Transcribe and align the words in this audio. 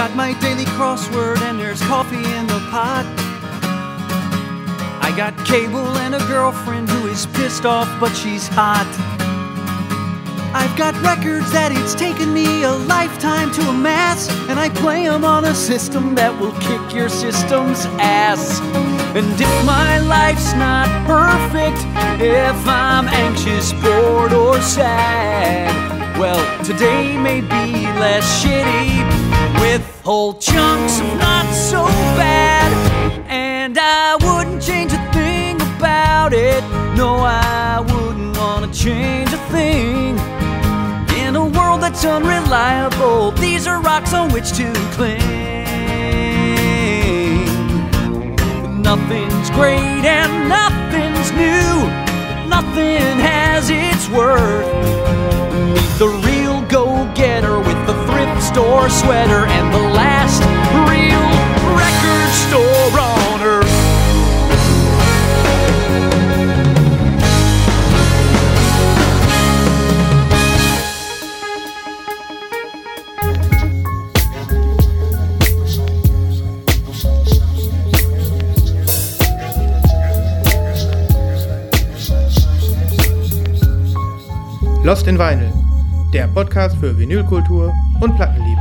got 0.00 0.16
my 0.16 0.32
daily 0.40 0.64
crossword 0.64 1.38
and 1.42 1.60
there's 1.60 1.82
coffee 1.82 2.16
in 2.16 2.46
the 2.46 2.58
pot. 2.70 3.04
I 5.02 5.12
got 5.14 5.36
cable 5.44 5.98
and 5.98 6.14
a 6.14 6.18
girlfriend 6.20 6.88
who 6.88 7.06
is 7.08 7.26
pissed 7.26 7.66
off, 7.66 7.86
but 8.00 8.14
she's 8.14 8.48
hot. 8.48 8.88
I've 10.54 10.74
got 10.78 10.94
records 11.02 11.52
that 11.52 11.70
it's 11.70 11.94
taken 11.94 12.32
me 12.32 12.62
a 12.62 12.72
lifetime 12.72 13.52
to 13.52 13.60
amass, 13.68 14.30
and 14.48 14.58
I 14.58 14.70
play 14.70 15.06
them 15.06 15.22
on 15.22 15.44
a 15.44 15.54
system 15.54 16.14
that 16.14 16.32
will 16.40 16.56
kick 16.60 16.94
your 16.94 17.10
system's 17.10 17.84
ass. 18.00 18.58
And 19.14 19.38
if 19.38 19.66
my 19.66 19.98
life's 19.98 20.54
not 20.54 20.88
perfect, 21.04 21.76
if 22.22 22.56
I'm 22.66 23.06
anxious, 23.08 23.74
bored, 23.82 24.32
or 24.32 24.58
sad, 24.62 25.68
well, 26.18 26.40
today 26.64 27.18
may 27.18 27.42
be 27.42 27.84
less 28.00 28.42
shitty 28.42 29.39
with 29.70 30.02
whole 30.02 30.34
chunks 30.34 30.98
of 30.98 31.06
not 31.18 31.46
so 31.54 31.84
bad. 32.18 32.70
And 33.28 33.78
I 33.78 34.16
wouldn't 34.16 34.60
change 34.60 34.92
a 34.92 35.12
thing 35.12 35.60
about 35.76 36.32
it. 36.32 36.62
No, 36.96 37.18
I 37.18 37.78
wouldn't 37.78 38.36
want 38.36 38.62
to 38.66 38.70
change 38.76 39.32
a 39.32 39.38
thing. 39.54 40.18
In 41.22 41.36
a 41.36 41.44
world 41.56 41.82
that's 41.82 42.04
unreliable, 42.04 43.30
these 43.32 43.68
are 43.68 43.80
rocks 43.80 44.12
on 44.12 44.32
which 44.32 44.50
to 44.58 44.72
cling. 44.96 45.20
Nothing's 48.82 49.50
great 49.50 50.04
and 50.18 50.48
nothing's 50.48 51.30
new. 51.44 51.70
Nothing 52.56 53.20
has 53.30 53.70
its 53.70 54.08
worth. 54.08 54.66
Meet 55.74 55.92
the 56.02 56.10
real 56.26 56.60
go-getter 56.62 57.58
with 57.60 57.80
the 57.86 57.99
store 58.40 58.88
sweater 58.88 59.46
and 59.46 59.72
the 59.72 59.78
last 59.78 60.42
real 60.88 61.20
record 61.76 62.30
store 62.32 63.00
on 63.00 63.42
earth. 63.42 63.66
Lost 84.82 85.06
in 85.06 85.18
Vinyl, 85.18 85.52
der 86.12 86.26
Podcast 86.28 86.76
für 86.78 86.98
Vinylkultur 86.98 87.72
und 88.00 88.16
Plattenliebe. 88.16 88.60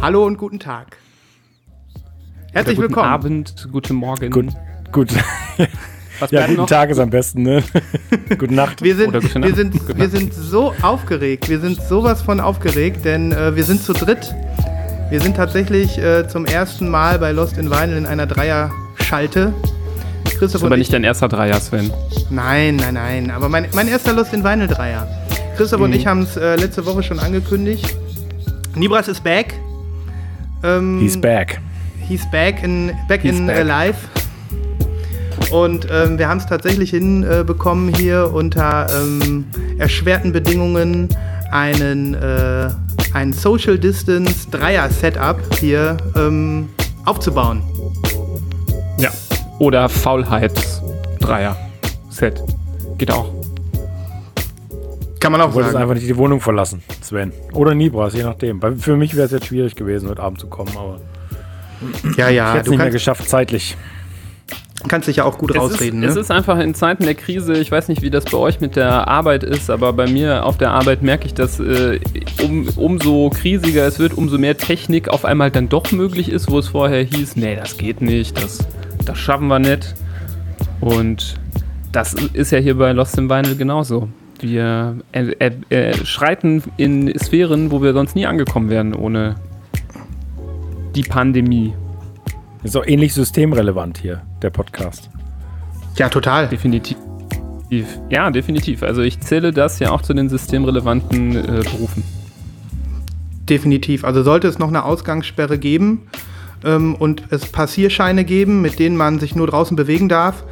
Hallo 0.00 0.26
und 0.26 0.36
guten 0.36 0.60
Tag. 0.60 0.98
Herzlich 2.52 2.76
guten 2.76 2.88
willkommen. 2.88 3.08
Abend, 3.08 3.68
guten 3.72 3.94
Morgen. 3.94 4.30
Gut, 4.30 4.52
gut. 4.92 5.08
Was 6.20 6.30
Ja, 6.30 6.42
guten 6.46 6.56
noch? 6.58 6.66
Tag 6.66 6.90
ist 6.90 6.98
am 6.98 7.10
besten, 7.10 7.42
ne? 7.42 7.62
gute 8.38 8.54
Nacht. 8.54 8.82
Wir 8.82 8.94
sind, 8.96 9.08
Oder 9.08 9.20
gute 9.20 9.34
wir, 9.34 9.40
Nacht. 9.40 9.56
sind, 9.56 9.72
Gute 9.86 9.98
wir 9.98 10.08
sind 10.08 10.32
so 10.34 10.72
aufgeregt, 10.82 11.48
wir 11.48 11.60
sind 11.60 11.80
sowas 11.82 12.22
von 12.22 12.40
aufgeregt, 12.40 13.04
denn 13.04 13.32
äh, 13.32 13.54
wir 13.56 13.64
sind 13.64 13.82
zu 13.82 13.92
dritt. 13.92 14.34
Wir 15.10 15.20
sind 15.20 15.36
tatsächlich 15.36 15.98
äh, 15.98 16.26
zum 16.28 16.46
ersten 16.46 16.88
Mal 16.88 17.18
bei 17.18 17.32
Lost 17.32 17.58
in 17.58 17.70
Vinyl 17.70 17.96
in 17.98 18.06
einer 18.06 18.26
Dreierschalte. 18.26 19.52
Christoph 20.24 20.40
Das 20.40 20.54
ist 20.54 20.62
und 20.62 20.66
aber 20.66 20.74
ich, 20.76 20.78
nicht 20.80 20.92
dein 20.92 21.04
erster 21.04 21.28
Dreier, 21.28 21.60
Sven. 21.60 21.92
Nein, 22.30 22.76
nein, 22.76 22.94
nein. 22.94 23.30
Aber 23.30 23.48
mein, 23.48 23.66
mein 23.74 23.86
erster 23.88 24.12
Lost 24.12 24.32
in 24.32 24.42
Vinyl 24.42 24.66
Dreier. 24.66 25.06
Christoph 25.56 25.80
und 25.82 25.90
Mhm. 25.90 25.96
ich 25.96 26.06
haben 26.06 26.22
es 26.22 26.36
äh, 26.36 26.56
letzte 26.56 26.84
Woche 26.86 27.02
schon 27.02 27.18
angekündigt. 27.20 27.94
Nibras 28.74 29.06
ist 29.08 29.22
back. 29.22 29.54
Ähm, 30.64 30.98
He's 31.00 31.20
back. 31.20 31.60
He's 32.08 32.28
back 32.30 32.62
in, 32.64 32.92
back 33.08 33.20
He's 33.22 33.38
in 33.38 33.46
back. 33.46 33.56
äh, 33.58 33.62
live. 33.62 33.96
Und 35.50 35.86
ähm, 35.90 36.18
wir 36.18 36.28
haben 36.28 36.38
es 36.38 36.46
tatsächlich 36.46 36.90
hinbekommen, 36.90 37.94
hier 37.94 38.30
unter 38.32 38.86
ähm, 38.90 39.44
erschwerten 39.78 40.32
Bedingungen 40.32 41.08
einen, 41.52 42.14
äh, 42.14 42.68
ein 43.12 43.32
Social 43.32 43.78
Distance 43.78 44.48
Dreier-Setup 44.50 45.38
hier 45.60 45.96
ähm, 46.16 46.68
aufzubauen. 47.04 47.62
Ja. 48.98 49.10
Oder 49.60 49.88
Faulheits 49.88 50.82
Dreier. 51.20 51.56
Set. 52.10 52.42
Geht 52.98 53.10
auch. 53.12 53.30
Kann 55.20 55.32
man 55.32 55.40
auch 55.40 55.48
Du 55.48 55.54
wolltest 55.54 55.72
sagen. 55.72 55.82
einfach 55.84 55.94
nicht 55.94 56.06
die 56.08 56.16
Wohnung 56.16 56.40
verlassen, 56.40 56.82
Sven. 57.00 57.32
Oder 57.52 57.74
Nibras, 57.74 58.14
je 58.14 58.24
nachdem. 58.24 58.60
Weil 58.62 58.76
für 58.76 58.96
mich 58.96 59.14
wäre 59.14 59.26
es 59.26 59.32
jetzt 59.32 59.46
schwierig 59.46 59.74
gewesen, 59.74 60.08
heute 60.10 60.22
Abend 60.22 60.38
zu 60.38 60.48
kommen, 60.48 60.72
aber 60.76 60.98
Ja, 62.18 62.28
ich 62.28 62.36
ja, 62.36 62.48
hätte 62.50 62.58
es 62.58 62.64
du 62.64 62.70
nicht 62.72 62.78
mehr 62.78 62.86
kannst, 62.86 62.92
geschafft, 62.92 63.28
zeitlich. 63.28 63.76
Kannst 64.88 65.08
dich 65.08 65.16
ja 65.16 65.24
auch 65.24 65.38
gut 65.38 65.50
Es 65.50 65.56
ist, 65.56 65.62
rausreden. 65.62 66.02
es 66.02 66.14
ne? 66.14 66.20
ist 66.20 66.30
einfach 66.30 66.58
in 66.58 66.74
Zeiten 66.74 67.04
der 67.04 67.14
Krise, 67.14 67.54
ich 67.54 67.70
weiß 67.70 67.88
nicht, 67.88 68.02
wie 68.02 68.10
das 68.10 68.24
bei 68.24 68.36
euch 68.36 68.60
mit 68.60 68.76
der 68.76 69.08
Arbeit 69.08 69.42
ist, 69.42 69.70
aber 69.70 69.92
bei 69.92 70.06
mir 70.06 70.44
auf 70.44 70.58
der 70.58 70.72
Arbeit 70.72 71.02
merke 71.02 71.26
ich, 71.26 71.34
dass 71.34 71.60
äh, 71.60 72.00
um, 72.42 72.68
umso 72.76 73.30
krisiger 73.30 73.86
es 73.86 73.98
wird, 73.98 74.14
umso 74.14 74.38
mehr 74.38 74.56
Technik 74.56 75.08
auf 75.08 75.24
einmal 75.24 75.50
dann 75.50 75.68
doch 75.68 75.92
möglich 75.92 76.28
ist, 76.30 76.50
wo 76.50 76.58
es 76.58 76.68
vorher 76.68 77.02
hieß, 77.02 77.36
nee, 77.36 77.56
das 77.56 77.76
geht 77.76 78.00
nicht, 78.00 78.42
das, 78.42 78.58
das 79.04 79.18
schaffen 79.18 79.48
wir 79.48 79.58
nicht. 79.58 79.94
Und 80.80 81.36
das 81.92 82.14
ist 82.14 82.50
ja 82.50 82.58
hier 82.58 82.76
bei 82.76 82.92
Lost 82.92 83.16
in 83.16 83.30
Vinyl 83.30 83.56
genauso. 83.56 84.08
Wir 84.40 84.98
äh, 85.12 85.30
äh, 85.38 85.52
äh, 85.70 86.04
schreiten 86.04 86.62
in 86.76 87.16
Sphären, 87.18 87.70
wo 87.70 87.82
wir 87.82 87.92
sonst 87.92 88.14
nie 88.16 88.26
angekommen 88.26 88.68
wären 88.68 88.94
ohne 88.94 89.36
die 90.94 91.02
Pandemie. 91.02 91.72
Ist 92.64 92.76
auch 92.76 92.86
ähnlich 92.86 93.14
systemrelevant 93.14 93.98
hier, 93.98 94.22
der 94.42 94.50
Podcast. 94.50 95.10
ja, 95.96 96.08
total. 96.08 96.48
Definitiv. 96.48 96.96
Ja, 98.10 98.30
definitiv. 98.30 98.82
Also 98.82 99.02
ich 99.02 99.20
zähle 99.20 99.52
das 99.52 99.78
ja 99.78 99.90
auch 99.90 100.02
zu 100.02 100.14
den 100.14 100.28
systemrelevanten 100.28 101.36
äh, 101.36 101.62
Berufen. 101.62 102.02
Definitiv. 103.48 104.04
Also 104.04 104.22
sollte 104.22 104.48
es 104.48 104.58
noch 104.58 104.68
eine 104.68 104.84
Ausgangssperre 104.84 105.58
geben 105.58 106.06
ähm, 106.64 106.94
und 106.94 107.24
es 107.30 107.46
Passierscheine 107.46 108.24
geben, 108.24 108.62
mit 108.62 108.78
denen 108.78 108.96
man 108.96 109.18
sich 109.18 109.34
nur 109.36 109.46
draußen 109.46 109.76
bewegen 109.76 110.08
darf, 110.08 110.44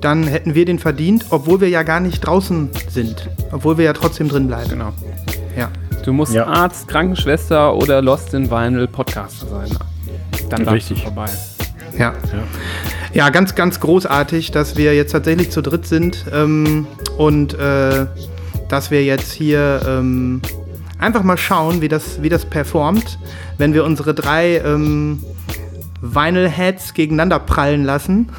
dann 0.00 0.24
hätten 0.24 0.54
wir 0.54 0.64
den 0.66 0.78
verdient, 0.78 1.26
obwohl 1.30 1.60
wir 1.60 1.68
ja 1.68 1.82
gar 1.82 2.00
nicht 2.00 2.20
draußen 2.20 2.70
sind. 2.88 3.28
Obwohl 3.52 3.78
wir 3.78 3.86
ja 3.86 3.92
trotzdem 3.94 4.28
drin 4.28 4.46
bleiben. 4.46 4.70
Genau. 4.70 4.92
Ja. 5.56 5.70
Du 6.04 6.12
musst 6.12 6.34
Ja. 6.34 6.46
Arzt, 6.46 6.86
Krankenschwester 6.88 7.74
oder 7.74 8.02
Lost 8.02 8.34
in 8.34 8.50
Vinyl 8.50 8.86
Podcaster 8.86 9.46
sein. 9.48 9.70
Dann 10.50 10.64
darfst 10.64 10.74
Richtig. 10.90 10.98
du 10.98 11.04
vorbei. 11.04 11.30
Ja. 11.98 12.14
ja, 13.12 13.30
ganz, 13.30 13.54
ganz 13.54 13.80
großartig, 13.80 14.50
dass 14.50 14.76
wir 14.76 14.94
jetzt 14.94 15.12
tatsächlich 15.12 15.50
zu 15.50 15.62
dritt 15.62 15.86
sind 15.86 16.26
ähm, 16.32 16.86
und 17.16 17.54
äh, 17.54 18.06
dass 18.68 18.90
wir 18.90 19.04
jetzt 19.04 19.32
hier 19.32 19.80
ähm, 19.86 20.42
einfach 20.98 21.22
mal 21.22 21.38
schauen, 21.38 21.80
wie 21.80 21.88
das, 21.88 22.22
wie 22.22 22.28
das 22.28 22.44
performt, 22.44 23.18
wenn 23.58 23.74
wir 23.74 23.84
unsere 23.84 24.14
drei 24.14 24.58
ähm, 24.58 25.22
Vinyl-Heads 26.00 26.94
gegeneinander 26.94 27.38
prallen 27.38 27.84
lassen. 27.84 28.30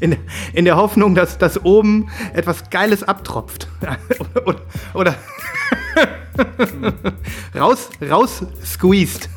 In, 0.00 0.16
in 0.54 0.64
der 0.64 0.76
Hoffnung, 0.76 1.14
dass, 1.14 1.36
dass 1.36 1.62
oben 1.62 2.08
etwas 2.32 2.70
Geiles 2.70 3.02
abtropft. 3.02 3.68
oder 4.46 4.60
oder 4.94 5.14
raus, 7.54 7.90
raus 8.00 8.46
squeezed. 8.64 9.28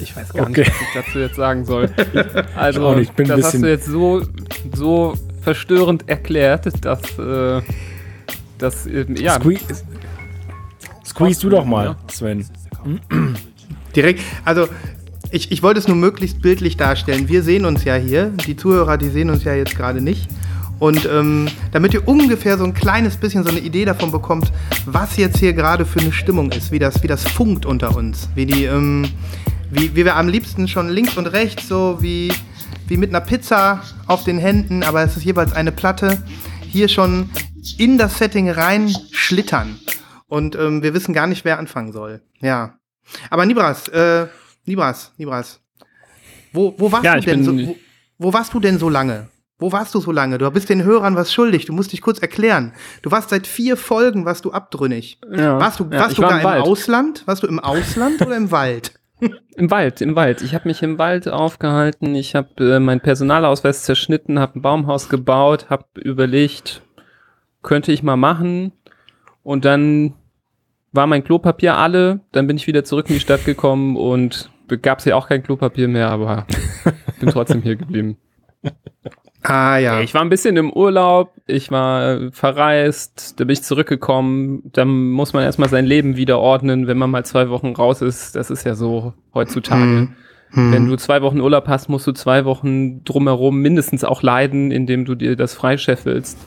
Ich 0.00 0.16
weiß 0.16 0.32
gar 0.32 0.48
Okay. 0.48 0.60
nicht, 0.60 0.70
was 0.72 0.80
ich 0.80 1.06
dazu 1.06 1.18
jetzt 1.18 1.36
sagen 1.36 1.64
soll. 1.64 1.90
Also, 2.56 2.86
auch 2.86 2.96
nicht. 2.96 3.10
Ich 3.10 3.16
bin 3.16 3.30
ein 3.30 3.38
das 3.40 3.52
hast 3.54 3.62
du 3.62 3.68
jetzt 3.68 3.86
so, 3.86 4.22
so 4.74 5.14
verstörend 5.42 6.08
erklärt, 6.08 6.66
dass, 6.84 7.18
äh, 7.18 7.62
dass 8.58 8.86
äh, 8.86 9.04
ja, 9.20 9.34
Squeeze, 9.38 9.84
squeeze 11.04 11.40
du 11.40 11.50
doch 11.50 11.64
mal, 11.64 11.96
Sven. 12.10 12.44
Direkt, 13.96 14.20
also 14.44 14.68
ich, 15.30 15.50
ich 15.52 15.62
wollte 15.62 15.80
es 15.80 15.88
nur 15.88 15.96
möglichst 15.96 16.40
bildlich 16.42 16.76
darstellen. 16.76 17.28
Wir 17.28 17.42
sehen 17.42 17.64
uns 17.64 17.84
ja 17.84 17.94
hier, 17.94 18.32
die 18.46 18.56
Zuhörer, 18.56 18.96
die 18.98 19.08
sehen 19.08 19.30
uns 19.30 19.44
ja 19.44 19.54
jetzt 19.54 19.76
gerade 19.76 20.00
nicht. 20.00 20.28
Und 20.78 21.08
ähm, 21.10 21.48
damit 21.72 21.94
ihr 21.94 22.06
ungefähr 22.06 22.58
so 22.58 22.64
ein 22.64 22.74
kleines 22.74 23.16
bisschen 23.16 23.44
so 23.44 23.50
eine 23.50 23.60
Idee 23.60 23.86
davon 23.86 24.12
bekommt, 24.12 24.52
was 24.84 25.16
jetzt 25.16 25.38
hier 25.38 25.54
gerade 25.54 25.86
für 25.86 26.00
eine 26.00 26.12
Stimmung 26.12 26.52
ist, 26.52 26.70
wie 26.70 26.78
das, 26.78 27.02
wie 27.02 27.06
das 27.06 27.24
funkt 27.24 27.64
unter 27.64 27.96
uns, 27.96 28.28
wie 28.34 28.44
die, 28.44 28.64
ähm, 28.64 29.06
wie, 29.70 29.94
wie 29.94 30.04
wir 30.04 30.16
am 30.16 30.28
liebsten 30.28 30.68
schon 30.68 30.88
links 30.88 31.16
und 31.16 31.26
rechts 31.26 31.68
so 31.68 31.98
wie, 32.00 32.32
wie 32.88 32.96
mit 32.96 33.10
einer 33.10 33.20
Pizza 33.20 33.82
auf 34.06 34.24
den 34.24 34.38
Händen, 34.38 34.82
aber 34.82 35.02
es 35.02 35.16
ist 35.16 35.24
jeweils 35.24 35.52
eine 35.52 35.72
Platte, 35.72 36.22
hier 36.60 36.88
schon 36.88 37.30
in 37.78 37.98
das 37.98 38.18
Setting 38.18 38.50
rein 38.50 38.94
schlittern. 39.12 39.78
Und 40.28 40.56
ähm, 40.56 40.82
wir 40.82 40.94
wissen 40.94 41.14
gar 41.14 41.26
nicht, 41.26 41.44
wer 41.44 41.58
anfangen 41.58 41.92
soll. 41.92 42.20
Ja. 42.40 42.78
Aber 43.30 43.46
Nibras, 43.46 43.88
äh, 43.88 44.26
Nibras, 44.64 45.12
Nibras. 45.16 45.60
Wo, 46.52 46.74
wo 46.78 46.90
warst 46.90 47.04
Ja, 47.04 47.14
du 47.16 47.20
denn 47.20 47.44
so, 47.44 47.56
wo, 47.56 47.76
wo 48.18 48.32
warst 48.32 48.52
du 48.54 48.60
denn 48.60 48.78
so 48.78 48.88
lange? 48.88 49.28
Wo 49.58 49.72
warst 49.72 49.94
du 49.94 50.00
so 50.00 50.12
lange? 50.12 50.36
Du 50.36 50.50
bist 50.50 50.68
den 50.68 50.84
Hörern 50.84 51.16
was 51.16 51.32
schuldig. 51.32 51.64
Du 51.64 51.72
musst 51.72 51.92
dich 51.92 52.02
kurz 52.02 52.18
erklären. 52.18 52.74
Du 53.02 53.10
warst 53.10 53.30
seit 53.30 53.46
vier 53.46 53.76
Folgen, 53.76 54.26
warst 54.26 54.44
du 54.44 54.52
abtrünnig. 54.52 55.18
Ja. 55.30 55.58
Warst 55.58 55.80
du, 55.80 55.90
warst 55.90 56.18
du 56.18 56.22
war 56.22 56.40
gar 56.40 56.56
im 56.56 56.62
im. 56.64 56.70
Ausland? 56.70 57.22
Warst 57.26 57.42
du 57.42 57.46
im 57.46 57.58
Ausland 57.58 58.20
oder 58.20 58.36
im 58.36 58.50
Wald? 58.50 58.92
Im 59.20 59.70
Wald, 59.70 60.00
im 60.02 60.14
Wald. 60.14 60.42
Ich 60.42 60.54
habe 60.54 60.68
mich 60.68 60.82
im 60.82 60.98
Wald 60.98 61.28
aufgehalten. 61.28 62.14
Ich 62.14 62.34
habe 62.34 62.74
äh, 62.74 62.80
meinen 62.80 63.00
Personalausweis 63.00 63.82
zerschnitten, 63.82 64.38
habe 64.38 64.58
ein 64.58 64.62
Baumhaus 64.62 65.08
gebaut, 65.08 65.70
habe 65.70 65.86
überlegt, 65.96 66.82
könnte 67.62 67.92
ich 67.92 68.02
mal 68.02 68.16
machen. 68.16 68.72
Und 69.42 69.64
dann 69.64 70.14
war 70.92 71.06
mein 71.06 71.24
Klopapier 71.24 71.76
alle. 71.76 72.20
Dann 72.32 72.46
bin 72.46 72.56
ich 72.56 72.66
wieder 72.66 72.84
zurück 72.84 73.08
in 73.08 73.14
die 73.14 73.20
Stadt 73.20 73.44
gekommen 73.44 73.96
und 73.96 74.50
gab 74.82 74.98
es 74.98 75.06
ja 75.06 75.16
auch 75.16 75.28
kein 75.28 75.42
Klopapier 75.42 75.88
mehr, 75.88 76.10
aber 76.10 76.46
bin 77.20 77.30
trotzdem 77.30 77.62
hier 77.62 77.76
geblieben. 77.76 78.18
Ah 79.48 79.78
ja. 79.78 80.00
Ich 80.00 80.12
war 80.12 80.22
ein 80.22 80.28
bisschen 80.28 80.56
im 80.56 80.72
Urlaub, 80.72 81.34
ich 81.46 81.70
war 81.70 82.08
äh, 82.08 82.30
verreist, 82.32 83.38
da 83.38 83.44
bin 83.44 83.52
ich 83.52 83.62
zurückgekommen. 83.62 84.62
Dann 84.72 85.10
muss 85.10 85.32
man 85.34 85.44
erstmal 85.44 85.68
sein 85.68 85.86
Leben 85.86 86.16
wieder 86.16 86.40
ordnen, 86.40 86.88
wenn 86.88 86.98
man 86.98 87.10
mal 87.10 87.24
zwei 87.24 87.48
Wochen 87.48 87.72
raus 87.72 88.02
ist. 88.02 88.34
Das 88.34 88.50
ist 88.50 88.64
ja 88.64 88.74
so 88.74 89.14
heutzutage. 89.34 89.82
Hm. 89.82 90.16
Hm. 90.50 90.72
Wenn 90.72 90.88
du 90.88 90.96
zwei 90.96 91.22
Wochen 91.22 91.40
Urlaub 91.40 91.68
hast, 91.68 91.88
musst 91.88 92.08
du 92.08 92.12
zwei 92.12 92.44
Wochen 92.44 93.04
drumherum 93.04 93.60
mindestens 93.60 94.02
auch 94.02 94.22
leiden, 94.22 94.72
indem 94.72 95.04
du 95.04 95.14
dir 95.14 95.36
das 95.36 95.54
freischeffelst. 95.54 96.38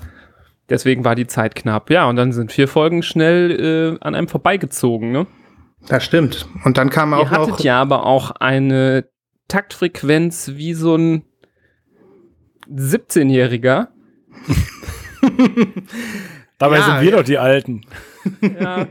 Deswegen 0.69 1.06
war 1.06 1.16
die 1.16 1.28
Zeit 1.28 1.56
knapp. 1.56 1.90
Ja, 1.90 2.07
und 2.10 2.18
dann 2.18 2.34
sind 2.34 2.52
vier 2.52 2.68
Folgen 2.68 3.02
schnell 3.02 3.98
äh, 3.98 4.06
an 4.06 4.13
einem 4.13 4.28
vorbeigezogen. 4.28 5.12
Ne? 5.12 5.25
Das 5.88 6.04
stimmt. 6.04 6.48
Und 6.66 6.78
dann 6.78 6.90
kam 6.90 7.13
auch 7.13 7.24
Ihr 7.24 7.31
hattet 7.31 7.50
noch. 7.50 7.60
ja 7.62 7.81
aber 7.81 8.06
auch 8.06 8.31
eine 8.31 9.06
Taktfrequenz 9.48 10.52
wie 10.56 10.74
so 10.74 10.95
ein 10.95 11.24
17-Jähriger. 12.69 13.88
Dabei 16.57 16.77
Ja, 16.77 16.83
sind 16.83 17.01
wir 17.01 17.10
ja. 17.12 17.18
doch 17.18 17.24
die 17.24 17.38
Alten. 17.38 17.81
Ja, 18.42 18.88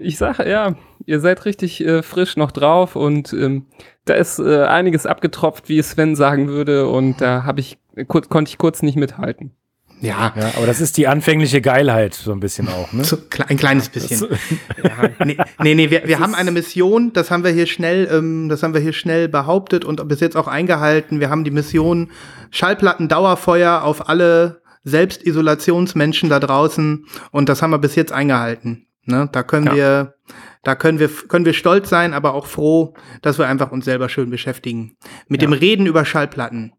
ich 0.00 0.18
sage, 0.18 0.48
ja, 0.48 0.74
ihr 1.06 1.20
seid 1.20 1.44
richtig 1.46 1.84
äh, 1.84 2.02
frisch 2.02 2.36
noch 2.36 2.52
drauf 2.52 2.94
und 2.94 3.32
ähm, 3.32 3.66
da 4.04 4.14
ist 4.14 4.38
äh, 4.38 4.64
einiges 4.64 5.06
abgetropft, 5.06 5.68
wie 5.68 5.80
Sven 5.82 6.14
sagen 6.14 6.48
würde, 6.48 6.88
und 6.88 7.20
da 7.20 7.44
habe 7.44 7.60
ich 7.60 7.78
kurz, 8.06 8.28
konnte 8.28 8.50
ich 8.50 8.58
kurz 8.58 8.82
nicht 8.82 8.96
mithalten. 8.96 9.52
Ja, 10.00 10.32
Ja, 10.36 10.52
aber 10.56 10.66
das 10.66 10.80
ist 10.80 10.96
die 10.98 11.06
anfängliche 11.08 11.60
Geilheit 11.62 12.14
so 12.14 12.32
ein 12.32 12.40
bisschen 12.40 12.68
auch, 12.68 12.92
ne? 12.92 13.02
so, 13.04 13.16
ein 13.48 13.56
kleines 13.56 13.88
bisschen. 13.88 14.28
Ja, 14.82 15.08
nee, 15.24 15.36
nee, 15.62 15.74
nee 15.74 15.90
wir, 15.90 16.06
wir 16.06 16.18
haben 16.20 16.34
eine 16.34 16.50
Mission, 16.50 17.12
das 17.14 17.30
haben 17.30 17.44
wir 17.44 17.50
hier 17.50 17.66
schnell, 17.66 18.08
ähm, 18.12 18.48
das 18.50 18.62
haben 18.62 18.74
wir 18.74 18.80
hier 18.80 18.92
schnell 18.92 19.28
behauptet 19.28 19.84
und 19.84 20.06
bis 20.08 20.20
jetzt 20.20 20.36
auch 20.36 20.48
eingehalten. 20.48 21.18
Wir 21.20 21.30
haben 21.30 21.44
die 21.44 21.50
Mission 21.50 22.10
Schallplatten-Dauerfeuer 22.50 23.82
auf 23.82 24.08
alle 24.08 24.60
Selbstisolationsmenschen 24.84 26.28
da 26.28 26.40
draußen 26.40 27.06
und 27.32 27.48
das 27.48 27.62
haben 27.62 27.70
wir 27.70 27.78
bis 27.78 27.94
jetzt 27.96 28.12
eingehalten. 28.12 28.86
Ne? 29.04 29.28
Da 29.32 29.42
können 29.42 29.66
Ja. 29.66 29.74
wir, 29.74 30.14
da 30.62 30.74
können 30.74 30.98
wir, 30.98 31.08
können 31.08 31.44
wir 31.44 31.52
stolz 31.54 31.88
sein, 31.88 32.12
aber 32.12 32.34
auch 32.34 32.46
froh, 32.46 32.94
dass 33.22 33.38
wir 33.38 33.46
einfach 33.46 33.72
uns 33.72 33.84
selber 33.84 34.08
schön 34.08 34.30
beschäftigen. 34.30 34.96
Mit 35.28 35.42
dem 35.42 35.52
Reden 35.52 35.86
über 35.86 36.04
Schallplatten. 36.04 36.72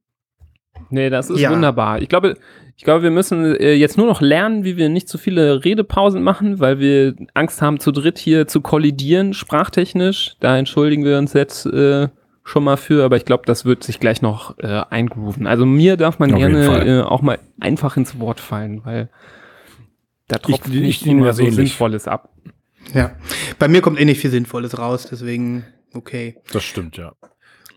Nee, 0.89 1.09
das 1.09 1.29
ist 1.29 1.39
Ja. 1.39 1.51
wunderbar. 1.51 2.01
Ich 2.01 2.09
glaube, 2.09 2.35
ich 2.77 2.83
glaube, 2.83 3.01
wir 3.01 3.11
müssen 3.11 3.55
äh, 3.55 3.73
jetzt 3.73 3.97
nur 3.97 4.05
noch 4.05 4.21
lernen, 4.21 4.63
wie 4.63 4.77
wir 4.77 4.87
nicht 4.87 5.09
zu 5.09 5.17
viele 5.17 5.65
Redepausen 5.65 6.21
machen, 6.21 6.59
weil 6.59 6.77
wir 6.79 7.15
Angst 7.33 7.59
haben, 7.59 7.79
zu 7.79 7.91
dritt 7.91 8.19
hier 8.19 8.47
zu 8.47 8.61
kollidieren, 8.61 9.33
sprachtechnisch. 9.33 10.35
Da 10.39 10.55
entschuldigen 10.57 11.03
wir 11.03 11.17
uns 11.17 11.33
jetzt 11.33 11.65
äh, 11.65 12.07
schon 12.43 12.63
mal 12.63 12.77
für, 12.77 13.03
aber 13.03 13.17
ich 13.17 13.25
glaube, 13.25 13.43
das 13.47 13.65
wird 13.65 13.83
sich 13.83 13.99
gleich 13.99 14.21
noch 14.21 14.59
äh, 14.59 14.83
eingrooven. 14.91 15.47
Also 15.47 15.65
mir 15.65 15.97
darf 15.97 16.19
man 16.19 16.31
Auf 16.31 16.37
gerne 16.37 16.85
äh, 16.85 17.01
auch 17.01 17.23
mal 17.23 17.39
einfach 17.59 17.97
ins 17.97 18.19
Wort 18.19 18.39
fallen, 18.39 18.85
weil 18.85 19.09
da 20.27 20.37
tropft 20.37 20.67
ich 20.67 20.79
nicht 20.79 21.05
nehme 21.07 21.21
immer 21.21 21.33
so 21.33 21.41
ähnlich. 21.41 21.55
Sinnvolles 21.55 22.07
ab. 22.07 22.29
Ja. 22.93 23.15
Bei 23.57 23.67
mir 23.67 23.81
kommt 23.81 23.99
eh 23.99 24.05
nicht 24.05 24.21
viel 24.21 24.29
Sinnvolles 24.29 24.77
raus, 24.77 25.07
deswegen 25.09 25.65
okay. 25.95 26.37
Das 26.53 26.63
stimmt, 26.63 26.95
ja. 26.97 27.13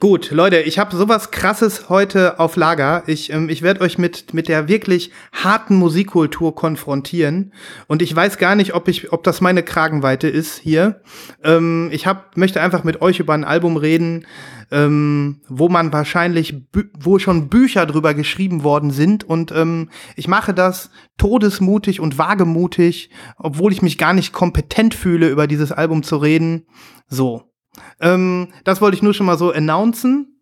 Gut, 0.01 0.31
Leute, 0.31 0.61
ich 0.63 0.79
habe 0.79 0.97
sowas 0.97 1.31
krasses 1.31 1.91
heute 1.91 2.41
auf 2.41 2.57
Lager. 2.57 3.03
Ich, 3.07 3.31
ähm, 3.35 3.51
ich 3.51 3.61
werde 3.61 3.83
euch 3.83 3.99
mit, 3.99 4.33
mit 4.33 4.49
der 4.49 4.67
wirklich 4.67 5.11
harten 5.31 5.77
Musikkultur 5.77 6.55
konfrontieren. 6.55 7.53
Und 7.87 8.01
ich 8.01 8.17
weiß 8.17 8.39
gar 8.39 8.55
nicht, 8.55 8.75
ob, 8.75 8.89
ich, 8.89 9.13
ob 9.13 9.25
das 9.25 9.43
meine 9.43 9.63
Kragenweite 9.63 10.27
ist 10.27 10.57
hier. 10.57 11.03
Ähm, 11.45 11.91
ich 11.93 12.07
hab, 12.07 12.35
möchte 12.39 12.63
einfach 12.63 12.83
mit 12.83 13.03
euch 13.03 13.21
über 13.21 13.35
ein 13.35 13.45
Album 13.45 13.77
reden, 13.77 14.25
ähm, 14.71 15.43
wo 15.49 15.69
man 15.69 15.93
wahrscheinlich, 15.93 16.55
wo 16.99 17.19
schon 17.19 17.51
Bücher 17.51 17.85
drüber 17.85 18.15
geschrieben 18.15 18.65
worden 18.65 18.93
sind. 18.93 19.25
Und 19.25 19.53
ähm, 19.53 19.91
ich 20.17 20.29
mache 20.29 20.55
das 20.55 20.89
todesmutig 21.19 22.01
und 22.01 22.17
wagemutig, 22.17 23.11
obwohl 23.37 23.71
ich 23.71 23.83
mich 23.83 23.99
gar 23.99 24.15
nicht 24.15 24.33
kompetent 24.33 24.95
fühle, 24.95 25.29
über 25.29 25.47
dieses 25.47 25.73
Album 25.73 26.03
zu 26.03 26.17
reden. 26.17 26.65
So. 27.07 27.50
Ähm, 28.01 28.49
das 28.65 28.81
wollte 28.81 28.97
ich 28.97 29.03
nur 29.03 29.15
schon 29.15 29.27
mal 29.27 29.39
so 29.39 29.53
announcen. 29.53 30.41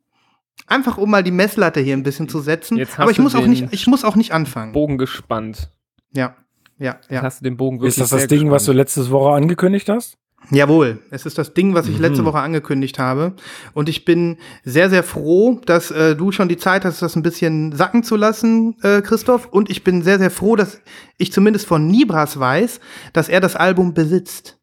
Einfach 0.66 0.98
um 0.98 1.10
mal 1.10 1.22
die 1.22 1.30
Messlatte 1.30 1.80
hier 1.80 1.96
ein 1.96 2.02
bisschen 2.02 2.28
zu 2.28 2.40
setzen. 2.40 2.76
Jetzt 2.78 2.98
Aber 2.98 3.10
ich 3.10 3.18
muss 3.18 3.34
auch 3.34 3.46
nicht, 3.46 3.68
ich 3.70 3.86
muss 3.86 4.04
auch 4.04 4.16
nicht 4.16 4.32
anfangen. 4.32 4.72
Bogen 4.72 4.98
gespannt. 4.98 5.70
Ja, 6.12 6.34
ja, 6.78 6.96
Jetzt 7.02 7.10
ja. 7.10 7.22
hast 7.22 7.40
du 7.40 7.44
den 7.44 7.56
Bogen 7.56 7.78
wirklich 7.78 7.90
Ist 7.90 8.00
das 8.00 8.10
das 8.10 8.20
sehr 8.20 8.28
Ding, 8.28 8.50
was 8.50 8.64
du 8.64 8.72
gespannt. 8.72 8.76
letzte 8.78 9.10
Woche 9.10 9.30
angekündigt 9.34 9.88
hast? 9.88 10.16
Jawohl, 10.50 11.02
es 11.10 11.26
ist 11.26 11.36
das 11.36 11.52
Ding, 11.52 11.74
was 11.74 11.88
ich 11.88 11.96
Mhm. 11.96 12.02
letzte 12.02 12.24
Woche 12.24 12.38
angekündigt 12.38 12.98
habe. 12.98 13.34
Und 13.74 13.88
ich 13.88 14.04
bin 14.04 14.38
sehr, 14.64 14.88
sehr 14.88 15.02
froh, 15.02 15.60
dass 15.66 15.90
äh, 15.90 16.14
du 16.16 16.30
schon 16.32 16.48
die 16.48 16.56
Zeit 16.56 16.84
hast, 16.84 17.02
das 17.02 17.16
ein 17.16 17.22
bisschen 17.22 17.72
sacken 17.72 18.02
zu 18.04 18.14
lassen, 18.16 18.76
äh, 18.82 19.02
Christoph. 19.02 19.46
Und 19.46 19.68
ich 19.70 19.82
bin 19.84 20.02
sehr, 20.02 20.18
sehr 20.18 20.30
froh, 20.30 20.54
dass 20.56 20.80
ich 21.18 21.32
zumindest 21.32 21.66
von 21.66 21.86
Nibras 21.88 22.38
weiß, 22.38 22.80
dass 23.12 23.28
er 23.28 23.40
das 23.40 23.56
Album 23.56 23.94
besitzt. 23.94 24.58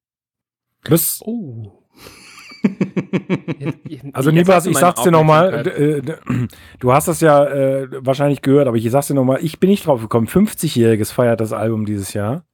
Das, 0.84 1.20
Oh. 1.24 1.84
Also 4.14 4.32
Nibas, 4.32 4.64
du 4.66 4.72
ich 4.72 4.78
sag's 4.78 5.02
dir 5.04 5.12
nochmal, 5.12 5.48
Aufmerksamkeit. 5.68 6.50
du 6.80 6.94
hast 6.94 7.08
das 7.08 7.22
ja 7.22 7.46
äh, 7.46 7.88
wahrscheinlich 8.06 8.42
gehört, 8.42 8.68
aber 8.68 8.78
ich 8.78 8.90
sag's 8.92 9.08
dir 9.08 9.14
nochmal, 9.14 9.40
ich 9.42 9.60
bin 9.60 9.70
nicht 9.70 9.86
drauf 9.86 10.02
gekommen. 10.02 10.28
50-Jähriges 10.28 11.12
feiert 11.12 11.40
das 11.42 11.54
Album 11.54 11.86
dieses 11.86 12.14
Jahr. 12.14 12.46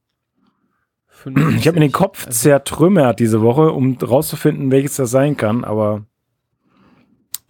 Ich 1.56 1.66
habe 1.68 1.74
mir 1.78 1.86
den 1.86 1.92
Kopf 1.92 2.26
Also- 2.26 2.38
zertrümmert 2.48 3.20
diese 3.20 3.42
Woche, 3.42 3.70
um 3.72 3.96
rauszufinden, 3.96 4.70
welches 4.72 4.96
das 4.96 5.10
sein 5.10 5.36
kann, 5.36 5.62
aber 5.64 6.04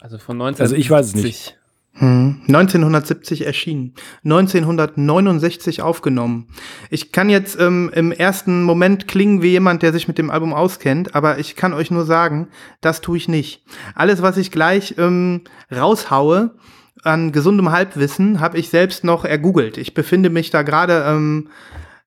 Also 0.01 0.19
von 0.19 0.37
19. 0.37 0.63
Also 0.63 0.75
ich 0.77 0.91
weiß 0.91 1.07
es 1.07 1.15
nicht. 1.15 1.59
Hm. 1.95 2.41
1970 2.49 3.45
erschienen, 3.47 3.95
1969 4.25 5.83
aufgenommen. 5.83 6.49
Ich 6.91 7.13
kann 7.13 7.29
jetzt 7.29 7.61
ähm, 7.61 7.91
im 7.95 8.13
ersten 8.13 8.63
Moment 8.63 9.07
klingen 9.09 9.43
wie 9.43 9.51
jemand, 9.51 9.83
der 9.83 9.93
sich 9.93 10.09
mit 10.09 10.17
dem 10.19 10.31
Album 10.31 10.55
auskennt, 10.55 11.15
aber 11.15 11.39
ich 11.39 11.55
kann 11.55 11.73
euch 11.75 11.91
nur 11.91 12.05
sagen, 12.07 12.49
das 12.81 13.01
tue 13.03 13.19
ich 13.19 13.29
nicht. 13.29 13.65
Alles, 13.95 14.23
was 14.23 14.37
ich 14.39 14.51
gleich 14.51 14.95
ähm, 14.99 15.43
raushaue 15.71 16.55
an 17.03 17.31
gesundem 17.33 17.71
Halbwissen, 17.73 18.41
habe 18.41 18.59
ich 18.59 18.71
selbst 18.71 19.05
noch 19.05 19.25
ergoogelt. 19.25 19.77
Ich 19.77 19.93
befinde 19.93 20.31
mich 20.31 20.51
da 20.51 20.63
gerade 20.63 21.05
ähm, 21.07 21.49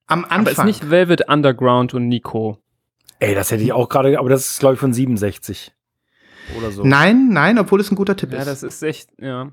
am 0.07 0.23
Anfang. 0.25 0.39
Aber 0.41 0.51
ist 0.51 0.65
nicht 0.65 0.89
Velvet 0.89 1.29
Underground 1.29 1.93
und 1.93 2.07
Nico. 2.07 2.57
ey, 3.19 3.35
das 3.35 3.51
hätte 3.51 3.63
ich 3.63 3.71
auch 3.73 3.89
gerade, 3.89 4.17
aber 4.19 4.29
das 4.29 4.49
ist 4.49 4.59
glaube 4.59 4.73
ich 4.75 4.79
von 4.79 4.93
67 4.93 5.73
oder 6.57 6.71
so. 6.71 6.83
Nein, 6.83 7.29
nein, 7.29 7.59
obwohl 7.59 7.79
es 7.79 7.91
ein 7.91 7.95
guter 7.95 8.15
Tipp 8.15 8.31
Ja, 8.33 8.39
ist. 8.39 8.47
das 8.47 8.63
ist 8.63 8.81
echt, 8.83 9.09
ja. 9.19 9.51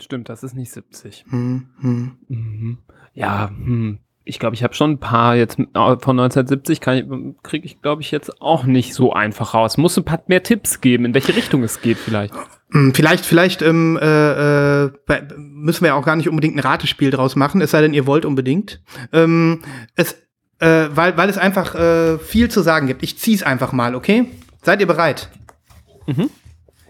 Stimmt, 0.00 0.28
das 0.28 0.42
ist 0.42 0.54
nicht 0.54 0.70
70. 0.70 1.24
Hm, 1.28 1.68
hm. 1.80 2.18
Mhm. 2.28 2.78
Ja, 3.14 3.48
hm. 3.48 3.98
ich 4.24 4.38
glaube, 4.38 4.54
ich 4.54 4.62
habe 4.62 4.74
schon 4.74 4.92
ein 4.92 5.00
paar 5.00 5.36
jetzt 5.36 5.56
von 5.56 5.66
1970 5.66 6.80
kriege 6.80 7.64
ich, 7.64 7.80
glaube 7.80 8.02
ich, 8.02 8.10
jetzt 8.10 8.42
auch 8.42 8.64
nicht 8.64 8.92
so 8.94 9.12
einfach 9.12 9.54
raus. 9.54 9.78
Muss 9.78 9.96
ein 9.96 10.04
paar 10.04 10.22
mehr 10.26 10.42
Tipps 10.42 10.80
geben, 10.80 11.06
in 11.06 11.14
welche 11.14 11.34
Richtung 11.34 11.62
es 11.62 11.80
geht 11.80 11.96
vielleicht. 11.96 12.34
Hm, 12.72 12.94
Vielleicht, 12.94 13.24
vielleicht 13.24 13.62
ähm, 13.62 13.96
äh, 14.00 14.84
äh, 14.86 14.90
müssen 15.36 15.82
wir 15.82 15.88
ja 15.88 15.94
auch 15.94 16.04
gar 16.04 16.16
nicht 16.16 16.28
unbedingt 16.28 16.56
ein 16.56 16.60
Ratespiel 16.60 17.10
draus 17.10 17.36
machen, 17.36 17.60
es 17.60 17.70
sei 17.70 17.80
denn, 17.80 17.94
ihr 17.94 18.06
wollt 18.06 18.24
unbedingt. 18.24 18.82
Ähm, 19.12 19.62
es, 19.94 20.14
äh, 20.58 20.88
weil, 20.90 21.16
weil 21.16 21.28
es 21.28 21.38
einfach 21.38 21.74
äh, 21.74 22.18
viel 22.18 22.50
zu 22.50 22.62
sagen 22.62 22.88
gibt. 22.88 23.02
Ich 23.02 23.18
zieh's 23.18 23.42
einfach 23.44 23.72
mal, 23.72 23.94
okay? 23.94 24.26
Seid 24.62 24.80
ihr 24.80 24.86
bereit? 24.86 25.30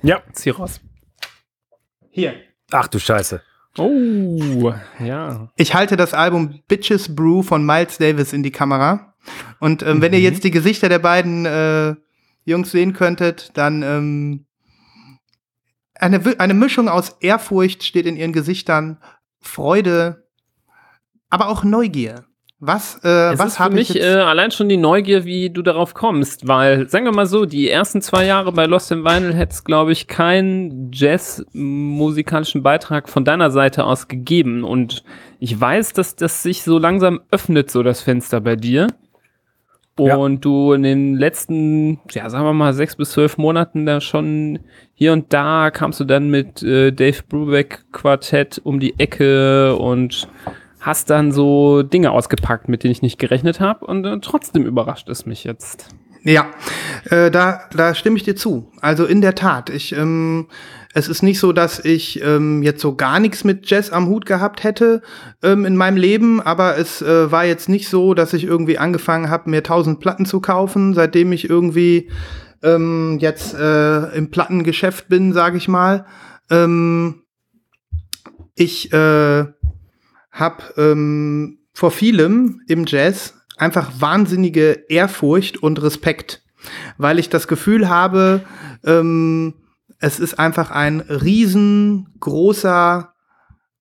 Ja. 0.03 0.23
Zieh 0.33 0.51
raus. 0.51 0.81
Hier. 2.11 2.35
Ach 2.71 2.89
du 2.89 2.99
Scheiße. 2.99 3.43
Oh, 3.79 4.73
ja. 4.99 5.51
Ich 5.57 5.75
halte 5.75 5.97
das 5.97 6.15
Album 6.15 6.61
Bitches 6.67 7.15
Brew 7.15 7.43
von 7.43 7.65
Miles 7.65 7.99
Davis 7.99 8.33
in 8.33 8.43
die 8.43 8.51
Kamera. 8.51 9.15
Und 9.61 9.83
ähm, 9.83 10.01
wenn 10.01 10.13
ihr 10.13 10.21
jetzt 10.21 10.45
die 10.45 10.51
Gesichter 10.51 10.89
der 10.89 10.99
beiden 10.99 11.45
äh, 11.45 11.95
Jungs 12.45 12.71
sehen 12.71 12.93
könntet, 12.93 13.51
dann 13.55 13.83
ähm, 13.83 14.47
eine, 15.95 16.21
eine 16.39 16.55
Mischung 16.55 16.89
aus 16.89 17.17
Ehrfurcht 17.21 17.83
steht 17.83 18.07
in 18.07 18.17
ihren 18.17 18.33
Gesichtern, 18.33 18.99
Freude, 19.41 20.27
aber 21.29 21.49
auch 21.49 21.65
Neugier. 21.65 22.25
Was, 22.59 22.99
äh, 23.05 23.33
Es 23.35 23.39
was 23.39 23.49
ist 23.49 23.57
für 23.59 23.65
habe 23.65 23.79
ich 23.81 23.91
mich 23.91 24.03
äh, 24.03 24.07
allein 24.07 24.51
schon 24.51 24.71
die 24.71 24.79
Neugier, 24.79 25.27
wie 25.27 25.51
du 25.51 25.61
darauf 25.61 25.93
kommst, 25.93 26.49
weil, 26.49 26.89
sagen 26.89 27.05
wir 27.05 27.13
mal 27.13 27.27
so, 27.27 27.45
die 27.45 27.69
ersten 27.69 28.01
zwei 28.01 28.25
Jahre 28.25 28.51
bei 28.51 28.65
Lost 28.65 28.91
in 28.91 29.05
Vinyl 29.05 29.35
hätte 29.35 29.53
es, 29.53 29.65
glaube 29.65 29.93
ich, 29.93 30.07
keinen 30.07 30.91
Jazz-musikalischen 30.91 32.63
Beitrag 32.63 33.11
von 33.11 33.27
deiner 33.27 33.51
Seite 33.51 33.85
aus 33.85 34.09
gegeben. 34.09 34.65
Und 34.65 35.05
ich 35.39 35.61
weiß, 35.61 35.93
dass 35.93 36.17
das 36.17 36.43
sich 36.43 36.63
so 36.63 36.79
langsam 36.79 37.21
öffnet, 37.31 37.71
so 37.71 37.83
das 37.83 38.01
Fenster 38.01 38.41
bei 38.41 38.57
dir. 38.57 38.87
Ja. 39.99 40.17
Und 40.17 40.45
du 40.45 40.73
in 40.73 40.83
den 40.83 41.15
letzten, 41.15 42.01
ja, 42.11 42.29
sagen 42.31 42.45
wir 42.45 42.53
mal, 42.53 42.75
sechs 42.75 42.97
bis 42.97 43.13
zwölf 43.13 43.39
Monaten 43.39 43.87
da 43.87 44.01
schon 44.01 44.61
hier 44.95 45.13
und 45.13 45.33
da 45.33 45.71
kamst 45.71 46.01
du 46.01 46.05
dann 46.05 46.29
mit 46.29 46.63
äh, 46.63 46.91
Dave 46.91 47.23
Brubeck 47.27 47.85
Quartett 47.93 48.61
um 48.63 48.79
die 48.79 48.99
Ecke 48.99 49.75
und 49.77 50.29
hast 50.87 51.11
dann 51.11 51.33
so 51.33 51.83
Dinge 51.83 52.13
ausgepackt, 52.13 52.69
mit 52.69 52.85
denen 52.85 52.93
ich 52.93 53.03
nicht 53.03 53.19
gerechnet 53.19 53.59
habe 53.59 53.85
und 53.87 54.05
äh, 54.07 54.19
trotzdem 54.23 54.65
überrascht 54.65 55.09
es 55.09 55.27
mich 55.27 55.43
jetzt. 55.43 55.89
Ja, 56.23 56.47
äh, 57.11 57.31
da, 57.31 57.61
da 57.73 57.95
stimme 57.95 58.17
ich 58.17 58.23
dir 58.23 58.37
zu. 58.37 58.71
Also 58.81 59.05
in 59.05 59.21
der 59.21 59.35
Tat, 59.35 59.69
ich, 59.69 59.93
ähm, 59.97 60.47
es 60.95 61.09
ist 61.09 61.23
nicht 61.23 61.41
so, 61.41 61.53
dass 61.53 61.85
ich 61.85 62.23
ähm, 62.23 62.63
jetzt 62.63 62.81
so 62.81 62.95
gar 62.95 63.19
nichts 63.19 63.43
mit 63.43 63.69
Jazz 63.69 63.91
am 63.91 64.07
Hut 64.07 64.27
gehabt 64.27 64.63
hätte 64.63 65.03
ähm, 65.43 65.65
in 65.65 65.77
meinem 65.77 65.97
Leben, 65.97 66.41
aber 66.41 66.79
es 66.79 67.03
äh, 67.03 67.33
war 67.33 67.45
jetzt 67.45 67.69
nicht 67.69 67.89
so, 67.89 68.15
dass 68.15 68.33
ich 68.33 68.45
irgendwie 68.45 68.79
angefangen 68.79 69.29
habe, 69.29 69.51
mir 69.51 69.65
tausend 69.65 69.99
Platten 69.99 70.25
zu 70.25 70.41
kaufen, 70.41 70.95
seitdem 70.95 71.33
ich 71.33 71.51
irgendwie 71.51 72.11
ähm, 72.63 73.19
jetzt 73.21 73.55
äh, 73.55 74.17
im 74.17 74.31
Plattengeschäft 74.31 75.09
bin, 75.09 75.33
sage 75.33 75.57
ich 75.57 75.67
mal. 75.67 76.07
Ähm, 76.49 77.23
ich 78.57 78.93
äh, 78.93 79.45
habe 80.37 80.63
ähm, 80.77 81.59
vor 81.73 81.91
vielem 81.91 82.63
im 82.69 82.85
Jazz 82.87 83.35
einfach 83.57 83.91
wahnsinnige 83.99 84.85
Ehrfurcht 84.89 85.63
und 85.63 85.83
Respekt, 85.83 86.43
weil 86.99 87.19
ich 87.19 87.29
das 87.29 87.49
Gefühl 87.49 87.89
habe, 87.89 88.43
ähm, 88.85 89.55
es 89.99 90.21
ist 90.21 90.39
einfach 90.39 90.71
ein 90.71 91.01
riesengroßer 91.01 92.15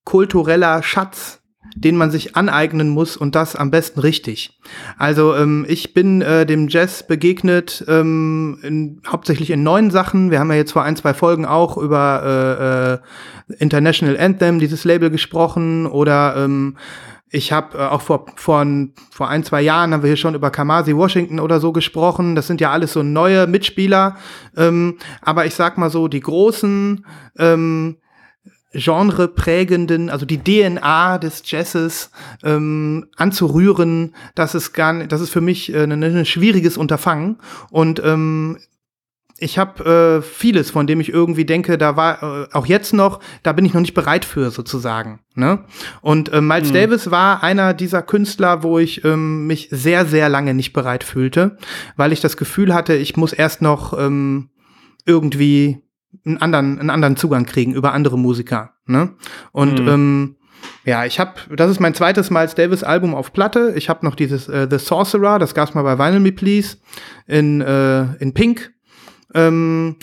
kultureller 0.06 0.82
Schatz, 0.82 1.42
den 1.76 1.98
man 1.98 2.10
sich 2.10 2.36
aneignen 2.36 2.90
muss 2.90 3.18
und 3.18 3.36
das 3.36 3.56
am 3.56 3.70
besten 3.70 4.00
richtig. 4.00 4.58
Also 4.98 5.36
ähm, 5.36 5.66
ich 5.68 5.94
bin 5.94 6.22
äh, 6.22 6.46
dem 6.46 6.70
Jazz 6.70 7.06
begegnet, 7.06 7.84
ähm, 7.88 8.58
in, 8.64 9.02
hauptsächlich 9.06 9.52
in 9.52 9.62
neuen 9.62 9.92
Sachen. 9.92 10.32
Wir 10.32 10.40
haben 10.40 10.50
ja 10.50 10.56
jetzt 10.58 10.72
vor 10.72 10.84
ein, 10.84 10.96
zwei 10.96 11.14
Folgen 11.14 11.46
auch 11.46 11.78
über 11.78 13.00
äh, 13.50 13.54
äh, 13.54 13.58
International 13.62 14.18
Anthem, 14.18 14.60
dieses 14.60 14.86
Label 14.86 15.10
gesprochen 15.10 15.86
oder 15.86 16.36
ähm, 16.38 16.78
ich 17.30 17.52
habe 17.52 17.78
äh, 17.78 17.82
auch 17.82 18.02
vor, 18.02 18.28
vor, 18.38 18.60
ein- 18.62 18.94
vor 19.12 19.28
ein, 19.28 19.44
zwei 19.44 19.62
Jahren 19.62 19.92
haben 19.94 20.04
wir 20.04 20.08
hier 20.08 20.16
schon 20.18 20.36
über 20.36 20.52
Kamasi 20.52 20.96
Washington 20.96 21.42
oder 21.42 21.60
so 21.60 21.74
gesprochen. 21.74 22.36
Das 22.36 22.48
sind 22.48 22.62
ja 22.62 22.72
alles 22.72 22.94
so 22.94 23.04
neue 23.04 23.48
Mitspieler. 23.48 24.16
Ähm, 24.56 24.98
aber 25.22 25.46
ich 25.46 25.56
sag 25.56 25.78
mal 25.78 25.90
so, 25.90 26.08
die 26.08 26.22
großen 26.22 27.06
ähm, 27.38 27.98
genreprägenden, 28.76 30.10
also 30.10 30.26
die 30.26 30.44
DNA 30.44 31.18
des 31.18 31.44
Jazzes 31.46 32.12
ähm, 32.44 33.08
anzurühren, 33.16 34.14
das 34.36 34.56
ist 34.56 34.74
gar 34.74 34.94
nicht, 34.94 35.12
das 35.12 35.22
ist 35.22 35.30
für 35.30 35.42
mich 35.42 35.74
äh, 35.74 35.84
ein, 35.84 36.04
ein 36.04 36.26
schwieriges 36.26 36.78
Unterfangen. 36.78 37.38
Und 37.72 38.02
ähm, 38.04 38.58
ich 39.38 39.58
habe 39.58 40.20
äh, 40.20 40.22
vieles, 40.22 40.72
von 40.72 40.88
dem 40.88 41.02
ich 41.02 41.10
irgendwie 41.10 41.44
denke, 41.46 41.78
da 41.78 41.98
war 41.98 42.24
äh, 42.24 42.48
auch 42.54 42.66
jetzt 42.66 42.94
noch, 42.94 43.20
da 43.44 43.52
bin 43.52 43.66
ich 43.66 43.74
noch 43.74 43.82
nicht 43.82 43.94
bereit 43.94 44.24
für 44.24 44.50
sozusagen. 44.50 45.20
Ne? 45.34 45.66
Und 46.02 46.32
äh, 46.32 46.40
Miles 46.40 46.72
Davis 46.72 47.12
war 47.12 47.44
einer 47.44 47.74
dieser 47.74 48.02
Künstler, 48.02 48.64
wo 48.64 48.80
ich 48.80 49.04
ähm, 49.04 49.46
mich 49.46 49.68
sehr, 49.72 50.06
sehr 50.06 50.30
lange 50.30 50.54
nicht 50.54 50.72
bereit 50.72 51.04
fühlte, 51.04 51.58
weil 51.98 52.14
ich 52.14 52.22
das 52.22 52.38
Gefühl 52.38 52.74
hatte, 52.74 52.96
ich 52.96 53.18
muss 53.18 53.34
erst 53.34 53.62
noch 53.62 53.98
ähm, 54.00 54.50
irgendwie 55.06 55.85
einen 56.26 56.38
anderen, 56.38 56.80
einen 56.80 56.90
anderen 56.90 57.18
Zugang 57.18 57.46
kriegen 57.46 57.74
über 57.74 57.94
andere 57.94 58.18
Musiker. 58.18 58.74
Ne? 58.86 59.12
Und 59.52 59.80
Mhm. 59.82 59.88
ähm, 59.88 60.36
ja, 60.84 61.06
ich 61.06 61.20
habe, 61.20 61.34
das 61.56 61.70
ist 61.70 61.80
mein 61.80 61.94
zweites 61.94 62.32
Miles 62.32 62.56
Davis 62.56 62.84
Album 62.84 63.14
auf 63.14 63.34
Platte. 63.34 63.74
Ich 63.76 63.90
habe 63.90 64.06
noch 64.06 64.16
dieses 64.16 64.48
äh, 64.48 64.68
The 64.70 64.80
Sorcerer, 64.80 65.38
das 65.40 65.54
gab's 65.54 65.74
mal 65.74 65.84
bei 65.84 65.98
Vinyl 65.98 66.20
Me 66.20 66.32
Please 66.32 66.78
in, 67.28 67.62
äh, 67.62 68.16
in 68.16 68.34
Pink. 68.34 68.74
Ähm, 69.34 69.98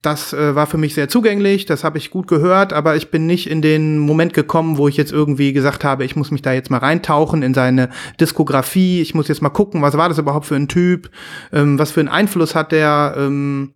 das 0.00 0.32
äh, 0.32 0.56
war 0.56 0.66
für 0.66 0.78
mich 0.78 0.94
sehr 0.94 1.08
zugänglich, 1.08 1.64
das 1.64 1.84
habe 1.84 1.96
ich 1.96 2.10
gut 2.10 2.26
gehört, 2.26 2.72
aber 2.72 2.96
ich 2.96 3.12
bin 3.12 3.26
nicht 3.26 3.48
in 3.48 3.62
den 3.62 3.98
Moment 3.98 4.34
gekommen, 4.34 4.76
wo 4.76 4.88
ich 4.88 4.96
jetzt 4.96 5.12
irgendwie 5.12 5.52
gesagt 5.52 5.84
habe, 5.84 6.04
ich 6.04 6.16
muss 6.16 6.32
mich 6.32 6.42
da 6.42 6.52
jetzt 6.52 6.70
mal 6.70 6.78
reintauchen 6.78 7.42
in 7.44 7.54
seine 7.54 7.88
Diskografie, 8.20 9.00
ich 9.00 9.14
muss 9.14 9.28
jetzt 9.28 9.42
mal 9.42 9.50
gucken, 9.50 9.80
was 9.80 9.96
war 9.96 10.08
das 10.08 10.18
überhaupt 10.18 10.46
für 10.46 10.56
ein 10.56 10.66
Typ, 10.66 11.10
ähm, 11.52 11.78
was 11.78 11.92
für 11.92 12.00
einen 12.00 12.08
Einfluss 12.08 12.56
hat 12.56 12.72
der 12.72 13.14
ähm, 13.16 13.74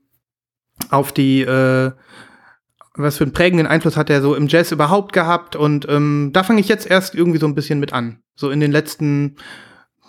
auf 0.90 1.12
die, 1.12 1.42
äh, 1.42 1.92
was 2.94 3.18
für 3.18 3.24
einen 3.24 3.32
prägenden 3.32 3.66
Einfluss 3.66 3.96
hat 3.96 4.08
er 4.10 4.22
so 4.22 4.34
im 4.34 4.48
Jazz 4.48 4.72
überhaupt 4.72 5.12
gehabt 5.12 5.54
und 5.56 5.86
ähm, 5.88 6.30
da 6.32 6.42
fange 6.42 6.60
ich 6.60 6.68
jetzt 6.68 6.88
erst 6.90 7.14
irgendwie 7.14 7.38
so 7.38 7.46
ein 7.46 7.54
bisschen 7.54 7.78
mit 7.80 7.92
an. 7.92 8.20
So 8.34 8.50
in 8.50 8.60
den 8.60 8.72
letzten 8.72 9.36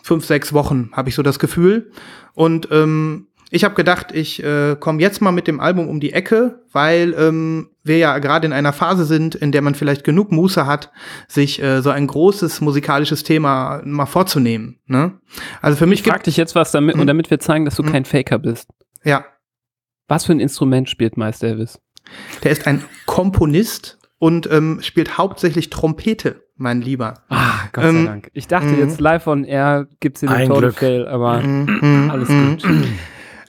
fünf, 0.03 0.25
sechs 0.25 0.53
Wochen 0.53 0.89
habe 0.93 1.09
ich 1.09 1.15
so 1.15 1.21
das 1.23 1.39
Gefühl 1.39 1.91
und 2.33 2.69
ähm, 2.71 3.27
ich 3.49 3.63
habe 3.63 3.75
gedacht, 3.75 4.07
ich 4.13 4.43
äh, 4.43 4.75
komme 4.77 5.01
jetzt 5.01 5.21
mal 5.21 5.31
mit 5.31 5.47
dem 5.47 5.61
Album 5.61 5.87
um 5.87 6.01
die 6.01 6.11
Ecke, 6.11 6.63
weil 6.73 7.13
ähm, 7.17 7.69
wir 7.81 7.97
ja 7.97 8.17
gerade 8.19 8.45
in 8.45 8.51
einer 8.51 8.73
Phase 8.73 9.05
sind, 9.05 9.35
in 9.35 9.53
der 9.53 9.61
man 9.61 9.73
vielleicht 9.73 10.03
genug 10.03 10.33
Muße 10.33 10.65
hat, 10.67 10.91
sich 11.29 11.61
äh, 11.63 11.81
so 11.81 11.89
ein 11.89 12.07
großes 12.07 12.59
musikalisches 12.59 13.23
Thema 13.23 13.81
mal 13.85 14.05
vorzunehmen. 14.05 14.79
Ne? 14.85 15.13
Also 15.61 15.77
für 15.77 15.85
mich 15.85 16.01
Ich 16.01 16.07
frag 16.07 16.23
dich 16.25 16.35
jetzt 16.35 16.55
was, 16.55 16.71
damit, 16.71 16.95
Mhm. 16.95 17.01
und 17.01 17.07
damit 17.07 17.29
wir 17.31 17.39
zeigen, 17.39 17.63
dass 17.63 17.75
du 17.75 17.83
Mhm. 17.83 17.91
kein 17.93 18.05
Faker 18.05 18.37
bist. 18.39 18.69
ja, 19.05 19.23
Was 20.07 20.25
für 20.25 20.31
ein 20.31 20.39
Instrument 20.39 20.89
spielt 20.89 21.17
Miles 21.17 21.39
Davis? 21.39 21.79
der 22.43 22.51
ist 22.51 22.67
ein 22.67 22.83
Komponist 23.05 23.97
und 24.19 24.49
ähm, 24.51 24.79
spielt 24.81 25.17
hauptsächlich 25.17 25.69
Trompete, 25.69 26.43
mein 26.55 26.81
Lieber. 26.81 27.15
Ah, 27.29 27.67
Gott 27.71 27.85
Ähm, 27.85 28.03
sei 28.03 28.11
Dank. 28.11 28.31
Ich 28.33 28.47
dachte 28.47 28.67
mhm. 28.67 28.79
jetzt 28.79 28.99
live 28.99 29.27
on 29.27 29.43
air 29.43 29.87
gibt's 29.99 30.21
hier 30.21 30.29
den 30.29 30.47
Total 30.47 31.07
aber 31.07 31.41
Mhm, 31.41 32.09
alles 32.11 32.29
mhm. 32.29 32.57
gut. 32.57 32.63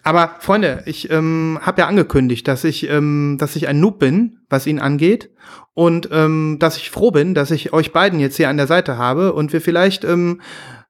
Aber 0.05 0.37
Freunde, 0.41 0.83
ich 0.87 1.11
ähm, 1.11 1.59
habe 1.61 1.83
ja 1.83 1.87
angekündigt, 1.87 2.49
dass 2.49 2.65
ich, 2.65 2.89
ähm, 2.89 3.37
dass 3.39 3.57
ich 3.57 3.69
ein 3.69 3.81
Noob 3.81 3.99
bin, 3.99 4.39
was 4.49 4.67
ihn 4.67 4.79
angeht, 4.79 5.31
und 5.75 6.09
ähm, 6.13 6.57
dass 6.59 6.77
ich 6.77 6.91
froh 6.91 7.11
bin, 7.11 7.35
dass 7.35 7.51
ich 7.51 7.73
euch 7.73 7.93
beiden 7.93 8.19
jetzt 8.19 8.37
hier 8.37 8.49
an 8.49 8.57
der 8.57 8.67
Seite 8.67 8.97
habe 8.97 9.33
und 9.33 9.53
wir 9.53 9.61
vielleicht 9.61 10.05
ähm, 10.05 10.41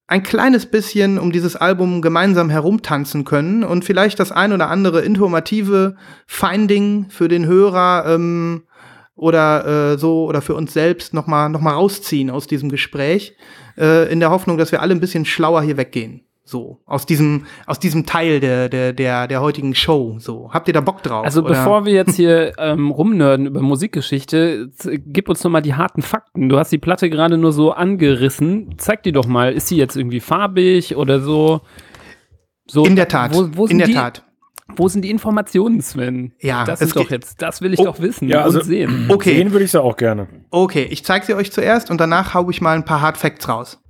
ein 0.08 0.22
kleines 0.22 0.66
bisschen 0.66 1.18
um 1.18 1.32
dieses 1.32 1.54
Album 1.54 2.00
gemeinsam 2.00 2.48
herumtanzen 2.48 3.24
können 3.24 3.62
und 3.62 3.84
vielleicht 3.84 4.18
das 4.18 4.32
ein 4.32 4.52
oder 4.52 4.70
andere 4.70 5.02
informative 5.02 5.96
Finding 6.26 7.06
für 7.10 7.28
den 7.28 7.46
Hörer 7.46 8.06
ähm, 8.06 8.62
oder 9.14 9.92
äh, 9.92 9.98
so 9.98 10.24
oder 10.24 10.40
für 10.40 10.54
uns 10.54 10.72
selbst 10.72 11.12
noch 11.12 11.26
mal 11.26 11.50
noch 11.50 11.60
mal 11.60 11.74
rausziehen 11.74 12.30
aus 12.30 12.46
diesem 12.46 12.70
Gespräch 12.70 13.36
äh, 13.76 14.10
in 14.10 14.18
der 14.18 14.30
Hoffnung, 14.30 14.56
dass 14.56 14.72
wir 14.72 14.80
alle 14.80 14.94
ein 14.94 15.00
bisschen 15.00 15.26
schlauer 15.26 15.62
hier 15.62 15.76
weggehen. 15.76 16.22
So, 16.48 16.80
aus 16.86 17.04
diesem, 17.04 17.44
aus 17.66 17.78
diesem 17.78 18.06
Teil 18.06 18.40
der, 18.40 18.70
der, 18.70 18.94
der, 18.94 19.28
der 19.28 19.40
heutigen 19.42 19.74
Show. 19.74 20.16
So, 20.18 20.50
habt 20.50 20.66
ihr 20.66 20.72
da 20.72 20.80
Bock 20.80 21.02
drauf? 21.02 21.22
Also 21.26 21.40
oder? 21.42 21.50
bevor 21.50 21.84
wir 21.84 21.92
jetzt 21.92 22.16
hier 22.16 22.54
ähm, 22.56 22.90
rumnörden 22.90 23.44
über 23.44 23.60
Musikgeschichte, 23.60 24.70
gib 25.04 25.28
uns 25.28 25.44
noch 25.44 25.50
mal 25.50 25.60
die 25.60 25.74
harten 25.74 26.00
Fakten. 26.00 26.48
Du 26.48 26.58
hast 26.58 26.72
die 26.72 26.78
Platte 26.78 27.10
gerade 27.10 27.36
nur 27.36 27.52
so 27.52 27.72
angerissen. 27.72 28.76
Zeig 28.78 29.02
die 29.02 29.12
doch 29.12 29.26
mal. 29.26 29.52
Ist 29.52 29.68
sie 29.68 29.76
jetzt 29.76 29.94
irgendwie 29.94 30.20
farbig 30.20 30.96
oder 30.96 31.20
so? 31.20 31.60
so 32.66 32.86
In 32.86 32.96
der 32.96 33.08
Tat. 33.08 33.34
Wo, 33.34 33.50
wo 33.52 33.64
in 33.64 33.68
sind 33.68 33.78
der 33.80 33.86
die, 33.88 33.94
Tat. 33.94 34.24
Wo 34.74 34.88
sind 34.88 35.02
die 35.02 35.10
Informationen, 35.10 35.82
Sven? 35.82 36.32
Ja, 36.40 36.64
das 36.64 36.80
ist 36.80 36.96
doch 36.96 37.10
jetzt, 37.10 37.42
das 37.42 37.60
will 37.60 37.74
ich 37.74 37.80
Oh, 37.80 37.84
doch 37.84 38.00
wissen 38.00 38.28
ja, 38.28 38.42
also- 38.42 38.60
und 38.60 38.64
sehen. 38.64 39.06
Okay. 39.10 39.34
Sehen 39.34 39.52
würde 39.52 39.66
ich 39.66 39.70
sie 39.70 39.82
auch 39.82 39.96
gerne. 39.98 40.28
Okay, 40.50 40.86
ich 40.90 41.04
zeige 41.04 41.26
sie 41.26 41.34
euch 41.34 41.52
zuerst 41.52 41.90
und 41.90 42.00
danach 42.00 42.32
hau 42.32 42.48
ich 42.48 42.62
mal 42.62 42.74
ein 42.74 42.86
paar 42.86 43.02
Hard 43.02 43.18
Facts 43.18 43.48
raus, 43.48 43.82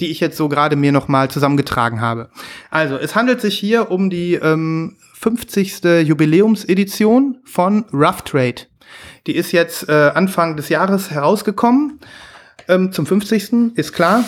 die 0.00 0.06
ich 0.10 0.20
jetzt 0.20 0.36
so 0.36 0.48
gerade 0.48 0.76
mir 0.76 0.92
noch 0.92 1.08
mal 1.08 1.30
zusammengetragen 1.30 2.00
habe. 2.00 2.30
Also, 2.70 2.96
es 2.96 3.14
handelt 3.14 3.40
sich 3.40 3.58
hier 3.58 3.90
um 3.90 4.08
die 4.10 4.34
ähm, 4.34 4.96
50. 5.14 5.82
Jubiläumsedition 6.04 7.38
von 7.44 7.84
Rough 7.92 8.22
Trade. 8.22 8.62
Die 9.26 9.34
ist 9.36 9.52
jetzt 9.52 9.88
äh, 9.88 10.12
Anfang 10.14 10.56
des 10.56 10.68
Jahres 10.68 11.10
herausgekommen. 11.10 12.00
Ähm, 12.68 12.92
zum 12.92 13.06
50. 13.06 13.76
ist 13.76 13.92
klar. 13.92 14.24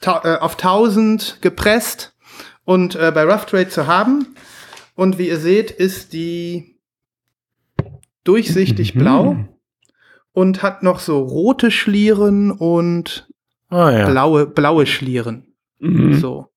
Ta 0.00 0.20
äh, 0.24 0.38
auf 0.38 0.52
1000 0.54 1.38
gepresst 1.40 2.14
und 2.64 2.94
äh, 2.96 3.10
bei 3.14 3.24
Rough 3.24 3.46
Trade 3.46 3.68
zu 3.68 3.86
haben. 3.86 4.34
Und 4.94 5.18
wie 5.18 5.28
ihr 5.28 5.38
seht, 5.38 5.70
ist 5.70 6.12
die 6.12 6.76
durchsichtig 8.24 8.94
Mhm. 8.94 8.98
blau 8.98 9.36
und 10.32 10.62
hat 10.62 10.82
noch 10.82 11.00
so 11.00 11.20
rote 11.20 11.70
Schlieren 11.70 12.50
und 12.50 13.25
Ah 13.68 13.90
ja. 13.90 14.08
blaue, 14.08 14.46
blaue 14.46 14.86
Schlieren. 14.86 15.54
Mhm. 15.78 16.14
So. 16.14 16.48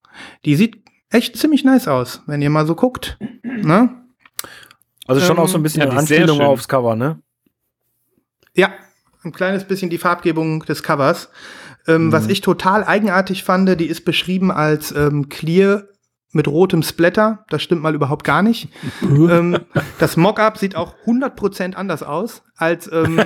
Die 0.46 0.56
sieht 0.56 0.84
echt 1.10 1.38
ziemlich 1.38 1.63
nice 1.63 1.88
aus, 1.88 2.22
wenn 2.28 2.42
ihr 2.42 2.50
mal 2.50 2.68
so 2.68 2.75
guckt. 2.75 3.18
Ne? 3.44 3.89
Also 5.08 5.22
schon 5.22 5.38
Ähm, 5.38 5.44
auch 5.44 5.48
so 5.48 5.58
ein 5.58 5.63
bisschen 5.63 5.82
ja, 5.82 5.89
eine 5.89 6.00
Anspielung 6.00 6.42
aufs 6.42 6.68
Cover, 6.68 6.96
ne? 6.96 7.22
Ja, 8.54 8.72
ein 9.24 9.32
kleines 9.32 9.63
bisschen 9.63 9.89
die 9.89 9.98
Farbgebung 9.98 10.63
des 10.66 10.84
Covers. 10.84 11.30
Ähm, 11.88 12.06
mhm. 12.06 12.12
Was 12.12 12.28
ich 12.28 12.42
total 12.42 12.84
eigenartig 12.84 13.44
fand, 13.44 13.80
die 13.80 13.88
ist 13.88 14.06
beschrieben 14.06 14.51
als 14.51 14.92
ähm, 14.92 15.30
clear 15.30 15.86
mit 16.31 16.48
rotem 16.48 16.83
Splatter. 16.83 17.45
Das 17.50 17.62
stimmt 17.62 17.81
mal 17.81 17.95
überhaupt 17.95 18.24
gar 18.24 18.41
nicht. 18.41 18.69
ähm, 19.01 19.59
das 20.00 20.17
Mockup 20.17 20.57
sieht 20.57 20.75
auch 20.75 20.95
100% 21.05 21.74
anders 21.74 22.03
aus 22.03 22.43
als, 22.55 22.89
ähm, 22.91 23.19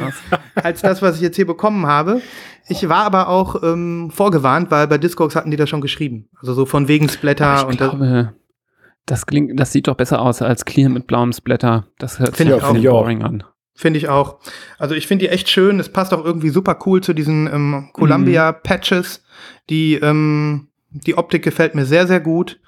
als 0.55 0.81
das, 0.81 1.01
was 1.01 1.15
ich 1.17 1.21
jetzt 1.21 1.35
hier 1.35 1.47
bekommen 1.47 1.85
habe. 1.85 2.21
Ich 2.67 2.87
war 2.87 3.03
aber 3.03 3.27
auch 3.27 3.61
ähm, 3.61 4.09
vorgewarnt, 4.11 4.71
weil 4.71 4.87
bei 4.87 4.97
Discogs 4.97 5.35
hatten 5.35 5.51
die 5.51 5.57
das 5.57 5.69
schon 5.69 5.81
geschrieben. 5.81 6.29
Also 6.39 6.53
so 6.53 6.65
von 6.65 6.87
wegen 6.87 7.09
Splatter 7.09 7.67
und 7.67 7.77
glaube, 7.77 8.33
das 9.05 9.25
klingt, 9.25 9.59
das 9.59 9.71
sieht 9.71 9.87
doch 9.87 9.95
besser 9.95 10.21
aus 10.21 10.41
als 10.41 10.63
clear 10.63 10.89
mit 10.89 11.07
blauem 11.07 11.33
Splatter. 11.33 11.87
Das 11.97 12.19
hört 12.19 12.37
sich 12.37 12.53
auch 12.53 12.73
boring 12.73 13.21
an. 13.21 13.43
Finde 13.75 13.97
ich 13.97 14.07
auch. 14.07 14.39
Also 14.77 14.95
ich 14.95 15.07
finde 15.07 15.25
die 15.25 15.31
echt 15.31 15.49
schön. 15.49 15.79
Es 15.79 15.89
passt 15.89 16.13
auch 16.13 16.23
irgendwie 16.23 16.49
super 16.49 16.77
cool 16.85 17.01
zu 17.01 17.13
diesen 17.13 17.47
ähm, 17.51 17.89
Columbia 17.91 18.51
Patches. 18.51 19.23
Die, 19.69 19.95
ähm, 19.95 20.67
die 20.91 21.17
Optik 21.17 21.43
gefällt 21.43 21.73
mir 21.73 21.85
sehr, 21.85 22.05
sehr 22.05 22.19
gut. 22.19 22.59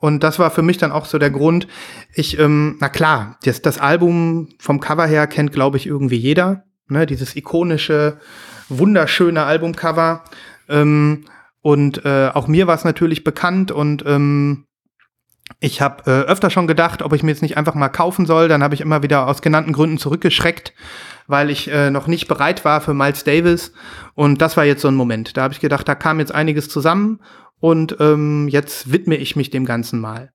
Und 0.00 0.22
das 0.22 0.38
war 0.38 0.50
für 0.50 0.62
mich 0.62 0.78
dann 0.78 0.92
auch 0.92 1.04
so 1.04 1.18
der 1.18 1.30
Grund. 1.30 1.68
Ich, 2.14 2.38
ähm, 2.38 2.76
na 2.80 2.88
klar, 2.88 3.38
das, 3.44 3.60
das 3.62 3.78
Album 3.78 4.48
vom 4.58 4.80
Cover 4.80 5.06
her 5.06 5.26
kennt, 5.26 5.52
glaube 5.52 5.76
ich, 5.76 5.86
irgendwie 5.86 6.16
jeder. 6.16 6.64
Ne, 6.88 7.06
dieses 7.06 7.36
ikonische, 7.36 8.18
wunderschöne 8.68 9.44
Albumcover. 9.44 10.24
Ähm, 10.68 11.26
und 11.60 12.04
äh, 12.04 12.30
auch 12.32 12.48
mir 12.48 12.66
war 12.66 12.74
es 12.74 12.84
natürlich 12.84 13.22
bekannt 13.22 13.70
und 13.70 14.02
ähm, 14.06 14.64
ich 15.58 15.82
habe 15.82 16.10
äh, 16.10 16.24
öfter 16.26 16.48
schon 16.48 16.66
gedacht, 16.66 17.02
ob 17.02 17.12
ich 17.12 17.22
mir 17.22 17.32
jetzt 17.32 17.42
nicht 17.42 17.56
einfach 17.56 17.74
mal 17.74 17.88
kaufen 17.88 18.24
soll. 18.24 18.48
Dann 18.48 18.62
habe 18.62 18.74
ich 18.74 18.80
immer 18.80 19.02
wieder 19.02 19.26
aus 19.26 19.42
genannten 19.42 19.72
Gründen 19.72 19.98
zurückgeschreckt, 19.98 20.72
weil 21.26 21.50
ich 21.50 21.70
äh, 21.70 21.90
noch 21.90 22.06
nicht 22.06 22.28
bereit 22.28 22.64
war 22.64 22.80
für 22.80 22.94
Miles 22.94 23.24
Davis. 23.24 23.72
Und 24.14 24.40
das 24.40 24.56
war 24.56 24.64
jetzt 24.64 24.80
so 24.80 24.88
ein 24.88 24.94
Moment. 24.94 25.36
Da 25.36 25.42
habe 25.42 25.52
ich 25.52 25.60
gedacht, 25.60 25.86
da 25.86 25.94
kam 25.94 26.20
jetzt 26.20 26.32
einiges 26.32 26.68
zusammen 26.68 27.20
und 27.60 27.96
ähm, 28.00 28.48
jetzt 28.48 28.92
widme 28.92 29.16
ich 29.16 29.36
mich 29.36 29.50
dem 29.50 29.64
Ganzen 29.64 30.00
mal. 30.00 30.32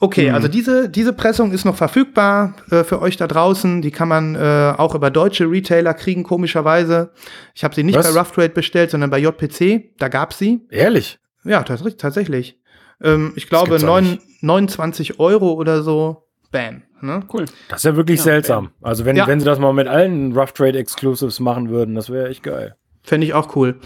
Okay, 0.00 0.28
mhm. 0.28 0.34
also 0.34 0.48
diese, 0.48 0.88
diese 0.88 1.12
Pressung 1.12 1.52
ist 1.52 1.64
noch 1.64 1.76
verfügbar 1.76 2.54
äh, 2.70 2.84
für 2.84 3.00
euch 3.00 3.16
da 3.16 3.26
draußen. 3.26 3.80
Die 3.80 3.90
kann 3.90 4.08
man 4.08 4.34
äh, 4.34 4.74
auch 4.76 4.94
über 4.94 5.10
deutsche 5.10 5.50
Retailer 5.50 5.94
kriegen, 5.94 6.24
komischerweise. 6.24 7.12
Ich 7.54 7.64
habe 7.64 7.74
sie 7.74 7.84
nicht 7.84 7.96
Was? 7.96 8.12
bei 8.12 8.18
Rough 8.18 8.32
Trade 8.32 8.50
bestellt, 8.50 8.90
sondern 8.90 9.10
bei 9.10 9.18
JPC. 9.18 9.98
Da 9.98 10.08
gab 10.08 10.32
sie. 10.32 10.66
Ehrlich? 10.70 11.18
Ja, 11.44 11.62
tatsächlich. 11.62 12.58
Ähm, 13.02 13.32
ich 13.36 13.48
glaube, 13.48 13.78
9, 13.78 14.18
29 14.40 15.20
Euro 15.20 15.52
oder 15.52 15.82
so. 15.82 16.26
Bam. 16.50 16.82
Ne? 17.00 17.22
Cool. 17.32 17.44
Das 17.68 17.78
ist 17.78 17.84
ja 17.84 17.96
wirklich 17.96 18.18
ja, 18.18 18.24
seltsam. 18.24 18.64
Bam. 18.80 18.88
Also, 18.88 19.04
wenn, 19.04 19.16
ja. 19.16 19.26
wenn 19.26 19.40
sie 19.40 19.46
das 19.46 19.58
mal 19.58 19.72
mit 19.72 19.88
allen 19.88 20.36
Rough 20.36 20.52
Trade 20.52 20.78
Exclusives 20.78 21.40
machen 21.40 21.70
würden, 21.70 21.94
das 21.94 22.10
wäre 22.10 22.28
echt 22.28 22.42
geil. 22.42 22.76
Fände 23.02 23.26
ich 23.26 23.34
auch 23.34 23.54
cool. 23.56 23.78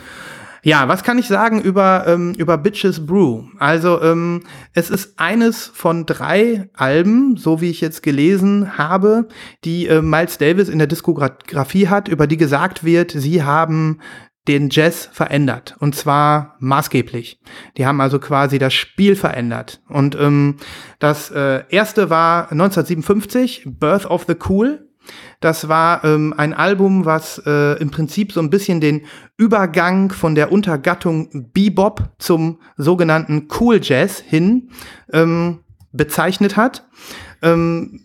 Ja, 0.63 0.89
was 0.89 1.03
kann 1.03 1.19
ich 1.19 1.29
sagen 1.29 1.61
über, 1.61 2.05
ähm, 2.07 2.35
über 2.37 2.59
Bitches 2.59 3.07
Brew? 3.07 3.45
Also, 3.59 4.03
ähm, 4.03 4.43
es 4.73 4.91
ist 4.91 5.19
eines 5.19 5.67
von 5.67 6.07
drei 6.07 6.69
Alben, 6.75 7.37
so 7.37 7.61
wie 7.61 7.71
ich 7.71 7.81
jetzt 7.81 8.03
gelesen 8.03 8.77
habe, 8.77 9.29
die 9.65 9.87
äh, 9.87 10.03
Miles 10.03 10.39
Davis 10.39 10.69
in 10.69 10.79
der 10.79 10.89
Diskografie 10.89 11.89
hat, 11.89 12.09
über 12.09 12.27
die 12.27 12.37
gesagt 12.37 12.85
wird, 12.85 13.13
sie 13.13 13.43
haben 13.43 14.01
den 14.49 14.71
Jazz 14.71 15.09
verändert. 15.13 15.77
Und 15.79 15.95
zwar 15.95 16.57
maßgeblich. 16.59 17.39
Die 17.77 17.87
haben 17.87 18.01
also 18.01 18.19
quasi 18.19 18.59
das 18.59 18.73
Spiel 18.73 19.15
verändert. 19.15 19.83
Und 19.89 20.17
ähm, 20.19 20.57
das 20.99 21.31
äh, 21.31 21.65
erste 21.69 22.11
war 22.11 22.51
1957, 22.51 23.65
Birth 23.67 24.07
of 24.07 24.25
the 24.27 24.35
Cool. 24.49 24.88
Das 25.41 25.69
war 25.69 26.05
ähm, 26.05 26.35
ein 26.37 26.53
Album, 26.53 27.05
was 27.05 27.41
äh, 27.47 27.81
im 27.81 27.91
Prinzip 27.91 28.33
so 28.33 28.41
ein 28.41 28.51
bisschen 28.51 28.81
den 28.81 29.03
Übergang 29.37 30.11
von 30.11 30.35
der 30.35 30.51
Untergattung 30.53 31.51
Bebop 31.53 32.11
zum 32.19 32.59
sogenannten 32.77 33.49
Cool 33.59 33.81
Jazz 33.83 34.19
hin 34.19 34.71
ähm, 35.13 35.61
bezeichnet 35.93 36.57
hat. 36.57 36.87
Ähm, 37.43 38.01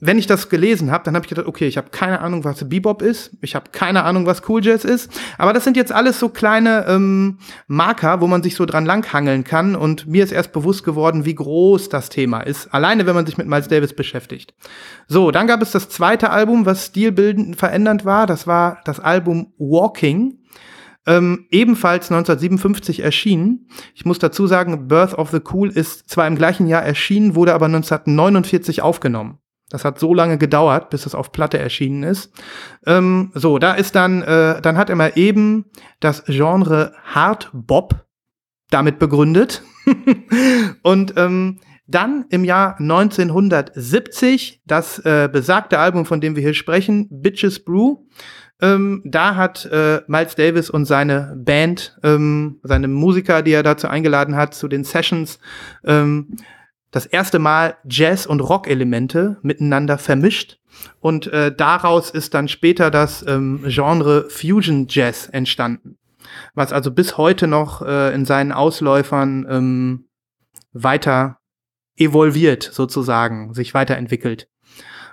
wenn 0.00 0.18
ich 0.18 0.26
das 0.26 0.48
gelesen 0.48 0.90
habe, 0.90 1.04
dann 1.04 1.14
habe 1.14 1.24
ich 1.24 1.28
gedacht, 1.28 1.46
okay, 1.46 1.66
ich 1.66 1.76
habe 1.76 1.90
keine 1.90 2.20
Ahnung, 2.20 2.44
was 2.44 2.66
Bebop 2.68 3.02
ist, 3.02 3.32
ich 3.42 3.54
habe 3.54 3.70
keine 3.70 4.02
Ahnung, 4.04 4.26
was 4.26 4.48
Cool 4.48 4.64
Jazz 4.64 4.84
ist, 4.84 5.10
aber 5.38 5.52
das 5.52 5.64
sind 5.64 5.76
jetzt 5.76 5.92
alles 5.92 6.18
so 6.18 6.30
kleine 6.30 6.86
ähm, 6.88 7.38
Marker, 7.66 8.20
wo 8.20 8.26
man 8.26 8.42
sich 8.42 8.54
so 8.54 8.64
dran 8.64 8.86
langhangeln 8.86 9.44
kann 9.44 9.76
und 9.76 10.06
mir 10.06 10.24
ist 10.24 10.32
erst 10.32 10.52
bewusst 10.52 10.84
geworden, 10.84 11.26
wie 11.26 11.34
groß 11.34 11.90
das 11.90 12.08
Thema 12.08 12.40
ist, 12.40 12.72
alleine 12.72 13.06
wenn 13.06 13.14
man 13.14 13.26
sich 13.26 13.36
mit 13.36 13.46
Miles 13.46 13.68
Davis 13.68 13.92
beschäftigt. 13.92 14.54
So, 15.06 15.30
dann 15.30 15.46
gab 15.46 15.60
es 15.62 15.70
das 15.70 15.88
zweite 15.90 16.30
Album, 16.30 16.64
was 16.64 16.86
stilbildend 16.86 17.56
verändernd 17.56 18.04
war, 18.04 18.26
das 18.26 18.46
war 18.46 18.80
das 18.84 19.00
Album 19.00 19.52
Walking. 19.58 20.38
Ähm, 21.06 21.46
ebenfalls 21.50 22.10
1957 22.10 23.00
erschienen. 23.00 23.68
Ich 23.94 24.04
muss 24.04 24.18
dazu 24.18 24.46
sagen, 24.46 24.86
Birth 24.86 25.14
of 25.14 25.30
the 25.30 25.40
Cool 25.50 25.70
ist 25.70 26.10
zwar 26.10 26.26
im 26.26 26.36
gleichen 26.36 26.66
Jahr 26.66 26.82
erschienen, 26.82 27.34
wurde 27.34 27.54
aber 27.54 27.66
1949 27.66 28.82
aufgenommen. 28.82 29.38
Das 29.70 29.84
hat 29.84 29.98
so 29.98 30.12
lange 30.12 30.36
gedauert, 30.36 30.90
bis 30.90 31.06
es 31.06 31.14
auf 31.14 31.32
Platte 31.32 31.58
erschienen 31.58 32.02
ist. 32.02 32.32
Ähm, 32.86 33.30
so, 33.34 33.58
da 33.58 33.72
ist 33.74 33.94
dann, 33.94 34.22
äh, 34.22 34.60
dann 34.60 34.76
hat 34.76 34.90
er 34.90 34.96
mal 34.96 35.12
eben 35.14 35.64
das 36.00 36.24
Genre 36.26 36.92
Hard 37.04 37.50
Bop 37.52 38.04
damit 38.70 38.98
begründet. 38.98 39.62
und 40.82 41.14
ähm, 41.16 41.60
dann 41.86 42.26
im 42.30 42.44
Jahr 42.44 42.78
1970 42.78 44.62
das 44.66 44.98
äh, 45.00 45.28
besagte 45.32 45.78
Album, 45.78 46.04
von 46.06 46.20
dem 46.20 46.36
wir 46.36 46.42
hier 46.42 46.54
sprechen, 46.54 47.08
Bitches 47.10 47.64
Brew. 47.64 47.96
Ähm, 48.62 49.02
da 49.04 49.36
hat 49.36 49.64
äh, 49.66 50.02
Miles 50.06 50.34
Davis 50.34 50.70
und 50.70 50.84
seine 50.84 51.34
Band, 51.36 51.98
ähm, 52.02 52.60
seine 52.62 52.88
Musiker, 52.88 53.42
die 53.42 53.52
er 53.52 53.62
dazu 53.62 53.88
eingeladen 53.88 54.36
hat, 54.36 54.54
zu 54.54 54.68
den 54.68 54.84
Sessions, 54.84 55.38
ähm, 55.84 56.36
das 56.90 57.06
erste 57.06 57.38
Mal 57.38 57.76
Jazz- 57.88 58.26
und 58.26 58.40
Rock-Elemente 58.40 59.38
miteinander 59.42 59.98
vermischt. 59.98 60.58
Und 61.00 61.26
äh, 61.28 61.54
daraus 61.54 62.10
ist 62.10 62.34
dann 62.34 62.48
später 62.48 62.90
das 62.90 63.24
ähm, 63.26 63.62
Genre 63.66 64.28
Fusion 64.28 64.86
Jazz 64.88 65.28
entstanden. 65.28 65.98
Was 66.54 66.72
also 66.72 66.90
bis 66.90 67.16
heute 67.16 67.46
noch 67.46 67.82
äh, 67.82 68.14
in 68.14 68.24
seinen 68.24 68.52
Ausläufern 68.52 69.46
ähm, 69.48 70.08
weiter 70.72 71.38
evolviert, 71.96 72.62
sozusagen, 72.62 73.52
sich 73.52 73.74
weiterentwickelt. 73.74 74.48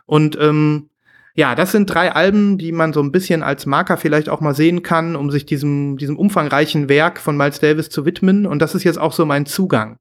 Und 0.06 0.38
ähm, 0.40 0.90
ja, 1.38 1.54
das 1.54 1.72
sind 1.72 1.86
drei 1.86 2.12
Alben, 2.12 2.58
die 2.58 2.72
man 2.72 2.94
so 2.94 3.00
ein 3.00 3.12
bisschen 3.12 3.44
als 3.44 3.68
Marker 3.68 3.98
vielleicht 3.98 4.28
auch 4.28 4.42
mal 4.42 4.56
sehen 4.56 4.82
kann, 4.82 5.16
um 5.16 5.30
sich 5.30 5.46
diesem, 5.46 5.96
diesem 5.96 6.18
umfangreichen 6.18 6.90
Werk 6.90 7.20
von 7.20 7.38
Miles 7.38 7.60
Davis 7.60 7.92
zu 7.92 8.08
widmen. 8.08 8.48
Und 8.48 8.60
das 8.60 8.74
ist 8.74 8.84
jetzt 8.84 8.98
auch 8.98 9.14
so 9.14 9.24
mein 9.24 9.46
Zugang. 9.46 10.00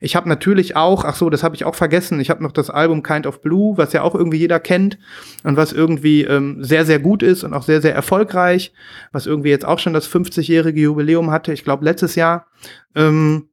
Ich 0.00 0.16
habe 0.16 0.30
natürlich 0.30 0.76
auch, 0.76 1.04
ach 1.04 1.14
so, 1.14 1.28
das 1.28 1.42
habe 1.42 1.54
ich 1.54 1.66
auch 1.66 1.74
vergessen, 1.74 2.20
ich 2.20 2.30
habe 2.30 2.42
noch 2.42 2.52
das 2.52 2.70
Album 2.70 3.02
Kind 3.02 3.26
of 3.26 3.42
Blue, 3.42 3.76
was 3.76 3.92
ja 3.92 4.00
auch 4.00 4.14
irgendwie 4.14 4.38
jeder 4.38 4.60
kennt 4.60 4.98
und 5.44 5.58
was 5.58 5.74
irgendwie 5.74 6.22
ähm, 6.22 6.64
sehr, 6.64 6.86
sehr 6.86 7.00
gut 7.00 7.22
ist 7.22 7.44
und 7.44 7.52
auch 7.52 7.64
sehr, 7.64 7.82
sehr 7.82 7.94
erfolgreich, 7.94 8.72
was 9.12 9.26
irgendwie 9.26 9.50
jetzt 9.50 9.66
auch 9.66 9.80
schon 9.80 9.92
das 9.92 10.08
50-jährige 10.10 10.80
Jubiläum 10.80 11.30
hatte, 11.30 11.52
ich 11.52 11.64
glaube 11.64 11.84
letztes 11.84 12.14
Jahr. 12.14 12.46
Ähm, 12.94 13.47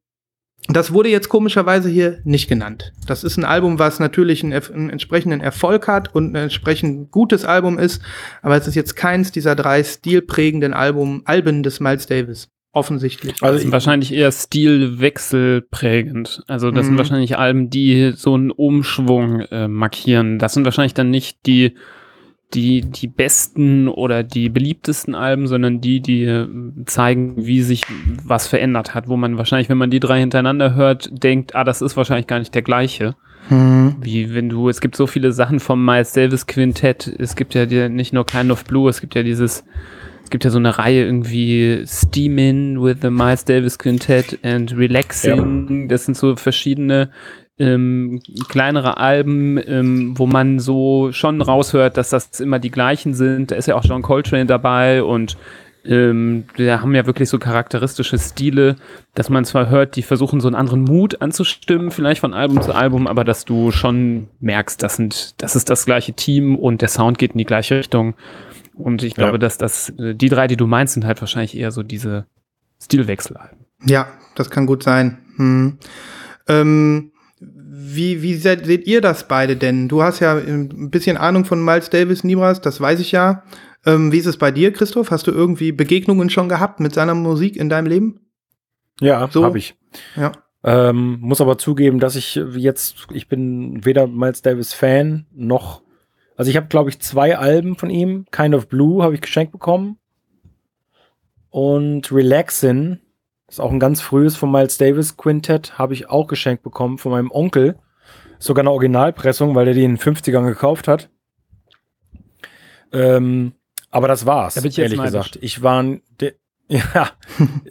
das 0.68 0.92
wurde 0.92 1.10
jetzt 1.10 1.30
komischerweise 1.30 1.90
hier 1.90 2.18
nicht 2.24 2.48
genannt. 2.48 2.92
Das 3.08 3.24
ist 3.24 3.38
ein 3.38 3.46
Album, 3.46 3.78
was 3.78 4.00
natürlich 4.00 4.44
einen, 4.44 4.54
einen, 4.54 4.90
entsprechenden 4.90 5.42
Erfolg 5.42 5.88
hat 5.88 6.16
und 6.16 6.34
ein 6.34 6.36
entsprechend 6.36 7.12
gutes 7.12 7.46
Album 7.46 7.78
ist, 7.78 8.02
aber 8.42 8.58
es 8.58 8.68
ist 8.68 8.74
jetzt 8.76 8.96
keins 8.96 9.32
dieser 9.32 9.56
drei 9.56 9.84
stilprägenden 9.84 10.74
Album, 10.74 11.22
Alben 11.26 11.62
des 11.64 11.80
Miles 11.80 12.08
Davis. 12.08 12.50
Offensichtlich. 12.72 13.36
Also 13.42 13.60
sind 13.60 13.72
wahrscheinlich 13.72 14.12
eher 14.12 14.34
stilwechselprägend. 14.34 16.44
Also 16.48 16.72
das 16.72 16.84
mhm. 16.84 16.90
sind 16.90 16.98
wahrscheinlich 16.98 17.38
Alben, 17.38 17.70
die 17.70 18.12
so 18.18 18.34
einen 18.34 18.52
Umschwung 18.52 19.40
äh, 19.42 19.70
markieren. 19.70 20.40
Das 20.40 20.56
sind 20.56 20.66
wahrscheinlich 20.66 20.94
dann 20.94 21.10
nicht 21.10 21.38
die 21.46 21.76
die, 22.54 22.82
die 22.82 23.08
besten 23.08 23.88
oder 23.88 24.24
die 24.24 24.50
beliebtesten 24.50 25.16
Alben, 25.16 25.48
sondern 25.48 25.82
die, 25.82 26.00
die 26.00 26.24
äh, 26.24 26.48
zeigen, 26.86 27.46
wie 27.46 27.62
sich 27.62 27.84
was 28.24 28.48
verändert 28.48 28.94
hat, 28.94 29.08
wo 29.08 29.18
man 29.18 29.38
wahrscheinlich, 29.38 29.70
wenn 29.70 29.78
man 29.78 29.90
die 29.90 30.00
drei 30.00 30.20
hintereinander 30.20 30.76
hört, 30.76 31.10
denkt, 31.12 31.56
ah, 31.56 31.64
das 31.64 31.82
ist 31.82 31.98
wahrscheinlich 31.98 32.28
gar 32.28 32.40
nicht 32.40 32.56
der 32.56 32.62
gleiche. 32.62 33.16
Mhm. 33.50 33.96
Wie 34.00 34.34
wenn 34.34 34.50
du, 34.50 34.70
es 34.70 34.80
gibt 34.80 34.96
so 34.96 35.08
viele 35.08 35.32
Sachen 35.32 35.60
vom 35.60 35.84
Miles 35.84 36.14
Davis 36.14 36.48
Quintett, 36.48 37.08
es 37.20 37.36
gibt 37.36 37.54
ja 37.54 37.66
die, 37.66 37.90
nicht 37.90 38.14
nur 38.14 38.26
Kind 38.26 38.52
of 38.52 38.64
Blue, 38.66 38.90
es 38.90 39.02
gibt 39.02 39.16
ja 39.16 39.24
dieses, 39.24 39.64
es 40.24 40.30
gibt 40.30 40.44
ja 40.44 40.50
so 40.50 40.58
eine 40.58 40.78
Reihe 40.78 41.04
irgendwie 41.04 41.84
Steamin' 41.86 42.82
with 42.82 42.98
the 43.02 43.10
Miles 43.10 43.46
Davis 43.46 43.78
Quintett 43.78 44.40
and 44.44 44.76
Relaxing, 44.76 45.82
ja. 45.82 45.88
das 45.88 46.06
sind 46.06 46.16
so 46.16 46.36
verschiedene 46.36 47.12
ähm, 47.58 48.22
kleinere 48.50 48.98
Alben, 48.98 49.58
ähm, 49.66 50.18
wo 50.18 50.26
man 50.26 50.60
so 50.60 51.12
schon 51.12 51.42
raushört, 51.42 51.98
dass 51.98 52.10
das 52.10 52.40
immer 52.40 52.60
die 52.60 52.72
gleichen 52.72 53.14
sind. 53.14 53.52
Da 53.52 53.56
ist 53.56 53.68
ja 53.68 53.76
auch 53.76 53.86
John 53.86 54.02
Coltrane 54.02 54.46
dabei 54.46 55.04
und 55.04 55.38
ähm, 55.86 56.46
wir 56.56 56.82
haben 56.82 56.96
ja 56.96 57.06
wirklich 57.06 57.30
so 57.30 57.38
charakteristische 57.38 58.18
Stile, 58.18 58.76
dass 59.14 59.30
man 59.30 59.46
zwar 59.46 59.70
hört, 59.70 59.96
die 59.96 60.02
versuchen 60.02 60.42
so 60.42 60.48
einen 60.48 60.56
anderen 60.56 60.84
Mut 60.84 61.22
anzustimmen, 61.22 61.92
vielleicht 61.92 62.22
von 62.22 62.34
Album 62.34 62.62
zu 62.62 62.74
Album, 62.74 63.08
aber 63.08 63.24
dass 63.24 63.46
du 63.46 63.72
schon 63.72 64.28
merkst, 64.40 64.82
das 64.82 64.96
sind, 64.96 65.42
das 65.42 65.56
ist 65.56 65.70
das 65.70 65.86
gleiche 65.86 66.14
Team 66.14 66.56
und 66.56 66.82
der 66.82 66.90
Sound 66.90 67.20
geht 67.20 67.34
in 67.34 67.38
die 67.38 67.46
gleiche 67.46 67.78
Richtung. 67.78 68.16
Und 68.74 69.04
ich 69.04 69.14
glaube, 69.14 69.34
ja. 69.34 69.38
dass 69.38 69.58
das, 69.58 69.90
äh, 69.98 70.16
die 70.16 70.30
drei, 70.30 70.48
die 70.48 70.58
du 70.58 70.68
meinst, 70.68 70.96
sind 70.96 71.06
halt 71.06 71.22
wahrscheinlich 71.22 71.56
eher 71.56 71.72
so 71.72 71.84
diese 71.84 72.26
Stilwechselalben. 72.84 73.60
Ja, 73.86 74.08
das 74.36 74.50
kann 74.50 74.66
gut 74.66 74.84
sein. 74.84 75.20
Hm. 75.38 75.78
Ähm, 76.48 77.12
wie, 77.94 78.22
wie 78.22 78.36
seht, 78.36 78.66
seht 78.66 78.88
ihr 78.88 79.02
das 79.02 79.28
beide 79.28 79.56
denn? 79.56 79.88
Du 79.88 80.02
hast 80.02 80.20
ja 80.20 80.36
ein 80.36 80.90
bisschen 80.90 81.18
Ahnung 81.18 81.46
von 81.46 81.64
Miles 81.64 81.90
Davis, 81.90 82.24
Nibras, 82.24 82.62
das 82.62 82.82
weiß 82.82 83.00
ich 83.00 83.12
ja. 83.12 83.44
Ähm, 83.86 84.12
wie 84.12 84.18
ist 84.18 84.26
es 84.26 84.38
bei 84.38 84.52
dir, 84.52 84.74
Christoph? 84.74 85.12
Hast 85.12 85.28
du 85.28 85.32
irgendwie 85.32 85.72
Begegnungen 85.72 86.30
schon 86.30 86.50
gehabt 86.50 86.80
mit 86.80 86.94
seiner 86.94 87.14
Musik 87.14 87.56
in 87.56 87.70
deinem 87.70 87.88
Leben? 87.88 88.20
Ja, 89.00 89.28
so? 89.32 89.44
habe 89.44 89.58
ich. 89.58 89.76
Ja. 90.16 90.32
Ähm, 90.64 91.20
muss 91.22 91.42
aber 91.42 91.58
zugeben, 91.58 92.00
dass 92.00 92.16
ich 92.16 92.36
jetzt, 92.56 93.08
ich 93.12 93.28
bin 93.28 93.86
weder 93.86 94.08
Miles 94.08 94.42
Davis 94.42 94.74
Fan 94.74 95.28
noch, 95.32 95.84
also 96.36 96.50
ich 96.50 96.58
habe 96.58 96.68
glaube 96.68 96.90
ich 96.90 97.00
zwei 97.00 97.38
Alben 97.38 97.76
von 97.76 97.92
ihm. 97.92 98.26
Kind 98.32 98.56
of 98.56 98.68
Blue 98.68 99.04
habe 99.04 99.14
ich 99.14 99.22
geschenkt 99.22 99.52
bekommen 99.52 100.00
und 101.52 102.12
Relaxin, 102.12 103.00
ist 103.48 103.60
auch 103.62 103.72
ein 103.72 103.80
ganz 103.80 104.02
frühes 104.02 104.36
von 104.36 104.52
Miles 104.52 104.78
Davis 104.78 105.18
Quintett, 105.18 105.78
habe 105.78 105.94
ich 105.94 106.10
auch 106.10 106.28
geschenkt 106.28 106.64
bekommen 106.64 106.98
von 106.98 107.12
meinem 107.12 107.32
Onkel. 107.32 107.78
Sogar 108.40 108.64
eine 108.64 108.72
Originalpressung, 108.72 109.56
weil 109.56 109.66
der 109.66 109.74
die 109.74 109.84
in 109.84 109.96
den 109.96 110.00
50ern 110.00 110.46
gekauft 110.46 110.88
hat. 110.88 111.10
Ähm, 112.92 113.54
aber 113.92 114.08
das 114.08 114.26
war's, 114.26 114.58
ehrlich 114.58 115.02
gesagt. 115.02 115.38
Ich 115.42 115.62
war, 115.64 115.84
ja, 116.68 117.10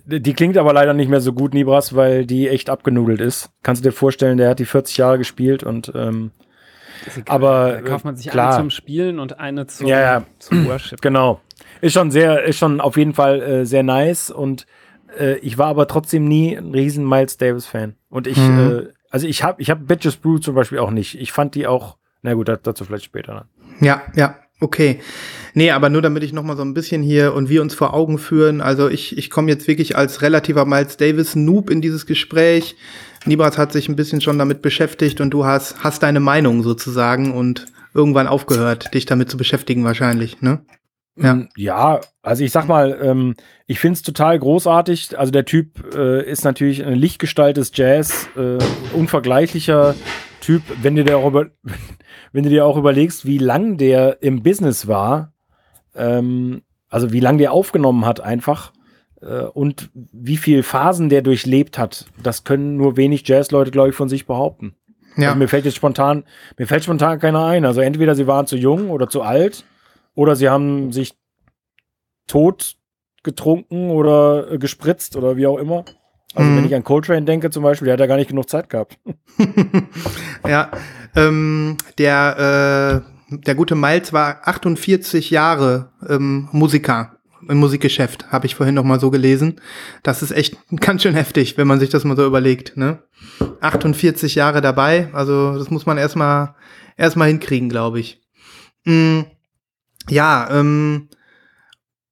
die 0.06 0.32
klingt 0.32 0.56
aber 0.56 0.72
leider 0.72 0.94
nicht 0.94 1.08
mehr 1.08 1.20
so 1.20 1.32
gut, 1.32 1.54
Nibras, 1.54 1.94
weil 1.94 2.24
die 2.24 2.48
echt 2.48 2.70
abgenudelt 2.70 3.20
ist. 3.20 3.50
Kannst 3.62 3.84
du 3.84 3.88
dir 3.88 3.94
vorstellen, 3.94 4.38
der 4.38 4.50
hat 4.50 4.58
die 4.58 4.64
40 4.64 4.96
Jahre 4.96 5.18
gespielt 5.18 5.64
und 5.64 5.92
ähm, 5.94 6.30
aber 7.26 7.72
da 7.72 7.80
kauft 7.82 8.04
man 8.04 8.16
sich 8.16 8.30
klar. 8.30 8.54
eine 8.54 8.56
zum 8.56 8.70
Spielen 8.70 9.18
und 9.18 9.38
eine 9.38 9.66
zum, 9.66 9.86
ja, 9.86 10.00
ja. 10.00 10.24
zum 10.38 10.66
Worship. 10.66 11.00
Genau. 11.02 11.40
Ist 11.80 11.92
schon 11.92 12.10
sehr, 12.10 12.44
ist 12.44 12.58
schon 12.58 12.80
auf 12.80 12.96
jeden 12.96 13.14
Fall 13.14 13.42
äh, 13.42 13.66
sehr 13.66 13.82
nice 13.82 14.30
und 14.30 14.66
äh, 15.18 15.38
ich 15.38 15.58
war 15.58 15.66
aber 15.66 15.86
trotzdem 15.86 16.26
nie 16.26 16.56
ein 16.56 16.72
riesen 16.72 17.08
Miles 17.08 17.36
Davis 17.36 17.66
Fan. 17.66 17.94
Und 18.08 18.26
ich, 18.26 18.38
mhm. 18.38 18.86
äh, 18.88 18.92
also 19.10 19.26
ich 19.26 19.42
habe, 19.42 19.60
ich 19.60 19.70
habe 19.70 19.84
Bitches 19.84 20.16
Brew 20.16 20.38
zum 20.38 20.54
Beispiel 20.54 20.78
auch 20.78 20.90
nicht. 20.90 21.20
Ich 21.20 21.32
fand 21.32 21.54
die 21.54 21.66
auch, 21.66 21.96
na 22.22 22.34
gut, 22.34 22.48
dazu 22.48 22.84
vielleicht 22.84 23.04
später. 23.04 23.34
Dann. 23.34 23.86
Ja, 23.86 24.02
ja, 24.16 24.38
okay. 24.60 25.00
Nee, 25.54 25.70
aber 25.70 25.88
nur 25.88 26.02
damit 26.02 26.24
ich 26.24 26.32
noch 26.32 26.42
mal 26.42 26.56
so 26.56 26.62
ein 26.62 26.74
bisschen 26.74 27.02
hier 27.02 27.34
und 27.34 27.48
wir 27.48 27.62
uns 27.62 27.74
vor 27.74 27.94
Augen 27.94 28.18
führen. 28.18 28.60
Also 28.60 28.88
ich, 28.88 29.16
ich 29.16 29.30
komme 29.30 29.50
jetzt 29.50 29.68
wirklich 29.68 29.96
als 29.96 30.22
relativer 30.22 30.64
Miles 30.64 30.96
Davis 30.96 31.36
Noob 31.36 31.70
in 31.70 31.80
dieses 31.80 32.06
Gespräch. 32.06 32.76
Nibras 33.24 33.56
hat 33.56 33.72
sich 33.72 33.88
ein 33.88 33.96
bisschen 33.96 34.20
schon 34.20 34.38
damit 34.38 34.62
beschäftigt 34.62 35.20
und 35.20 35.30
du 35.30 35.44
hast, 35.44 35.82
hast 35.82 36.02
deine 36.02 36.20
Meinung 36.20 36.62
sozusagen 36.62 37.32
und 37.32 37.66
irgendwann 37.94 38.26
aufgehört, 38.26 38.92
dich 38.92 39.06
damit 39.06 39.30
zu 39.30 39.36
beschäftigen 39.36 39.84
wahrscheinlich, 39.84 40.42
ne? 40.42 40.60
Ja. 41.16 41.34
Mm, 41.34 41.48
ja, 41.56 42.00
also 42.22 42.44
ich 42.44 42.52
sag 42.52 42.66
mal, 42.66 42.98
ähm, 43.02 43.34
ich 43.66 43.78
find's 43.78 44.02
total 44.02 44.38
großartig. 44.38 45.18
Also 45.18 45.30
der 45.30 45.44
Typ 45.44 45.94
äh, 45.94 46.28
ist 46.28 46.44
natürlich 46.44 46.84
eine 46.84 46.96
Lichtgestalt 46.96 47.56
des 47.56 47.72
Jazz, 47.74 48.28
äh, 48.36 48.58
unvergleichlicher 48.94 49.94
Typ. 50.40 50.62
Wenn 50.82 50.96
du 50.96 51.04
dir 51.04 51.18
auch 51.18 51.28
über, 51.28 51.46
wenn 52.32 52.44
du 52.44 52.50
dir 52.50 52.66
auch 52.66 52.76
überlegst, 52.76 53.26
wie 53.26 53.38
lang 53.38 53.76
der 53.76 54.22
im 54.22 54.42
Business 54.42 54.88
war, 54.88 55.32
ähm, 55.94 56.62
also 56.88 57.12
wie 57.12 57.20
lange 57.20 57.38
der 57.38 57.52
aufgenommen 57.52 58.04
hat 58.06 58.20
einfach 58.20 58.72
äh, 59.20 59.42
und 59.42 59.90
wie 59.94 60.36
viel 60.36 60.62
Phasen 60.62 61.08
der 61.08 61.22
durchlebt 61.22 61.78
hat, 61.78 62.06
das 62.22 62.44
können 62.44 62.76
nur 62.76 62.96
wenig 62.96 63.26
Jazzleute, 63.26 63.70
glaube 63.70 63.90
ich, 63.90 63.94
von 63.94 64.08
sich 64.08 64.26
behaupten. 64.26 64.74
Ja. 65.16 65.28
Also 65.28 65.38
mir 65.38 65.48
fällt 65.48 65.64
jetzt 65.64 65.76
spontan, 65.76 66.24
mir 66.58 66.66
fällt 66.66 66.82
spontan 66.82 67.20
keiner 67.20 67.44
ein. 67.44 67.64
Also 67.64 67.80
entweder 67.80 68.16
sie 68.16 68.26
waren 68.26 68.48
zu 68.48 68.56
jung 68.56 68.90
oder 68.90 69.08
zu 69.08 69.22
alt 69.22 69.64
oder 70.14 70.36
sie 70.36 70.48
haben 70.48 70.92
sich 70.92 71.14
tot 72.26 72.76
getrunken 73.22 73.90
oder 73.90 74.52
äh, 74.52 74.58
gespritzt 74.58 75.16
oder 75.16 75.36
wie 75.36 75.46
auch 75.46 75.58
immer. 75.58 75.84
Also 76.34 76.50
mhm. 76.50 76.56
wenn 76.56 76.66
ich 76.66 76.74
an 76.74 76.84
Coltrane 76.84 77.22
denke 77.22 77.50
zum 77.50 77.62
Beispiel, 77.62 77.86
der 77.86 77.94
hat 77.94 78.00
ja 78.00 78.06
gar 78.06 78.16
nicht 78.16 78.28
genug 78.28 78.48
Zeit 78.48 78.68
gehabt. 78.68 78.98
ja, 80.48 80.70
ähm, 81.16 81.76
der, 81.98 83.04
äh, 83.30 83.36
der 83.36 83.54
gute 83.54 83.74
Miles 83.74 84.12
war 84.12 84.46
48 84.46 85.30
Jahre 85.30 85.92
ähm, 86.08 86.48
Musiker 86.52 87.16
im 87.48 87.58
Musikgeschäft, 87.58 88.32
habe 88.32 88.46
ich 88.46 88.54
vorhin 88.54 88.74
noch 88.74 88.84
mal 88.84 89.00
so 89.00 89.10
gelesen. 89.10 89.60
Das 90.02 90.22
ist 90.22 90.32
echt 90.32 90.56
ganz 90.80 91.02
schön 91.02 91.14
heftig, 91.14 91.56
wenn 91.56 91.66
man 91.66 91.80
sich 91.80 91.90
das 91.90 92.04
mal 92.04 92.16
so 92.16 92.26
überlegt. 92.26 92.76
Ne? 92.76 93.02
48 93.60 94.34
Jahre 94.34 94.60
dabei, 94.60 95.08
also 95.12 95.58
das 95.58 95.70
muss 95.70 95.86
man 95.86 95.98
erstmal 95.98 96.54
erstmal 96.96 97.28
hinkriegen, 97.28 97.68
glaube 97.68 98.00
ich. 98.00 98.22
Mhm. 98.84 99.26
Ja, 100.08 100.48
ähm, 100.50 101.08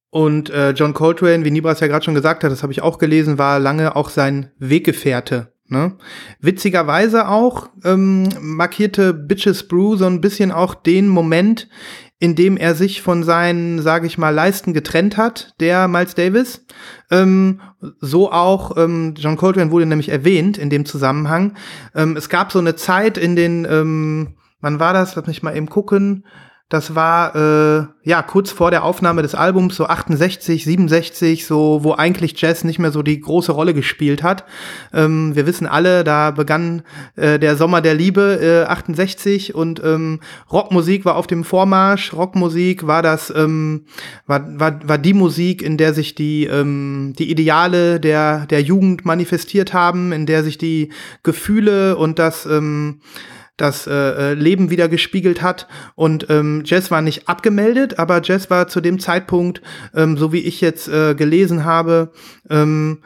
und 0.09 0.49
äh, 0.49 0.71
John 0.71 0.93
Coltrane, 0.93 1.43
wie 1.43 1.51
Nibras 1.51 1.79
ja 1.79 1.87
gerade 1.87 2.05
schon 2.05 2.13
gesagt 2.13 2.43
hat, 2.43 2.51
das 2.51 2.61
habe 2.61 2.73
ich 2.73 2.81
auch 2.81 2.97
gelesen, 2.99 3.37
war 3.37 3.59
lange 3.59 3.95
auch 3.95 4.09
sein 4.09 4.51
Weggefährte 4.59 5.53
Ne? 5.73 5.93
Witzigerweise 6.39 7.27
auch 7.27 7.69
ähm, 7.83 8.29
markierte 8.39 9.13
Bitches 9.13 9.67
Brew 9.67 9.95
so 9.95 10.05
ein 10.05 10.21
bisschen 10.21 10.51
auch 10.51 10.75
den 10.75 11.07
Moment, 11.07 11.69
in 12.19 12.35
dem 12.35 12.57
er 12.57 12.75
sich 12.75 13.01
von 13.01 13.23
seinen, 13.23 13.81
sage 13.81 14.05
ich 14.05 14.17
mal, 14.17 14.29
Leisten 14.29 14.73
getrennt 14.73 15.17
hat, 15.17 15.55
der 15.59 15.87
Miles 15.87 16.15
Davis. 16.15 16.65
Ähm, 17.09 17.61
so 17.99 18.31
auch 18.31 18.77
ähm, 18.77 19.15
John 19.17 19.35
Coltrane 19.35 19.71
wurde 19.71 19.85
nämlich 19.85 20.09
erwähnt 20.09 20.57
in 20.57 20.69
dem 20.69 20.85
Zusammenhang. 20.85 21.55
Ähm, 21.95 22.17
es 22.17 22.29
gab 22.29 22.51
so 22.51 22.59
eine 22.59 22.75
Zeit 22.75 23.17
in 23.17 23.35
den, 23.35 23.65
ähm, 23.67 24.35
wann 24.61 24.79
war 24.79 24.93
das? 24.93 25.15
Lass 25.15 25.27
mich 25.27 25.43
mal 25.43 25.55
eben 25.55 25.69
gucken. 25.69 26.25
Das 26.69 26.95
war 26.95 27.35
äh, 27.35 27.85
ja 28.03 28.23
kurz 28.23 28.49
vor 28.49 28.71
der 28.71 28.83
Aufnahme 28.83 29.21
des 29.21 29.35
Albums, 29.35 29.75
so 29.75 29.85
68, 29.85 30.63
67, 30.63 31.45
so 31.45 31.83
wo 31.83 31.93
eigentlich 31.93 32.41
Jazz 32.41 32.63
nicht 32.63 32.79
mehr 32.79 32.91
so 32.91 33.03
die 33.03 33.19
große 33.19 33.51
Rolle 33.51 33.75
gespielt 33.75 34.23
hat. 34.23 34.43
Ähm, 34.91 35.35
wir 35.35 35.45
wissen 35.45 35.67
alle, 35.67 36.03
da 36.03 36.31
begann 36.31 36.81
äh, 37.15 37.37
der 37.37 37.57
Sommer 37.57 37.81
der 37.81 37.93
Liebe 37.93 38.39
äh, 38.41 38.71
68 38.71 39.53
und 39.53 39.83
ähm, 39.83 40.21
Rockmusik 40.51 41.05
war 41.05 41.15
auf 41.15 41.27
dem 41.27 41.43
Vormarsch. 41.43 42.11
Rockmusik 42.13 42.87
war 42.87 43.03
das 43.03 43.31
ähm, 43.35 43.85
war, 44.25 44.59
war, 44.59 44.79
war 44.87 44.97
die 44.97 45.13
Musik, 45.13 45.61
in 45.61 45.77
der 45.77 45.93
sich 45.93 46.15
die 46.15 46.45
ähm, 46.45 47.13
die 47.19 47.29
Ideale 47.29 47.99
der 47.99 48.47
der 48.47 48.63
Jugend 48.63 49.05
manifestiert 49.05 49.73
haben, 49.73 50.11
in 50.11 50.25
der 50.25 50.43
sich 50.43 50.57
die 50.57 50.91
Gefühle 51.21 51.97
und 51.97 52.17
das 52.17 52.47
ähm, 52.47 53.01
das 53.57 53.87
äh, 53.87 53.91
äh, 53.93 54.33
Leben 54.33 54.69
wieder 54.69 54.89
gespiegelt 54.89 55.41
hat. 55.41 55.67
Und 55.95 56.27
ähm, 56.29 56.63
Jazz 56.65 56.91
war 56.91 57.01
nicht 57.01 57.29
abgemeldet, 57.29 57.99
aber 57.99 58.21
Jazz 58.23 58.49
war 58.49 58.67
zu 58.67 58.81
dem 58.81 58.99
Zeitpunkt, 58.99 59.61
ähm, 59.95 60.17
so 60.17 60.33
wie 60.33 60.39
ich 60.39 60.61
jetzt 60.61 60.87
äh, 60.87 61.15
gelesen 61.15 61.65
habe, 61.65 62.11
ähm, 62.49 63.03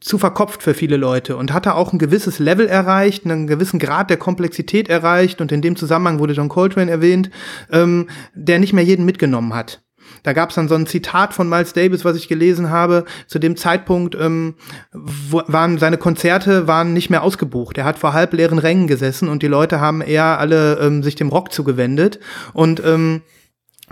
zu 0.00 0.16
verkopft 0.16 0.62
für 0.62 0.72
viele 0.72 0.96
Leute 0.96 1.36
und 1.36 1.52
hatte 1.52 1.74
auch 1.74 1.92
ein 1.92 1.98
gewisses 1.98 2.38
Level 2.38 2.66
erreicht, 2.66 3.26
einen 3.26 3.46
gewissen 3.46 3.78
Grad 3.78 4.08
der 4.08 4.16
Komplexität 4.16 4.88
erreicht 4.88 5.42
und 5.42 5.52
in 5.52 5.60
dem 5.60 5.76
Zusammenhang 5.76 6.18
wurde 6.18 6.32
John 6.32 6.48
Coltrane 6.48 6.90
erwähnt, 6.90 7.30
ähm, 7.70 8.08
der 8.34 8.58
nicht 8.58 8.72
mehr 8.72 8.84
jeden 8.84 9.04
mitgenommen 9.04 9.54
hat. 9.54 9.82
Da 10.22 10.32
gab 10.32 10.50
es 10.50 10.56
dann 10.56 10.68
so 10.68 10.74
ein 10.74 10.86
Zitat 10.86 11.34
von 11.34 11.48
Miles 11.48 11.72
Davis, 11.72 12.04
was 12.04 12.16
ich 12.16 12.28
gelesen 12.28 12.70
habe. 12.70 13.04
Zu 13.26 13.38
dem 13.38 13.56
Zeitpunkt 13.56 14.14
ähm, 14.14 14.54
waren 14.92 15.78
seine 15.78 15.98
Konzerte 15.98 16.66
waren 16.66 16.92
nicht 16.92 17.10
mehr 17.10 17.22
ausgebucht. 17.22 17.78
Er 17.78 17.84
hat 17.84 17.98
vor 17.98 18.12
halbleeren 18.12 18.58
Rängen 18.58 18.86
gesessen 18.86 19.28
und 19.28 19.42
die 19.42 19.48
Leute 19.48 19.80
haben 19.80 20.00
eher 20.00 20.38
alle 20.38 20.78
ähm, 20.78 21.02
sich 21.02 21.14
dem 21.14 21.28
Rock 21.28 21.52
zugewendet. 21.52 22.20
Und 22.52 22.82
ähm, 22.84 23.22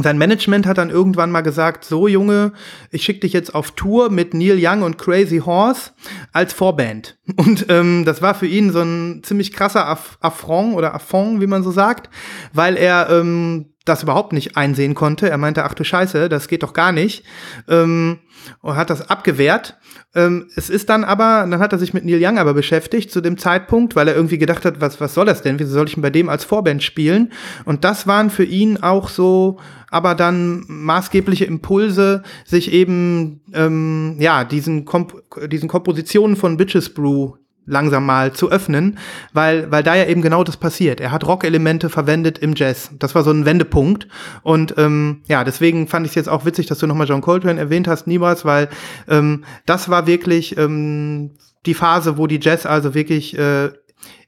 sein 0.01 0.17
Management 0.17 0.65
hat 0.67 0.79
dann 0.79 0.91
irgendwann 0.91 1.33
mal 1.33 1.41
gesagt, 1.41 1.85
so 1.85 2.07
Junge, 2.07 2.53
ich 2.93 3.03
schicke 3.03 3.21
dich 3.21 3.33
jetzt 3.33 3.53
auf 3.53 3.73
Tour 3.73 4.11
mit 4.11 4.33
Neil 4.33 4.57
Young 4.61 4.83
und 4.83 4.97
Crazy 4.97 5.39
Horse 5.39 5.91
als 6.33 6.53
Vorband. 6.53 7.19
Und 7.37 7.67
ähm, 7.69 8.05
das 8.05 8.23
war 8.23 8.35
für 8.35 8.47
ihn 8.47 8.71
so 8.71 8.81
ein 8.81 9.23
ziemlich 9.25 9.53
krasser 9.53 9.87
Aff 9.87 10.17
Affront 10.21 10.77
oder 10.77 10.95
Affront, 10.95 11.41
wie 11.41 11.49
man 11.49 11.65
so 11.65 11.73
sagt, 11.73 12.11
weil 12.53 12.77
er 12.77 13.11
ähm, 13.11 13.73
das 13.89 14.03
überhaupt 14.03 14.33
nicht 14.33 14.57
einsehen 14.57 14.95
konnte. 14.95 15.29
Er 15.29 15.39
meinte, 15.39 15.65
ach 15.65 15.75
du 15.75 15.85
Scheiße, 15.85 16.29
das 16.29 16.49
geht 16.49 16.63
doch 16.63 16.73
gar 16.73 16.93
nicht. 16.93 17.25
Ähm, 17.69 18.19
und 18.61 18.77
hat 18.77 18.91
das 18.91 19.11
abgewehrt. 19.11 19.77
Ähm, 20.15 20.49
es 20.57 20.71
ist 20.71 20.89
dann 20.89 21.05
aber, 21.05 21.47
dann 21.49 21.59
hat 21.59 21.73
er 21.73 21.79
sich 21.79 21.93
mit 21.93 22.05
Neil 22.05 22.21
Young 22.23 22.39
aber 22.39 22.55
beschäftigt 22.55 23.11
zu 23.11 23.21
dem 23.21 23.37
Zeitpunkt, 23.37 23.97
weil 23.97 24.09
er 24.09 24.15
irgendwie 24.15 24.39
gedacht 24.39 24.65
hat, 24.65 24.81
was, 24.81 25.01
was 25.01 25.15
soll 25.15 25.27
das 25.27 25.43
denn? 25.43 25.59
Wieso 25.59 25.73
soll 25.73 25.89
ich 25.89 26.01
bei 26.01 26.11
dem 26.11 26.29
als 26.29 26.45
Vorband 26.45 26.83
spielen? 26.83 27.33
Und 27.65 27.85
das 27.85 28.07
waren 28.07 28.31
für 28.31 28.45
ihn 28.45 28.79
auch 28.79 29.09
so, 29.09 29.59
aber 29.91 30.15
dann 30.15 30.65
maßgebliche 30.69 31.45
Impulse, 31.45 32.23
sich 32.45 32.73
eben, 32.73 33.41
ähm, 33.53 34.17
ja, 34.19 34.45
diesen, 34.45 34.85
Komp 34.85 35.15
diesen 35.49 35.69
Kompositionen 35.69 36.37
von 36.37 36.57
Bitches 36.57 36.93
Brew 36.95 37.35
langsam 37.69 38.07
mal 38.07 38.33
zu 38.33 38.51
öffnen, 38.51 38.99
weil, 39.33 39.71
weil 39.71 39.83
da 39.83 39.95
ja 39.95 40.07
eben 40.07 40.23
genau 40.23 40.43
das 40.45 40.57
passiert. 40.57 41.01
Er 41.01 41.13
hat 41.13 41.27
Rock-Elemente 41.27 41.91
verwendet 41.91 42.39
im 42.39 42.55
Jazz. 42.55 42.91
Das 42.99 43.15
war 43.15 43.23
so 43.23 43.31
ein 43.31 43.45
Wendepunkt. 43.45 44.09
Und 44.43 44.75
ähm, 44.79 45.23
ja, 45.29 45.45
deswegen 45.45 45.87
fand 45.87 46.07
ich 46.07 46.13
es 46.13 46.17
jetzt 46.17 46.29
auch 46.29 46.45
witzig, 46.45 46.67
dass 46.67 46.79
du 46.79 46.87
nochmal 46.87 47.07
John 47.07 47.21
Coltrane 47.21 47.61
erwähnt 47.61 47.89
hast, 47.89 48.07
niemals, 48.07 48.45
weil 48.45 48.69
ähm, 49.09 49.45
das 49.67 49.89
war 49.89 50.07
wirklich 50.07 50.57
ähm, 50.57 51.33
die 51.67 51.75
Phase, 51.75 52.19
wo 52.19 52.27
die 52.27 52.41
Jazz 52.41 52.67
also 52.67 52.95
wirklich 52.95 53.39
äh, 53.39 53.71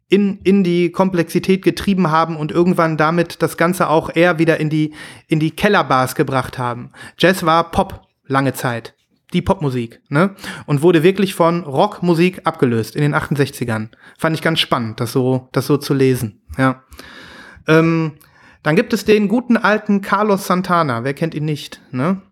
in, 0.08 0.40
in 0.42 0.64
die 0.64 0.90
Komplexität 0.90 1.62
getrieben 1.62 2.10
haben 2.10 2.36
und 2.36 2.50
irgendwann 2.50 2.96
damit 2.96 3.42
das 3.42 3.56
Ganze 3.56 3.88
auch 3.88 4.14
eher 4.14 4.38
wieder 4.38 4.58
in 4.58 4.68
die, 4.68 4.92
in 5.28 5.40
die 5.40 5.52
Kellerbars 5.52 6.14
gebracht 6.14 6.58
haben. 6.58 6.90
Jazz 7.16 7.46
war 7.46 7.70
Pop 7.70 8.02
lange 8.26 8.52
Zeit. 8.52 8.94
Die 9.32 9.42
Popmusik, 9.42 10.00
ne? 10.08 10.34
Und 10.66 10.82
wurde 10.82 11.02
wirklich 11.02 11.34
von 11.34 11.64
Rockmusik 11.64 12.42
abgelöst 12.44 12.96
in 12.96 13.02
den 13.02 13.14
68ern. 13.14 13.88
Fand 14.18 14.36
ich 14.36 14.42
ganz 14.42 14.60
spannend, 14.60 15.00
das 15.00 15.12
so, 15.12 15.48
das 15.52 15.66
so 15.66 15.76
zu 15.76 15.94
lesen, 15.94 16.42
ja. 16.58 16.82
Ähm, 17.66 18.12
dann 18.62 18.76
gibt 18.76 18.92
es 18.92 19.04
den 19.04 19.28
guten 19.28 19.56
alten 19.56 20.00
Carlos 20.02 20.46
Santana, 20.46 21.04
wer 21.04 21.14
kennt 21.14 21.34
ihn 21.34 21.44
nicht, 21.44 21.80
ne? 21.92 22.22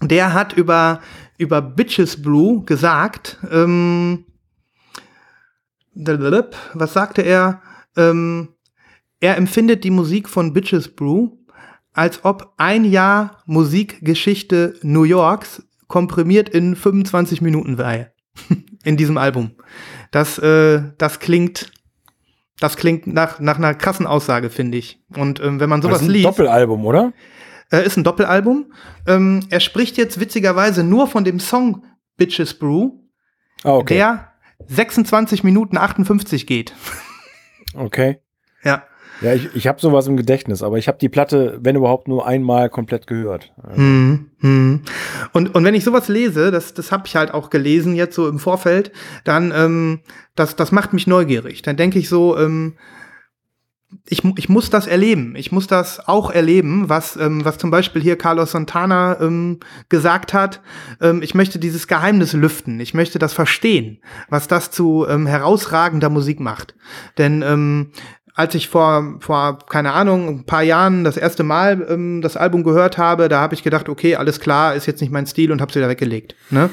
Der 0.00 0.34
hat 0.34 0.52
über, 0.54 1.00
über 1.38 1.62
Bitches 1.62 2.20
Brew 2.20 2.62
gesagt, 2.62 3.38
ähm, 3.50 4.24
was 5.94 6.92
sagte 6.92 7.22
er? 7.22 7.62
Ähm, 7.96 8.48
er 9.20 9.36
empfindet 9.36 9.84
die 9.84 9.90
Musik 9.90 10.28
von 10.28 10.52
Bitches 10.52 10.96
Brew, 10.96 11.30
als 11.92 12.24
ob 12.24 12.54
ein 12.56 12.84
Jahr 12.84 13.42
Musikgeschichte 13.46 14.74
New 14.82 15.04
Yorks 15.04 15.62
komprimiert 15.92 16.48
in 16.48 16.74
25 16.74 17.42
Minuten 17.42 17.76
wäre. 17.76 18.12
in 18.84 18.96
diesem 18.96 19.18
Album. 19.18 19.50
Das, 20.10 20.38
äh, 20.38 20.82
das 20.96 21.20
klingt, 21.20 21.70
das 22.58 22.78
klingt 22.78 23.06
nach, 23.06 23.40
nach 23.40 23.58
einer 23.58 23.74
krassen 23.74 24.06
Aussage, 24.06 24.48
finde 24.48 24.78
ich. 24.78 25.02
Und 25.14 25.38
ähm, 25.40 25.60
wenn 25.60 25.68
man 25.68 25.82
sowas 25.82 25.98
das 25.98 26.02
ist 26.02 26.08
ein 26.08 26.12
liest. 26.12 26.26
Doppelalbum, 26.26 26.86
oder? 26.86 27.12
Äh, 27.70 27.84
ist 27.84 27.98
ein 27.98 28.04
Doppelalbum. 28.04 28.72
Ähm, 29.06 29.40
er 29.50 29.60
spricht 29.60 29.98
jetzt 29.98 30.18
witzigerweise 30.18 30.82
nur 30.82 31.08
von 31.08 31.24
dem 31.24 31.38
Song 31.38 31.84
Bitches 32.16 32.54
Brew, 32.58 32.92
Ah, 33.62 33.72
okay. 33.74 33.96
der 33.96 34.32
26 34.68 35.44
Minuten 35.44 35.76
58 35.76 36.46
geht. 36.46 36.72
okay. 37.74 38.18
Ja. 38.64 38.84
Ja, 39.22 39.34
ich, 39.34 39.54
ich 39.54 39.66
habe 39.66 39.80
sowas 39.80 40.06
im 40.06 40.16
Gedächtnis, 40.16 40.62
aber 40.62 40.78
ich 40.78 40.88
habe 40.88 40.98
die 40.98 41.08
Platte, 41.08 41.58
wenn 41.62 41.76
überhaupt, 41.76 42.08
nur 42.08 42.26
einmal 42.26 42.68
komplett 42.68 43.06
gehört. 43.06 43.52
Hm, 43.74 44.30
hm. 44.40 44.82
Und, 45.32 45.54
und 45.54 45.64
wenn 45.64 45.74
ich 45.74 45.84
sowas 45.84 46.08
lese, 46.08 46.50
das, 46.50 46.74
das 46.74 46.90
habe 46.90 47.04
ich 47.06 47.16
halt 47.16 47.32
auch 47.32 47.50
gelesen 47.50 47.94
jetzt 47.94 48.16
so 48.16 48.28
im 48.28 48.38
Vorfeld, 48.38 48.92
dann, 49.24 49.52
ähm, 49.54 50.00
das, 50.34 50.56
das 50.56 50.72
macht 50.72 50.92
mich 50.92 51.06
neugierig. 51.06 51.62
Dann 51.62 51.76
denke 51.76 51.98
ich 51.98 52.08
so, 52.08 52.36
ähm, 52.36 52.74
ich, 54.06 54.22
ich 54.36 54.48
muss 54.48 54.70
das 54.70 54.86
erleben. 54.86 55.34
Ich 55.36 55.52
muss 55.52 55.66
das 55.66 56.06
auch 56.08 56.30
erleben, 56.30 56.88
was, 56.88 57.16
ähm, 57.16 57.44
was 57.44 57.58
zum 57.58 57.70
Beispiel 57.70 58.02
hier 58.02 58.16
Carlos 58.16 58.52
Santana 58.52 59.20
ähm, 59.20 59.60
gesagt 59.88 60.32
hat. 60.34 60.62
Ähm, 61.00 61.22
ich 61.22 61.34
möchte 61.34 61.58
dieses 61.58 61.86
Geheimnis 61.86 62.32
lüften. 62.32 62.80
Ich 62.80 62.94
möchte 62.94 63.18
das 63.18 63.32
verstehen, 63.32 64.02
was 64.28 64.48
das 64.48 64.70
zu 64.70 65.06
ähm, 65.08 65.26
herausragender 65.26 66.08
Musik 66.08 66.40
macht. 66.40 66.74
Denn 67.18 67.42
ähm, 67.42 67.92
als 68.34 68.54
ich 68.54 68.68
vor, 68.68 69.16
vor, 69.20 69.58
keine 69.68 69.92
Ahnung, 69.92 70.28
ein 70.28 70.44
paar 70.44 70.62
Jahren 70.62 71.04
das 71.04 71.18
erste 71.18 71.42
Mal 71.42 71.86
ähm, 71.88 72.22
das 72.22 72.38
Album 72.38 72.64
gehört 72.64 72.96
habe, 72.96 73.28
da 73.28 73.40
habe 73.40 73.54
ich 73.54 73.62
gedacht, 73.62 73.90
okay, 73.90 74.16
alles 74.16 74.40
klar, 74.40 74.74
ist 74.74 74.86
jetzt 74.86 75.02
nicht 75.02 75.12
mein 75.12 75.26
Stil 75.26 75.52
und 75.52 75.60
habe 75.60 75.68
es 75.68 75.76
wieder 75.76 75.88
weggelegt. 75.88 76.34
Ne? 76.48 76.70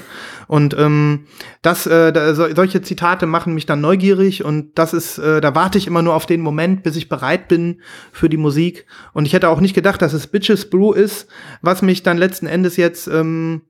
Und 0.47 0.73
ähm, 0.79 1.25
das, 1.61 1.85
äh, 1.85 2.13
da, 2.13 2.33
so, 2.33 2.47
solche 2.55 2.81
Zitate 2.81 3.25
machen 3.25 3.53
mich 3.53 3.65
dann 3.65 3.81
neugierig 3.81 4.45
und 4.45 4.79
das 4.79 4.93
ist, 4.93 5.17
äh, 5.17 5.41
da 5.41 5.53
warte 5.53 5.77
ich 5.77 5.85
immer 5.85 6.01
nur 6.01 6.15
auf 6.15 6.25
den 6.25 6.39
Moment, 6.39 6.81
bis 6.83 6.95
ich 6.95 7.09
bereit 7.09 7.49
bin 7.49 7.81
für 8.13 8.29
die 8.29 8.37
Musik. 8.37 8.85
Und 9.13 9.25
ich 9.25 9.33
hätte 9.33 9.49
auch 9.49 9.59
nicht 9.59 9.75
gedacht, 9.75 10.01
dass 10.01 10.13
es 10.13 10.27
Bitches 10.27 10.69
Brew 10.69 10.93
ist, 10.93 11.27
was 11.61 11.81
mich 11.81 12.03
dann 12.03 12.17
letzten 12.17 12.47
Endes 12.47 12.77
jetzt 12.77 13.07
ähm, 13.07 13.63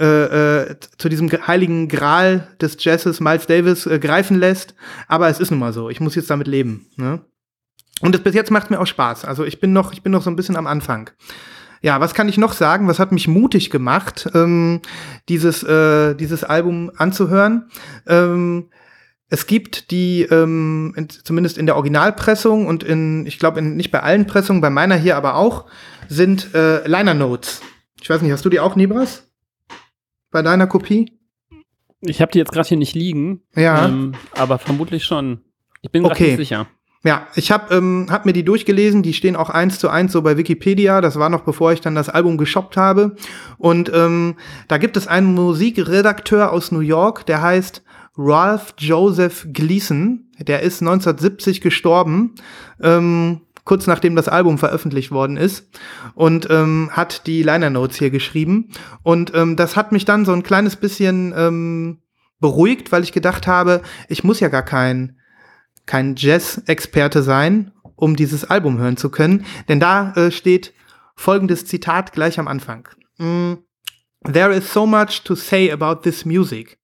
äh, 0.00 0.62
äh, 0.70 0.76
zu 0.96 1.08
diesem 1.08 1.30
heiligen 1.30 1.88
Gral 1.88 2.48
des 2.60 2.82
Jazzes 2.82 3.20
Miles 3.20 3.46
Davis 3.46 3.86
äh, 3.86 3.98
greifen 3.98 4.38
lässt. 4.38 4.74
Aber 5.08 5.28
es 5.28 5.38
ist 5.38 5.50
nun 5.50 5.60
mal 5.60 5.72
so. 5.72 5.90
Ich 5.90 6.00
muss 6.00 6.14
jetzt 6.14 6.30
damit 6.30 6.48
leben. 6.48 6.86
Ne? 6.96 7.20
Und 8.00 8.14
das 8.14 8.22
bis 8.22 8.34
jetzt 8.34 8.50
macht 8.50 8.70
mir 8.70 8.80
auch 8.80 8.86
Spaß. 8.86 9.24
Also 9.24 9.44
ich 9.44 9.60
bin 9.60 9.72
noch, 9.72 9.92
ich 9.92 10.02
bin 10.02 10.10
noch 10.10 10.22
so 10.22 10.30
ein 10.30 10.36
bisschen 10.36 10.56
am 10.56 10.66
Anfang. 10.66 11.10
Ja, 11.82 12.00
was 12.00 12.14
kann 12.14 12.28
ich 12.28 12.38
noch 12.38 12.52
sagen? 12.52 12.88
Was 12.88 12.98
hat 12.98 13.12
mich 13.12 13.28
mutig 13.28 13.70
gemacht, 13.70 14.28
ähm, 14.34 14.80
dieses, 15.28 15.62
äh, 15.62 16.14
dieses 16.14 16.44
Album 16.44 16.90
anzuhören? 16.96 17.70
Ähm, 18.06 18.70
es 19.28 19.46
gibt 19.46 19.90
die, 19.90 20.22
ähm, 20.22 20.92
in, 20.96 21.08
zumindest 21.08 21.56
in 21.56 21.66
der 21.66 21.76
Originalpressung 21.76 22.66
und 22.66 22.82
in, 22.82 23.26
ich 23.26 23.38
glaube, 23.38 23.62
nicht 23.62 23.90
bei 23.90 24.02
allen 24.02 24.26
Pressungen, 24.26 24.60
bei 24.60 24.70
meiner 24.70 24.96
hier 24.96 25.16
aber 25.16 25.36
auch, 25.36 25.66
sind 26.08 26.54
äh, 26.54 26.86
Liner 26.86 27.14
Notes. 27.14 27.62
Ich 28.02 28.10
weiß 28.10 28.22
nicht, 28.22 28.32
hast 28.32 28.44
du 28.44 28.50
die 28.50 28.60
auch, 28.60 28.76
Nibras? 28.76 29.29
Bei 30.30 30.42
deiner 30.42 30.66
Kopie? 30.66 31.12
Ich 32.00 32.20
habe 32.20 32.32
die 32.32 32.38
jetzt 32.38 32.52
gerade 32.52 32.68
hier 32.68 32.78
nicht 32.78 32.94
liegen. 32.94 33.42
Ja. 33.54 33.86
Ähm, 33.86 34.14
aber 34.34 34.58
vermutlich 34.58 35.04
schon. 35.04 35.40
Ich 35.82 35.90
bin 35.90 36.04
Okay. 36.04 36.28
nicht 36.28 36.36
sicher. 36.36 36.66
Ja, 37.02 37.26
ich 37.34 37.50
habe 37.50 37.74
ähm, 37.74 38.08
hab 38.10 38.26
mir 38.26 38.34
die 38.34 38.44
durchgelesen, 38.44 39.02
die 39.02 39.14
stehen 39.14 39.34
auch 39.34 39.48
eins 39.48 39.78
zu 39.78 39.88
eins 39.88 40.12
so 40.12 40.20
bei 40.20 40.36
Wikipedia, 40.36 41.00
das 41.00 41.18
war 41.18 41.30
noch 41.30 41.40
bevor 41.44 41.72
ich 41.72 41.80
dann 41.80 41.94
das 41.94 42.10
Album 42.10 42.36
geshoppt 42.36 42.76
habe. 42.76 43.16
Und 43.56 43.90
ähm, 43.94 44.36
da 44.68 44.76
gibt 44.76 44.98
es 44.98 45.08
einen 45.08 45.32
Musikredakteur 45.34 46.52
aus 46.52 46.72
New 46.72 46.80
York, 46.80 47.24
der 47.24 47.40
heißt 47.40 47.82
Ralph 48.18 48.74
Joseph 48.76 49.46
Gleason, 49.50 50.28
der 50.38 50.60
ist 50.60 50.82
1970 50.82 51.62
gestorben, 51.62 52.34
ähm, 52.82 53.40
kurz 53.64 53.86
nachdem 53.86 54.16
das 54.16 54.28
Album 54.28 54.58
veröffentlicht 54.58 55.10
worden 55.10 55.36
ist 55.36 55.68
und 56.14 56.48
ähm, 56.50 56.90
hat 56.92 57.26
die 57.26 57.42
Liner 57.42 57.70
Notes 57.70 57.98
hier 57.98 58.10
geschrieben. 58.10 58.70
Und 59.02 59.32
ähm, 59.34 59.56
das 59.56 59.76
hat 59.76 59.92
mich 59.92 60.04
dann 60.04 60.24
so 60.24 60.32
ein 60.32 60.42
kleines 60.42 60.76
bisschen 60.76 61.32
ähm, 61.36 61.98
beruhigt, 62.40 62.92
weil 62.92 63.02
ich 63.02 63.12
gedacht 63.12 63.46
habe, 63.46 63.82
ich 64.08 64.24
muss 64.24 64.40
ja 64.40 64.48
gar 64.48 64.64
kein 64.64 65.16
kein 65.86 66.14
Jazz-Experte 66.16 67.22
sein, 67.22 67.72
um 67.96 68.14
dieses 68.14 68.44
Album 68.44 68.78
hören 68.78 68.96
zu 68.96 69.10
können, 69.10 69.44
denn 69.68 69.80
da 69.80 70.12
äh, 70.12 70.30
steht 70.30 70.72
folgendes 71.16 71.66
Zitat 71.66 72.12
gleich 72.12 72.38
am 72.38 72.48
Anfang. 72.48 72.88
Mm, 73.18 73.54
There 74.24 74.52
is 74.52 74.70
so 74.70 74.86
much 74.86 75.24
to 75.24 75.34
say 75.34 75.70
about 75.70 76.02
this 76.02 76.26
music. 76.26 76.78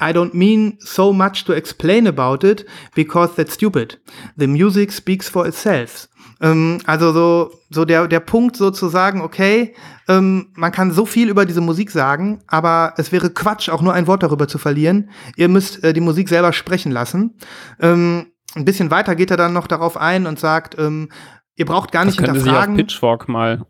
I 0.00 0.12
don't 0.12 0.34
mean 0.34 0.76
so 0.80 1.12
much 1.12 1.44
to 1.44 1.52
explain 1.52 2.06
about 2.06 2.46
it, 2.46 2.66
because 2.94 3.34
that's 3.36 3.54
stupid. 3.54 4.00
The 4.36 4.46
music 4.46 4.92
speaks 4.92 5.28
for 5.28 5.46
itself. 5.46 6.08
Ähm, 6.40 6.80
also 6.84 7.12
so, 7.12 7.52
so 7.70 7.84
der, 7.84 8.08
der 8.08 8.20
Punkt 8.20 8.56
sozusagen, 8.56 9.20
okay, 9.20 9.74
ähm, 10.08 10.48
man 10.54 10.72
kann 10.72 10.90
so 10.90 11.06
viel 11.06 11.28
über 11.28 11.46
diese 11.46 11.60
Musik 11.60 11.90
sagen, 11.90 12.42
aber 12.46 12.94
es 12.96 13.12
wäre 13.12 13.30
Quatsch, 13.30 13.68
auch 13.68 13.82
nur 13.82 13.94
ein 13.94 14.06
Wort 14.06 14.22
darüber 14.22 14.48
zu 14.48 14.58
verlieren. 14.58 15.10
Ihr 15.36 15.48
müsst 15.48 15.82
äh, 15.84 15.92
die 15.92 16.00
Musik 16.00 16.28
selber 16.28 16.52
sprechen 16.52 16.92
lassen. 16.92 17.38
Ähm, 17.80 18.26
ein 18.54 18.64
bisschen 18.64 18.90
weiter 18.90 19.14
geht 19.16 19.30
er 19.30 19.36
dann 19.36 19.52
noch 19.52 19.66
darauf 19.66 19.96
ein 19.96 20.26
und 20.26 20.38
sagt, 20.38 20.78
ähm, 20.78 21.08
ihr 21.56 21.66
braucht 21.66 21.92
gar 21.92 22.04
nicht 22.04 22.18
Das 22.18 22.24
könnte 22.24 22.40
sich 22.40 22.50
auf 22.50 22.56
hinterfragen. 22.56 22.76
Pitchfork 22.76 23.28
mal 23.28 23.66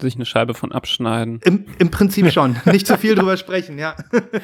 sich 0.00 0.14
eine 0.14 0.24
Scheibe 0.24 0.54
von 0.54 0.72
abschneiden. 0.72 1.40
Im, 1.44 1.66
Im 1.78 1.90
Prinzip 1.90 2.32
schon. 2.32 2.56
Nicht 2.64 2.86
zu 2.86 2.96
viel 2.96 3.14
drüber 3.14 3.36
sprechen, 3.36 3.78
ja. 3.78 3.94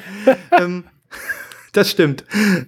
ähm, 0.59 0.85
das 1.73 1.91
stimmt. 1.91 2.25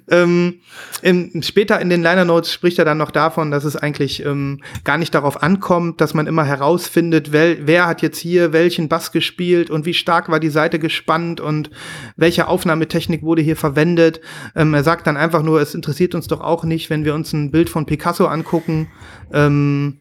Ähm, 0.09 0.61
im, 1.03 1.43
später 1.43 1.81
in 1.81 1.89
den 1.89 2.03
Liner 2.03 2.25
Notes 2.25 2.53
spricht 2.53 2.79
er 2.79 2.85
dann 2.85 2.99
noch 2.99 3.11
davon, 3.11 3.51
dass 3.51 3.65
es 3.65 3.77
eigentlich 3.77 4.25
ähm, 4.25 4.61
gar 4.85 4.99
nicht 4.99 5.15
darauf 5.15 5.43
ankommt, 5.43 6.01
dass 6.01 6.15
man 6.15 6.27
immer 6.27 6.45
herausfindet, 6.45 7.33
wel, 7.33 7.67
wer 7.67 7.87
hat 7.87 8.03
jetzt 8.03 8.19
hier 8.19 8.53
welchen 8.53 8.89
Bass 8.89 9.13
gespielt 9.13 9.71
und 9.71 9.87
wie 9.87 9.95
stark 9.95 10.29
war 10.29 10.41
die 10.41 10.51
Seite 10.51 10.79
gespannt 10.79 11.41
und 11.41 11.71
welche 12.17 12.49
Aufnahmetechnik 12.49 13.23
wurde 13.23 13.43
hier 13.43 13.57
verwendet. 13.57 14.21
Ähm, 14.55 14.75
er 14.75 14.85
sagt 14.85 15.07
dann 15.07 15.17
einfach 15.17 15.43
nur, 15.43 15.61
es 15.61 15.75
interessiert 15.75 16.15
uns 16.15 16.27
doch 16.27 16.41
auch 16.41 16.65
nicht, 16.65 16.91
wenn 16.91 17.05
wir 17.05 17.15
uns 17.15 17.33
ein 17.33 17.51
Bild 17.51 17.71
von 17.71 17.87
Picasso 17.87 18.27
angucken, 18.27 18.89
ähm, 19.33 20.01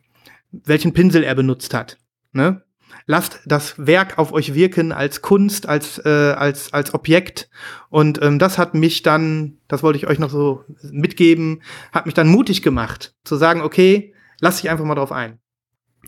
welchen 0.51 0.93
Pinsel 0.93 1.23
er 1.23 1.35
benutzt 1.35 1.73
hat. 1.73 1.97
Ne? 2.33 2.61
Lasst 3.07 3.39
das 3.45 3.73
Werk 3.87 4.19
auf 4.19 4.33
euch 4.33 4.53
wirken 4.53 4.91
als 4.91 5.21
Kunst, 5.21 5.67
als, 5.67 5.97
äh, 6.05 6.09
als, 6.09 6.73
als 6.73 6.93
Objekt. 6.93 7.49
Und 7.89 8.21
ähm, 8.21 8.37
das 8.37 8.57
hat 8.57 8.73
mich 8.73 9.01
dann, 9.01 9.57
das 9.67 9.81
wollte 9.81 9.97
ich 9.97 10.07
euch 10.07 10.19
noch 10.19 10.29
so 10.29 10.63
mitgeben, 10.91 11.63
hat 11.93 12.05
mich 12.05 12.13
dann 12.13 12.27
mutig 12.27 12.61
gemacht, 12.61 13.15
zu 13.23 13.37
sagen, 13.37 13.61
okay, 13.61 14.13
lass 14.41 14.61
dich 14.61 14.69
einfach 14.69 14.85
mal 14.85 14.95
drauf 14.95 15.13
ein. 15.13 15.39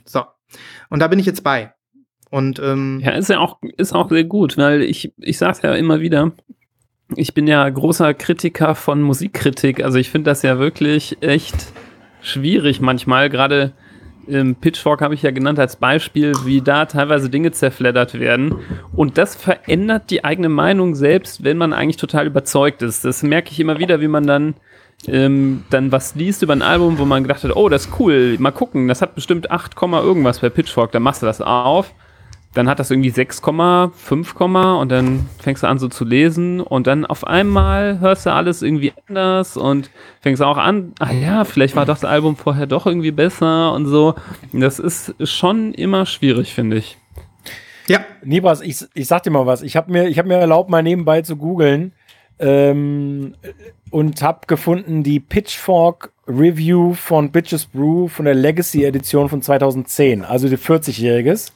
So. 0.05 0.23
Und 0.89 0.99
da 0.99 1.07
bin 1.07 1.19
ich 1.19 1.25
jetzt 1.25 1.43
bei. 1.43 1.73
Und 2.29 2.59
ähm, 2.59 3.01
Ja, 3.03 3.11
ist 3.11 3.29
ja 3.29 3.39
auch, 3.39 3.59
ist 3.77 3.93
auch 3.93 4.09
sehr 4.09 4.25
gut, 4.25 4.57
weil 4.57 4.81
ich, 4.81 5.13
ich 5.17 5.37
sag's 5.37 5.61
ja 5.61 5.73
immer 5.73 6.01
wieder, 6.01 6.33
ich 7.15 7.33
bin 7.33 7.47
ja 7.47 7.67
großer 7.67 8.13
Kritiker 8.13 8.75
von 8.75 9.01
Musikkritik. 9.01 9.83
Also 9.83 9.97
ich 9.97 10.09
finde 10.09 10.29
das 10.29 10.41
ja 10.41 10.59
wirklich 10.59 11.17
echt 11.21 11.55
schwierig 12.21 12.81
manchmal. 12.81 13.29
Gerade 13.29 13.73
im 14.29 14.55
Pitchfork 14.55 15.01
habe 15.01 15.13
ich 15.13 15.23
ja 15.23 15.31
genannt 15.31 15.59
als 15.59 15.75
Beispiel, 15.75 16.33
wie 16.45 16.61
da 16.61 16.85
teilweise 16.85 17.29
Dinge 17.29 17.51
zerfleddert 17.51 18.19
werden. 18.19 18.55
Und 18.95 19.17
das 19.17 19.35
verändert 19.35 20.09
die 20.09 20.23
eigene 20.23 20.49
Meinung 20.49 20.95
selbst, 20.95 21.43
wenn 21.43 21.57
man 21.57 21.73
eigentlich 21.73 21.97
total 21.97 22.27
überzeugt 22.27 22.81
ist. 22.81 23.05
Das 23.05 23.23
merke 23.23 23.51
ich 23.51 23.59
immer 23.59 23.79
wieder, 23.79 24.01
wie 24.01 24.07
man 24.07 24.27
dann 24.27 24.55
ähm, 25.07 25.63
dann 25.69 25.91
was 25.91 26.15
liest 26.15 26.41
über 26.41 26.53
ein 26.53 26.61
Album, 26.61 26.97
wo 26.99 27.05
man 27.05 27.23
gedacht 27.23 27.43
hat, 27.43 27.55
oh, 27.55 27.69
das 27.69 27.85
ist 27.85 27.99
cool, 27.99 28.35
mal 28.39 28.51
gucken, 28.51 28.87
das 28.87 29.01
hat 29.01 29.15
bestimmt 29.15 29.49
8, 29.49 29.75
Komma 29.75 30.01
irgendwas 30.01 30.39
bei 30.39 30.49
Pitchfork, 30.49 30.91
dann 30.91 31.03
machst 31.03 31.21
du 31.21 31.25
das 31.25 31.41
auf, 31.41 31.93
dann 32.53 32.67
hat 32.67 32.79
das 32.79 32.89
irgendwie 32.89 33.11
6, 33.11 33.41
Komma, 33.41 33.91
5, 33.95 34.33
Komma 34.33 34.75
und 34.75 34.91
dann 34.91 35.29
fängst 35.39 35.61
du 35.61 35.67
an 35.67 35.77
so 35.77 35.87
zu 35.87 36.03
lesen 36.03 36.61
und 36.61 36.87
dann 36.87 37.05
auf 37.05 37.27
einmal 37.27 37.99
hörst 37.99 38.25
du 38.25 38.33
alles 38.33 38.63
irgendwie 38.63 38.91
anders 39.07 39.55
und 39.55 39.91
fängst 40.21 40.41
auch 40.41 40.57
an, 40.57 40.93
ah 40.99 41.11
ja, 41.11 41.43
vielleicht 41.45 41.75
war 41.75 41.85
das 41.85 42.03
Album 42.03 42.35
vorher 42.35 42.65
doch 42.65 42.87
irgendwie 42.87 43.11
besser 43.11 43.73
und 43.73 43.85
so. 43.85 44.15
Das 44.51 44.79
ist 44.79 45.13
schon 45.29 45.73
immer 45.75 46.07
schwierig, 46.07 46.53
finde 46.53 46.77
ich. 46.77 46.97
Ja. 47.87 47.99
Nibras, 48.23 48.61
ich, 48.61 48.85
ich 48.93 49.07
sag 49.07 49.23
dir 49.23 49.31
mal 49.31 49.45
was. 49.45 49.61
Ich 49.61 49.75
habe 49.75 49.91
mir, 49.91 50.09
hab 50.11 50.25
mir 50.25 50.37
erlaubt, 50.37 50.69
mal 50.69 50.83
nebenbei 50.83 51.21
zu 51.21 51.35
googeln 51.37 51.93
ähm, 52.39 53.35
und 53.91 54.21
habe 54.23 54.41
gefunden 54.47 55.03
die 55.03 55.19
Pitchfork 55.19 56.11
Review 56.27 56.93
von 56.93 57.31
Bitches 57.31 57.65
Brew 57.65 58.07
von 58.07 58.25
der 58.25 58.35
Legacy 58.35 58.85
Edition 58.85 59.29
von 59.29 59.41
2010, 59.41 60.23
also 60.23 60.47
die 60.47 60.57
40-jähriges. 60.57 61.51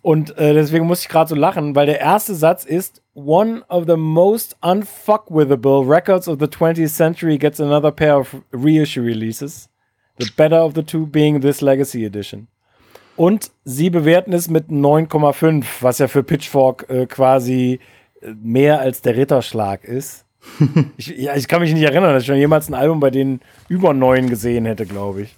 Und 0.00 0.36
äh, 0.38 0.54
deswegen 0.54 0.86
muss 0.86 1.02
ich 1.02 1.08
gerade 1.08 1.28
so 1.28 1.34
lachen, 1.34 1.74
weil 1.74 1.86
der 1.86 2.00
erste 2.00 2.34
Satz 2.34 2.64
ist 2.64 3.02
One 3.14 3.62
of 3.68 3.84
the 3.86 3.96
most 3.96 4.56
unfuckwithable 4.62 5.88
records 5.88 6.28
of 6.28 6.38
the 6.38 6.46
20th 6.46 6.88
century 6.88 7.36
gets 7.36 7.60
another 7.60 7.90
pair 7.90 8.18
of 8.18 8.36
reissue 8.52 9.02
releases. 9.02 9.68
The 10.18 10.30
better 10.36 10.64
of 10.64 10.74
the 10.74 10.82
two 10.82 11.06
being 11.06 11.40
this 11.40 11.60
Legacy 11.60 12.04
Edition. 12.04 12.48
Und 13.16 13.50
sie 13.64 13.90
bewerten 13.90 14.32
es 14.32 14.48
mit 14.48 14.68
9,5, 14.68 15.64
was 15.80 15.98
ja 15.98 16.06
für 16.06 16.22
Pitchfork 16.22 16.88
äh, 16.88 17.06
quasi 17.06 17.80
äh, 18.20 18.32
mehr 18.40 18.80
als 18.80 19.02
der 19.02 19.16
Ritterschlag 19.16 19.82
ist. 19.82 20.24
ich, 20.96 21.08
ja, 21.08 21.34
ich 21.34 21.48
kann 21.48 21.60
mich 21.60 21.74
nicht 21.74 21.82
erinnern, 21.82 22.12
dass 22.14 22.22
ich 22.22 22.28
schon 22.28 22.36
jemals 22.36 22.68
ein 22.68 22.74
Album 22.74 23.00
bei 23.00 23.10
denen 23.10 23.40
über 23.68 23.92
9 23.92 24.30
gesehen 24.30 24.66
hätte, 24.66 24.86
glaube 24.86 25.22
ich. 25.22 25.36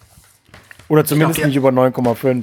Oder 0.88 1.06
zumindest 1.06 1.38
glaub, 1.38 1.46
nicht 1.46 1.56
über 1.56 1.70
9,5. 1.70 2.42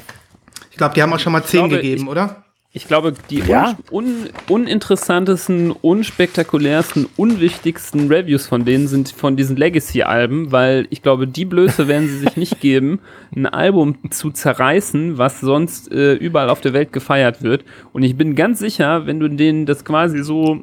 Ich 0.78 0.80
glaube, 0.80 0.94
die 0.94 1.02
haben 1.02 1.12
auch 1.12 1.18
schon 1.18 1.34
mal 1.34 1.44
10 1.44 1.62
glaube, 1.62 1.76
gegeben, 1.78 2.04
ich, 2.04 2.08
oder? 2.08 2.44
Ich 2.72 2.88
glaube, 2.88 3.16
die 3.32 3.40
ja? 3.40 3.76
un, 3.90 4.30
uninteressantesten, 4.48 5.72
unspektakulärsten, 5.72 7.08
unwichtigsten 7.18 8.10
Reviews 8.10 8.46
von 8.46 8.64
denen 8.64 8.88
sind 8.88 9.10
von 9.10 9.36
diesen 9.36 9.58
Legacy-Alben, 9.58 10.52
weil 10.52 10.86
ich 10.92 11.02
glaube, 11.02 11.26
die 11.26 11.46
Blöße 11.46 11.88
werden 11.88 12.08
sie 12.08 12.20
sich 12.20 12.38
nicht 12.38 12.62
geben, 12.62 13.00
ein 13.36 13.48
Album 13.48 13.96
zu 14.12 14.30
zerreißen, 14.30 15.18
was 15.18 15.40
sonst 15.40 15.92
äh, 15.92 16.14
überall 16.14 16.52
auf 16.52 16.62
der 16.62 16.74
Welt 16.74 16.94
gefeiert 16.94 17.42
wird. 17.42 17.66
Und 17.92 18.04
ich 18.04 18.16
bin 18.16 18.36
ganz 18.36 18.60
sicher, 18.60 19.08
wenn 19.08 19.20
du 19.20 19.28
denen 19.30 19.66
das 19.66 19.84
quasi 19.84 20.22
so 20.22 20.62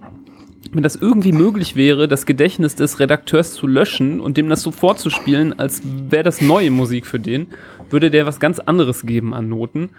wenn 0.72 0.82
das 0.82 0.96
irgendwie 0.96 1.32
möglich 1.32 1.76
wäre, 1.76 2.08
das 2.08 2.26
Gedächtnis 2.26 2.74
des 2.74 2.98
Redakteurs 2.98 3.52
zu 3.52 3.66
löschen 3.66 4.20
und 4.20 4.36
dem 4.36 4.48
das 4.48 4.62
so 4.62 4.70
vorzuspielen, 4.70 5.58
als 5.58 5.82
wäre 5.84 6.24
das 6.24 6.40
neue 6.40 6.70
Musik 6.70 7.06
für 7.06 7.20
den, 7.20 7.48
würde 7.94 8.10
der 8.10 8.26
was 8.26 8.38
ganz 8.38 8.58
anderes 8.58 9.06
geben 9.06 9.32
an 9.32 9.48
Noten. 9.48 9.90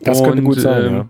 Das 0.00 0.22
könnte 0.22 0.38
und, 0.38 0.44
gut 0.44 0.60
sein, 0.60 0.84
ähm, 0.84 0.94
ja. 0.94 1.08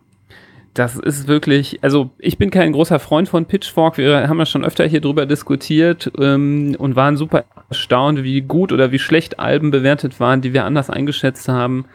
Das 0.72 0.96
ist 0.96 1.26
wirklich, 1.26 1.82
also 1.82 2.10
ich 2.18 2.38
bin 2.38 2.50
kein 2.50 2.72
großer 2.72 3.00
Freund 3.00 3.28
von 3.28 3.46
Pitchfork. 3.46 3.98
Wir 3.98 4.28
haben 4.28 4.38
ja 4.38 4.46
schon 4.46 4.64
öfter 4.64 4.86
hier 4.86 5.00
drüber 5.00 5.26
diskutiert 5.26 6.12
ähm, 6.18 6.76
und 6.78 6.94
waren 6.94 7.16
super 7.16 7.44
erstaunt, 7.68 8.22
wie 8.22 8.42
gut 8.42 8.72
oder 8.72 8.92
wie 8.92 9.00
schlecht 9.00 9.40
Alben 9.40 9.72
bewertet 9.72 10.20
waren, 10.20 10.40
die 10.40 10.52
wir 10.52 10.64
anders 10.64 10.88
eingeschätzt 10.88 11.48
haben. 11.48 11.86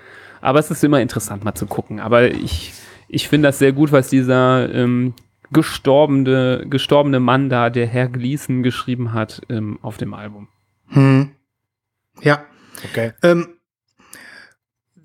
Aber 0.42 0.60
es 0.60 0.70
ist 0.70 0.84
immer 0.84 1.00
interessant 1.00 1.46
mal 1.46 1.56
zu 1.56 1.66
gucken. 1.66 2.02
Aber 2.02 2.30
ich, 2.30 2.74
ich 3.08 3.30
finde 3.30 3.48
das 3.48 3.60
sehr 3.60 3.72
gut, 3.72 3.94
was 3.94 4.10
dieser 4.10 4.74
ähm, 4.74 5.14
gestorbene, 5.54 6.66
gestorbene 6.70 7.22
Mann 7.22 7.50
da, 7.50 7.70
der 7.70 7.88
Herr 7.88 8.10
Gleason, 8.10 8.64
geschrieben 8.64 9.14
hat 9.14 9.42
ähm, 9.50 9.80
auf 9.82 9.96
dem 9.96 10.14
Album. 10.14 10.50
Hm. 10.90 11.32
Ja. 12.22 12.44
Okay. 12.84 13.14
Ähm, 13.24 13.53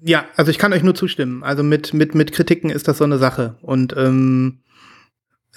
ja, 0.03 0.27
also 0.37 0.51
ich 0.51 0.59
kann 0.59 0.73
euch 0.73 0.83
nur 0.83 0.95
zustimmen. 0.95 1.43
Also 1.43 1.63
mit, 1.63 1.95
mit, 1.95 2.15
mit 2.15 2.33
Kritiken 2.33 2.71
ist 2.71 2.89
das 2.89 2.99
so 2.99 3.05
eine 3.05 3.19
Sache. 3.19 3.57
Und 3.63 3.95
ähm, 3.97 4.59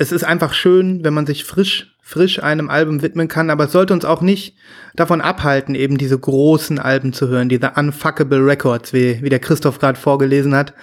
es 0.02 0.12
ist 0.12 0.24
einfach 0.24 0.54
schön, 0.54 1.04
wenn 1.04 1.14
man 1.14 1.28
sich 1.28 1.44
frisch, 1.44 1.96
frisch 2.02 2.42
einem 2.42 2.72
Album 2.72 3.04
widmen 3.04 3.28
kann, 3.28 3.52
aber 3.52 3.66
es 3.66 3.72
sollte 3.72 3.94
uns 3.94 4.04
auch 4.04 4.22
nicht 4.22 4.56
davon 4.96 5.22
abhalten, 5.22 5.76
eben 5.76 6.00
diese 6.00 6.18
großen 6.18 6.80
Alben 6.80 7.14
zu 7.14 7.28
hören, 7.28 7.50
diese 7.50 7.74
Unfuckable 7.76 8.44
Records, 8.44 8.94
wie, 8.94 9.22
wie 9.22 9.30
der 9.30 9.40
Christoph 9.40 9.78
gerade 9.78 10.00
vorgelesen 10.00 10.56
hat. 10.56 10.74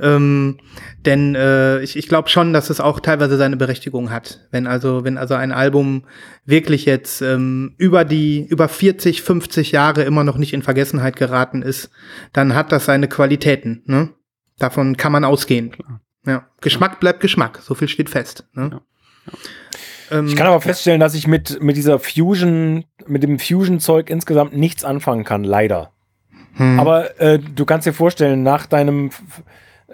Ähm, 0.00 0.58
denn 1.04 1.34
äh, 1.34 1.80
ich, 1.80 1.96
ich 1.96 2.06
glaube 2.06 2.28
schon, 2.28 2.52
dass 2.52 2.70
es 2.70 2.78
auch 2.78 3.00
teilweise 3.00 3.36
seine 3.36 3.56
Berechtigung 3.56 4.12
hat. 4.12 4.46
Wenn 4.52 4.68
also, 4.68 5.02
wenn 5.02 5.18
also 5.18 5.34
ein 5.34 5.50
Album 5.50 6.04
wirklich 6.46 6.84
jetzt 6.84 7.20
ähm, 7.20 7.74
über 7.78 8.04
die, 8.04 8.46
über 8.48 8.68
40, 8.68 9.22
50 9.22 9.72
Jahre 9.72 10.04
immer 10.04 10.22
noch 10.22 10.38
nicht 10.38 10.54
in 10.54 10.62
Vergessenheit 10.62 11.16
geraten 11.16 11.62
ist, 11.62 11.90
dann 12.32 12.54
hat 12.54 12.70
das 12.70 12.84
seine 12.84 13.08
Qualitäten. 13.08 13.82
Ne? 13.86 14.10
Davon 14.56 14.96
kann 14.96 15.10
man 15.10 15.24
ausgehen. 15.24 15.72
Klar. 15.72 16.00
Ja. 16.26 16.46
Geschmack 16.60 17.00
bleibt 17.00 17.20
Geschmack, 17.20 17.60
so 17.62 17.74
viel 17.74 17.88
steht 17.88 18.10
fest. 18.10 18.46
Ne? 18.54 18.70
Ja. 18.72 20.18
Ähm, 20.18 20.26
Ich 20.26 20.36
kann 20.36 20.46
aber 20.46 20.60
feststellen, 20.60 21.00
dass 21.00 21.14
ich 21.14 21.26
mit, 21.26 21.62
mit 21.62 21.76
dieser 21.76 21.98
Fusion, 21.98 22.84
mit 23.06 23.22
dem 23.22 23.38
Fusion-Zeug 23.38 24.10
insgesamt 24.10 24.56
nichts 24.56 24.84
anfangen 24.84 25.24
kann, 25.24 25.44
leider. 25.44 25.92
hm. 26.54 26.80
Aber 26.80 27.20
äh, 27.20 27.38
du 27.38 27.64
kannst 27.64 27.86
dir 27.86 27.92
vorstellen, 27.92 28.42
nach 28.42 28.66
deinem 28.66 29.10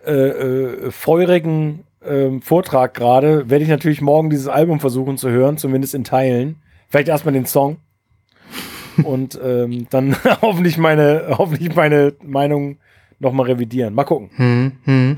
äh, 0.07 0.13
äh, 0.13 0.91
feurigen 0.91 1.85
äh, 2.01 2.41
Vortrag 2.41 2.95
gerade, 2.95 3.49
werde 3.51 3.65
ich 3.65 3.71
natürlich 3.71 4.01
morgen 4.01 4.31
dieses 4.31 4.49
Album 4.49 4.81
versuchen 4.81 5.19
zu 5.19 5.31
hören, 5.31 5.57
zumindest 5.59 5.95
in 5.95 6.05
Teilen. 6.05 6.57
Vielleicht 6.89 7.09
erstmal 7.09 7.35
den 7.35 7.47
Song. 7.47 7.79
Und 9.05 9.39
ähm, 9.43 9.89
dann 9.91 10.17
hoffentlich 10.43 10.79
meine, 10.79 11.35
hoffentlich 11.39 11.75
meine 11.75 12.15
Meinung 12.23 12.79
nochmal 13.19 13.47
revidieren. 13.47 13.95
Mal 13.95 14.05
gucken. 14.05 14.31
hm, 14.37 14.73
hm. 14.85 15.17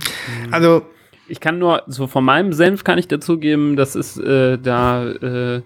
Also 0.51 0.83
Ich 1.29 1.41
kann 1.41 1.59
nur, 1.59 1.83
so 1.87 2.07
von 2.07 2.25
meinem 2.25 2.53
Senf 2.53 2.85
kann 2.85 2.99
ich 2.99 3.09
dazugeben, 3.09 3.77
das 3.77 3.97
ist, 3.97 4.19
äh, 4.19 4.59
da 4.59 5.09
äh, 5.11 5.63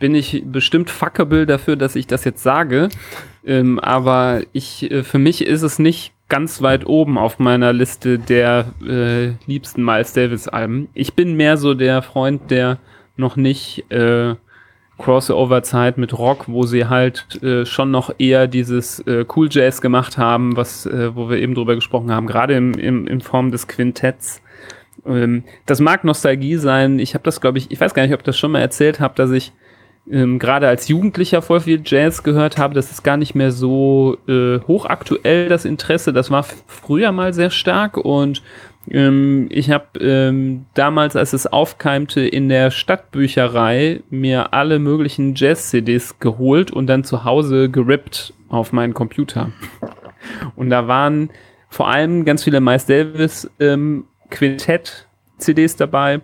bin 0.00 0.14
ich 0.14 0.44
bestimmt 0.46 0.90
fuckable 0.90 1.46
dafür, 1.46 1.76
dass 1.76 1.96
ich 1.96 2.06
das 2.06 2.24
jetzt 2.24 2.42
sage. 2.42 2.88
Ähm, 3.44 3.78
aber 3.78 4.42
ich, 4.52 4.90
äh, 4.90 5.02
für 5.02 5.18
mich 5.18 5.46
ist 5.46 5.62
es 5.62 5.78
nicht 5.78 6.12
ganz 6.28 6.60
weit 6.60 6.86
oben 6.86 7.16
auf 7.16 7.38
meiner 7.38 7.72
Liste 7.72 8.18
der 8.18 8.66
äh, 8.86 9.28
liebsten 9.46 9.84
Miles 9.84 10.12
Davis 10.12 10.46
Alben. 10.46 10.88
Ich 10.94 11.14
bin 11.14 11.34
mehr 11.34 11.56
so 11.56 11.74
der 11.74 12.02
Freund, 12.02 12.50
der 12.50 12.78
noch 13.16 13.36
nicht 13.36 13.90
äh, 13.90 14.34
Crossover-Zeit 14.98 15.96
mit 15.96 16.18
Rock, 16.18 16.44
wo 16.48 16.64
sie 16.64 16.86
halt 16.86 17.42
äh, 17.42 17.64
schon 17.64 17.90
noch 17.90 18.12
eher 18.18 18.46
dieses 18.46 19.00
äh, 19.00 19.24
Cool 19.34 19.48
Jazz 19.50 19.80
gemacht 19.80 20.18
haben, 20.18 20.56
was, 20.56 20.86
äh, 20.86 21.14
wo 21.14 21.30
wir 21.30 21.38
eben 21.38 21.54
drüber 21.54 21.76
gesprochen 21.76 22.10
haben, 22.10 22.26
gerade 22.26 22.54
im, 22.54 22.74
im, 22.74 23.06
in 23.06 23.20
Form 23.20 23.50
des 23.50 23.68
Quintetts. 23.68 24.42
Ähm, 25.06 25.44
das 25.66 25.80
mag 25.80 26.04
Nostalgie 26.04 26.56
sein. 26.56 26.98
Ich 26.98 27.14
habe 27.14 27.24
das, 27.24 27.40
glaube 27.40 27.58
ich, 27.58 27.70
ich 27.70 27.80
weiß 27.80 27.94
gar 27.94 28.02
nicht, 28.02 28.12
ob 28.12 28.20
ich 28.20 28.24
das 28.24 28.38
schon 28.38 28.52
mal 28.52 28.60
erzählt 28.60 29.00
habe, 29.00 29.14
dass 29.14 29.30
ich 29.30 29.52
ähm, 30.10 30.38
gerade 30.38 30.68
als 30.68 30.88
Jugendlicher 30.88 31.42
voll 31.42 31.60
viel 31.60 31.82
Jazz 31.84 32.22
gehört 32.22 32.58
habe. 32.58 32.74
Das 32.74 32.90
ist 32.90 33.02
gar 33.02 33.16
nicht 33.16 33.34
mehr 33.34 33.52
so 33.52 34.16
äh, 34.26 34.60
hochaktuell, 34.60 35.48
das 35.48 35.64
Interesse. 35.64 36.12
Das 36.12 36.30
war 36.30 36.44
früher 36.66 37.12
mal 37.12 37.32
sehr 37.34 37.50
stark 37.50 37.96
und 37.96 38.42
ähm, 38.90 39.48
ich 39.50 39.70
habe 39.70 39.98
ähm, 40.00 40.66
damals, 40.74 41.16
als 41.16 41.32
es 41.32 41.46
aufkeimte, 41.46 42.20
in 42.20 42.48
der 42.48 42.70
Stadtbücherei 42.70 44.00
mir 44.10 44.54
alle 44.54 44.78
möglichen 44.78 45.34
Jazz-CDs 45.34 46.18
geholt 46.20 46.70
und 46.70 46.86
dann 46.86 47.04
zu 47.04 47.24
Hause 47.24 47.68
gerippt 47.68 48.32
auf 48.48 48.72
meinen 48.72 48.94
Computer. 48.94 49.50
Und 50.56 50.70
da 50.70 50.88
waren 50.88 51.30
vor 51.68 51.88
allem 51.88 52.24
ganz 52.24 52.44
viele 52.44 52.60
Miles 52.60 52.86
Davis 52.86 53.50
ähm, 53.60 54.04
Quintett-CDs 54.30 55.76
dabei 55.76 56.20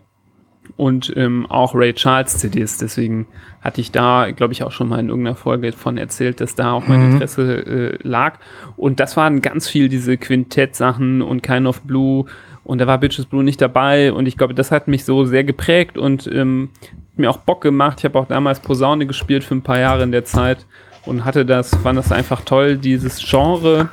und 0.76 1.12
ähm, 1.16 1.46
auch 1.46 1.74
Ray 1.74 1.92
Charles 1.94 2.38
CDs. 2.38 2.78
Deswegen 2.78 3.26
hatte 3.60 3.80
ich 3.80 3.92
da, 3.92 4.30
glaube 4.30 4.52
ich, 4.52 4.62
auch 4.62 4.72
schon 4.72 4.88
mal 4.88 4.98
in 4.98 5.08
irgendeiner 5.08 5.36
Folge 5.36 5.72
von 5.72 5.98
erzählt, 5.98 6.40
dass 6.40 6.54
da 6.54 6.72
auch 6.72 6.86
mein 6.86 7.00
Mhm. 7.00 7.12
Interesse 7.12 7.66
äh, 7.66 7.98
lag. 8.02 8.38
Und 8.76 9.00
das 9.00 9.16
waren 9.16 9.42
ganz 9.42 9.68
viel 9.68 9.88
diese 9.88 10.16
Quintett-Sachen 10.16 11.22
und 11.22 11.42
Kind 11.42 11.66
of 11.66 11.82
Blue. 11.82 12.24
Und 12.64 12.78
da 12.78 12.86
war 12.86 12.98
Bitches 12.98 13.26
Blue 13.26 13.44
nicht 13.44 13.60
dabei. 13.60 14.12
Und 14.12 14.26
ich 14.26 14.36
glaube, 14.36 14.54
das 14.54 14.70
hat 14.70 14.88
mich 14.88 15.04
so 15.04 15.24
sehr 15.24 15.44
geprägt 15.44 15.98
und 15.98 16.26
ähm, 16.26 16.70
mir 17.16 17.30
auch 17.30 17.38
Bock 17.38 17.60
gemacht. 17.60 17.98
Ich 17.98 18.04
habe 18.04 18.18
auch 18.18 18.26
damals 18.26 18.60
Posaune 18.60 19.06
gespielt 19.06 19.44
für 19.44 19.54
ein 19.54 19.62
paar 19.62 19.78
Jahre 19.78 20.02
in 20.02 20.12
der 20.12 20.24
Zeit 20.24 20.66
und 21.04 21.24
hatte 21.24 21.44
das, 21.44 21.74
fand 21.76 21.98
das 21.98 22.10
einfach 22.10 22.40
toll, 22.40 22.78
dieses 22.78 23.18
Genre 23.18 23.90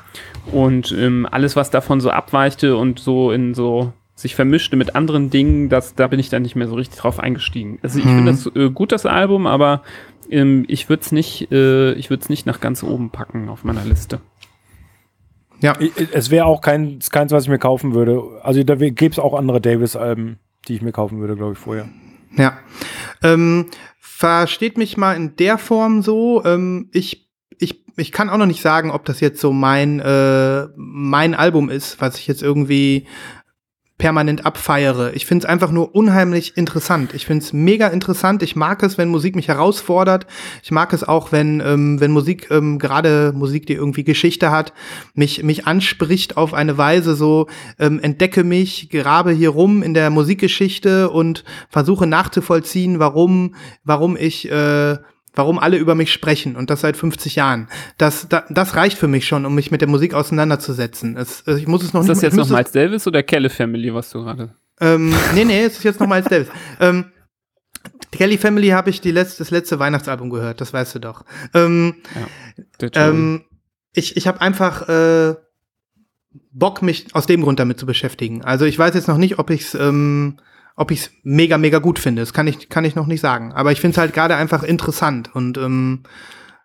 und 0.52 0.95
ähm, 0.97 1.28
alles, 1.30 1.56
was 1.56 1.69
davon 1.69 2.00
so 2.02 2.10
abweichte 2.10 2.77
und 2.77 3.00
so 3.00 3.31
in 3.31 3.54
so 3.54 3.92
sich 4.22 4.36
vermischte 4.36 4.76
mit 4.76 4.96
anderen 4.96 5.30
Dingen, 5.30 5.69
das, 5.69 5.96
da 5.96 6.08
bin 6.08 6.19
ich 6.19 6.30
dann 6.30 6.42
nicht 6.44 6.56
mehr 6.56 6.67
so 6.67 6.76
richtig 6.76 6.98
drauf 7.00 7.19
eingestiegen. 7.19 7.80
Also 7.82 8.00
ich 8.00 8.06
Mhm. 8.06 8.10
finde 8.15 8.32
das 8.32 8.46
äh, 8.56 8.69
gut, 8.69 8.92
das 8.92 9.06
Album, 9.06 9.48
aber 9.48 9.84
ähm, 10.30 10.65
ich 10.67 10.88
würde 10.90 11.02
es 11.02 11.12
nicht, 11.12 11.52
äh, 11.52 11.94
ich 11.94 12.10
würde 12.10 12.24
es 12.24 12.30
nicht 12.30 12.46
nach 12.46 12.60
ganz 12.60 12.84
oben 12.84 13.10
packen 13.10 13.50
auf 13.50 13.63
meiner 13.63 13.84
Liste. 13.86 14.22
ja, 15.62 15.74
Ich- 15.80 15.92
Es 16.13 16.30
wäre 16.32 16.46
auch 16.46 16.62
kein, 16.62 17.00
keins, 17.12 17.32
was 17.32 17.44
ich 17.44 17.50
mir 17.50 17.60
kaufen 17.60 17.94
würde. 17.94 18.22
Also 18.44 18.63
da 18.63 18.76
gäbe 18.76 19.08
es 19.12 19.19
auch 19.19 19.34
andere 19.38 19.62
Davis-Alben, 19.62 20.40
die 20.67 20.76
ich 20.76 20.82
mir 20.82 20.92
kaufen 20.92 21.19
würde, 21.19 21.36
glaube 21.36 21.54
ich, 21.54 21.60
vorher. 21.60 21.88
Ja. 22.38 22.58
Ähm, 23.24 23.67
versteht 24.00 24.78
mich 24.78 24.98
mal 24.98 25.13
in 25.15 25.36
der 25.36 25.58
Form 25.58 26.02
so. 26.02 26.44
Ähm, 26.46 26.90
ich, 26.94 27.30
ich, 27.60 27.84
ich 27.98 28.12
kann 28.12 28.30
auch 28.30 28.38
noch 28.38 28.46
nicht 28.46 28.62
sagen, 28.62 28.90
ob 28.92 29.06
das 29.06 29.19
jetzt 29.19 29.40
so 29.42 29.52
mein, 29.52 30.00
äh, 30.00 30.67
mein 30.76 31.36
Album 31.36 31.69
ist, 31.69 32.00
was 32.02 32.17
ich 32.17 32.26
jetzt 32.28 32.42
irgendwie 32.42 33.06
permanent 34.02 34.47
abfeiere. 34.47 35.13
Ich 35.13 35.27
finde 35.27 35.45
es 35.45 35.49
einfach 35.49 35.69
nur 35.69 35.93
unheimlich 35.93 36.58
interessant. 36.58 37.13
Ich 37.13 37.27
finde 37.27 37.45
es 37.45 37.54
mega 37.54 37.87
interessant. 37.87 38.41
Ich 38.41 38.56
mag 38.56 38.81
es, 38.81 38.97
wenn 38.97 39.10
Musik 39.10 39.35
mich 39.35 39.47
herausfordert. 39.47 40.25
Ich 40.63 40.71
mag 40.71 40.91
es 40.91 41.04
auch, 41.04 41.31
wenn, 41.31 41.62
ähm, 41.63 41.99
wenn 41.99 42.10
Musik, 42.10 42.47
ähm, 42.49 42.79
gerade 42.79 43.31
Musik, 43.31 43.67
die 43.67 43.75
irgendwie 43.75 44.04
Geschichte 44.04 44.49
hat, 44.49 44.73
mich, 45.13 45.43
mich 45.43 45.67
anspricht 45.67 46.35
auf 46.35 46.56
eine 46.56 46.79
Weise 46.79 47.13
so, 47.13 47.45
ähm, 47.77 47.99
entdecke 47.99 48.43
mich, 48.43 48.89
grabe 48.89 49.33
hier 49.33 49.49
rum 49.49 49.83
in 49.83 49.93
der 49.93 50.10
Musikgeschichte 50.10 51.12
und 51.12 51.43
versuche 51.69 52.08
nachzuvollziehen, 52.08 52.97
warum, 52.97 53.54
warum 53.83 54.17
ich 54.17 54.49
äh, 54.49 54.97
warum 55.34 55.60
alle 55.60 55.77
über 55.77 55.96
mich 55.96 56.12
sprechen 56.12 56.56
und 56.56 56.69
das 56.69 56.82
seit 56.82 56.98
50 56.98 57.36
Jahren. 57.36 57.67
Das, 57.98 58.27
das, 58.27 58.44
das 58.50 58.75
reicht 58.75 58.98
für 58.98 59.08
mich 59.08 59.27
schon, 59.27 59.46
um 59.46 59.56
mich 59.56 59.71
mit 59.71 59.82
der 59.82 59.88
Musik 59.88 60.13
auseinanderzusetzen. 60.13 61.17
Es, 61.17 61.46
ich 61.48 61.67
muss 61.67 61.84
es 61.84 61.94
noch 61.94 62.02
ist 62.02 62.08
nicht 62.08 62.17
das 62.17 62.23
jetzt 62.23 62.36
noch 62.36 62.50
Miles 62.50 62.71
Davis 62.71 63.08
oder 63.08 63.23
Kelly 63.23 63.50
Family, 63.50 63.94
was 63.94 64.10
du 64.10 64.23
gerade? 64.23 64.54
Ähm, 64.79 65.13
nee, 65.34 65.46
nee, 65.46 65.63
es 65.63 65.77
ist 65.77 65.84
jetzt 65.84 66.00
noch 66.00 66.08
Miles 66.08 66.25
Davis. 66.25 66.48
Ähm, 66.79 67.06
Kelly 68.12 68.38
Family 68.38 68.69
habe 68.69 68.90
ich 68.90 69.02
die 69.02 69.12
letzte, 69.12 69.40
das 69.40 69.52
letzte 69.52 69.79
Weihnachtsalbum 69.79 70.29
gehört, 70.29 70.62
das 70.62 70.73
weißt 70.73 70.96
du 70.96 71.00
doch. 71.00 71.23
Ähm, 71.54 71.96
ja, 72.82 72.90
ähm, 72.94 73.46
ich 73.94 74.17
ich 74.17 74.27
habe 74.27 74.42
einfach 74.42 74.88
äh, 74.90 75.36
Bock, 76.52 76.82
mich 76.82 77.08
aus 77.13 77.25
dem 77.25 77.42
Grund 77.42 77.60
damit 77.60 77.79
zu 77.79 77.86
beschäftigen. 77.86 78.44
Also 78.44 78.65
ich 78.65 78.77
weiß 78.77 78.94
jetzt 78.94 79.08
noch 79.08 79.17
nicht, 79.17 79.40
ob 79.40 79.50
ich's 79.50 79.75
ähm, 79.75 80.38
ob 80.76 80.92
ich 80.92 81.02
es 81.02 81.12
mega, 81.24 81.58
mega 81.58 81.80
gut 81.80 82.00
finde. 82.00 82.22
Das 82.22 82.34
kann 82.34 82.48
ich, 82.48 82.69
kann 82.69 82.86
ich 82.86 82.96
noch 82.96 83.08
nicht 83.08 83.22
sagen. 83.22 83.54
Aber 83.54 83.72
ich 83.72 83.82
finde 83.82 83.94
es 83.94 83.98
halt 83.98 84.13
gerade 84.13 84.36
einfach 84.36 84.63
interessant. 84.63 85.34
Und 85.34 85.58
ähm, 85.58 86.04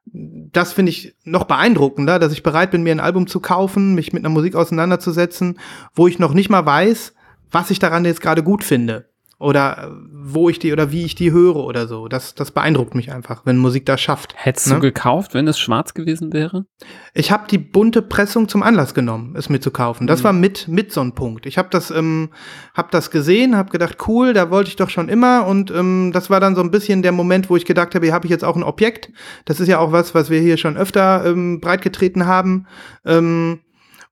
das 0.04 0.72
finde 0.72 0.90
ich 0.90 1.16
noch 1.24 1.44
beeindruckender, 1.44 2.18
dass 2.18 2.32
ich 2.32 2.42
bereit 2.42 2.70
bin, 2.70 2.82
mir 2.82 2.92
ein 2.92 3.00
Album 3.00 3.26
zu 3.26 3.40
kaufen, 3.40 3.94
mich 3.94 4.12
mit 4.12 4.24
einer 4.24 4.32
Musik 4.32 4.54
auseinanderzusetzen, 4.54 5.58
wo 5.94 6.06
ich 6.06 6.18
noch 6.18 6.32
nicht 6.32 6.50
mal 6.50 6.64
weiß, 6.64 7.14
was 7.50 7.70
ich 7.70 7.78
daran 7.78 8.04
jetzt 8.04 8.20
gerade 8.20 8.42
gut 8.42 8.64
finde 8.64 9.08
oder 9.38 9.94
wo 10.10 10.48
ich 10.48 10.58
die 10.58 10.72
oder 10.72 10.92
wie 10.92 11.04
ich 11.04 11.14
die 11.14 11.30
höre 11.30 11.56
oder 11.56 11.86
so. 11.86 12.08
Das, 12.08 12.34
das 12.34 12.52
beeindruckt 12.52 12.94
mich 12.94 13.12
einfach, 13.12 13.44
wenn 13.44 13.58
Musik 13.58 13.84
das 13.84 14.00
schafft. 14.00 14.34
Hättest 14.34 14.68
ne? 14.68 14.76
du 14.76 14.80
gekauft, 14.80 15.34
wenn 15.34 15.46
es 15.46 15.58
schwarz 15.58 15.92
gewesen 15.92 16.32
wäre? 16.32 16.64
Ich 17.12 17.30
habe 17.30 17.46
die 17.50 17.58
bunte 17.58 18.00
Pressung 18.00 18.48
zum 18.48 18.62
Anlass 18.62 18.94
genommen, 18.94 19.34
es 19.36 19.50
mir 19.50 19.60
zu 19.60 19.70
kaufen. 19.70 20.06
Das 20.06 20.20
mhm. 20.20 20.24
war 20.24 20.32
mit 20.32 20.68
mit 20.68 20.90
so 20.90 21.02
ein 21.02 21.14
Punkt. 21.14 21.44
Ich 21.44 21.58
habe 21.58 21.68
das 21.70 21.90
ähm, 21.90 22.30
hab 22.74 22.90
das 22.90 23.10
gesehen, 23.10 23.56
habe 23.56 23.70
gedacht, 23.70 23.98
cool, 24.08 24.32
da 24.32 24.50
wollte 24.50 24.70
ich 24.70 24.76
doch 24.76 24.90
schon 24.90 25.10
immer 25.10 25.46
und 25.46 25.70
ähm, 25.70 26.12
das 26.14 26.30
war 26.30 26.40
dann 26.40 26.54
so 26.54 26.62
ein 26.62 26.70
bisschen 26.70 27.02
der 27.02 27.12
Moment, 27.12 27.50
wo 27.50 27.56
ich 27.56 27.66
gedacht 27.66 27.94
habe, 27.94 28.06
hier 28.06 28.14
habe 28.14 28.26
ich 28.26 28.30
jetzt 28.30 28.44
auch 28.44 28.56
ein 28.56 28.62
Objekt. 28.62 29.12
Das 29.44 29.60
ist 29.60 29.68
ja 29.68 29.78
auch 29.78 29.92
was, 29.92 30.14
was 30.14 30.30
wir 30.30 30.40
hier 30.40 30.56
schon 30.56 30.78
öfter 30.78 31.26
ähm, 31.26 31.60
breitgetreten 31.60 32.26
haben. 32.26 32.66
Ähm, 33.04 33.60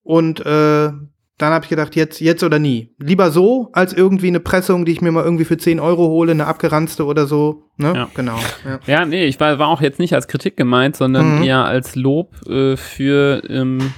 und 0.02 0.44
äh, 0.44 0.90
dann 1.38 1.52
habe 1.52 1.64
ich 1.64 1.68
gedacht, 1.68 1.96
jetzt, 1.96 2.20
jetzt 2.20 2.44
oder 2.44 2.58
nie. 2.60 2.94
Lieber 2.98 3.30
so, 3.30 3.70
als 3.72 3.92
irgendwie 3.92 4.28
eine 4.28 4.38
Pressung, 4.38 4.84
die 4.84 4.92
ich 4.92 5.00
mir 5.00 5.10
mal 5.10 5.24
irgendwie 5.24 5.44
für 5.44 5.56
10 5.56 5.80
Euro 5.80 6.06
hole, 6.06 6.30
eine 6.30 6.46
abgeranzte 6.46 7.04
oder 7.04 7.26
so. 7.26 7.64
Ne? 7.76 7.92
Ja. 7.94 8.08
Genau. 8.14 8.38
Ja. 8.64 8.80
ja, 8.86 9.04
nee, 9.04 9.24
ich 9.24 9.40
war, 9.40 9.58
war 9.58 9.68
auch 9.68 9.80
jetzt 9.80 9.98
nicht 9.98 10.14
als 10.14 10.28
Kritik 10.28 10.56
gemeint, 10.56 10.94
sondern 10.96 11.38
mhm. 11.38 11.42
eher 11.42 11.64
als 11.64 11.96
Lob 11.96 12.46
äh, 12.46 12.76
für 12.76 13.42
ähm, 13.48 13.92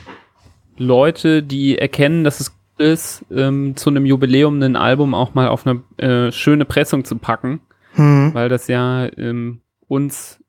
Leute, 0.79 1.43
die 1.43 1.77
erkennen, 1.77 2.25
dass 2.25 2.41
es 2.41 2.53
gut 2.53 2.87
ist, 2.87 3.25
ähm, 3.31 3.77
zu 3.77 3.91
einem 3.91 4.07
Jubiläum 4.07 4.61
ein 4.63 4.77
Album 4.77 5.15
auch 5.15 5.35
mal 5.35 5.49
auf 5.49 5.67
eine 5.67 5.83
äh, 5.99 6.33
schöne 6.33 6.65
Pressung 6.65 7.05
zu 7.05 7.17
packen. 7.17 7.61
Mhm. 7.97 8.33
Weil 8.33 8.49
das 8.49 8.67
ja 8.69 9.09
ähm, 9.17 9.61
uns 9.89 10.43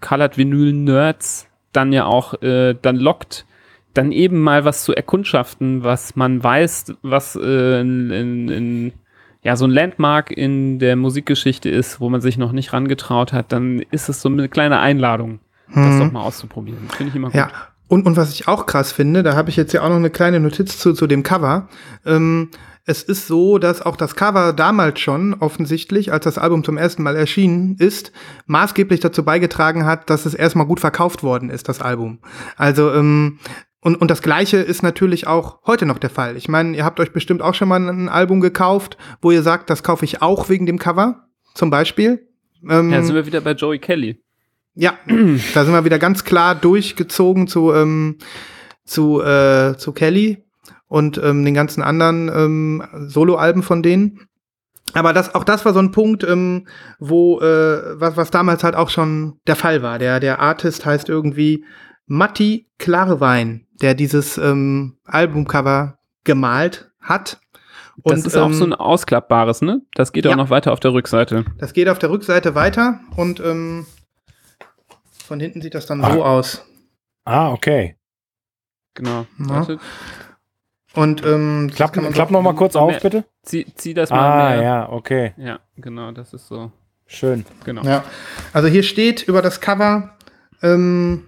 Colored 0.00 0.36
Vinyl 0.36 0.72
Nerds 0.72 1.48
dann 1.72 1.92
ja 1.92 2.04
auch 2.04 2.40
äh, 2.42 2.74
dann 2.80 2.96
lockt 2.96 3.46
dann 3.94 4.12
eben 4.12 4.40
mal 4.40 4.64
was 4.64 4.84
zu 4.84 4.94
erkundschaften, 4.94 5.84
was 5.84 6.16
man 6.16 6.42
weiß, 6.42 6.94
was 7.02 7.36
äh, 7.36 7.80
in, 7.80 8.10
in, 8.10 8.48
in, 8.48 8.92
ja 9.42 9.56
so 9.56 9.66
ein 9.66 9.70
Landmark 9.70 10.30
in 10.30 10.78
der 10.78 10.96
Musikgeschichte 10.96 11.68
ist, 11.68 12.00
wo 12.00 12.10
man 12.10 12.20
sich 12.20 12.36
noch 12.36 12.52
nicht 12.52 12.72
rangetraut 12.72 13.32
hat, 13.32 13.52
dann 13.52 13.80
ist 13.90 14.08
es 14.08 14.20
so 14.20 14.28
eine 14.28 14.48
kleine 14.48 14.80
Einladung, 14.80 15.40
hm. 15.68 15.84
das 15.84 15.98
doch 15.98 16.12
mal 16.12 16.22
auszuprobieren. 16.22 16.88
Finde 16.90 17.10
ich 17.10 17.16
immer 17.16 17.28
gut. 17.28 17.36
Ja. 17.36 17.50
Und, 17.86 18.06
und 18.06 18.16
was 18.16 18.32
ich 18.32 18.48
auch 18.48 18.66
krass 18.66 18.92
finde, 18.92 19.22
da 19.22 19.36
habe 19.36 19.50
ich 19.50 19.56
jetzt 19.56 19.72
ja 19.72 19.82
auch 19.82 19.88
noch 19.88 19.96
eine 19.96 20.10
kleine 20.10 20.40
Notiz 20.40 20.78
zu, 20.78 20.94
zu 20.94 21.06
dem 21.06 21.22
Cover. 21.22 21.68
Ähm, 22.04 22.48
es 22.86 23.02
ist 23.02 23.26
so, 23.26 23.58
dass 23.58 23.80
auch 23.80 23.96
das 23.96 24.14
Cover 24.14 24.52
damals 24.52 25.00
schon 25.00 25.32
offensichtlich, 25.34 26.12
als 26.12 26.24
das 26.24 26.36
Album 26.36 26.64
zum 26.64 26.76
ersten 26.76 27.02
Mal 27.02 27.16
erschienen 27.16 27.76
ist, 27.78 28.12
maßgeblich 28.46 29.00
dazu 29.00 29.24
beigetragen 29.24 29.86
hat, 29.86 30.10
dass 30.10 30.26
es 30.26 30.34
erstmal 30.34 30.66
gut 30.66 30.80
verkauft 30.80 31.22
worden 31.22 31.48
ist, 31.48 31.68
das 31.68 31.80
Album. 31.80 32.18
Also 32.56 32.92
ähm, 32.92 33.38
und, 33.84 33.96
und 33.96 34.10
das 34.10 34.22
Gleiche 34.22 34.56
ist 34.56 34.82
natürlich 34.82 35.26
auch 35.26 35.58
heute 35.66 35.84
noch 35.84 35.98
der 35.98 36.08
Fall. 36.08 36.38
Ich 36.38 36.48
meine, 36.48 36.74
ihr 36.74 36.86
habt 36.86 36.98
euch 37.00 37.12
bestimmt 37.12 37.42
auch 37.42 37.52
schon 37.52 37.68
mal 37.68 37.86
ein 37.86 38.08
Album 38.08 38.40
gekauft, 38.40 38.96
wo 39.20 39.30
ihr 39.30 39.42
sagt, 39.42 39.68
das 39.68 39.82
kaufe 39.82 40.06
ich 40.06 40.22
auch 40.22 40.48
wegen 40.48 40.64
dem 40.64 40.78
Cover, 40.78 41.28
zum 41.52 41.68
Beispiel. 41.68 42.26
Ähm, 42.66 42.90
ja, 42.90 43.02
sind 43.02 43.14
wir 43.14 43.26
wieder 43.26 43.42
bei 43.42 43.52
Joey 43.52 43.78
Kelly. 43.78 44.22
Ja, 44.74 44.94
da 45.06 45.64
sind 45.64 45.74
wir 45.74 45.84
wieder 45.84 45.98
ganz 45.98 46.24
klar 46.24 46.54
durchgezogen 46.54 47.46
zu, 47.46 47.74
ähm, 47.74 48.16
zu, 48.86 49.20
äh, 49.20 49.76
zu 49.76 49.92
Kelly 49.92 50.42
und 50.88 51.20
ähm, 51.22 51.44
den 51.44 51.52
ganzen 51.52 51.82
anderen 51.82 52.30
ähm, 52.34 52.82
Soloalben 53.08 53.62
von 53.62 53.82
denen. 53.82 54.20
Aber 54.94 55.12
das, 55.12 55.34
auch 55.34 55.44
das 55.44 55.66
war 55.66 55.74
so 55.74 55.80
ein 55.80 55.92
Punkt, 55.92 56.24
ähm, 56.24 56.68
wo, 56.98 57.38
äh, 57.40 58.00
was, 58.00 58.16
was 58.16 58.30
damals 58.30 58.64
halt 58.64 58.76
auch 58.76 58.88
schon 58.88 59.40
der 59.46 59.56
Fall 59.56 59.82
war. 59.82 59.98
Der, 59.98 60.20
der 60.20 60.40
Artist 60.40 60.86
heißt 60.86 61.10
irgendwie 61.10 61.66
Matti 62.06 62.68
Klarwein, 62.78 63.66
der 63.80 63.94
dieses 63.94 64.38
ähm, 64.38 64.98
Albumcover 65.04 65.98
gemalt 66.24 66.90
hat. 67.00 67.40
Und, 68.02 68.12
das 68.12 68.26
ist 68.26 68.36
auch 68.36 68.46
ähm, 68.46 68.54
so 68.54 68.64
ein 68.64 68.72
ausklappbares, 68.72 69.62
ne? 69.62 69.82
Das 69.94 70.12
geht 70.12 70.26
auch 70.26 70.30
ja, 70.30 70.36
noch 70.36 70.50
weiter 70.50 70.72
auf 70.72 70.80
der 70.80 70.92
Rückseite. 70.92 71.44
Das 71.58 71.72
geht 71.72 71.88
auf 71.88 71.98
der 71.98 72.10
Rückseite 72.10 72.54
weiter 72.54 73.00
und 73.16 73.40
ähm, 73.40 73.86
von 75.24 75.40
hinten 75.40 75.62
sieht 75.62 75.74
das 75.74 75.86
dann 75.86 76.02
ah. 76.04 76.12
so 76.12 76.24
aus. 76.24 76.64
Ah, 77.24 77.52
okay. 77.52 77.96
Genau. 78.94 79.26
Ja. 79.48 79.66
Und 80.94 81.24
ähm, 81.24 81.70
klapp, 81.74 81.92
klapp 81.92 82.30
noch 82.30 82.42
mal 82.42 82.54
kurz 82.54 82.76
auf, 82.76 83.00
bitte. 83.00 83.24
Zieh, 83.42 83.66
zieh 83.74 83.94
das 83.94 84.10
mal 84.10 84.18
Ah, 84.18 84.50
mehr. 84.50 84.62
ja, 84.62 84.88
okay. 84.90 85.34
Ja, 85.36 85.58
genau, 85.76 86.12
das 86.12 86.32
ist 86.34 86.46
so. 86.46 86.70
Schön. 87.06 87.44
Genau. 87.64 87.82
Ja. 87.82 88.04
Also 88.52 88.68
hier 88.68 88.82
steht 88.82 89.22
über 89.22 89.42
das 89.42 89.60
Cover, 89.60 90.16
ähm, 90.62 91.26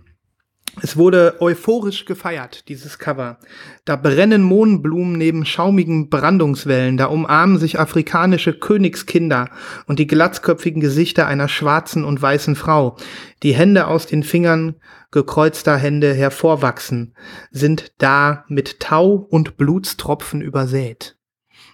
es 0.83 0.97
wurde 0.97 1.37
euphorisch 1.41 2.05
gefeiert, 2.05 2.68
dieses 2.68 2.99
Cover. 2.99 3.39
Da 3.85 3.97
brennen 3.97 4.43
Mohnblumen 4.43 5.16
neben 5.16 5.47
schaumigen 5.47 6.11
Brandungswellen, 6.11 6.97
da 6.97 7.07
umarmen 7.07 7.59
sich 7.59 7.79
afrikanische 7.79 8.53
Königskinder 8.53 9.49
und 9.87 9.99
die 9.99 10.07
glatzköpfigen 10.07 10.81
Gesichter 10.81 11.27
einer 11.27 11.49
schwarzen 11.49 12.05
und 12.05 12.20
weißen 12.20 12.57
Frau. 12.57 12.97
Die 13.43 13.55
Hände 13.55 13.87
aus 13.87 14.07
den 14.07 14.22
Fingern 14.22 14.77
gekreuzter 15.11 15.77
Hände 15.77 16.12
hervorwachsen, 16.12 17.14
sind 17.51 17.93
da 17.99 18.45
mit 18.49 18.81
Tau 18.81 19.14
und 19.14 19.57
Blutstropfen 19.57 20.43
übersät. 20.43 21.16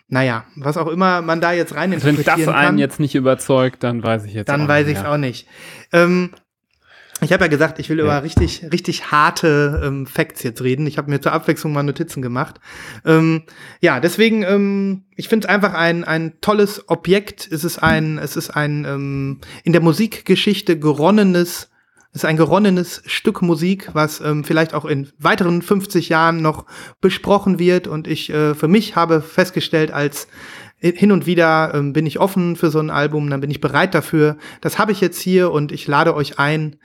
Naja, 0.06 0.44
was 0.56 0.76
auch 0.76 0.88
immer 0.88 1.22
man 1.22 1.40
da 1.40 1.52
jetzt 1.52 1.74
rein 1.74 1.90
kann. 1.92 2.02
Wenn 2.04 2.22
das 2.22 2.28
einen 2.28 2.44
kann, 2.44 2.78
jetzt 2.78 3.00
nicht 3.00 3.14
überzeugt, 3.14 3.82
dann 3.82 4.02
weiß 4.02 4.26
ich 4.26 4.34
jetzt 4.34 4.48
Dann 4.48 4.68
weiß 4.68 4.86
ich 4.88 4.98
es 4.98 5.04
auch 5.04 5.16
nicht. 5.16 5.48
Ähm, 5.90 6.32
ich 7.20 7.32
habe 7.32 7.44
ja 7.44 7.48
gesagt, 7.48 7.78
ich 7.78 7.88
will 7.88 7.98
ja. 7.98 8.04
über 8.04 8.22
richtig, 8.22 8.64
richtig 8.72 9.12
harte 9.12 9.80
ähm, 9.84 10.06
Facts 10.06 10.42
jetzt 10.42 10.62
reden. 10.62 10.86
Ich 10.86 10.98
habe 10.98 11.10
mir 11.10 11.20
zur 11.20 11.32
Abwechslung 11.32 11.72
mal 11.72 11.82
Notizen 11.82 12.20
gemacht. 12.20 12.58
Ähm, 13.04 13.42
ja, 13.80 14.00
deswegen, 14.00 14.42
ähm, 14.42 15.04
ich 15.14 15.28
finde 15.28 15.46
es 15.46 15.54
einfach 15.54 15.74
ein, 15.74 16.04
ein 16.04 16.40
tolles 16.40 16.88
Objekt. 16.88 17.48
Es 17.50 17.62
ist 17.62 17.78
ein, 17.78 18.18
es 18.18 18.36
ist 18.36 18.50
ein 18.50 18.84
ähm, 18.84 19.40
in 19.62 19.72
der 19.72 19.82
Musikgeschichte 19.82 20.78
geronnenes, 20.78 21.70
es 22.10 22.22
ist 22.22 22.24
ein 22.24 22.36
geronnenes 22.36 23.02
Stück 23.06 23.40
Musik, 23.40 23.90
was 23.92 24.20
ähm, 24.20 24.42
vielleicht 24.42 24.74
auch 24.74 24.84
in 24.84 25.08
weiteren 25.18 25.62
50 25.62 26.08
Jahren 26.08 26.42
noch 26.42 26.66
besprochen 27.00 27.58
wird. 27.60 27.86
Und 27.86 28.08
ich 28.08 28.30
äh, 28.30 28.54
für 28.54 28.68
mich 28.68 28.96
habe 28.96 29.22
festgestellt, 29.22 29.92
als 29.92 30.26
hin 30.82 31.12
und 31.12 31.26
wieder 31.26 31.72
ähm, 31.74 31.92
bin 31.92 32.06
ich 32.06 32.18
offen 32.18 32.56
für 32.56 32.70
so 32.70 32.80
ein 32.80 32.90
Album, 32.90 33.30
dann 33.30 33.40
bin 33.40 33.50
ich 33.50 33.60
bereit 33.60 33.94
dafür. 33.94 34.36
Das 34.60 34.78
habe 34.78 34.92
ich 34.92 35.00
jetzt 35.00 35.20
hier 35.20 35.52
und 35.52 35.70
ich 35.70 35.86
lade 35.86 36.14
euch 36.14 36.38
ein, 36.38 36.76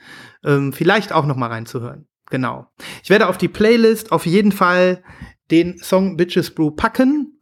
ähm, 0.44 0.72
vielleicht 0.72 1.12
auch 1.12 1.26
noch 1.26 1.36
mal 1.36 1.48
reinzuhören. 1.48 2.06
Genau. 2.30 2.66
Ich 3.02 3.10
werde 3.10 3.28
auf 3.28 3.38
die 3.38 3.48
Playlist 3.48 4.12
auf 4.12 4.26
jeden 4.26 4.52
Fall 4.52 5.02
den 5.50 5.78
Song 5.78 6.16
Bitches 6.16 6.54
Brew 6.54 6.70
packen. 6.70 7.38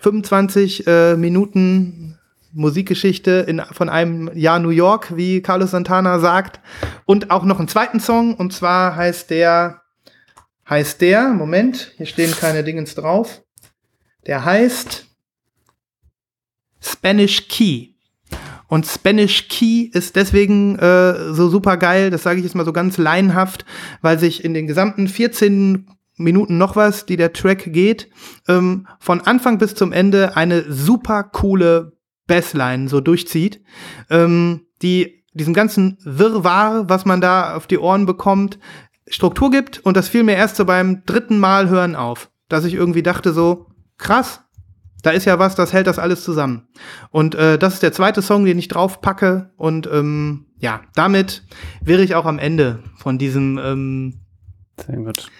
25 0.00 0.86
äh, 0.86 1.16
Minuten 1.16 2.18
Musikgeschichte 2.52 3.44
in, 3.46 3.62
von 3.70 3.88
einem 3.88 4.30
Jahr 4.34 4.58
New 4.58 4.70
York, 4.70 5.16
wie 5.16 5.42
Carlos 5.42 5.70
Santana 5.70 6.18
sagt. 6.18 6.60
Und 7.04 7.30
auch 7.30 7.44
noch 7.44 7.58
einen 7.58 7.68
zweiten 7.68 8.00
Song, 8.00 8.34
und 8.34 8.52
zwar 8.52 8.96
heißt 8.96 9.30
der, 9.30 9.82
heißt 10.68 11.00
der, 11.00 11.28
Moment, 11.28 11.92
hier 11.96 12.06
stehen 12.06 12.32
keine 12.32 12.64
Dingens 12.64 12.94
drauf. 12.94 13.42
Der 14.26 14.44
heißt 14.44 15.09
Spanish 16.82 17.48
Key. 17.48 17.88
Und 18.68 18.86
Spanish 18.86 19.48
Key 19.48 19.90
ist 19.92 20.16
deswegen 20.16 20.78
äh, 20.78 21.32
so 21.32 21.48
super 21.48 21.76
geil, 21.76 22.10
das 22.10 22.22
sage 22.22 22.38
ich 22.38 22.44
jetzt 22.44 22.54
mal 22.54 22.64
so 22.64 22.72
ganz 22.72 22.98
laienhaft, 22.98 23.64
weil 24.00 24.18
sich 24.18 24.44
in 24.44 24.54
den 24.54 24.66
gesamten 24.66 25.08
14 25.08 25.88
Minuten 26.16 26.58
noch 26.58 26.76
was, 26.76 27.06
die 27.06 27.16
der 27.16 27.32
Track 27.32 27.72
geht, 27.72 28.08
ähm, 28.46 28.86
von 29.00 29.20
Anfang 29.22 29.58
bis 29.58 29.74
zum 29.74 29.92
Ende 29.92 30.36
eine 30.36 30.70
super 30.70 31.24
coole 31.24 31.96
Bassline 32.26 32.88
so 32.88 33.00
durchzieht, 33.00 33.60
ähm, 34.08 34.66
die 34.82 35.24
diesem 35.32 35.54
ganzen 35.54 35.98
Wirrwarr, 36.04 36.88
was 36.88 37.04
man 37.04 37.20
da 37.20 37.56
auf 37.56 37.66
die 37.66 37.78
Ohren 37.78 38.06
bekommt, 38.06 38.58
Struktur 39.08 39.50
gibt 39.50 39.78
und 39.80 39.96
das 39.96 40.08
fiel 40.08 40.22
mir 40.22 40.36
erst 40.36 40.56
so 40.56 40.64
beim 40.64 41.04
dritten 41.04 41.40
Mal 41.40 41.68
hören 41.68 41.96
auf, 41.96 42.30
dass 42.48 42.64
ich 42.64 42.74
irgendwie 42.74 43.02
dachte 43.02 43.32
so, 43.32 43.66
krass, 43.98 44.42
da 45.02 45.10
ist 45.10 45.24
ja 45.24 45.38
was, 45.38 45.54
das 45.54 45.72
hält 45.72 45.86
das 45.86 45.98
alles 45.98 46.24
zusammen. 46.24 46.68
Und 47.10 47.34
äh, 47.34 47.58
das 47.58 47.74
ist 47.74 47.82
der 47.82 47.92
zweite 47.92 48.22
Song, 48.22 48.44
den 48.44 48.58
ich 48.58 48.68
drauf 48.68 49.00
packe 49.00 49.50
und 49.56 49.88
ähm, 49.92 50.46
ja, 50.58 50.80
damit 50.94 51.42
wäre 51.80 52.02
ich 52.02 52.14
auch 52.14 52.26
am 52.26 52.38
Ende 52.38 52.80
von 52.96 53.18
diesem 53.18 53.58
ähm, 53.58 54.20
Sehr 54.84 54.96
gut. 54.96 55.30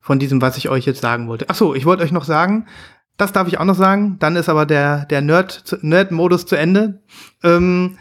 von 0.00 0.18
diesem, 0.18 0.42
was 0.42 0.56
ich 0.56 0.68
euch 0.68 0.84
jetzt 0.84 1.00
sagen 1.00 1.28
wollte. 1.28 1.46
Ach 1.48 1.54
so, 1.54 1.74
ich 1.74 1.86
wollte 1.86 2.02
euch 2.02 2.12
noch 2.12 2.24
sagen, 2.24 2.66
das 3.16 3.32
darf 3.32 3.48
ich 3.48 3.58
auch 3.58 3.64
noch 3.64 3.74
sagen. 3.76 4.16
Dann 4.18 4.36
ist 4.36 4.48
aber 4.48 4.66
der, 4.66 5.06
der 5.06 5.22
Nerd, 5.22 5.78
Nerd-Modus 5.80 6.46
zu 6.46 6.56
Ende. 6.56 7.02
Ähm, 7.42 7.98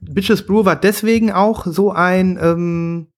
Bitches 0.00 0.46
Brew 0.46 0.64
war 0.64 0.76
deswegen 0.76 1.32
auch 1.32 1.66
so 1.66 1.92
ein 1.92 2.38
ähm, 2.40 3.08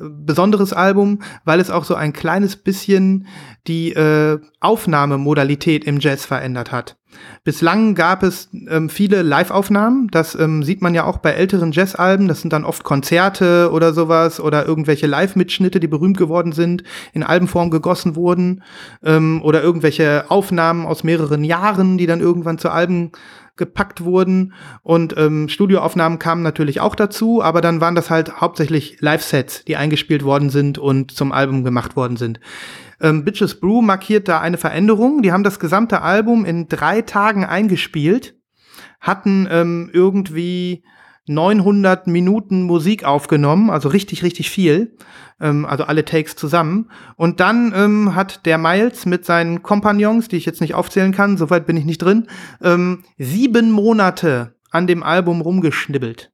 besonderes 0.00 0.72
Album, 0.72 1.20
weil 1.44 1.60
es 1.60 1.70
auch 1.70 1.84
so 1.84 1.94
ein 1.94 2.12
kleines 2.12 2.56
bisschen 2.56 3.26
die 3.66 3.92
äh, 3.92 4.38
Aufnahmemodalität 4.60 5.84
im 5.84 6.00
Jazz 6.00 6.24
verändert 6.24 6.72
hat. 6.72 6.96
Bislang 7.42 7.94
gab 7.94 8.22
es 8.22 8.50
ähm, 8.68 8.90
viele 8.90 9.22
Live-Aufnahmen, 9.22 10.08
das 10.10 10.34
ähm, 10.34 10.62
sieht 10.62 10.82
man 10.82 10.94
ja 10.94 11.04
auch 11.04 11.18
bei 11.18 11.30
älteren 11.30 11.72
Jazz-Alben, 11.72 12.28
das 12.28 12.42
sind 12.42 12.52
dann 12.52 12.64
oft 12.64 12.84
Konzerte 12.84 13.70
oder 13.72 13.94
sowas 13.94 14.40
oder 14.40 14.66
irgendwelche 14.66 15.06
Live-Mitschnitte, 15.06 15.80
die 15.80 15.88
berühmt 15.88 16.18
geworden 16.18 16.52
sind, 16.52 16.84
in 17.12 17.22
Albenform 17.22 17.70
gegossen 17.70 18.14
wurden 18.14 18.62
ähm, 19.02 19.40
oder 19.42 19.62
irgendwelche 19.62 20.30
Aufnahmen 20.30 20.86
aus 20.86 21.02
mehreren 21.02 21.44
Jahren, 21.44 21.96
die 21.96 22.06
dann 22.06 22.20
irgendwann 22.20 22.58
zu 22.58 22.70
Alben 22.70 23.12
gepackt 23.58 24.04
wurden 24.04 24.54
und 24.82 25.14
ähm, 25.18 25.48
Studioaufnahmen 25.48 26.18
kamen 26.18 26.42
natürlich 26.42 26.80
auch 26.80 26.94
dazu, 26.94 27.42
aber 27.42 27.60
dann 27.60 27.80
waren 27.80 27.94
das 27.94 28.08
halt 28.08 28.40
hauptsächlich 28.40 29.00
Live-Sets, 29.00 29.64
die 29.66 29.76
eingespielt 29.76 30.24
worden 30.24 30.48
sind 30.48 30.78
und 30.78 31.10
zum 31.10 31.32
Album 31.32 31.64
gemacht 31.64 31.96
worden 31.96 32.16
sind. 32.16 32.40
Ähm, 33.00 33.24
Bitches 33.24 33.60
Brew 33.60 33.82
markiert 33.82 34.28
da 34.28 34.40
eine 34.40 34.56
Veränderung. 34.56 35.22
Die 35.22 35.32
haben 35.32 35.44
das 35.44 35.60
gesamte 35.60 36.02
Album 36.02 36.44
in 36.44 36.68
drei 36.68 37.02
Tagen 37.02 37.44
eingespielt, 37.44 38.34
hatten 39.00 39.46
ähm, 39.50 39.90
irgendwie 39.92 40.84
900 41.28 42.06
Minuten 42.06 42.62
Musik 42.62 43.04
aufgenommen, 43.04 43.70
also 43.70 43.88
richtig, 43.88 44.22
richtig 44.22 44.50
viel, 44.50 44.96
ähm, 45.40 45.66
also 45.66 45.84
alle 45.84 46.04
Takes 46.04 46.36
zusammen. 46.36 46.90
Und 47.16 47.40
dann 47.40 47.72
ähm, 47.74 48.14
hat 48.14 48.46
der 48.46 48.58
Miles 48.58 49.06
mit 49.06 49.24
seinen 49.24 49.62
Kompagnons, 49.62 50.28
die 50.28 50.36
ich 50.36 50.46
jetzt 50.46 50.60
nicht 50.60 50.74
aufzählen 50.74 51.12
kann, 51.12 51.36
soweit 51.36 51.66
bin 51.66 51.76
ich 51.76 51.84
nicht 51.84 52.02
drin, 52.02 52.28
ähm, 52.62 53.04
sieben 53.18 53.70
Monate 53.70 54.54
an 54.70 54.86
dem 54.86 55.02
Album 55.02 55.40
rumgeschnibbelt 55.40 56.30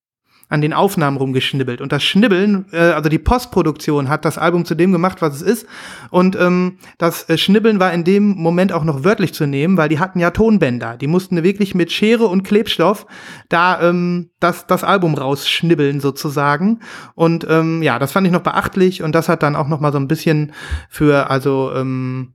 an 0.48 0.60
den 0.60 0.72
Aufnahmen 0.72 1.16
rumgeschnibbelt. 1.16 1.80
Und 1.80 1.92
das 1.92 2.04
Schnibbeln, 2.04 2.66
äh, 2.72 2.78
also 2.78 3.08
die 3.08 3.18
Postproduktion 3.18 4.08
hat 4.08 4.24
das 4.24 4.38
Album 4.38 4.64
zu 4.64 4.74
dem 4.74 4.92
gemacht, 4.92 5.22
was 5.22 5.36
es 5.36 5.42
ist. 5.42 5.66
Und 6.10 6.36
ähm, 6.36 6.78
das 6.98 7.28
äh, 7.28 7.38
Schnibbeln 7.38 7.80
war 7.80 7.92
in 7.92 8.04
dem 8.04 8.28
Moment 8.36 8.72
auch 8.72 8.84
noch 8.84 9.04
wörtlich 9.04 9.32
zu 9.32 9.46
nehmen, 9.46 9.76
weil 9.76 9.88
die 9.88 9.98
hatten 9.98 10.20
ja 10.20 10.30
Tonbänder. 10.30 10.96
Die 10.96 11.06
mussten 11.06 11.42
wirklich 11.42 11.74
mit 11.74 11.92
Schere 11.92 12.26
und 12.26 12.42
Klebstoff 12.42 13.06
da 13.48 13.80
ähm, 13.80 14.30
das, 14.38 14.66
das 14.66 14.84
Album 14.84 15.14
rausschnibbeln 15.14 16.00
sozusagen. 16.00 16.80
Und 17.14 17.46
ähm, 17.48 17.82
ja, 17.82 17.98
das 17.98 18.12
fand 18.12 18.26
ich 18.26 18.32
noch 18.32 18.42
beachtlich 18.42 19.02
und 19.02 19.14
das 19.14 19.28
hat 19.28 19.42
dann 19.42 19.56
auch 19.56 19.68
noch 19.68 19.80
mal 19.80 19.92
so 19.92 19.98
ein 19.98 20.08
bisschen 20.08 20.52
für, 20.88 21.30
also 21.30 21.72
ähm, 21.74 22.34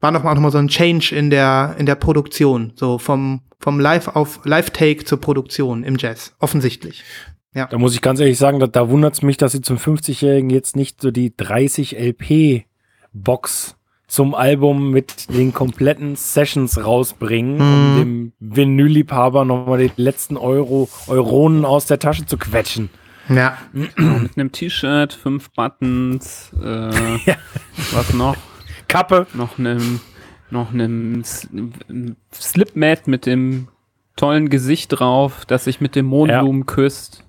war 0.00 0.10
noch 0.10 0.22
mal, 0.22 0.34
noch 0.34 0.42
mal 0.42 0.50
so 0.50 0.58
ein 0.58 0.68
Change 0.68 1.14
in 1.14 1.30
der, 1.30 1.76
in 1.78 1.86
der 1.86 1.94
Produktion, 1.94 2.72
so 2.74 2.98
vom, 2.98 3.40
vom 3.64 3.80
Live 3.80 4.08
auf 4.08 4.40
Live-Take 4.44 5.04
zur 5.06 5.18
Produktion 5.22 5.84
im 5.84 5.96
Jazz, 5.98 6.34
offensichtlich. 6.38 7.02
Ja. 7.54 7.66
Da 7.66 7.78
muss 7.78 7.94
ich 7.94 8.02
ganz 8.02 8.20
ehrlich 8.20 8.36
sagen, 8.36 8.60
da, 8.60 8.66
da 8.66 8.90
wundert 8.90 9.14
es 9.14 9.22
mich, 9.22 9.38
dass 9.38 9.52
sie 9.52 9.62
zum 9.62 9.78
50-Jährigen 9.78 10.50
jetzt 10.50 10.76
nicht 10.76 11.00
so 11.00 11.10
die 11.10 11.34
30 11.34 11.96
LP-Box 11.98 13.76
zum 14.06 14.34
Album 14.34 14.90
mit 14.90 15.34
den 15.34 15.54
kompletten 15.54 16.14
Sessions 16.14 16.84
rausbringen, 16.84 17.58
um 17.58 17.96
dem 17.98 18.32
Vinyl-Liebhaber 18.38 19.46
nochmal 19.46 19.78
die 19.78 19.90
letzten 19.96 20.36
Euro, 20.36 20.90
Euronen 21.06 21.64
aus 21.64 21.86
der 21.86 21.98
Tasche 21.98 22.26
zu 22.26 22.36
quetschen. 22.36 22.90
Ja. 23.30 23.56
Mit 23.72 23.96
einem 24.36 24.52
T-Shirt, 24.52 25.14
fünf 25.14 25.50
Buttons, 25.52 26.50
äh, 26.62 27.16
Ja. 27.24 27.36
was 27.92 28.12
noch? 28.12 28.36
Kappe. 28.88 29.26
Noch 29.32 29.58
einem, 29.58 30.00
noch 30.50 30.72
einem 30.72 31.22
Slipmat 32.32 33.06
mit 33.06 33.26
dem 33.26 33.68
tollen 34.16 34.48
Gesicht 34.48 34.88
drauf, 34.98 35.44
das 35.46 35.64
sich 35.64 35.80
mit 35.80 35.96
dem 35.96 36.06
Mondblumen 36.06 36.66
küsst. 36.66 37.24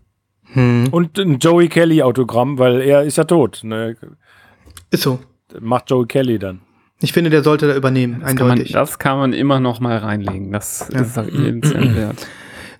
Hm. 0.53 0.87
Und 0.91 1.17
ein 1.17 1.39
Joey 1.39 1.67
Kelly-Autogramm, 1.69 2.59
weil 2.59 2.81
er 2.81 3.03
ist 3.03 3.17
ja 3.17 3.23
tot. 3.23 3.61
Ne? 3.63 3.97
Ist 4.91 5.03
so. 5.03 5.19
Macht 5.59 5.89
Joey 5.89 6.05
Kelly 6.05 6.37
dann. 6.39 6.61
Ich 7.01 7.11
finde, 7.13 7.29
der 7.29 7.43
sollte 7.43 7.67
da 7.67 7.75
übernehmen, 7.75 8.21
Das 8.21 8.35
kann, 8.35 8.47
man, 8.47 8.51
eindeutig. 8.53 8.71
das 8.73 8.99
kann 8.99 9.17
man 9.17 9.33
immer 9.33 9.59
noch 9.59 9.79
mal 9.79 9.97
reinlegen. 9.97 10.51
Das 10.51 10.89
Ja. 10.93 11.01
ist 11.01 11.17
lebenswert 11.31 11.95
wert. 11.95 12.27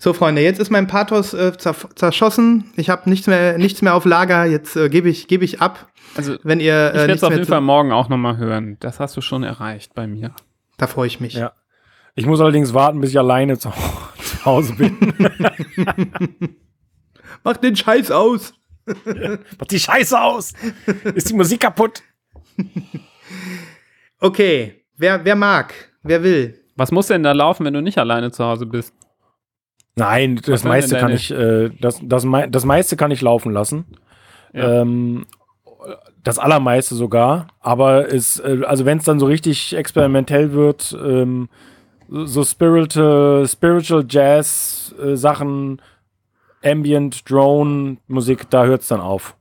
So, 0.06 0.14
Freunde, 0.14 0.44
jetzt 0.44 0.60
ist 0.60 0.70
mein 0.70 0.86
Pathos 0.86 1.34
äh, 1.34 1.52
zerschossen. 1.58 2.72
Ich 2.76 2.92
habe 2.92 3.10
nichts 3.10 3.26
mehr, 3.26 3.58
nichts 3.58 3.82
mehr 3.82 3.96
auf 3.96 4.06
Lager. 4.06 4.46
Jetzt 4.46 4.76
äh, 4.76 4.88
gebe 4.88 5.10
ich, 5.10 5.28
gebe 5.28 5.44
ich 5.44 5.62
ab. 5.62 5.88
Also 6.16 6.36
Wenn 6.44 6.60
ihr 6.60 6.92
ich 6.94 6.96
äh, 6.96 7.08
werde 7.08 7.14
es 7.14 7.24
auf 7.24 7.34
jeden 7.34 7.48
Fall 7.48 7.62
morgen 7.62 7.92
auch 7.92 8.08
noch 8.08 8.18
mal 8.18 8.38
hören. 8.38 8.78
Das 8.82 9.00
hast 9.00 9.18
du 9.18 9.22
schon 9.22 9.42
erreicht 9.42 9.96
bei 9.96 10.06
mir. 10.06 10.36
da 10.78 10.86
freue 10.86 11.08
ich 11.08 11.22
mich. 11.22 11.34
Ja. 11.34 11.54
Ich 12.14 12.28
muss 12.28 12.40
allerdings 12.40 12.76
warten, 12.76 13.02
bis 13.02 13.10
ich 13.10 13.18
alleine 13.18 13.58
zu, 13.58 13.72
zu 14.20 14.46
Hause 14.46 14.76
bin. 14.76 14.96
Mach 17.44 17.58
den 17.58 17.76
Scheiß 17.76 18.12
aus. 18.12 18.54
Macht 19.58 19.72
die 19.72 19.80
Scheiße 19.80 20.22
aus! 20.22 20.54
Ist 21.16 21.32
die 21.32 21.34
Musik 21.34 21.62
kaputt? 21.62 22.04
Okay, 24.20 24.86
wer, 24.98 25.26
wer 25.26 25.36
mag, 25.36 25.74
wer 26.04 26.22
will. 26.22 26.62
Was 26.76 26.92
muss 26.92 27.08
denn 27.08 27.24
da 27.24 27.32
laufen, 27.32 27.66
wenn 27.66 27.74
du 27.74 27.82
nicht 27.82 27.98
alleine 27.98 28.32
zu 28.32 28.46
Hause 28.46 28.68
bist? 28.68 28.94
Nein, 29.96 30.42
das 30.46 30.64
meiste 30.64 30.98
kann 30.98 31.12
ich, 31.12 31.32
äh, 31.32 31.70
das, 31.80 32.00
das, 32.04 32.26
mei- 32.26 32.48
das 32.48 32.66
meiste 32.66 32.98
kann 32.98 33.12
ich 33.12 33.22
laufen 33.22 33.52
lassen. 33.54 33.86
Ja. 34.54 34.82
Ähm, 34.82 35.26
das 36.24 36.40
allermeiste 36.40 36.96
sogar. 36.96 37.48
Aber 37.62 38.12
es, 38.12 38.40
äh, 38.40 38.62
also 38.66 38.86
wenn 38.86 38.98
es 38.98 39.06
dann 39.06 39.20
so 39.20 39.26
richtig 39.26 39.76
experimentell 39.76 40.52
wird, 40.52 40.98
ähm, 41.02 41.48
so 42.10 42.26
so 42.26 42.44
spiritual, 42.44 43.48
spiritual 43.48 44.06
Jazz 44.08 44.94
äh, 45.02 45.16
Sachen, 45.16 45.82
Ambient, 46.64 47.30
Drone, 47.30 47.98
Musik, 48.08 48.50
da 48.50 48.66
hört 48.66 48.82
es 48.82 48.88
dann 48.88 49.02
auf. 49.02 49.36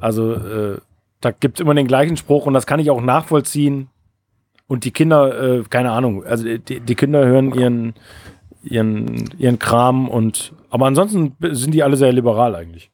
Also 0.00 0.34
äh, 0.34 0.78
da 1.20 1.30
gibt 1.30 1.58
es 1.58 1.62
immer 1.62 1.74
den 1.74 1.86
gleichen 1.86 2.16
Spruch 2.16 2.46
und 2.46 2.54
das 2.54 2.66
kann 2.66 2.80
ich 2.80 2.90
auch 2.90 3.00
nachvollziehen. 3.00 3.88
Und 4.68 4.84
die 4.84 4.90
Kinder, 4.90 5.58
äh, 5.58 5.62
keine 5.68 5.92
Ahnung, 5.92 6.24
also 6.24 6.44
die, 6.44 6.80
die 6.80 6.94
Kinder 6.96 7.24
hören 7.24 7.54
ihren, 7.54 7.94
ihren, 8.66 9.30
ihren 9.38 9.58
Kram 9.58 10.08
und 10.08 10.52
aber 10.70 10.86
ansonsten 10.86 11.36
sind 11.40 11.72
die 11.72 11.82
alle 11.82 11.96
sehr 11.96 12.12
liberal 12.12 12.54
eigentlich. 12.54 12.90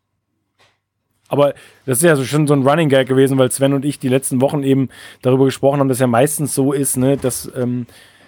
Aber 1.28 1.54
das 1.86 1.98
ist 1.98 2.04
ja 2.04 2.14
so 2.14 2.24
schon 2.24 2.46
so 2.46 2.52
ein 2.52 2.66
Running 2.66 2.90
Gag 2.90 3.08
gewesen, 3.08 3.38
weil 3.38 3.50
Sven 3.50 3.72
und 3.72 3.86
ich 3.86 3.98
die 3.98 4.08
letzten 4.10 4.42
Wochen 4.42 4.62
eben 4.62 4.90
darüber 5.22 5.46
gesprochen 5.46 5.80
haben, 5.80 5.88
dass 5.88 5.98
ja 5.98 6.06
meistens 6.06 6.54
so 6.54 6.74
ist, 6.74 6.98
ne, 6.98 7.16
dass, 7.16 7.50
ähm, 7.56 7.86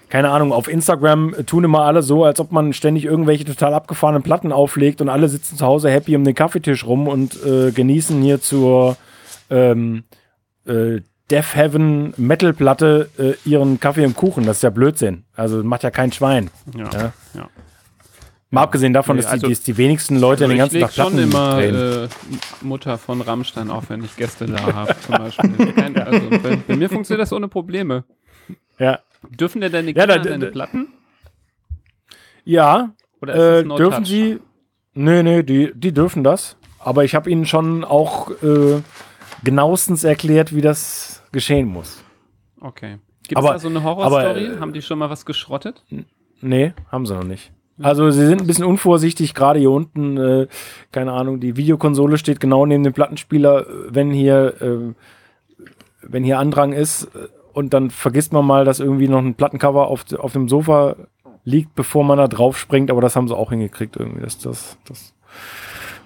keine 0.09 0.30
Ahnung, 0.30 0.53
auf 0.53 0.68
Instagram 0.68 1.34
tun 1.45 1.64
immer 1.64 1.82
alle 1.82 2.03
so, 2.03 2.24
als 2.24 2.40
ob 2.40 2.51
man 2.51 2.72
ständig 2.72 3.05
irgendwelche 3.05 3.45
total 3.45 3.74
abgefahrenen 3.74 4.22
Platten 4.22 4.53
auflegt 4.53 5.03
und 5.03 5.11
alle 5.11 5.28
sitzen 5.28 5.59
zu 5.59 5.66
Hause 5.66 5.90
happy 5.90 6.16
um 6.16 6.24
den 6.24 6.34
Kaffeetisch 6.34 6.86
rum 6.86 7.07
und 7.07 7.36
äh, 7.45 7.72
genießen 7.72 8.22
hier 8.22 8.40
zur 8.40 8.97
ähm, 9.51 10.05
äh, 10.66 11.01
Death 11.30 11.54
Heaven 11.54 12.12
Metal 12.16 12.52
Platte 12.52 13.10
äh, 13.18 13.48
ihren 13.48 13.80
Kaffee 13.80 14.04
und 14.04 14.14
Kuchen. 14.14 14.44
Das 14.44 14.58
ist 14.58 14.62
ja 14.62 14.70
Blödsinn. 14.70 15.24
Also 15.34 15.62
macht 15.64 15.82
ja 15.82 15.90
kein 15.90 16.12
Schwein. 16.12 16.50
Ja. 16.76 16.90
Ja. 16.92 17.12
ja. 17.34 17.48
Mal 18.50 18.62
abgesehen 18.62 18.92
davon, 18.92 19.16
Nee, 19.16 19.22
dass, 19.22 19.30
also- 19.32 19.46
die, 19.48 19.52
dass 19.54 19.62
die 19.62 19.76
wenigsten 19.76 20.16
Leute 20.20 20.44
Also 20.44 20.48
den 20.48 20.56
ich 20.56 20.58
ganzen 20.58 20.80
Tag 20.80 20.92
Platten 20.92 21.10
schon 21.12 21.18
immer 21.18 21.58
äh, 21.60 22.08
Mutter 22.60 22.98
von 22.98 23.20
Rammstein 23.20 23.70
auf, 23.70 23.88
wenn 23.90 24.04
ich 24.04 24.14
Gäste 24.16 24.46
da 24.46 24.62
habe, 24.74 24.94
zum 25.00 25.16
Beispiel. 25.18 25.72
Kein, 25.72 25.96
also 25.96 26.30
bei, 26.30 26.56
bei 26.68 26.76
mir 26.76 26.88
funktioniert 26.88 27.22
das 27.22 27.32
ohne 27.32 27.48
Probleme. 27.48 28.04
ja. 28.78 29.00
Dürfen 29.30 29.62
denn 29.62 29.72
deine 29.72 29.88
Ja, 29.92 30.02
Kinder 30.06 30.18
da- 30.18 30.30
deine 30.30 30.46
Platten? 30.48 30.88
ja, 32.44 32.90
Oder 33.22 33.34
äh, 33.34 33.60
es 33.60 33.66
no 33.66 33.76
dürfen 33.76 33.98
touch? 34.04 34.08
sie. 34.08 34.38
Nee, 34.94 35.22
nee, 35.22 35.42
die, 35.42 35.72
die 35.74 35.92
dürfen 35.92 36.22
das. 36.22 36.56
Aber 36.78 37.04
ich 37.04 37.14
habe 37.14 37.30
ihnen 37.30 37.46
schon 37.46 37.82
auch 37.84 38.30
äh, 38.42 38.82
genauestens 39.42 40.04
erklärt, 40.04 40.54
wie 40.54 40.60
das 40.60 41.13
geschehen 41.35 41.68
muss. 41.68 42.03
Okay. 42.61 42.97
Gibt 43.28 43.39
es 43.41 43.47
da 43.47 43.59
so 43.59 43.68
eine 43.68 43.82
Horrorstory? 43.82 44.47
äh, 44.47 44.59
Haben 44.59 44.72
die 44.72 44.80
schon 44.80 44.99
mal 44.99 45.11
was 45.11 45.26
geschrottet? 45.26 45.85
Nee, 46.41 46.72
haben 46.91 47.05
sie 47.05 47.14
noch 47.14 47.24
nicht. 47.24 47.53
Also 47.82 48.11
sie 48.11 48.26
sind 48.26 48.41
ein 48.41 48.47
bisschen 48.47 48.64
unvorsichtig, 48.64 49.35
gerade 49.35 49.59
hier 49.59 49.70
unten, 49.70 50.16
äh, 50.16 50.47
keine 50.93 51.12
Ahnung, 51.12 51.41
die 51.41 51.57
Videokonsole 51.57 52.18
steht 52.18 52.39
genau 52.41 52.64
neben 52.66 52.85
dem 52.85 52.93
Plattenspieler. 52.93 53.66
Wenn 53.89 54.11
hier 54.12 54.55
äh, 54.62 54.95
wenn 56.03 56.22
hier 56.24 56.39
Andrang 56.39 56.72
ist 56.72 57.05
äh, 57.14 57.28
und 57.53 57.74
dann 57.74 57.91
vergisst 57.91 58.32
man 58.32 58.47
mal, 58.47 58.64
dass 58.64 58.80
irgendwie 58.80 59.09
noch 59.09 59.18
ein 59.18 59.35
Plattencover 59.35 59.89
auf, 59.89 60.05
auf 60.18 60.32
dem 60.32 60.49
Sofa 60.49 60.97
liegt, 61.45 61.74
bevor 61.74 62.05
man 62.05 62.18
da 62.18 62.28
drauf 62.28 62.59
springt, 62.59 62.91
aber 62.91 63.01
das 63.01 63.16
haben 63.16 63.28
sie 63.28 63.37
auch 63.37 63.51
hingekriegt 63.51 63.97
irgendwie, 63.97 64.20
dass 64.22 64.39
das, 64.39 64.78
das, 64.87 65.14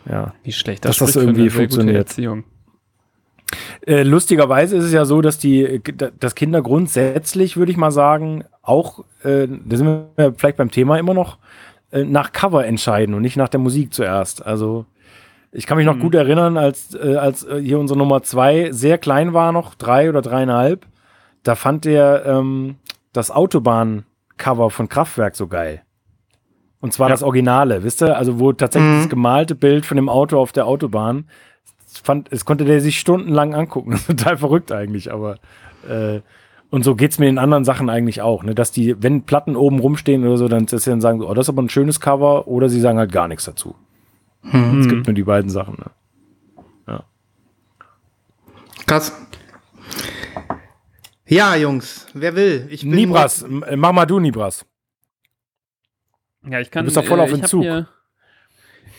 ja. 0.09 0.35
Wie 0.43 0.53
schlecht 0.53 0.85
Dass 0.85 0.97
das 0.97 1.11
spricht 1.11 1.12
für 1.14 1.20
irgendwie 1.20 1.51
funktioniert. 1.51 1.97
Erziehung. 2.09 2.45
Äh, 3.86 4.03
lustigerweise 4.03 4.76
ist 4.76 4.84
es 4.84 4.92
ja 4.92 5.05
so, 5.05 5.20
dass 5.20 5.38
die, 5.38 5.80
dass 6.20 6.34
Kinder 6.34 6.62
grundsätzlich, 6.62 7.57
würde 7.57 7.72
ich 7.72 7.78
mal 7.78 7.90
sagen, 7.90 8.44
auch, 8.62 9.05
äh, 9.22 9.46
da 9.49 9.76
sind 9.76 9.86
wir 10.16 10.34
vielleicht 10.36 10.59
beim 10.59 10.70
Thema 10.70 10.99
immer 10.99 11.14
noch, 11.14 11.38
äh, 11.90 12.05
nach 12.05 12.32
Cover 12.32 12.66
entscheiden 12.66 13.14
und 13.14 13.22
nicht 13.22 13.36
nach 13.36 13.49
der 13.49 13.61
Musik 13.61 13.94
zuerst. 13.94 14.44
Also 14.44 14.84
ich 15.51 15.66
kann 15.66 15.78
mich 15.78 15.86
noch 15.86 15.96
Mhm. 15.96 16.01
gut 16.01 16.14
erinnern, 16.14 16.59
als, 16.59 16.94
äh, 16.94 17.16
als 17.16 17.44
äh, 17.44 17.61
hier 17.62 17.78
unsere 17.78 17.99
Nummer 17.99 18.22
zwei 18.22 18.70
sehr 18.72 18.99
klein 18.99 19.32
war 19.32 19.53
noch, 19.53 19.74
drei 19.74 20.11
oder 20.11 20.20
dreieinhalb, 20.20 20.84
da 21.42 21.55
fand 21.55 21.86
der 21.86 22.24
ähm, 22.26 22.76
das 23.14 23.30
Autobahn-Cover 23.30 24.68
von 24.70 24.88
Kraftwerk 24.90 25.36
so 25.36 25.46
geil. 25.46 25.82
Und 26.80 26.92
zwar 26.92 27.09
Ja. 27.09 27.14
das 27.14 27.22
Originale, 27.22 27.82
wisst 27.82 28.03
ihr? 28.03 28.16
Also 28.16 28.38
wo 28.38 28.53
tatsächlich 28.53 28.90
Mhm. 28.92 28.96
das 28.99 29.09
gemalte 29.09 29.55
Bild 29.55 29.86
von 29.86 29.96
dem 29.96 30.09
Auto 30.11 30.38
auf 30.38 30.53
der 30.53 30.66
Autobahn 30.66 31.24
fand, 32.03 32.32
es 32.32 32.44
konnte 32.44 32.64
der 32.64 32.80
sich 32.80 32.99
stundenlang 32.99 33.55
angucken. 33.55 33.90
Das 33.92 34.01
ist 34.01 34.07
total 34.07 34.36
verrückt 34.36 34.72
eigentlich, 34.72 35.12
aber 35.12 35.36
äh, 35.88 36.20
und 36.70 36.84
so 36.84 36.94
geht's 36.96 37.18
mir 37.18 37.28
in 37.28 37.38
anderen 37.38 37.64
Sachen 37.64 37.88
eigentlich 37.88 38.20
auch, 38.20 38.42
ne? 38.42 38.55
Dass 38.55 38.70
die, 38.70 39.03
wenn 39.03 39.22
Platten 39.22 39.57
oben 39.57 39.78
rumstehen 39.78 40.26
oder 40.26 40.36
so, 40.36 40.49
dann, 40.49 40.66
dass 40.66 40.84
sie 40.84 40.90
dann 40.90 41.01
sagen, 41.01 41.22
oh, 41.22 41.32
das 41.32 41.46
ist 41.46 41.49
aber 41.49 41.62
ein 41.62 41.70
schönes 41.70 42.01
Cover, 42.01 42.46
oder 42.46 42.68
sie 42.68 42.80
sagen 42.80 42.99
halt 42.99 43.11
gar 43.11 43.26
nichts 43.26 43.44
dazu. 43.44 43.74
Hm. 44.42 44.80
Es 44.80 44.88
gibt 44.88 45.07
nur 45.07 45.14
die 45.14 45.22
beiden 45.22 45.51
Sachen. 45.51 45.76
Ne? 45.78 45.90
Krass. 48.88 49.12
Ja, 51.26 51.55
Jungs, 51.57 52.07
wer 52.14 52.34
will? 52.34 52.66
Ich 52.70 52.80
bin 52.80 52.92
Nibras, 52.92 53.42
äh, 53.42 53.76
mach 53.76 53.92
mal 53.92 54.07
du, 54.07 54.18
Nibras. 54.18 54.64
Ja, 56.49 56.61
ich 56.61 56.70
kann. 56.70 56.84
Du 56.84 56.86
bist 56.86 56.96
doch 56.96 57.05
voll 57.05 57.20
auf 57.20 57.26
ich 57.26 57.34
hab 57.34 57.40
Entzug. 57.42 57.62
Hier, 57.62 57.86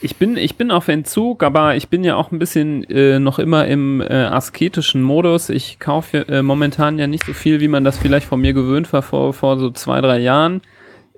ich 0.01 0.15
bin, 0.15 0.37
ich 0.37 0.55
bin 0.55 0.71
auf 0.71 0.87
Entzug, 0.87 1.43
aber 1.43 1.75
ich 1.75 1.89
bin 1.89 2.03
ja 2.03 2.15
auch 2.15 2.31
ein 2.31 2.39
bisschen 2.39 2.83
äh, 2.85 3.19
noch 3.19 3.39
immer 3.39 3.67
im 3.67 4.01
äh, 4.01 4.05
asketischen 4.05 5.01
Modus. 5.01 5.49
Ich 5.49 5.79
kaufe 5.79 6.27
äh, 6.27 6.41
momentan 6.41 6.97
ja 6.97 7.07
nicht 7.07 7.25
so 7.25 7.33
viel, 7.33 7.59
wie 7.59 7.67
man 7.67 7.83
das 7.83 7.97
vielleicht 7.97 8.27
von 8.27 8.39
mir 8.39 8.53
gewöhnt 8.53 8.91
war 8.93 9.01
vor, 9.01 9.33
vor 9.33 9.59
so 9.59 9.71
zwei, 9.71 10.01
drei 10.01 10.19
Jahren. 10.19 10.61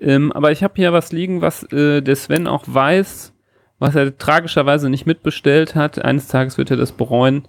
Ähm, 0.00 0.32
aber 0.32 0.50
ich 0.50 0.64
habe 0.64 0.74
hier 0.76 0.92
was 0.92 1.12
liegen, 1.12 1.40
was 1.40 1.62
äh, 1.72 2.02
der 2.02 2.16
Sven 2.16 2.48
auch 2.48 2.64
weiß, 2.66 3.32
was 3.78 3.94
er 3.94 4.18
tragischerweise 4.18 4.90
nicht 4.90 5.06
mitbestellt 5.06 5.74
hat. 5.74 6.04
Eines 6.04 6.26
Tages 6.26 6.58
wird 6.58 6.70
er 6.70 6.76
das 6.76 6.92
bereuen. 6.92 7.46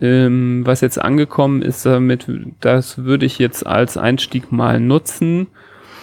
Ähm, 0.00 0.62
was 0.66 0.80
jetzt 0.80 1.00
angekommen 1.00 1.62
ist, 1.62 1.86
damit, 1.86 2.26
das 2.60 3.04
würde 3.04 3.26
ich 3.26 3.38
jetzt 3.38 3.64
als 3.64 3.96
Einstieg 3.96 4.50
mal 4.50 4.80
nutzen. 4.80 5.46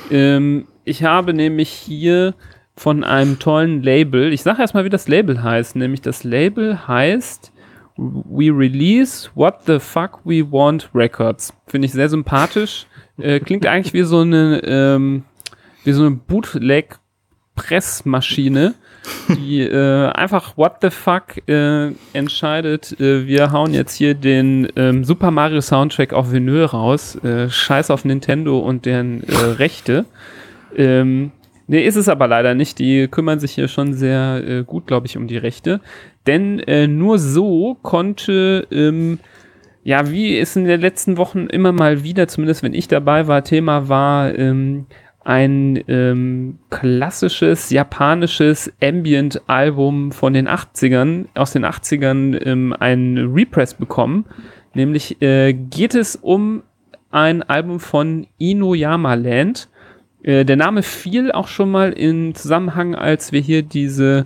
Ähm, 0.09 0.67
ich 0.85 1.03
habe 1.03 1.33
nämlich 1.33 1.69
hier 1.69 2.35
von 2.81 3.03
einem 3.03 3.37
tollen 3.37 3.83
Label, 3.83 4.33
ich 4.33 4.41
sage 4.41 4.59
erstmal, 4.59 4.85
wie 4.85 4.89
das 4.89 5.07
Label 5.07 5.43
heißt, 5.43 5.75
nämlich 5.75 6.01
das 6.01 6.23
Label 6.23 6.87
heißt 6.87 7.51
We 7.95 8.45
Release 8.45 9.29
What 9.35 9.67
the 9.67 9.77
Fuck 9.77 10.21
We 10.23 10.51
Want 10.51 10.89
Records. 10.95 11.53
Finde 11.67 11.85
ich 11.85 11.91
sehr 11.91 12.09
sympathisch. 12.09 12.87
Äh, 13.19 13.39
klingt 13.39 13.67
eigentlich 13.67 13.93
wie 13.93 14.01
so 14.01 14.21
eine, 14.21 14.63
ähm, 14.63 15.25
wie 15.83 15.91
so 15.91 16.01
eine 16.01 16.15
Bootleg-Pressmaschine, 16.15 18.73
die 19.29 19.61
äh, 19.61 20.07
einfach 20.13 20.57
What 20.57 20.77
the 20.81 20.89
Fuck 20.89 21.47
äh, 21.47 21.91
entscheidet. 22.13 22.99
Äh, 22.99 23.27
wir 23.27 23.51
hauen 23.51 23.75
jetzt 23.75 23.93
hier 23.93 24.15
den 24.15 24.67
ähm, 24.75 25.03
Super 25.03 25.29
Mario 25.29 25.61
Soundtrack 25.61 26.13
auf 26.13 26.31
Vinyl 26.31 26.65
raus. 26.65 27.15
Äh, 27.23 27.47
Scheiß 27.47 27.91
auf 27.91 28.05
Nintendo 28.05 28.57
und 28.57 28.87
deren 28.87 29.21
äh, 29.21 29.35
Rechte. 29.35 30.05
Ähm, 30.75 31.31
nee, 31.71 31.85
ist 31.85 31.95
es 31.95 32.09
aber 32.09 32.27
leider 32.27 32.53
nicht. 32.53 32.79
Die 32.79 33.07
kümmern 33.07 33.39
sich 33.39 33.53
hier 33.53 33.67
schon 33.67 33.93
sehr 33.93 34.43
äh, 34.45 34.63
gut, 34.63 34.87
glaube 34.87 35.07
ich, 35.07 35.17
um 35.17 35.27
die 35.27 35.37
Rechte. 35.37 35.81
Denn 36.27 36.59
äh, 36.59 36.87
nur 36.87 37.17
so 37.17 37.77
konnte, 37.81 38.67
ähm, 38.71 39.19
ja, 39.83 40.11
wie 40.11 40.37
es 40.37 40.55
in 40.55 40.65
den 40.65 40.81
letzten 40.81 41.17
Wochen 41.17 41.47
immer 41.47 41.71
mal 41.71 42.03
wieder, 42.03 42.27
zumindest 42.27 42.61
wenn 42.61 42.73
ich 42.73 42.87
dabei 42.87 43.27
war, 43.27 43.43
Thema 43.43 43.89
war, 43.89 44.37
ähm, 44.37 44.85
ein 45.23 45.81
ähm, 45.87 46.59
klassisches 46.69 47.69
japanisches 47.69 48.73
Ambient-Album 48.83 50.11
von 50.11 50.33
den 50.33 50.49
80ern, 50.49 51.25
aus 51.35 51.53
den 51.53 51.65
80ern, 51.65 52.45
ähm, 52.45 52.75
ein 52.79 53.17
Repress 53.33 53.75
bekommen. 53.75 54.25
Nämlich 54.73 55.21
äh, 55.21 55.53
geht 55.53 55.95
es 55.95 56.15
um 56.15 56.63
ein 57.11 57.43
Album 57.43 57.79
von 57.79 58.27
Inuyama 58.39 59.13
Land. 59.13 59.69
Äh, 60.23 60.45
der 60.45 60.55
Name 60.55 60.83
fiel 60.83 61.31
auch 61.31 61.47
schon 61.47 61.71
mal 61.71 61.91
in 61.93 62.35
Zusammenhang, 62.35 62.95
als 62.95 63.31
wir 63.31 63.41
hier 63.41 63.63
diese 63.63 64.25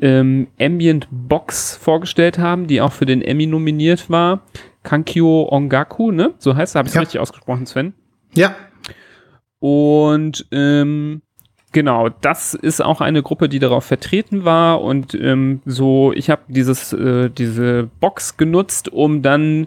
ähm, 0.00 0.48
Ambient 0.60 1.08
Box 1.10 1.76
vorgestellt 1.76 2.38
haben, 2.38 2.66
die 2.66 2.80
auch 2.80 2.92
für 2.92 3.06
den 3.06 3.22
Emmy 3.22 3.46
nominiert 3.46 4.08
war. 4.10 4.42
Kankyo 4.82 5.48
Ongaku, 5.50 6.10
ne? 6.10 6.32
So 6.38 6.56
heißt 6.56 6.74
er, 6.74 6.78
habe 6.80 6.86
ich 6.86 6.92
es 6.92 6.94
Ja. 6.94 7.00
richtig 7.02 7.20
ausgesprochen, 7.20 7.66
Sven? 7.66 7.92
Ja, 8.34 8.54
Und 9.58 10.46
ähm, 10.52 11.22
genau, 11.72 12.08
das 12.08 12.54
ist 12.54 12.82
auch 12.82 13.00
eine 13.00 13.22
Gruppe, 13.22 13.48
die 13.48 13.58
darauf 13.58 13.84
vertreten 13.84 14.44
war. 14.44 14.80
Und 14.82 15.14
ähm, 15.14 15.60
so, 15.66 16.12
ich 16.14 16.30
habe 16.30 16.42
dieses 16.48 16.92
äh, 16.92 17.28
diese 17.30 17.88
Box 18.00 18.36
genutzt, 18.36 18.88
um 18.90 19.22
dann 19.22 19.66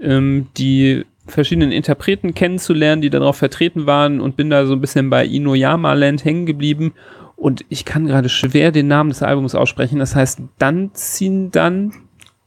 ähm, 0.00 0.46
die 0.56 1.04
verschiedenen 1.26 1.72
Interpreten 1.72 2.34
kennenzulernen, 2.34 3.00
die 3.02 3.10
darauf 3.10 3.36
vertreten 3.36 3.86
waren 3.86 4.20
und 4.20 4.36
bin 4.36 4.50
da 4.50 4.66
so 4.66 4.74
ein 4.74 4.80
bisschen 4.80 5.08
bei 5.10 5.24
Inuyama 5.24 5.94
Land 5.94 6.24
hängen 6.24 6.46
geblieben. 6.46 6.92
Und 7.36 7.64
ich 7.68 7.84
kann 7.84 8.06
gerade 8.06 8.28
schwer 8.28 8.70
den 8.72 8.88
Namen 8.88 9.10
des 9.10 9.22
Albums 9.22 9.54
aussprechen. 9.54 9.98
Das 9.98 10.14
heißt 10.14 10.40
Danzindan 10.58 11.92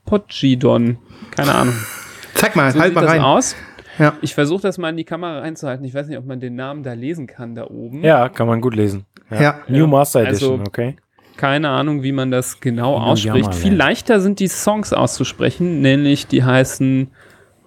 Pojidon. 0.05 0.97
Keine 1.31 1.53
Ahnung. 1.53 1.73
zeig 2.33 2.55
mal, 2.55 2.71
So 2.71 2.79
halt 2.79 2.89
sieht 2.89 2.95
mal 2.95 3.01
das 3.01 3.11
rein. 3.11 3.21
aus. 3.21 3.55
Ja. 3.99 4.13
Ich 4.21 4.35
versuche 4.35 4.61
das 4.61 4.77
mal 4.77 4.89
in 4.89 4.97
die 4.97 5.03
Kamera 5.03 5.39
reinzuhalten. 5.39 5.83
Ich 5.85 5.93
weiß 5.93 6.07
nicht, 6.07 6.17
ob 6.17 6.25
man 6.25 6.39
den 6.39 6.55
Namen 6.55 6.83
da 6.83 6.93
lesen 6.93 7.25
kann, 7.27 7.55
da 7.55 7.65
oben. 7.67 8.03
Ja, 8.03 8.29
kann 8.29 8.47
man 8.47 8.61
gut 8.61 8.75
lesen. 8.75 9.05
Ja. 9.31 9.59
New 9.67 9.87
Master 9.87 10.19
Also- 10.19 10.29
Edition, 10.53 10.67
okay. 10.67 10.95
Keine 11.35 11.69
Ahnung, 11.69 12.01
wie 12.01 12.11
man 12.13 12.31
das 12.31 12.59
genau 12.59 12.95
Inuyama 12.95 13.11
ausspricht. 13.11 13.45
Land. 13.45 13.55
Viel 13.55 13.75
leichter 13.75 14.19
sind 14.21 14.39
die 14.39 14.47
Songs 14.47 14.91
auszusprechen, 14.93 15.81
nämlich 15.81 16.25
die 16.27 16.43
heißen 16.43 17.11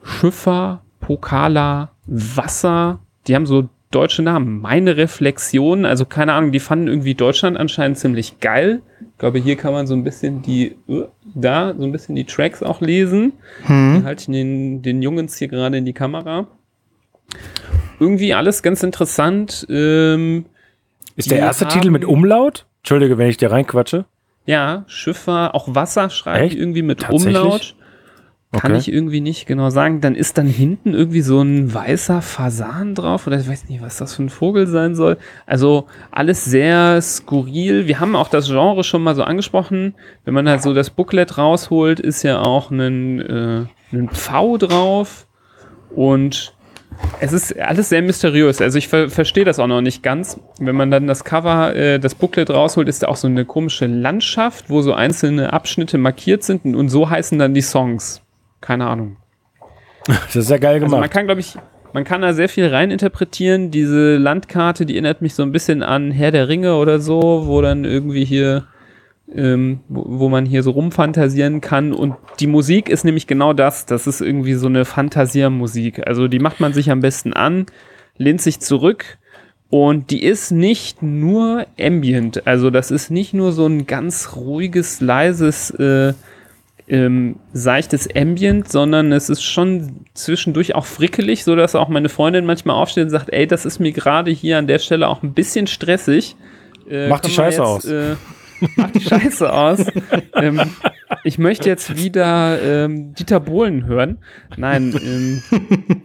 Schiffer, 0.02 0.82
Pokala, 1.00 1.90
Wasser. 2.06 3.00
Die 3.26 3.34
haben 3.34 3.46
so 3.46 3.68
deutsche 3.90 4.22
Namen. 4.22 4.60
Meine 4.60 4.96
Reflexion, 4.96 5.84
also 5.84 6.04
keine 6.04 6.32
Ahnung, 6.34 6.52
die 6.52 6.60
fanden 6.60 6.86
irgendwie 6.86 7.14
Deutschland 7.14 7.56
anscheinend 7.56 7.98
ziemlich 7.98 8.38
geil. 8.40 8.82
Ich 9.00 9.18
glaube, 9.18 9.38
hier 9.40 9.56
kann 9.56 9.72
man 9.72 9.86
so 9.86 9.94
ein 9.94 10.04
bisschen 10.04 10.42
die, 10.42 10.76
äh, 10.88 11.04
da 11.34 11.74
so 11.76 11.84
ein 11.84 11.90
bisschen 11.92 12.14
die 12.14 12.24
Tracks 12.24 12.62
auch 12.62 12.80
lesen. 12.80 13.32
Hm. 13.64 13.98
Die 14.00 14.04
halte 14.06 14.20
ich 14.22 14.26
den, 14.26 14.82
den 14.82 15.02
Jungens 15.02 15.36
hier 15.36 15.48
gerade 15.48 15.76
in 15.76 15.84
die 15.84 15.92
Kamera. 15.92 16.46
Irgendwie 17.98 18.32
alles 18.32 18.62
ganz 18.62 18.82
interessant. 18.82 19.66
Ähm, 19.68 20.46
Ist 21.16 21.30
der 21.30 21.38
erste 21.38 21.66
haben- 21.66 21.72
Titel 21.74 21.90
mit 21.90 22.04
Umlaut? 22.04 22.66
Entschuldige, 22.82 23.18
wenn 23.18 23.28
ich 23.28 23.36
dir 23.36 23.50
reinquatsche. 23.50 24.04
Ja, 24.46 24.84
Schiffer, 24.86 25.54
auch 25.54 25.74
Wasser 25.74 26.08
die 26.08 26.56
irgendwie 26.58 26.82
mit? 26.82 27.08
Umlaut. 27.10 27.74
Kann 28.52 28.72
Okay. 28.72 28.80
ich 28.80 28.92
irgendwie 28.92 29.20
nicht 29.20 29.46
genau 29.46 29.70
sagen. 29.70 30.00
Dann 30.00 30.16
ist 30.16 30.36
dann 30.36 30.48
hinten 30.48 30.92
irgendwie 30.92 31.20
so 31.20 31.40
ein 31.40 31.72
weißer 31.72 32.20
Fasan 32.20 32.96
drauf 32.96 33.28
oder 33.28 33.38
ich 33.38 33.48
weiß 33.48 33.68
nicht, 33.68 33.80
was 33.80 33.98
das 33.98 34.14
für 34.16 34.24
ein 34.24 34.28
Vogel 34.28 34.66
sein 34.66 34.96
soll. 34.96 35.18
Also 35.46 35.86
alles 36.10 36.44
sehr 36.44 37.00
skurril. 37.00 37.86
Wir 37.86 38.00
haben 38.00 38.16
auch 38.16 38.28
das 38.28 38.48
Genre 38.48 38.82
schon 38.82 39.04
mal 39.04 39.14
so 39.14 39.22
angesprochen. 39.22 39.94
Wenn 40.24 40.34
man 40.34 40.48
halt 40.48 40.62
so 40.62 40.74
das 40.74 40.90
Booklet 40.90 41.38
rausholt, 41.38 42.00
ist 42.00 42.24
ja 42.24 42.40
auch 42.40 42.72
ein, 42.72 43.20
äh, 43.20 43.66
ein 43.92 44.08
Pfau 44.08 44.56
drauf 44.56 45.28
und 45.94 46.52
es 47.20 47.32
ist 47.32 47.56
alles 47.58 47.88
sehr 47.88 48.02
mysteriös. 48.02 48.60
Also 48.60 48.78
ich 48.78 48.88
ver 48.88 49.08
verstehe 49.10 49.44
das 49.44 49.60
auch 49.60 49.68
noch 49.68 49.80
nicht 49.80 50.02
ganz. 50.02 50.40
Wenn 50.58 50.74
man 50.74 50.90
dann 50.90 51.06
das 51.06 51.22
Cover, 51.22 51.74
äh, 51.76 52.00
das 52.00 52.16
Booklet 52.16 52.50
rausholt, 52.50 52.88
ist 52.88 53.04
da 53.04 53.08
auch 53.08 53.16
so 53.16 53.28
eine 53.28 53.44
komische 53.44 53.86
Landschaft, 53.86 54.70
wo 54.70 54.82
so 54.82 54.92
einzelne 54.92 55.52
Abschnitte 55.52 55.98
markiert 55.98 56.42
sind 56.42 56.64
und, 56.64 56.74
und 56.74 56.88
so 56.88 57.08
heißen 57.08 57.38
dann 57.38 57.54
die 57.54 57.62
Songs. 57.62 58.22
Keine 58.60 58.86
Ahnung. 58.86 59.16
Das 60.06 60.36
ist 60.36 60.50
ja 60.50 60.58
geil 60.58 60.74
Also 60.74 60.86
man 60.86 61.00
gemacht. 61.00 61.10
kann, 61.12 61.26
glaube 61.26 61.40
ich, 61.40 61.56
man 61.92 62.04
kann 62.04 62.22
da 62.22 62.32
sehr 62.32 62.48
viel 62.48 62.66
reininterpretieren. 62.66 63.70
Diese 63.70 64.16
Landkarte, 64.16 64.86
die 64.86 64.94
erinnert 64.94 65.22
mich 65.22 65.34
so 65.34 65.42
ein 65.42 65.52
bisschen 65.52 65.82
an 65.82 66.10
Herr 66.10 66.30
der 66.30 66.48
Ringe 66.48 66.76
oder 66.76 67.00
so, 67.00 67.46
wo 67.46 67.60
dann 67.60 67.84
irgendwie 67.84 68.24
hier, 68.24 68.66
ähm, 69.34 69.80
wo, 69.88 70.04
wo 70.06 70.28
man 70.28 70.46
hier 70.46 70.62
so 70.62 70.70
rumfantasieren 70.70 71.60
kann. 71.60 71.92
Und 71.92 72.14
die 72.38 72.46
Musik 72.46 72.88
ist 72.88 73.04
nämlich 73.04 73.26
genau 73.26 73.52
das. 73.52 73.86
Das 73.86 74.06
ist 74.06 74.20
irgendwie 74.20 74.54
so 74.54 74.66
eine 74.66 74.84
Fantasiermusik. 74.84 76.06
Also 76.06 76.28
die 76.28 76.38
macht 76.38 76.60
man 76.60 76.72
sich 76.72 76.90
am 76.90 77.00
besten 77.00 77.32
an, 77.32 77.66
lehnt 78.16 78.40
sich 78.40 78.60
zurück. 78.60 79.18
Und 79.68 80.10
die 80.10 80.24
ist 80.24 80.50
nicht 80.50 81.00
nur 81.00 81.64
ambient, 81.78 82.44
also 82.44 82.70
das 82.70 82.90
ist 82.90 83.08
nicht 83.12 83.34
nur 83.34 83.52
so 83.52 83.66
ein 83.68 83.86
ganz 83.86 84.34
ruhiges, 84.34 85.00
leises 85.00 85.70
äh, 85.70 86.12
ähm, 86.90 87.36
seichtes 87.52 88.08
Ambient, 88.14 88.70
sondern 88.70 89.12
es 89.12 89.30
ist 89.30 89.42
schon 89.42 90.04
zwischendurch 90.14 90.74
auch 90.74 90.86
frickelig, 90.86 91.44
so 91.44 91.54
dass 91.54 91.76
auch 91.76 91.88
meine 91.88 92.08
Freundin 92.08 92.44
manchmal 92.44 92.76
aufsteht 92.76 93.04
und 93.04 93.10
sagt, 93.10 93.32
ey, 93.32 93.46
das 93.46 93.64
ist 93.64 93.78
mir 93.78 93.92
gerade 93.92 94.32
hier 94.32 94.58
an 94.58 94.66
der 94.66 94.80
Stelle 94.80 95.08
auch 95.08 95.22
ein 95.22 95.32
bisschen 95.32 95.68
stressig. 95.68 96.34
Äh, 96.90 97.08
Mach 97.08 97.20
die 97.20 97.30
Scheiße 97.30 97.58
jetzt, 97.58 97.60
aus. 97.60 97.84
Äh, 97.84 98.16
mach 98.76 98.90
die 98.90 99.00
Scheiße 99.00 99.52
aus. 99.52 99.86
ähm, 100.34 100.60
ich 101.22 101.38
möchte 101.38 101.68
jetzt 101.68 101.96
wieder 101.96 102.60
ähm, 102.60 103.14
Dieter 103.14 103.38
Bohlen 103.38 103.86
hören. 103.86 104.18
Nein, 104.56 104.92
ähm, 105.00 106.02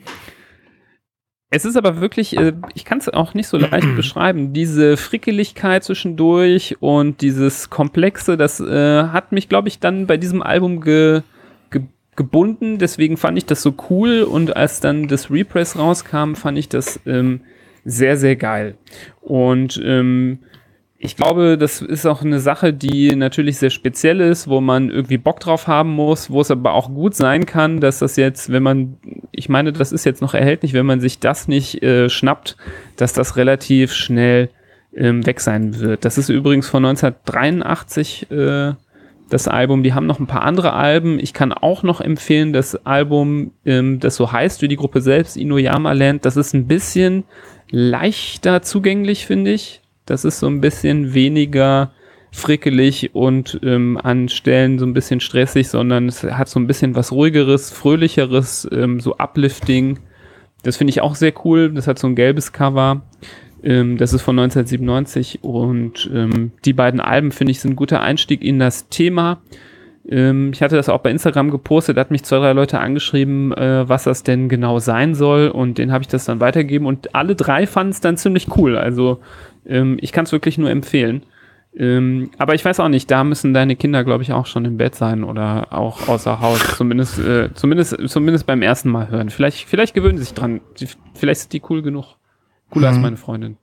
es 1.56 1.64
ist 1.64 1.78
aber 1.78 2.02
wirklich, 2.02 2.36
äh, 2.38 2.54
ich 2.74 2.84
kann 2.84 2.98
es 2.98 3.08
auch 3.08 3.34
nicht 3.34 3.48
so 3.48 3.58
leicht 3.58 3.88
beschreiben. 3.96 4.52
Diese 4.52 4.98
Frickeligkeit 4.98 5.84
zwischendurch 5.84 6.76
und 6.82 7.22
dieses 7.22 7.70
Komplexe, 7.70 8.36
das 8.36 8.60
äh, 8.60 9.04
hat 9.04 9.32
mich, 9.32 9.48
glaube 9.48 9.70
ich, 9.70 9.80
dann 9.80 10.06
bei 10.06 10.18
diesem 10.18 10.44
Album 10.44 10.82
ge, 10.82 11.22
ge, 11.72 11.84
gebunden. 12.18 12.78
Deswegen 12.78 13.16
fand 13.16 13.38
ich 13.38 13.46
das 13.46 13.62
so 13.62 13.74
cool 13.90 14.24
und 14.24 14.56
als 14.56 14.82
dann 14.82 15.08
das 15.08 15.32
Repress 15.32 15.78
rauskam, 15.78 16.36
fand 16.36 16.58
ich 16.58 16.68
das 16.68 17.00
ähm, 17.06 17.42
sehr, 17.86 18.18
sehr 18.18 18.36
geil. 18.36 18.76
Und 19.22 19.82
ähm, 19.84 20.40
ich 20.98 21.18
glaube, 21.18 21.58
das 21.58 21.82
ist 21.82 22.06
auch 22.06 22.22
eine 22.22 22.40
Sache, 22.40 22.74
die 22.74 23.16
natürlich 23.16 23.58
sehr 23.58 23.70
speziell 23.70 24.22
ist, 24.22 24.48
wo 24.48 24.62
man 24.62 24.90
irgendwie 24.90 25.18
Bock 25.18 25.40
drauf 25.40 25.68
haben 25.68 25.92
muss, 25.92 26.30
wo 26.30 26.40
es 26.42 26.52
aber 26.52 26.74
auch 26.74 26.90
gut 26.90 27.16
sein 27.16 27.46
kann, 27.46 27.82
dass 27.82 28.00
das 28.00 28.16
jetzt, 28.16 28.52
wenn 28.52 28.64
man, 28.64 28.98
ich 29.32 29.50
meine, 29.50 29.74
das 29.74 29.92
ist 29.92 30.06
jetzt 30.06 30.22
noch 30.22 30.34
erhältlich, 30.34 30.74
wenn 30.74 30.86
man 30.86 31.02
sich 31.02 31.20
das 31.20 31.48
nicht 31.48 31.84
äh, 31.84 32.10
schnappt, 32.10 32.56
dass 32.96 33.12
das 33.12 33.36
relativ 33.36 33.94
schnell 33.94 34.50
ähm, 34.96 35.26
weg 35.26 35.42
sein 35.42 35.80
wird. 35.80 36.06
Das 36.06 36.18
ist 36.18 36.30
übrigens 36.30 36.70
von 36.70 36.86
1983 36.86 38.32
äh, 38.32 38.74
das 39.30 39.48
Album. 39.48 39.84
Die 39.84 39.94
haben 39.94 40.06
noch 40.06 40.20
ein 40.20 40.28
paar 40.28 40.44
andere 40.44 40.74
Alben. 40.74 41.20
Ich 41.20 41.34
kann 41.34 41.52
auch 41.52 41.84
noch 41.84 42.00
empfehlen, 42.00 42.54
das 42.54 42.86
Album, 42.86 43.52
ähm, 43.66 44.00
das 44.00 44.16
so 44.16 44.32
heißt 44.32 44.62
wie 44.62 44.70
die 44.70 44.78
Gruppe 44.78 45.02
selbst, 45.02 45.36
Inuyama 45.36 45.92
Land. 45.92 46.26
Das 46.26 46.38
ist 46.38 46.54
ein 46.54 46.68
bisschen 46.68 47.26
leichter 47.70 48.62
zugänglich, 48.62 49.26
finde 49.26 49.52
ich. 49.52 49.82
Das 50.06 50.26
ist 50.26 50.40
so 50.40 50.48
ein 50.48 50.62
bisschen 50.62 51.14
weniger 51.14 51.92
frickelig 52.32 53.12
und 53.14 53.60
ähm, 53.64 53.98
an 54.02 54.28
Stellen 54.28 54.78
so 54.78 54.86
ein 54.86 54.94
bisschen 54.94 55.22
stressig, 55.22 55.70
sondern 55.70 56.08
es 56.08 56.24
hat 56.24 56.50
so 56.50 56.60
ein 56.60 56.68
bisschen 56.68 56.96
was 56.96 57.12
ruhigeres, 57.12 57.72
fröhlicheres, 57.72 58.68
ähm, 58.72 59.00
so 59.00 59.18
uplifting. 59.18 60.00
Das 60.64 60.78
finde 60.78 60.92
ich 60.92 61.02
auch 61.02 61.16
sehr 61.16 61.34
cool. 61.46 61.72
Das 61.72 61.88
hat 61.88 61.98
so 61.98 62.08
ein 62.08 62.16
gelbes 62.16 62.52
Cover. 62.52 63.04
Ähm, 63.64 63.98
das 63.98 64.14
ist 64.14 64.22
von 64.22 64.38
1997 64.38 65.44
und 65.44 66.10
ähm, 66.14 66.52
die 66.66 66.74
beiden 66.74 67.00
Alben 67.00 67.32
finde 67.32 67.52
ich 67.52 67.62
sind 67.62 67.72
ein 67.72 67.76
guter 67.78 68.02
Einstieg 68.02 68.44
in 68.44 68.60
das 68.60 68.90
Thema. 68.90 69.42
Ähm, 70.08 70.52
ich 70.54 70.62
hatte 70.62 70.76
das 70.76 70.90
auch 70.90 71.00
bei 71.00 71.12
Instagram 71.12 71.52
gepostet, 71.52 71.98
da 71.98 72.02
hat 72.02 72.12
mich 72.12 72.24
zwei, 72.24 72.38
drei 72.38 72.54
Leute 72.54 72.80
angeschrieben, 72.80 73.52
äh, 73.54 73.90
was 73.90 74.04
das 74.04 74.24
denn 74.24 74.50
genau 74.50 74.80
sein 74.80 75.16
soll 75.16 75.48
und 75.50 75.78
den 75.78 75.92
habe 75.92 76.04
ich 76.04 76.08
das 76.08 76.26
dann 76.26 76.40
weitergegeben 76.40 76.88
und 76.88 77.16
alle 77.16 77.36
drei 77.36 77.66
fanden 77.66 77.92
es 77.92 78.02
dann 78.02 78.18
ziemlich 78.18 78.56
cool. 78.56 78.78
Also 78.78 79.20
ähm, 79.66 79.98
ich 80.02 80.12
kann 80.12 80.26
es 80.26 80.32
wirklich 80.32 80.58
nur 80.58 80.70
empfehlen. 80.70 81.24
Ähm, 81.78 82.32
aber 82.38 82.56
ich 82.56 82.64
weiß 82.64 82.80
auch 82.80 82.88
nicht, 82.88 83.12
da 83.12 83.24
müssen 83.24 83.54
deine 83.54 83.76
Kinder, 83.76 84.06
glaube 84.06 84.24
ich, 84.24 84.32
auch 84.32 84.46
schon 84.46 84.64
im 84.64 84.78
Bett 84.78 84.96
sein 84.96 85.26
oder 85.26 85.74
auch 85.74 86.08
außer 86.08 86.40
Haus. 86.40 86.60
Zumindest, 86.78 87.20
äh, 87.20 87.54
zumindest, 87.54 87.98
zumindest 88.08 88.46
beim 88.46 88.62
ersten 88.62 88.90
Mal 88.90 89.10
hören. 89.10 89.30
Vielleicht, 89.30 89.68
vielleicht 89.68 89.94
gewöhnen 89.94 90.18
sie 90.18 90.24
sich 90.24 90.34
dran. 90.34 90.62
Vielleicht 91.14 91.42
sind 91.42 91.54
die 91.54 91.62
cool 91.70 91.82
genug. 91.82 92.16
Cooler 92.70 92.92
mhm. 92.92 92.96
als 92.96 93.04
meine 93.04 93.18
Freundin. 93.18 93.58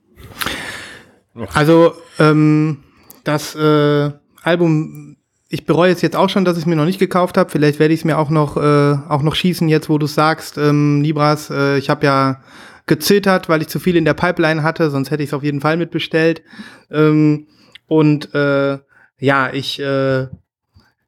Also, 1.53 1.93
ähm, 2.19 2.83
das 3.23 3.55
äh, 3.55 4.11
Album, 4.43 5.17
ich 5.53 5.67
bereue 5.67 5.91
es 5.91 6.01
jetzt 6.01 6.15
auch 6.15 6.29
schon, 6.29 6.45
dass 6.45 6.57
ich 6.57 6.63
es 6.63 6.65
mir 6.65 6.75
noch 6.75 6.85
nicht 6.85 6.97
gekauft 6.97 7.37
habe. 7.37 7.51
Vielleicht 7.51 7.77
werde 7.77 7.93
ich 7.93 7.99
es 7.99 8.05
mir 8.05 8.17
auch 8.17 8.31
noch, 8.31 8.57
äh, 8.57 8.97
auch 9.07 9.21
noch 9.21 9.35
schießen, 9.35 9.69
jetzt 9.69 9.87
wo 9.87 9.99
du 9.99 10.07
sagst. 10.07 10.57
Ähm, 10.57 11.01
Libras, 11.03 11.51
äh, 11.51 11.77
ich 11.77 11.91
habe 11.91 12.07
ja 12.07 12.41
gezittert, 12.87 13.49
weil 13.49 13.61
ich 13.61 13.67
zu 13.67 13.79
viel 13.79 13.95
in 13.95 14.03
der 14.03 14.15
Pipeline 14.15 14.63
hatte, 14.63 14.89
sonst 14.89 15.11
hätte 15.11 15.21
ich 15.21 15.29
es 15.29 15.33
auf 15.35 15.43
jeden 15.43 15.61
Fall 15.61 15.77
mitbestellt. 15.77 16.41
Ähm, 16.89 17.45
und 17.85 18.33
äh, 18.33 18.79
ja, 19.19 19.53
ich 19.53 19.79
äh, 19.79 20.25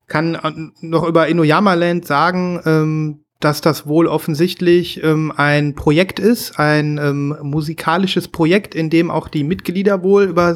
kann 0.06 0.72
noch 0.80 1.08
über 1.08 1.28
Inuyama 1.28 1.74
Land 1.74 2.06
sagen, 2.06 2.62
ähm, 2.66 3.26
dass 3.40 3.62
das 3.62 3.88
wohl 3.88 4.08
offensichtlich 4.08 5.04
ähm, 5.04 5.34
ein 5.36 5.76
Projekt 5.76 6.20
ist, 6.20 6.60
ein 6.60 7.00
ähm, 7.00 7.36
musikalisches 7.42 8.28
Projekt, 8.28 8.76
in 8.76 8.90
dem 8.90 9.10
auch 9.10 9.28
die 9.28 9.44
Mitglieder 9.44 10.04
wohl 10.04 10.24
über, 10.24 10.56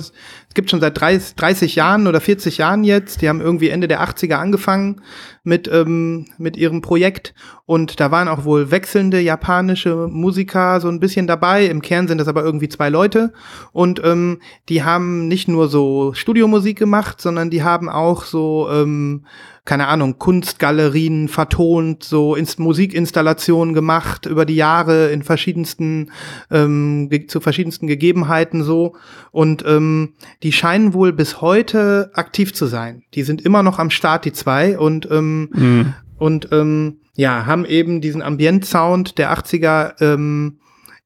es 0.49 0.55
gibt 0.55 0.71
schon 0.71 0.81
seit 0.81 0.99
30, 0.99 1.35
30 1.35 1.75
Jahren 1.75 2.07
oder 2.07 2.19
40 2.19 2.57
Jahren 2.57 2.83
jetzt, 2.83 3.21
die 3.21 3.29
haben 3.29 3.39
irgendwie 3.39 3.69
Ende 3.69 3.87
der 3.87 4.01
80er 4.01 4.33
angefangen 4.33 5.01
mit, 5.43 5.69
ähm, 5.71 6.25
mit 6.39 6.57
ihrem 6.57 6.81
Projekt 6.81 7.35
und 7.67 7.99
da 7.99 8.09
waren 8.09 8.27
auch 8.27 8.45
wohl 8.45 8.71
wechselnde 8.71 9.19
japanische 9.19 10.07
Musiker 10.07 10.81
so 10.81 10.87
ein 10.87 10.99
bisschen 10.99 11.27
dabei. 11.27 11.65
Im 11.65 11.83
Kern 11.83 12.07
sind 12.07 12.17
das 12.17 12.27
aber 12.27 12.43
irgendwie 12.43 12.67
zwei 12.67 12.89
Leute 12.89 13.31
und 13.73 14.01
ähm, 14.03 14.41
die 14.69 14.83
haben 14.83 15.27
nicht 15.27 15.47
nur 15.47 15.69
so 15.69 16.13
Studiomusik 16.15 16.79
gemacht, 16.79 17.21
sondern 17.21 17.51
die 17.51 17.61
haben 17.61 17.87
auch 17.87 18.23
so 18.23 18.67
ähm, 18.71 19.25
keine 19.69 19.87
Ahnung, 19.87 20.17
Kunstgalerien 20.17 21.27
vertont, 21.27 22.03
so 22.03 22.33
Inst 22.33 22.57
Musikinstallationen 22.57 23.75
gemacht 23.75 24.25
über 24.25 24.43
die 24.43 24.55
Jahre 24.55 25.11
in 25.11 25.21
verschiedensten, 25.21 26.11
ähm, 26.49 27.07
zu 27.27 27.39
verschiedensten 27.39 27.85
Gegebenheiten 27.85 28.63
so. 28.63 28.95
Und 29.29 29.63
ähm, 29.67 30.13
die 30.41 30.48
scheinen 30.51 30.93
wohl 30.93 31.13
bis 31.13 31.41
heute 31.41 32.11
aktiv 32.13 32.53
zu 32.53 32.65
sein. 32.65 33.03
Die 33.13 33.23
sind 33.23 33.41
immer 33.41 33.63
noch 33.63 33.79
am 33.79 33.89
Start, 33.89 34.25
die 34.25 34.33
zwei, 34.33 34.77
und, 34.77 35.09
ähm, 35.11 35.49
mhm. 35.53 35.93
und 36.17 36.49
ähm, 36.51 37.01
ja, 37.15 37.45
haben 37.45 37.65
eben 37.65 38.01
diesen 38.01 38.21
Ambient-Sound 38.21 39.17
der 39.17 39.33
80er 39.33 40.01
ähm, 40.01 40.59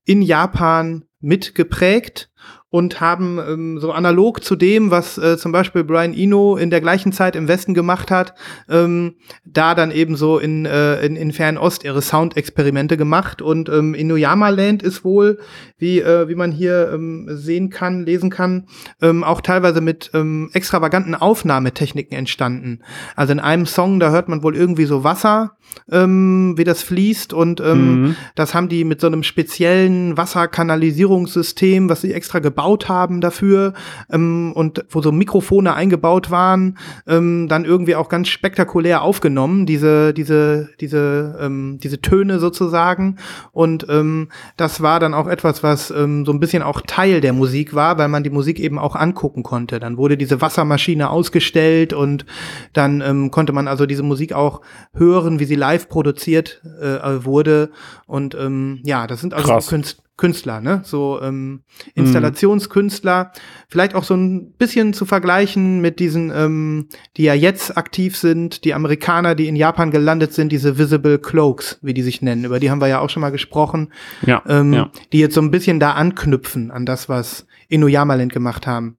in 0.06 0.22
Japan 0.22 1.06
mitgeprägt 1.20 2.30
und 2.74 3.00
haben 3.00 3.38
ähm, 3.38 3.78
so 3.78 3.92
analog 3.92 4.44
zu 4.44 4.56
dem, 4.56 4.90
was 4.90 5.20
äh, 5.20 5.38
zum 5.38 5.52
Beispiel 5.52 5.84
Brian 5.84 6.12
Eno 6.12 6.58
in 6.58 6.72
der 6.72 6.82
gleichen 6.82 7.12
Zeit 7.12 7.36
im 7.36 7.48
Westen 7.48 7.76
gemacht 7.76 8.10
hat, 8.10 8.34
ähm, 8.68 9.14
da 9.46 9.76
dann 9.76 9.92
eben 9.92 10.16
so 10.16 10.40
in, 10.40 10.66
äh, 10.66 11.06
in, 11.06 11.16
in 11.16 11.34
Fernost 11.34 11.84
ihre 11.84 12.02
Soundexperimente 12.02 12.98
gemacht. 12.98 13.44
Und 13.44 13.70
ähm, 13.70 13.94
Inuyama 13.94 14.50
Land 14.50 14.82
ist 14.82 15.06
wohl, 15.06 15.38
wie, 15.78 16.00
äh, 16.00 16.28
wie 16.28 16.34
man 16.34 16.52
hier 16.52 16.90
ähm, 16.92 17.28
sehen 17.30 17.70
kann, 17.70 18.08
lesen 18.08 18.32
kann, 18.32 18.66
ähm, 19.04 19.24
auch 19.24 19.42
teilweise 19.42 19.80
mit 19.80 20.10
ähm, 20.16 20.50
extravaganten 20.54 21.14
Aufnahmetechniken 21.14 22.18
entstanden. 22.18 22.80
Also 23.16 23.34
in 23.34 23.40
einem 23.40 23.68
Song, 23.68 24.00
da 24.00 24.10
hört 24.10 24.30
man 24.30 24.42
wohl 24.42 24.56
irgendwie 24.56 24.86
so 24.86 25.04
Wasser, 25.04 25.58
ähm, 25.92 26.54
wie 26.58 26.64
das 26.64 26.84
fließt 26.84 27.34
und 27.34 27.60
ähm, 27.62 28.02
mhm. 28.02 28.16
das 28.36 28.54
haben 28.54 28.70
die 28.70 28.84
mit 28.84 29.02
so 29.02 29.08
einem 29.08 29.24
speziellen 29.24 30.18
Wasserkanalisierungssystem, 30.18 31.90
was 31.90 32.02
sie 32.02 32.14
extra 32.14 32.40
gebaut 32.40 32.90
haben 32.90 33.22
dafür 33.22 33.74
ähm, 34.12 34.52
und 34.56 34.86
wo 34.90 35.02
so 35.02 35.12
Mikrofone 35.12 35.74
eingebaut 35.74 36.32
waren, 36.32 36.78
ähm, 37.08 37.48
dann 37.48 37.66
irgendwie 37.66 37.96
auch 37.96 38.10
ganz 38.10 38.30
spektakulär 38.30 39.02
aufgenommen, 39.02 39.66
diese, 39.66 40.14
diese, 40.14 40.70
diese, 40.80 41.38
ähm, 41.42 41.80
diese 41.82 42.02
Töne 42.02 42.40
sozusagen. 42.40 43.18
Und 43.52 43.86
ähm, 43.90 44.30
das 44.58 44.82
war 44.82 45.00
dann 45.00 45.14
auch 45.14 45.28
etwas, 45.28 45.64
was 45.64 45.92
ähm, 45.92 46.26
so 46.26 46.32
ein 46.32 46.40
bisschen 46.40 46.64
auch 46.64 46.82
Teil 46.82 47.22
der 47.22 47.34
Musik 47.34 47.74
war, 47.74 47.98
weil 47.98 48.08
man 48.08 48.24
die 48.24 48.30
Musik 48.30 48.60
eben 48.60 48.80
auch 48.80 48.96
angucken 48.96 49.44
konnte. 49.44 49.80
Dann 49.80 49.98
wurde 49.98 50.18
diese 50.18 50.42
Wassermaschine 50.42 51.10
ausgestellt 51.10 51.94
und 51.94 52.26
dann 52.74 53.02
ähm, 53.02 53.32
konnte 53.32 53.54
man 53.54 53.68
also 53.68 53.86
diese 53.86 54.04
Musik 54.04 54.34
auch 54.34 54.62
hören, 54.94 55.40
wie 55.40 55.46
sie 55.46 55.56
live 55.64 55.88
produziert 55.88 56.62
äh, 56.82 57.24
wurde. 57.24 57.72
Und 58.06 58.36
ähm, 58.36 58.82
ja, 58.84 59.08
das 59.08 59.22
sind 59.22 59.34
also 59.34 59.48
Krass. 59.48 59.68
Künst 59.68 60.04
Künstler, 60.16 60.62
ne? 60.62 60.82
So 60.84 61.20
ähm, 61.22 61.64
Installationskünstler. 61.96 63.24
Mhm. 63.24 63.40
Vielleicht 63.68 63.96
auch 63.96 64.04
so 64.04 64.14
ein 64.14 64.52
bisschen 64.52 64.94
zu 64.94 65.06
vergleichen 65.06 65.82
mit 65.82 66.00
diesen, 66.00 66.32
ähm, 66.36 66.90
die 67.18 67.24
ja 67.24 67.34
jetzt 67.34 67.78
aktiv 67.78 68.16
sind, 68.16 68.64
die 68.64 68.76
Amerikaner, 68.76 69.34
die 69.34 69.48
in 69.48 69.56
Japan 69.56 69.90
gelandet 69.90 70.34
sind, 70.34 70.52
diese 70.52 70.78
Visible 70.78 71.18
Cloaks, 71.18 71.80
wie 71.82 71.96
die 71.96 72.04
sich 72.04 72.22
nennen. 72.22 72.44
Über 72.46 72.60
die 72.60 72.70
haben 72.70 72.82
wir 72.82 72.88
ja 72.88 73.00
auch 73.00 73.10
schon 73.10 73.22
mal 73.22 73.32
gesprochen. 73.32 73.92
Ja, 74.22 74.44
ähm, 74.48 74.74
ja. 74.74 74.92
Die 75.14 75.20
jetzt 75.20 75.34
so 75.34 75.42
ein 75.42 75.52
bisschen 75.52 75.80
da 75.80 75.94
anknüpfen 75.94 76.70
an 76.70 76.86
das, 76.86 77.10
was 77.10 77.48
Inuyama 77.68 78.14
Land 78.14 78.34
gemacht 78.34 78.68
haben. 78.68 78.98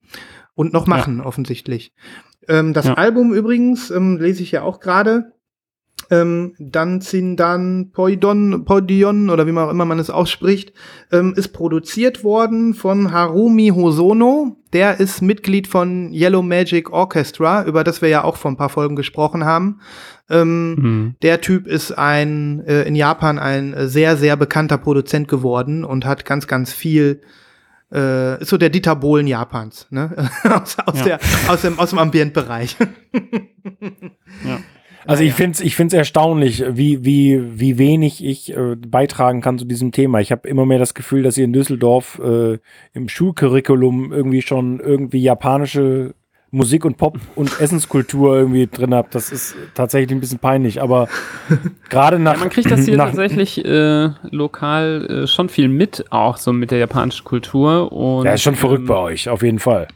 Und 0.56 0.72
noch 0.72 0.86
machen, 0.86 1.18
ja. 1.18 1.26
offensichtlich. 1.26 1.92
Ähm, 2.48 2.72
das. 2.72 2.86
Album 2.88 3.32
übrigens, 3.32 3.90
ähm, 3.90 4.18
lese 4.18 4.42
ich 4.42 4.50
ja 4.50 4.62
auch 4.62 4.80
gerade, 4.80 5.33
ähm, 6.10 6.54
Danzindan 6.58 7.90
Poidon, 7.92 8.64
Poidion 8.64 9.30
oder 9.30 9.46
wie 9.46 9.52
man 9.52 9.66
auch 9.66 9.70
immer 9.70 9.84
man 9.84 9.98
es 9.98 10.10
ausspricht, 10.10 10.72
ähm, 11.12 11.34
ist 11.36 11.48
produziert 11.48 12.24
worden 12.24 12.74
von 12.74 13.12
Harumi 13.12 13.68
Hosono. 13.68 14.56
Der 14.72 14.98
ist 14.98 15.22
Mitglied 15.22 15.68
von 15.68 16.12
Yellow 16.12 16.42
Magic 16.42 16.90
Orchestra, 16.90 17.64
über 17.64 17.84
das 17.84 18.02
wir 18.02 18.08
ja 18.08 18.24
auch 18.24 18.36
vor 18.36 18.50
ein 18.50 18.56
paar 18.56 18.70
Folgen 18.70 18.96
gesprochen 18.96 19.44
haben. 19.44 19.80
Ähm, 20.28 20.74
mhm. 20.74 21.14
Der 21.22 21.40
Typ 21.40 21.66
ist 21.66 21.92
ein 21.92 22.64
äh, 22.66 22.82
in 22.82 22.94
Japan 22.94 23.38
ein 23.38 23.74
sehr, 23.88 24.16
sehr 24.16 24.36
bekannter 24.36 24.78
Produzent 24.78 25.28
geworden 25.28 25.84
und 25.84 26.06
hat 26.06 26.24
ganz, 26.24 26.46
ganz 26.46 26.72
viel 26.72 27.20
äh, 27.92 28.40
ist 28.40 28.48
so 28.48 28.56
der 28.56 28.70
Dieter 28.70 28.96
Bohlen 28.96 29.26
Japans, 29.26 29.86
ne? 29.90 30.30
aus, 30.44 30.76
aus, 30.84 30.98
ja. 30.98 31.04
der, 31.04 31.20
aus, 31.48 31.62
dem, 31.62 31.78
aus 31.78 31.90
dem 31.90 31.98
Ambientbereich. 31.98 32.76
ja. 34.44 34.58
Also 35.06 35.22
ich 35.22 35.34
finde 35.34 35.52
es 35.52 35.60
ich 35.60 35.76
find's 35.76 35.94
erstaunlich, 35.94 36.64
wie, 36.68 37.04
wie, 37.04 37.60
wie 37.60 37.78
wenig 37.78 38.24
ich 38.24 38.56
äh, 38.56 38.76
beitragen 38.76 39.40
kann 39.40 39.58
zu 39.58 39.64
diesem 39.64 39.92
Thema. 39.92 40.20
Ich 40.20 40.32
habe 40.32 40.48
immer 40.48 40.66
mehr 40.66 40.78
das 40.78 40.94
Gefühl, 40.94 41.22
dass 41.22 41.36
ihr 41.36 41.44
in 41.44 41.52
Düsseldorf 41.52 42.20
äh, 42.24 42.58
im 42.92 43.08
Schulcurriculum 43.08 44.12
irgendwie 44.12 44.42
schon 44.42 44.80
irgendwie 44.80 45.22
japanische 45.22 46.14
Musik 46.54 46.84
und 46.84 46.96
Pop 46.96 47.18
und 47.34 47.60
Essenskultur 47.60 48.36
irgendwie 48.36 48.66
drin 48.66 48.94
habt. 48.94 49.14
Das 49.14 49.30
ist 49.30 49.56
tatsächlich 49.74 50.16
ein 50.16 50.20
bisschen 50.20 50.38
peinlich, 50.38 50.80
aber 50.80 51.08
gerade 51.90 52.18
nach. 52.18 52.34
Ja, 52.34 52.40
man 52.40 52.50
kriegt 52.50 52.70
das 52.70 52.84
hier 52.84 52.96
tatsächlich 52.96 53.62
äh, 53.64 54.10
lokal 54.30 55.24
äh, 55.24 55.26
schon 55.26 55.48
viel 55.48 55.68
mit, 55.68 56.04
auch 56.10 56.36
so 56.36 56.52
mit 56.52 56.70
der 56.70 56.78
japanischen 56.78 57.24
Kultur. 57.24 57.92
Und, 57.92 58.24
ja, 58.24 58.32
ist 58.32 58.42
schon 58.42 58.54
verrückt 58.54 58.82
ähm, 58.82 58.86
bei 58.86 58.96
euch, 58.96 59.28
auf 59.28 59.42
jeden 59.42 59.58
Fall. 59.58 59.88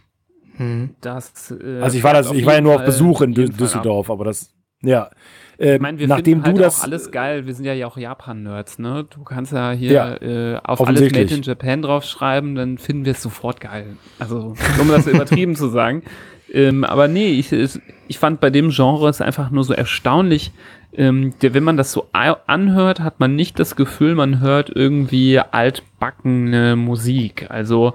Hm. 0.56 0.90
Das, 1.00 1.52
äh, 1.52 1.80
also 1.80 1.96
ich 1.96 2.02
war 2.02 2.12
das, 2.12 2.32
ich 2.32 2.44
war 2.44 2.54
ja 2.54 2.60
nur 2.60 2.74
auf 2.74 2.84
Besuch 2.84 3.22
in 3.22 3.34
Düsseldorf, 3.34 4.10
aber 4.10 4.24
das, 4.24 4.52
ja. 4.82 5.10
Äh, 5.58 5.76
ich 5.76 5.80
meine, 5.80 5.98
wir 5.98 6.08
nachdem 6.08 6.42
finden 6.42 6.46
halt 6.46 6.56
du 6.58 6.62
das 6.62 6.82
alles 6.82 7.10
geil. 7.10 7.46
Wir 7.46 7.54
sind 7.54 7.64
ja 7.64 7.86
auch 7.86 7.96
Japan-Nerds, 7.96 8.78
ne? 8.78 9.06
Du 9.10 9.24
kannst 9.24 9.52
ja 9.52 9.72
hier 9.72 9.92
ja, 9.92 10.16
äh, 10.16 10.60
auf 10.62 10.86
alles 10.86 11.00
Made 11.00 11.34
in 11.34 11.42
Japan 11.42 11.82
draufschreiben, 11.82 12.54
dann 12.54 12.78
finden 12.78 13.04
wir 13.04 13.12
es 13.12 13.22
sofort 13.22 13.60
geil. 13.60 13.96
Also, 14.18 14.54
um 14.80 14.88
das 14.88 15.06
übertrieben 15.06 15.56
zu 15.56 15.68
sagen. 15.68 16.02
Ähm, 16.50 16.84
aber 16.84 17.08
nee, 17.08 17.28
ich, 17.28 17.52
ich 17.52 18.18
fand 18.18 18.40
bei 18.40 18.48
dem 18.48 18.70
Genre 18.70 19.08
es 19.10 19.20
einfach 19.20 19.50
nur 19.50 19.64
so 19.64 19.74
erstaunlich. 19.74 20.52
Ähm, 20.94 21.34
der, 21.42 21.52
wenn 21.52 21.62
man 21.62 21.76
das 21.76 21.92
so 21.92 22.08
anhört, 22.12 23.00
hat 23.00 23.20
man 23.20 23.36
nicht 23.36 23.58
das 23.58 23.76
Gefühl, 23.76 24.14
man 24.14 24.40
hört 24.40 24.70
irgendwie 24.74 25.38
altbackene 25.38 26.76
Musik. 26.76 27.46
Also 27.50 27.92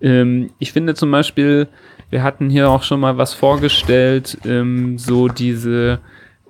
ähm, 0.00 0.50
ich 0.58 0.72
finde 0.72 0.94
zum 0.94 1.10
Beispiel, 1.10 1.68
wir 2.08 2.22
hatten 2.22 2.48
hier 2.48 2.70
auch 2.70 2.82
schon 2.82 3.00
mal 3.00 3.18
was 3.18 3.34
vorgestellt, 3.34 4.38
ähm, 4.46 4.98
so 4.98 5.28
diese 5.28 6.00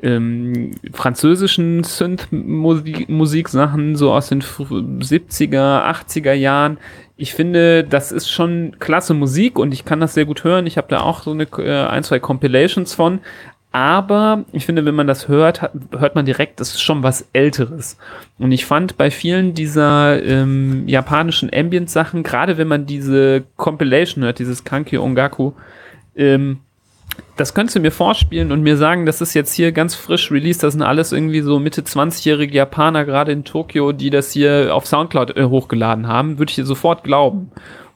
ähm, 0.03 0.73
französischen 0.93 1.85
Synth-Musik-Sachen, 1.85 3.97
so 3.97 4.13
aus 4.13 4.29
den 4.29 4.43
70er, 4.43 5.85
80er 5.85 6.33
Jahren. 6.33 6.79
Ich 7.17 7.35
finde, 7.35 7.85
das 7.85 8.13
ist 8.13 8.31
schon 8.31 8.77
klasse 8.79 9.15
Musik 9.15 9.59
und 9.59 9.73
ich 9.73 9.85
kann 9.85 10.01
das 10.01 10.15
sehr 10.15 10.25
gut 10.25 10.45
hören. 10.45 10.67
Ich 10.67 10.79
habe 10.79 10.89
da 10.89 11.03
auch 11.03 11.23
so 11.23 11.33
eine, 11.33 11.45
äh, 11.59 11.87
ein, 11.87 12.03
zwei 12.03 12.19
Compilations 12.19 12.95
von. 12.95 13.21
Aber 13.73 14.45
ich 14.53 14.67
finde, 14.67 14.85
wenn 14.85 14.97
man 14.97 15.07
das 15.07 15.29
hört, 15.29 15.71
hört 15.97 16.17
man 16.17 16.25
direkt, 16.25 16.59
das 16.59 16.71
ist 16.71 16.83
schon 16.83 17.05
was 17.05 17.29
Älteres. 17.33 17.99
Und 18.39 18.51
ich 18.51 18.67
fand 18.67 18.97
bei 18.97 19.13
vielen 19.13 19.55
dieser 19.55 20.21
ähm, 20.25 20.89
japanischen 20.89 21.51
Ambient-Sachen, 21.55 22.25
gerade 22.25 22.59
wenn 22.59 22.67
man 22.67 22.87
diese 22.87 23.45
Compilation 23.57 24.25
hört, 24.25 24.41
dieses 24.41 24.65
Kanki 24.65 24.99
Ongaku, 24.99 25.53
ähm, 26.17 26.59
das 27.37 27.55
könntest 27.55 27.77
du 27.77 27.81
mir 27.81 27.91
vorspielen 27.91 28.53
und 28.53 28.63
mir 28.63 28.77
sagen, 28.77 29.07
das 29.07 29.21
ist 29.21 29.35
jetzt 29.35 29.55
hier 29.55 29.73
ganz 29.73 29.95
frisch 29.95 30.31
released. 30.31 30.63
Das 30.63 30.75
sind 30.75 30.83
alles 30.83 31.13
irgendwie 31.13 31.41
so 31.41 31.59
Mitte 31.59 31.83
20-jährige 31.83 32.55
Japaner, 32.55 33.05
gerade 33.05 33.33
in 33.33 33.45
Tokio, 33.45 33.93
die 33.93 34.11
das 34.11 34.33
hier 34.33 34.75
auf 34.75 34.87
Soundcloud 34.87 35.37
äh, 35.37 35.45
hochgeladen 35.45 36.07
haben. 36.07 36.39
Würde 36.39 36.51
ich 36.51 36.57
dir 36.57 36.67
sofort 36.67 37.03
glauben. 37.03 37.51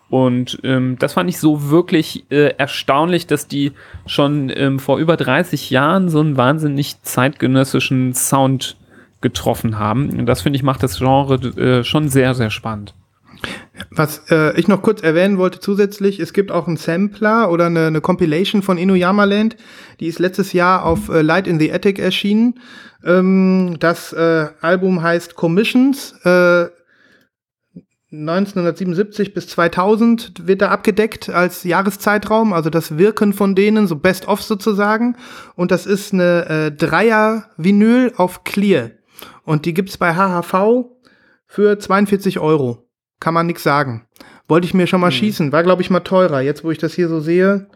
Und 0.09 0.61
ähm, 0.63 0.97
das 0.99 1.15
fand 1.15 1.29
ich 1.29 1.39
so 1.39 1.71
wirklich 1.71 2.25
äh, 2.31 2.55
erstaunlich, 2.57 3.27
dass 3.27 3.49
die 3.49 3.73
schon 4.07 4.51
ähm, 4.55 4.79
vor 4.79 4.99
über 4.99 5.17
30 5.17 5.71
Jahren 5.71 6.09
so 6.09 6.21
einen 6.21 6.37
wahnsinnig 6.37 7.03
zeitgenössischen 7.03 8.15
Sound 8.15 8.77
getroffen 9.21 9.79
haben. 9.79 10.11
Und 10.19 10.27
das 10.27 10.43
finde 10.43 10.57
ich 10.57 10.63
macht 10.63 10.83
das 10.83 10.99
Genre 10.99 11.35
äh, 11.35 11.85
schon 11.85 12.09
sehr, 12.09 12.35
sehr 12.35 12.51
spannend. 12.51 12.95
Was 13.91 14.23
äh, 14.31 14.59
ich 14.59 14.69
noch 14.69 14.83
kurz 14.83 15.03
erwähnen 15.03 15.39
wollte 15.39 15.61
zusätzlich, 15.61 16.21
es 16.21 16.33
gibt 16.33 16.51
auch 16.51 16.67
einen 16.67 16.77
Sampler 16.77 17.51
oder 17.51 17.67
eine, 17.67 17.87
eine 17.87 18.01
Compilation 18.01 18.63
von 18.63 18.79
Inuyama 18.79 19.25
Land, 19.25 19.57
die 20.01 20.07
ist 20.07 20.19
letztes 20.19 20.53
Jahr 20.53 20.85
auf 20.85 21.09
äh, 21.09 21.23
Light 21.23 21.47
in 21.47 21.59
the 21.59 21.73
Attic 21.73 21.99
erschienen. 21.99 22.61
Ähm, 23.05 23.77
das 23.79 24.13
äh, 24.13 24.49
Album 24.61 25.03
heißt 25.03 25.35
Commissions. 25.35 26.13
Äh, 26.25 26.67
1977 28.13 29.35
bis 29.35 29.49
2000 29.49 30.47
wird 30.47 30.63
da 30.63 30.71
abgedeckt 30.71 31.31
als 31.31 31.65
Jahreszeitraum, 31.65 32.53
also 32.53 32.71
das 32.71 32.97
Wirken 32.97 33.33
von 33.33 33.55
denen, 33.55 33.87
so 33.87 33.97
Best-of 33.97 34.41
sozusagen. 34.43 35.17
Und 35.57 35.71
das 35.71 35.87
ist 35.87 36.13
eine 36.13 36.47
äh, 36.47 36.73
Dreier-Vinyl 36.73 38.13
auf 38.17 38.45
Clear. 38.45 38.93
Und 39.45 39.67
die 39.67 39.75
gibt's 39.75 39.99
bei 39.99 40.15
HHV 40.15 40.87
für 41.47 41.79
42 41.79 42.39
Euro 42.39 42.84
kann 43.21 43.35
man 43.35 43.47
nichts 43.47 43.63
sagen. 43.63 44.07
Wollte 44.49 44.67
ich 44.67 44.75
mir 44.75 44.87
schon 44.87 45.01
mal 45.01 45.09
mhm. 45.09 45.15
schießen, 45.15 45.53
war 45.53 45.63
glaube 45.63 45.83
ich 45.83 45.91
mal 45.91 46.01
teurer. 46.01 46.41
Jetzt, 46.41 46.65
wo 46.65 46.71
ich 46.71 46.79
das 46.79 46.95
hier 46.95 47.09
so 47.09 47.21
sehe, 47.21 47.67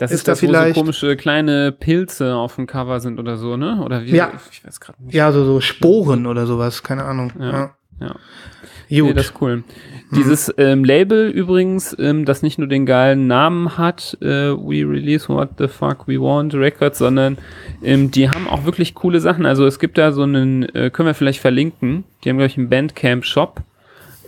das 0.00 0.12
ist, 0.12 0.20
ist 0.20 0.28
das, 0.28 0.40
da 0.40 0.46
vielleicht 0.46 0.76
wo 0.76 0.80
so 0.80 0.80
komische 0.80 1.16
kleine 1.16 1.72
Pilze 1.72 2.34
auf 2.34 2.56
dem 2.56 2.66
Cover 2.66 3.00
sind 3.00 3.18
oder 3.18 3.36
so, 3.36 3.58
ne? 3.58 3.82
Oder 3.84 4.04
wie? 4.04 4.16
Ja, 4.16 4.32
ich 4.50 4.64
weiß 4.64 4.80
gerade 4.80 5.02
nicht. 5.04 5.14
Ja, 5.14 5.30
so, 5.30 5.44
so 5.44 5.60
Sporen 5.60 6.26
oder 6.26 6.46
sowas, 6.46 6.82
keine 6.82 7.04
Ahnung. 7.04 7.32
Ja. 7.38 7.50
ja. 7.50 7.74
ja. 8.00 8.08
Gut. 8.08 9.08
Nee, 9.08 9.12
das 9.12 9.26
ist 9.26 9.34
cool. 9.42 9.56
Mhm. 9.56 10.16
Dieses 10.16 10.52
ähm, 10.56 10.84
Label 10.84 11.28
übrigens, 11.28 11.94
ähm, 11.98 12.24
das 12.24 12.42
nicht 12.42 12.58
nur 12.58 12.66
den 12.66 12.86
geilen 12.86 13.26
Namen 13.26 13.76
hat, 13.76 14.16
äh, 14.20 14.50
We 14.50 14.88
Release 14.88 15.28
What 15.28 15.50
the 15.58 15.68
Fuck 15.68 16.08
We 16.08 16.18
Want 16.18 16.54
Records, 16.54 16.98
sondern 16.98 17.38
ähm, 17.82 18.10
die 18.10 18.28
haben 18.28 18.48
auch 18.48 18.64
wirklich 18.64 18.94
coole 18.94 19.20
Sachen. 19.20 19.46
Also 19.46 19.66
es 19.66 19.78
gibt 19.78 19.98
da 19.98 20.12
so 20.12 20.22
einen, 20.22 20.62
äh, 20.74 20.90
können 20.90 21.06
wir 21.06 21.14
vielleicht 21.14 21.40
verlinken, 21.40 22.04
die 22.24 22.30
haben, 22.30 22.38
glaube 22.38 22.48
ich, 22.48 22.58
einen 22.58 22.70
Bandcamp-Shop 22.70 23.60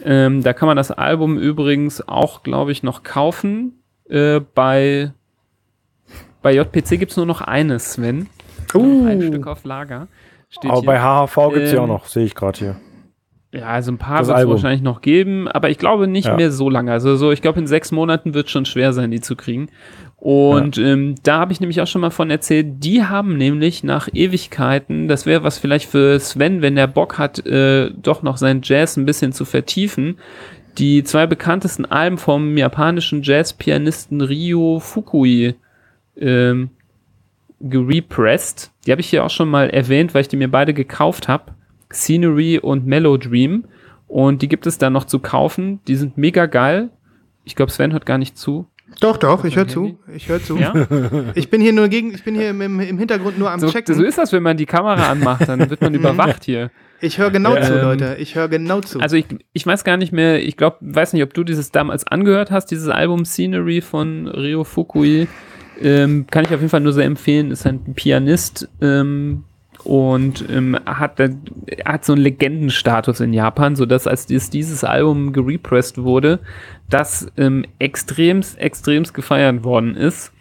ähm, 0.04 0.42
da 0.42 0.52
kann 0.52 0.66
man 0.66 0.76
das 0.76 0.90
Album 0.90 1.38
übrigens 1.38 2.06
auch, 2.06 2.42
glaube 2.42 2.72
ich, 2.72 2.82
noch 2.82 3.02
kaufen. 3.02 3.82
Äh, 4.08 4.40
bei, 4.54 5.12
bei 6.42 6.54
JPC 6.54 6.98
gibt 6.98 7.12
es 7.12 7.16
nur 7.16 7.26
noch 7.26 7.40
eines, 7.40 7.94
Sven. 7.94 8.28
Uh. 8.74 9.06
Ein 9.06 9.22
Stück 9.22 9.46
auf 9.46 9.64
Lager. 9.64 10.08
Aber 10.64 10.80
hier. 10.80 10.86
bei 10.86 11.00
HHV 11.00 11.36
gibt 11.54 11.64
es 11.64 11.70
ähm, 11.70 11.76
ja 11.76 11.82
auch 11.82 11.86
noch, 11.86 12.06
sehe 12.06 12.24
ich 12.24 12.34
gerade 12.34 12.58
hier. 12.58 12.76
Ja, 13.52 13.66
also 13.66 13.92
ein 13.92 13.98
paar 13.98 14.26
wird 14.26 14.38
es 14.38 14.48
wahrscheinlich 14.48 14.80
noch 14.80 15.02
geben, 15.02 15.46
aber 15.46 15.68
ich 15.68 15.76
glaube 15.76 16.08
nicht 16.08 16.26
ja. 16.26 16.36
mehr 16.36 16.50
so 16.50 16.70
lange. 16.70 16.90
Also 16.90 17.16
so, 17.16 17.32
ich 17.32 17.42
glaube, 17.42 17.60
in 17.60 17.66
sechs 17.66 17.92
Monaten 17.92 18.32
wird 18.32 18.46
es 18.46 18.52
schon 18.52 18.64
schwer 18.64 18.94
sein, 18.94 19.10
die 19.10 19.20
zu 19.20 19.36
kriegen. 19.36 19.68
Und 20.24 20.76
ja. 20.76 20.84
ähm, 20.84 21.16
da 21.24 21.40
habe 21.40 21.52
ich 21.52 21.58
nämlich 21.58 21.80
auch 21.80 21.88
schon 21.88 22.00
mal 22.00 22.10
von 22.10 22.30
erzählt, 22.30 22.84
die 22.84 23.02
haben 23.02 23.36
nämlich 23.36 23.82
nach 23.82 24.08
Ewigkeiten, 24.12 25.08
das 25.08 25.26
wäre 25.26 25.42
was 25.42 25.58
vielleicht 25.58 25.90
für 25.90 26.20
Sven, 26.20 26.62
wenn 26.62 26.76
der 26.76 26.86
Bock 26.86 27.18
hat, 27.18 27.44
äh, 27.44 27.90
doch 27.90 28.22
noch 28.22 28.36
sein 28.36 28.60
Jazz 28.62 28.96
ein 28.96 29.04
bisschen 29.04 29.32
zu 29.32 29.44
vertiefen, 29.44 30.18
die 30.78 31.02
zwei 31.02 31.26
bekanntesten 31.26 31.86
Alben 31.86 32.18
vom 32.18 32.56
japanischen 32.56 33.22
Jazzpianisten 33.24 34.20
Ryo 34.20 34.78
Fukui 34.78 35.56
ähm, 36.16 36.70
gerepressed. 37.58 38.70
Die 38.86 38.92
habe 38.92 39.00
ich 39.00 39.10
hier 39.10 39.24
auch 39.24 39.30
schon 39.30 39.48
mal 39.48 39.70
erwähnt, 39.70 40.14
weil 40.14 40.20
ich 40.20 40.28
die 40.28 40.36
mir 40.36 40.48
beide 40.48 40.72
gekauft 40.72 41.26
habe. 41.26 41.52
Scenery 41.92 42.60
und 42.60 42.86
Melodream. 42.86 43.64
Und 44.06 44.40
die 44.40 44.48
gibt 44.48 44.68
es 44.68 44.78
dann 44.78 44.92
noch 44.92 45.06
zu 45.06 45.18
kaufen. 45.18 45.80
Die 45.88 45.96
sind 45.96 46.16
mega 46.16 46.46
geil. 46.46 46.90
Ich 47.42 47.56
glaube, 47.56 47.72
Sven 47.72 47.92
hört 47.92 48.06
gar 48.06 48.18
nicht 48.18 48.38
zu. 48.38 48.68
Doch, 49.00 49.16
doch, 49.16 49.44
ich 49.44 49.56
höre 49.56 49.68
zu. 49.68 49.98
Ich 50.14 50.28
höre 50.28 50.42
zu. 50.42 50.56
Ja? 50.56 50.72
Ich 51.34 51.50
bin 51.50 51.60
hier 51.60 51.72
nur 51.72 51.88
gegen, 51.88 52.14
ich 52.14 52.24
bin 52.24 52.34
hier 52.34 52.50
im, 52.50 52.60
im 52.60 52.98
Hintergrund 52.98 53.38
nur 53.38 53.50
am 53.50 53.60
so, 53.60 53.68
Checken. 53.68 53.94
So 53.94 54.02
ist 54.02 54.18
das, 54.18 54.32
wenn 54.32 54.42
man 54.42 54.56
die 54.56 54.66
Kamera 54.66 55.10
anmacht, 55.10 55.48
dann 55.48 55.70
wird 55.70 55.80
man 55.80 55.94
überwacht 55.94 56.44
hier. 56.44 56.70
Ich 57.00 57.18
höre 57.18 57.30
genau 57.30 57.56
ja, 57.56 57.62
zu, 57.62 57.74
ähm, 57.74 57.82
Leute. 57.82 58.16
Ich 58.20 58.36
höre 58.36 58.48
genau 58.48 58.80
zu. 58.80 59.00
Also 59.00 59.16
ich, 59.16 59.26
ich 59.52 59.66
weiß 59.66 59.82
gar 59.82 59.96
nicht 59.96 60.12
mehr, 60.12 60.42
ich 60.42 60.56
glaube, 60.56 60.76
weiß 60.80 61.12
nicht, 61.14 61.22
ob 61.22 61.34
du 61.34 61.42
dieses 61.42 61.72
damals 61.72 62.06
angehört 62.06 62.50
hast, 62.50 62.66
dieses 62.66 62.88
Album 62.88 63.24
Scenery 63.24 63.80
von 63.80 64.28
Ryo 64.28 64.62
Fukui. 64.62 65.26
Ähm, 65.80 66.26
kann 66.30 66.44
ich 66.44 66.54
auf 66.54 66.60
jeden 66.60 66.68
Fall 66.68 66.80
nur 66.80 66.92
sehr 66.92 67.06
empfehlen. 67.06 67.50
Ist 67.50 67.66
ein 67.66 67.94
Pianist, 67.94 68.68
ähm, 68.80 69.44
und 69.84 70.44
ähm, 70.50 70.78
hat, 70.86 71.18
hat 71.84 72.04
so 72.04 72.12
einen 72.12 72.22
Legendenstatus 72.22 73.20
in 73.20 73.32
Japan, 73.32 73.76
so 73.76 73.86
dass 73.86 74.06
als 74.06 74.26
dies, 74.26 74.50
dieses 74.50 74.84
Album 74.84 75.32
gerepressed 75.32 75.98
wurde, 75.98 76.40
das 76.88 77.26
ähm, 77.36 77.64
extremst, 77.78 78.58
extremst 78.58 79.14
gefeiert 79.14 79.64
worden 79.64 79.96
ist. 79.96 80.32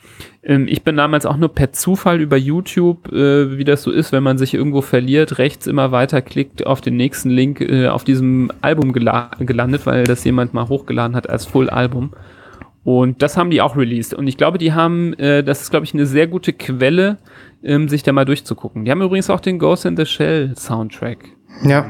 Ähm, 0.44 0.68
ich 0.68 0.84
bin 0.84 0.98
damals 0.98 1.26
auch 1.26 1.38
nur 1.38 1.50
per 1.50 1.72
Zufall 1.72 2.22
über 2.22 2.38
YouTube, 2.38 3.12
äh, 3.12 3.58
wie 3.58 3.64
das 3.64 3.84
so 3.84 3.92
ist, 3.92 4.12
wenn 4.12 4.24
man 4.24 4.38
sich 4.38 4.54
irgendwo 4.54 4.82
verliert, 4.82 5.38
rechts 5.38 5.68
immer 5.68 5.92
weiter 5.92 6.22
klickt 6.22 6.66
auf 6.66 6.82
den 6.82 6.98
nächsten 6.98 7.30
Link 7.30 7.62
äh, 7.62 7.88
auf 7.88 8.04
diesem 8.04 8.52
Album 8.62 8.94
gela 8.94 9.32
gelandet, 9.40 9.86
weil 9.86 10.04
das 10.04 10.24
jemand 10.24 10.54
mal 10.54 10.68
hochgeladen 10.68 11.16
hat 11.16 11.30
als 11.30 11.46
Full-Album. 11.46 12.12
Und 12.84 13.22
das 13.22 13.38
haben 13.38 13.52
die 13.52 13.62
auch 13.62 13.78
released. 13.78 14.14
Und 14.16 14.28
ich 14.28 14.38
glaube, 14.38 14.58
die 14.58 14.74
haben, 14.74 15.14
äh, 15.14 15.44
das 15.44 15.62
ist, 15.62 15.70
glaube 15.70 15.86
ich, 15.86 15.94
eine 15.94 16.08
sehr 16.08 16.26
gute 16.26 16.52
Quelle, 16.52 17.20
ähm, 17.64 17.90
sich 17.90 18.04
da 18.04 18.12
mal 18.12 18.26
durchzugucken. 18.26 18.86
Die 18.86 18.92
haben 18.92 19.02
übrigens 19.02 19.30
auch 19.30 19.40
den 19.40 19.60
Ghost 19.60 19.86
in 19.86 19.98
the 19.98 20.06
Shell 20.06 20.54
Soundtrack. 20.58 21.26
Ja. 21.64 21.86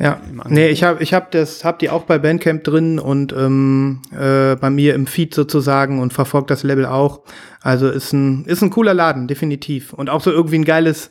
Ja, 0.00 0.20
nee, 0.48 0.68
ich 0.68 0.84
habe 0.84 1.02
ich 1.02 1.12
hab 1.12 1.32
das, 1.32 1.64
hab 1.64 1.80
die 1.80 1.90
auch 1.90 2.04
bei 2.04 2.20
Bandcamp 2.20 2.62
drin 2.62 3.00
und 3.00 3.32
ähm, 3.32 4.00
äh, 4.12 4.54
bei 4.54 4.70
mir 4.70 4.94
im 4.94 5.08
Feed 5.08 5.34
sozusagen 5.34 5.98
und 5.98 6.12
verfolgt 6.12 6.52
das 6.52 6.62
Label 6.62 6.86
auch. 6.86 7.22
Also 7.62 7.88
ist 7.88 8.12
ein, 8.12 8.44
ist 8.44 8.62
ein 8.62 8.70
cooler 8.70 8.94
Laden, 8.94 9.26
definitiv. 9.26 9.92
Und 9.92 10.08
auch 10.08 10.20
so 10.20 10.30
irgendwie 10.30 10.60
ein 10.60 10.64
geiles, 10.64 11.10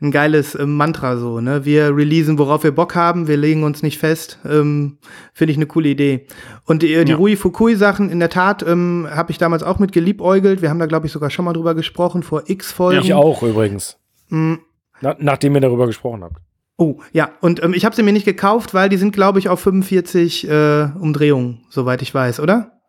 ein 0.00 0.10
geiles 0.10 0.54
äh, 0.54 0.66
Mantra 0.66 1.16
so, 1.16 1.40
ne? 1.40 1.64
Wir 1.64 1.94
releasen, 1.94 2.38
worauf 2.38 2.64
wir 2.64 2.72
Bock 2.72 2.94
haben, 2.94 3.28
wir 3.28 3.36
legen 3.36 3.64
uns 3.64 3.82
nicht 3.82 3.98
fest. 3.98 4.38
Ähm, 4.48 4.98
Finde 5.32 5.52
ich 5.52 5.58
eine 5.58 5.66
coole 5.66 5.90
Idee. 5.90 6.26
Und 6.64 6.82
die, 6.82 7.04
die 7.04 7.10
ja. 7.10 7.16
Rui 7.16 7.36
Fukui 7.36 7.76
Sachen, 7.76 8.10
in 8.10 8.18
der 8.18 8.30
Tat, 8.30 8.62
ähm, 8.66 9.06
habe 9.10 9.30
ich 9.30 9.38
damals 9.38 9.62
auch 9.62 9.78
mit 9.78 9.92
geliebäugelt. 9.92 10.62
Wir 10.62 10.70
haben 10.70 10.78
da, 10.78 10.86
glaube 10.86 11.06
ich, 11.06 11.12
sogar 11.12 11.30
schon 11.30 11.44
mal 11.44 11.52
drüber 11.52 11.74
gesprochen, 11.74 12.22
vor 12.22 12.44
x 12.46 12.72
Folgen. 12.72 13.04
Ich 13.04 13.12
auch 13.12 13.42
übrigens. 13.42 13.98
Mm, 14.28 14.54
Na, 15.00 15.16
nachdem 15.18 15.54
ihr 15.54 15.60
darüber 15.60 15.86
gesprochen 15.86 16.24
habt. 16.24 16.36
Oh, 16.78 17.00
ja, 17.12 17.32
und 17.42 17.62
ähm, 17.62 17.74
ich 17.74 17.84
habe 17.84 17.94
sie 17.94 18.02
mir 18.02 18.12
nicht 18.12 18.24
gekauft, 18.24 18.72
weil 18.72 18.88
die 18.88 18.96
sind, 18.96 19.12
glaube 19.12 19.38
ich, 19.38 19.50
auf 19.50 19.60
45 19.60 20.48
äh, 20.48 20.88
Umdrehungen, 20.98 21.60
soweit 21.68 22.00
ich 22.00 22.14
weiß, 22.14 22.40
oder? 22.40 22.80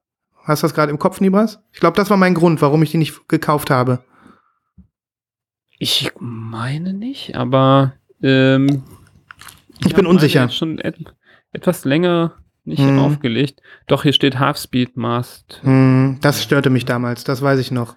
Hast 0.43 0.63
du 0.63 0.65
das 0.65 0.73
gerade 0.73 0.91
im 0.91 0.97
Kopf, 0.97 1.19
Nibras? 1.19 1.59
Ich 1.73 1.81
glaube, 1.81 1.97
das 1.97 2.09
war 2.09 2.15
mein 2.15 2.33
Grund, 2.33 2.61
warum 2.61 2.81
ich 2.83 2.91
die 2.91 2.97
nicht 2.97 3.27
gekauft 3.27 3.69
habe. 3.69 3.99
Ich 5.83 6.11
meine 6.19 6.93
nicht, 6.93 7.35
aber 7.35 7.93
ähm, 8.21 8.83
ich 9.83 9.95
bin 9.95 10.05
unsicher. 10.05 10.47
Schon 10.49 10.77
et 10.77 10.95
etwas 11.53 11.85
länger 11.85 12.35
nicht 12.65 12.83
hm. 12.83 12.99
aufgelegt. 12.99 13.63
Doch, 13.87 14.03
hier 14.03 14.13
steht 14.13 14.37
Half 14.37 14.57
Speed 14.57 14.95
Mast. 14.95 15.59
Hm, 15.63 16.19
das 16.21 16.43
störte 16.43 16.69
mich 16.69 16.85
damals, 16.85 17.23
das 17.23 17.41
weiß 17.41 17.59
ich 17.59 17.71
noch. 17.71 17.95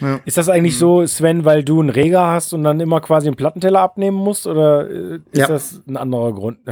Ja. 0.00 0.20
Ist 0.24 0.38
das 0.38 0.48
eigentlich 0.48 0.78
so, 0.78 1.06
Sven, 1.06 1.44
weil 1.44 1.64
du 1.64 1.80
einen 1.80 1.90
Reger 1.90 2.26
hast 2.28 2.52
und 2.52 2.64
dann 2.64 2.78
immer 2.80 3.00
quasi 3.00 3.26
einen 3.26 3.36
Plattenteller 3.36 3.80
abnehmen 3.80 4.16
musst? 4.16 4.46
Oder 4.46 4.88
äh, 4.88 5.14
ist 5.32 5.38
ja. 5.38 5.46
das 5.46 5.82
ein 5.86 5.96
anderer 5.96 6.32
Grund? 6.32 6.58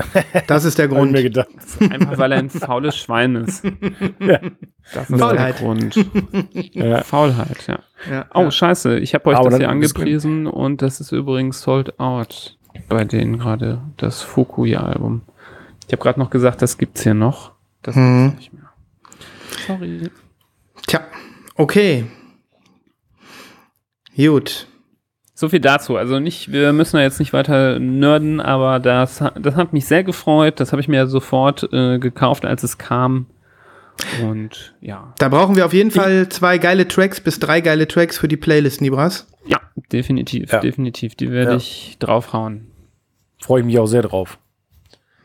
Das 0.46 0.64
ist 0.64 0.78
der 0.78 0.88
Grund. 0.88 1.12
mir 1.12 1.22
gedacht. 1.22 1.48
Einfach 1.80 2.18
weil 2.18 2.32
er 2.32 2.38
ein 2.38 2.50
faules 2.50 2.96
Schwein 2.96 3.36
ist. 3.36 3.64
ja. 4.20 4.40
Das 4.94 5.10
ist 5.10 5.18
Faulheit. 5.18 5.58
der 5.58 5.66
Grund. 5.66 6.08
ja. 6.72 7.02
Faulheit, 7.02 7.66
ja. 7.66 7.78
ja. 8.10 8.26
Oh, 8.34 8.50
scheiße. 8.50 8.98
Ich 8.98 9.14
habe 9.14 9.30
euch 9.30 9.36
Aber 9.36 9.50
das 9.50 9.58
hier 9.58 9.68
angepriesen 9.68 10.46
und 10.46 10.82
das 10.82 11.00
ist 11.00 11.12
übrigens 11.12 11.62
sold 11.62 11.98
out 11.98 12.56
bei 12.88 13.04
denen 13.04 13.38
gerade, 13.38 13.80
das 13.96 14.22
Fukuya-Album. 14.22 15.22
Ich 15.86 15.92
habe 15.92 16.02
gerade 16.02 16.20
noch 16.20 16.30
gesagt, 16.30 16.62
das 16.62 16.78
gibt's 16.78 17.02
hier 17.02 17.14
noch. 17.14 17.52
Das 17.82 17.94
hm. 17.94 18.30
gibt's 18.30 18.38
nicht 18.38 18.52
mehr. 18.52 18.70
Sorry. 19.66 20.10
Tja, 20.86 21.00
okay. 21.54 22.06
Gut. 24.16 24.66
So 25.34 25.50
viel 25.50 25.60
dazu. 25.60 25.96
Also 25.96 26.18
nicht, 26.18 26.50
wir 26.50 26.72
müssen 26.72 26.96
da 26.96 27.02
jetzt 27.02 27.18
nicht 27.18 27.34
weiter 27.34 27.78
nerden, 27.78 28.40
aber 28.40 28.80
das, 28.80 29.22
das 29.38 29.54
hat 29.54 29.74
mich 29.74 29.84
sehr 29.84 30.02
gefreut. 30.02 30.60
Das 30.60 30.72
habe 30.72 30.80
ich 30.80 30.88
mir 30.88 31.06
sofort 31.06 31.68
äh, 31.72 31.98
gekauft, 31.98 32.46
als 32.46 32.62
es 32.62 32.78
kam. 32.78 33.26
Und 34.22 34.74
ja. 34.80 35.12
Da 35.18 35.28
brauchen 35.28 35.56
wir 35.56 35.66
auf 35.66 35.72
jeden 35.72 35.90
Fall 35.90 36.28
zwei 36.28 36.58
geile 36.58 36.88
Tracks 36.88 37.20
bis 37.20 37.38
drei 37.38 37.60
geile 37.60 37.86
Tracks 37.86 38.18
für 38.18 38.28
die 38.28 38.36
Playlist, 38.36 38.80
Nibras. 38.80 39.26
Ja, 39.46 39.60
definitiv, 39.92 40.52
ja. 40.52 40.60
definitiv. 40.60 41.14
Die 41.14 41.30
werde 41.30 41.52
ja. 41.52 41.56
ich 41.56 41.96
draufhauen. 41.98 42.70
Freue 43.40 43.60
ich 43.60 43.66
mich 43.66 43.78
auch 43.78 43.86
sehr 43.86 44.02
drauf. 44.02 44.38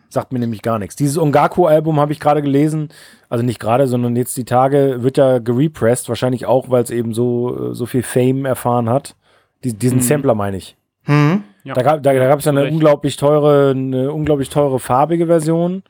Sagt 0.09 0.33
mir 0.33 0.39
nämlich 0.39 0.61
gar 0.61 0.77
nichts. 0.77 0.97
Dieses 0.97 1.17
Ongaku-Album 1.17 1.99
habe 1.99 2.11
ich 2.11 2.19
gerade 2.19 2.41
gelesen, 2.41 2.89
also 3.31 3.45
nicht 3.45 3.61
gerade, 3.61 3.87
sondern 3.87 4.17
jetzt 4.17 4.35
die 4.35 4.43
Tage, 4.43 5.03
wird 5.03 5.15
ja 5.15 5.39
gerepressed, 5.39 6.09
wahrscheinlich 6.09 6.45
auch, 6.45 6.69
weil 6.69 6.83
es 6.83 6.89
eben 6.91 7.13
so, 7.13 7.73
so 7.73 7.85
viel 7.85 8.03
Fame 8.03 8.43
erfahren 8.43 8.89
hat. 8.89 9.15
Die, 9.63 9.71
diesen 9.71 9.99
mhm. 9.99 10.03
Sampler 10.03 10.35
meine 10.35 10.57
ich. 10.57 10.75
Mhm. 11.05 11.43
Ja. 11.63 11.73
Da, 11.73 11.81
gab, 11.81 12.03
da, 12.03 12.11
da 12.11 12.27
gab 12.27 12.39
es 12.39 12.47
eine 12.47 12.65
unglaublich 12.65 13.15
teure, 13.15 13.71
eine 13.71 14.11
unglaublich 14.11 14.49
teure 14.49 14.81
farbige 14.81 15.27
Version. 15.27 15.83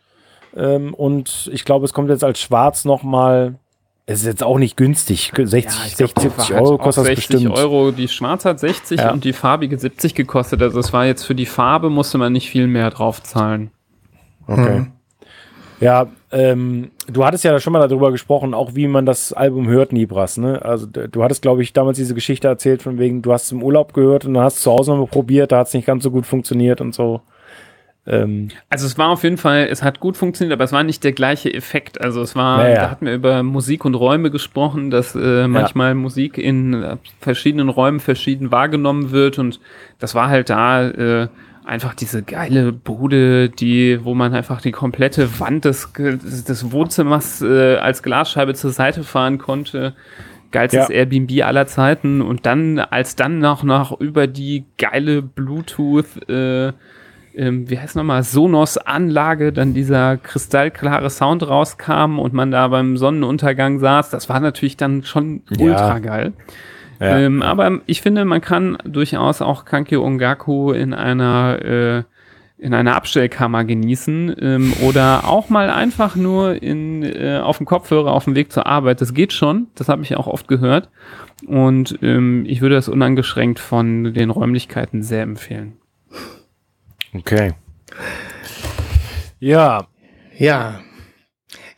Ähm, 0.56 0.94
und 0.94 1.50
ich 1.52 1.66
glaube, 1.66 1.84
es 1.86 1.94
kommt 1.94 2.12
jetzt 2.12 2.24
als 2.24 2.40
schwarz 2.40 2.86
nochmal. 2.86 3.56
Es 4.06 4.20
ist 4.20 4.28
jetzt 4.28 4.44
auch 4.44 4.60
nicht 4.60 4.78
günstig. 4.78 5.32
60, 5.36 5.64
ja, 5.64 5.96
60 5.96 6.22
70 6.22 6.54
Euro 6.54 6.78
kostet 6.78 7.08
das 7.08 7.16
bestimmt. 7.16 7.58
Euro. 7.58 7.90
Die 7.90 8.08
schwarz 8.08 8.46
hat 8.46 8.60
60 8.60 9.00
ja. 9.00 9.12
und 9.14 9.24
die 9.24 9.34
farbige 9.34 9.80
70 9.80 10.14
gekostet. 10.14 10.62
Also 10.62 10.80
es 10.80 10.94
war 10.94 11.08
jetzt 11.08 11.24
für 11.24 11.34
die 11.34 11.48
Farbe 11.48 11.90
musste 11.90 12.20
man 12.20 12.34
nicht 12.34 12.52
viel 12.52 12.68
mehr 12.68 12.92
drauf 12.92 13.24
zahlen. 13.24 13.72
Okay. 14.46 14.82
Mhm. 14.82 14.92
Ja, 15.82 16.06
ähm, 16.32 16.92
du 17.12 17.26
hattest 17.26 17.44
ja 17.44 17.60
schon 17.60 17.74
mal 17.74 17.88
darüber 17.88 18.12
gesprochen, 18.12 18.54
auch 18.54 18.76
wie 18.76 18.88
man 18.88 19.06
das 19.06 19.34
Album 19.34 19.68
hört, 19.68 19.94
Nibras. 19.94 20.38
Ne? 20.38 20.64
Also 20.64 20.88
du 20.88 21.24
hattest, 21.24 21.42
glaube 21.42 21.62
ich, 21.62 21.74
damals 21.74 21.98
diese 21.98 22.16
Geschichte 22.16 22.48
erzählt, 22.48 22.82
von 22.82 22.98
wegen, 22.98 23.22
du 23.22 23.34
hast 23.34 23.46
es 23.46 23.52
im 23.52 23.64
Urlaub 23.64 23.94
gehört 23.94 24.26
und 24.26 24.34
dann 24.34 24.44
hast 24.44 24.58
es 24.58 24.64
zu 24.64 24.72
Hause 24.72 24.96
mal 24.96 25.08
probiert, 25.08 25.52
da 25.52 25.60
hat 25.60 25.68
es 25.68 25.74
nicht 25.74 25.86
ganz 25.86 26.04
so 26.04 26.12
gut 26.12 26.26
funktioniert 26.26 26.82
und 26.82 26.94
so. 26.94 27.22
Ähm, 28.08 28.50
also 28.70 28.88
es 28.88 28.98
war 28.98 29.10
auf 29.10 29.24
jeden 29.24 29.38
Fall, 29.38 29.68
es 29.70 29.84
hat 29.84 30.00
gut 30.00 30.18
funktioniert, 30.18 30.54
aber 30.54 30.64
es 30.64 30.72
war 30.72 30.84
nicht 30.84 31.04
der 31.04 31.12
gleiche 31.12 31.54
Effekt. 31.54 32.02
Also 32.02 32.22
es 32.22 32.36
war, 32.36 32.58
naja. 32.58 32.76
da 32.76 32.90
hatten 32.90 33.06
wir 33.06 33.14
über 33.14 33.44
Musik 33.44 33.86
und 33.86 33.94
Räume 33.96 34.32
gesprochen, 34.32 34.90
dass 34.90 35.14
äh, 35.16 35.48
manchmal 35.48 35.90
ja. 35.90 35.96
Musik 35.96 36.38
in 36.38 36.74
äh, 36.74 36.98
verschiedenen 37.20 37.70
Räumen 37.70 38.00
verschieden 38.00 38.52
wahrgenommen 38.52 39.12
wird 39.12 39.38
und 39.38 39.60
das 40.00 40.16
war 40.16 40.30
halt 40.30 40.50
da. 40.50 40.90
Äh, 40.90 41.28
einfach 41.66 41.94
diese 41.94 42.24
geile 42.24 42.72
Bude, 42.72 43.50
die, 43.50 44.04
wo 44.04 44.14
man 44.14 44.34
einfach 44.34 44.62
die 44.62 44.72
komplette 44.72 45.40
Wand 45.40 45.66
des, 45.66 45.92
des 45.94 46.72
Wohnzimmers 46.72 47.42
äh, 47.42 47.76
als 47.78 48.04
Glasscheibe 48.04 48.54
zur 48.54 48.72
Seite 48.72 49.04
fahren 49.04 49.38
konnte. 49.38 49.94
Geilstes 50.52 50.90
ja. 50.90 50.96
Airbnb 50.96 51.44
aller 51.44 51.68
Zeiten. 51.68 52.22
Und 52.22 52.46
dann, 52.46 52.80
als 52.80 53.16
dann 53.16 53.40
noch, 53.40 53.64
noch 53.64 54.00
über 54.00 54.28
die 54.28 54.66
geile 54.78 55.22
Bluetooth, 55.22 56.30
äh, 56.30 56.74
ähm, 57.34 57.70
wie 57.70 57.80
heißt 57.80 57.96
nochmal, 57.96 58.24
Sonos-Anlage, 58.24 59.54
dann 59.54 59.74
dieser 59.74 60.18
kristallklare 60.18 61.10
Sound 61.10 61.48
rauskam 61.48 62.20
und 62.20 62.34
man 62.34 62.52
da 62.52 62.68
beim 62.68 62.98
Sonnenuntergang 62.98 63.80
saß, 63.80 64.10
das 64.10 64.28
war 64.28 64.40
natürlich 64.40 64.76
dann 64.78 65.04
schon 65.04 65.44
ultra 65.58 66.00
geil. 66.00 66.34
Ja. 67.02 67.08
Ja. 67.08 67.20
Ähm, 67.20 67.42
aber 67.42 67.82
ich 67.88 68.02
finde, 68.02 68.26
man 68.26 68.42
kann 68.42 68.78
durchaus 68.86 69.42
auch 69.42 69.66
Kanki 69.66 69.98
Ongaku 69.98 70.72
in 70.72 70.94
einer 70.94 71.60
äh, 71.64 72.04
in 72.62 72.76
einer 72.76 72.96
Abstellkammer 72.96 73.64
genießen 73.64 74.36
ähm, 74.40 74.74
oder 74.84 75.28
auch 75.28 75.50
mal 75.50 75.72
einfach 75.72 76.16
nur 76.16 76.62
in, 76.62 77.02
äh, 77.02 77.40
auf 77.44 77.58
dem 77.58 77.66
Kopfhörer 77.66 78.12
auf 78.14 78.26
dem 78.26 78.36
Weg 78.36 78.52
zur 78.52 78.68
Arbeit. 78.68 79.02
Das 79.02 79.16
geht 79.16 79.34
schon, 79.34 79.68
das 79.74 79.90
habe 79.90 80.04
ich 80.04 80.16
auch 80.16 80.28
oft 80.28 80.48
gehört. 80.48 80.90
Und 81.48 81.98
ähm, 82.04 82.46
ich 82.48 82.62
würde 82.62 82.76
das 82.76 82.88
unangeschränkt 82.88 83.58
von 83.58 84.14
den 84.14 84.30
Räumlichkeiten 84.30 85.02
sehr 85.02 85.24
empfehlen. 85.24 85.74
Okay. 87.16 87.54
Ja. 89.40 89.88
Ja. 90.38 90.82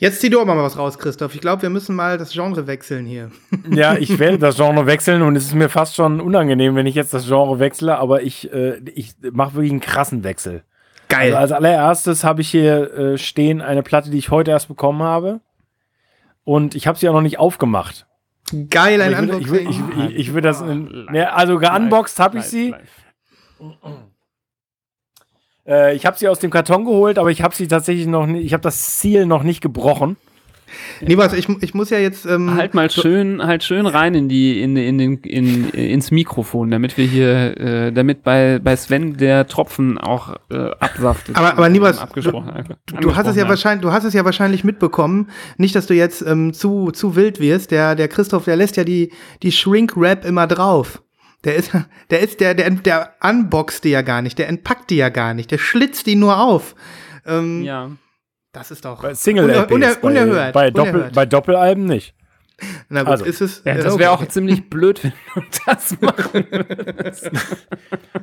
Jetzt 0.03 0.19
zieh 0.19 0.29
du 0.29 0.41
auch 0.41 0.45
mal 0.45 0.57
was 0.57 0.77
raus, 0.77 0.99
Christoph. 0.99 1.33
Ich 1.33 1.39
glaube, 1.39 1.61
wir 1.61 1.69
müssen 1.69 1.95
mal 1.95 2.17
das 2.17 2.33
Genre 2.33 2.67
wechseln 2.67 3.05
hier. 3.05 3.31
Ja, 3.71 3.95
ich 3.95 4.19
werde 4.19 4.37
das 4.37 4.57
Genre 4.57 4.85
wechseln 4.85 5.21
und 5.21 5.37
es 5.37 5.45
ist 5.45 5.53
mir 5.53 5.69
fast 5.69 5.95
schon 5.95 6.19
unangenehm, 6.19 6.75
wenn 6.75 6.85
ich 6.85 6.93
jetzt 6.93 7.13
das 7.13 7.25
Genre 7.25 7.59
wechsle, 7.59 7.97
aber 7.97 8.21
ich, 8.21 8.51
äh, 8.51 8.81
ich 8.95 9.15
mache 9.31 9.53
wirklich 9.53 9.71
einen 9.71 9.79
krassen 9.79 10.25
Wechsel. 10.25 10.63
Geil. 11.07 11.33
Also 11.33 11.37
als 11.37 11.51
allererstes 11.53 12.25
habe 12.25 12.41
ich 12.41 12.49
hier 12.49 12.93
äh, 12.93 13.17
stehen 13.17 13.61
eine 13.61 13.81
Platte, 13.81 14.09
die 14.09 14.17
ich 14.17 14.29
heute 14.29 14.51
erst 14.51 14.67
bekommen 14.67 15.01
habe. 15.03 15.39
Und 16.43 16.75
ich 16.75 16.85
habe 16.85 16.97
sie 16.97 17.07
auch 17.07 17.13
noch 17.13 17.21
nicht 17.21 17.39
aufgemacht. 17.39 18.05
Geil, 18.69 19.01
ein 19.01 19.17
Unboxing. 19.17 19.69
Ich, 19.69 19.69
ich, 19.69 19.79
ich, 19.79 20.09
ich, 20.09 20.15
ich 20.15 20.33
würde 20.33 20.49
das, 20.49 20.59
in, 20.59 21.07
ne, 21.11 21.31
also 21.31 21.57
geunboxed 21.59 22.19
habe 22.19 22.39
ich 22.39 22.43
sie. 22.43 22.71
Live. 22.71 24.03
Äh, 25.67 25.95
ich 25.95 26.05
habe 26.05 26.17
sie 26.17 26.27
aus 26.27 26.39
dem 26.39 26.51
Karton 26.51 26.85
geholt, 26.85 27.17
aber 27.17 27.31
ich 27.31 27.41
habe 27.41 27.55
sie 27.55 27.67
tatsächlich 27.67 28.07
noch 28.07 28.25
nicht, 28.25 28.45
ich 28.45 28.53
habe 28.53 28.63
das 28.63 28.99
Ziel 28.99 29.25
noch 29.25 29.43
nicht 29.43 29.61
gebrochen. 29.61 30.17
Niemals, 31.01 31.33
ich, 31.33 31.47
ich 31.61 31.75
muss 31.75 31.91
ja 31.91 31.99
jetzt. 31.99 32.25
Ähm, 32.25 32.55
halt 32.55 32.73
mal 32.73 32.89
schön, 32.89 33.43
halt 33.45 33.63
schön 33.63 33.85
rein 33.85 34.15
in 34.15 34.29
die, 34.29 34.59
in, 34.59 34.75
in, 34.75 34.99
in, 34.99 35.17
in, 35.19 35.69
ins 35.69 36.09
Mikrofon, 36.09 36.71
damit 36.71 36.97
wir 36.97 37.05
hier, 37.05 37.59
äh, 37.59 37.91
damit 37.91 38.23
bei, 38.23 38.59
bei 38.59 38.75
Sven 38.75 39.17
der 39.17 39.47
Tropfen 39.47 39.99
auch 39.99 40.35
äh, 40.49 40.71
absaftet. 40.79 41.35
Aber, 41.35 41.51
aber 41.53 41.69
niemals, 41.69 41.99
abgesprochen, 41.99 42.51
du, 42.87 42.95
du 42.97 43.15
hast 43.15 43.27
es 43.27 43.35
ja 43.35 43.47
wahrscheinlich, 43.47 43.83
du 43.83 43.91
hast 43.91 44.03
es 44.03 44.15
ja 44.15 44.25
wahrscheinlich 44.25 44.63
mitbekommen. 44.63 45.29
Nicht, 45.57 45.75
dass 45.75 45.85
du 45.85 45.93
jetzt 45.93 46.21
ähm, 46.25 46.53
zu, 46.53 46.91
zu 46.91 47.15
wild 47.15 47.39
wirst. 47.39 47.69
Der, 47.71 47.95
der 47.95 48.07
Christoph, 48.07 48.45
der 48.45 48.55
lässt 48.55 48.75
ja 48.75 48.83
die, 48.83 49.11
die 49.43 49.51
Shrink-Rap 49.51 50.25
immer 50.25 50.47
drauf. 50.47 51.02
Der 51.43 51.55
ist, 51.55 51.71
der 52.09 52.19
ist, 52.19 52.39
der, 52.39 52.53
der, 52.53 52.69
der 52.69 53.15
unboxt 53.21 53.83
die 53.83 53.89
ja 53.89 54.01
gar 54.01 54.21
nicht, 54.21 54.39
der 54.39 54.47
entpackt 54.47 54.89
die 54.89 54.97
ja 54.97 55.09
gar 55.09 55.33
nicht, 55.33 55.51
der 55.51 55.57
schlitzt 55.57 56.07
die 56.07 56.15
nur 56.15 56.39
auf. 56.39 56.75
Ähm, 57.25 57.63
ja. 57.63 57.91
Das 58.51 58.69
ist 58.69 58.85
doch 58.85 59.01
bei 59.01 59.15
Single 59.15 59.45
uner, 59.45 59.71
uner, 59.71 59.97
unerhört. 60.03 60.53
Bei, 60.53 60.69
bei, 60.69 60.71
Doppel, 60.71 61.11
bei 61.13 61.25
Doppelalben 61.25 61.85
nicht. 61.85 62.13
Na 62.89 63.01
gut, 63.01 63.11
also, 63.11 63.25
ist 63.25 63.41
es. 63.41 63.61
Ja, 63.65 63.75
das 63.75 63.97
wäre 63.97 64.11
okay. 64.11 64.23
auch 64.23 64.27
ziemlich 64.27 64.69
blöd, 64.69 65.03
wenn 65.03 65.13
du 65.35 65.41
das 65.65 65.99
machen 66.01 66.45
würdest. 66.49 67.31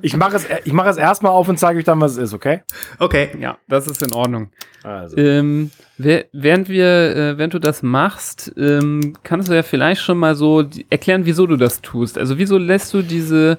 ich 0.02 0.16
mache 0.16 0.36
es, 0.36 0.46
ich 0.64 0.72
mach 0.72 0.86
es 0.86 0.96
erstmal 0.96 1.32
auf 1.32 1.48
und 1.48 1.58
zeige 1.58 1.78
euch 1.78 1.84
dann, 1.84 2.00
was 2.00 2.12
es 2.12 2.18
ist, 2.18 2.34
okay? 2.34 2.62
Okay. 2.98 3.30
Ja, 3.38 3.58
das 3.68 3.86
ist 3.86 4.02
in 4.02 4.12
Ordnung. 4.12 4.50
Also. 4.82 5.16
Ähm, 5.16 5.70
während 5.98 6.68
wir, 6.68 6.86
äh, 6.86 7.38
während 7.38 7.54
du 7.54 7.58
das 7.58 7.82
machst, 7.82 8.52
ähm, 8.56 9.16
kannst 9.22 9.48
du 9.48 9.54
ja 9.54 9.62
vielleicht 9.62 10.02
schon 10.02 10.18
mal 10.18 10.34
so 10.34 10.64
erklären, 10.88 11.26
wieso 11.26 11.46
du 11.46 11.56
das 11.56 11.82
tust. 11.82 12.16
Also 12.16 12.38
wieso 12.38 12.56
lässt 12.56 12.94
du 12.94 13.02
diese, 13.02 13.58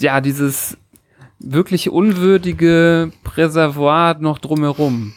ja, 0.00 0.20
dieses 0.20 0.76
wirklich 1.38 1.90
unwürdige 1.90 3.12
Präservoir 3.24 4.18
noch 4.18 4.38
drumherum? 4.38 5.14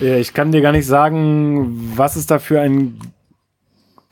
Ich 0.00 0.32
kann 0.34 0.52
dir 0.52 0.60
gar 0.60 0.72
nicht 0.72 0.86
sagen, 0.86 1.92
was 1.96 2.16
ist 2.16 2.30
da 2.30 2.38
für 2.38 2.60
ein 2.60 2.98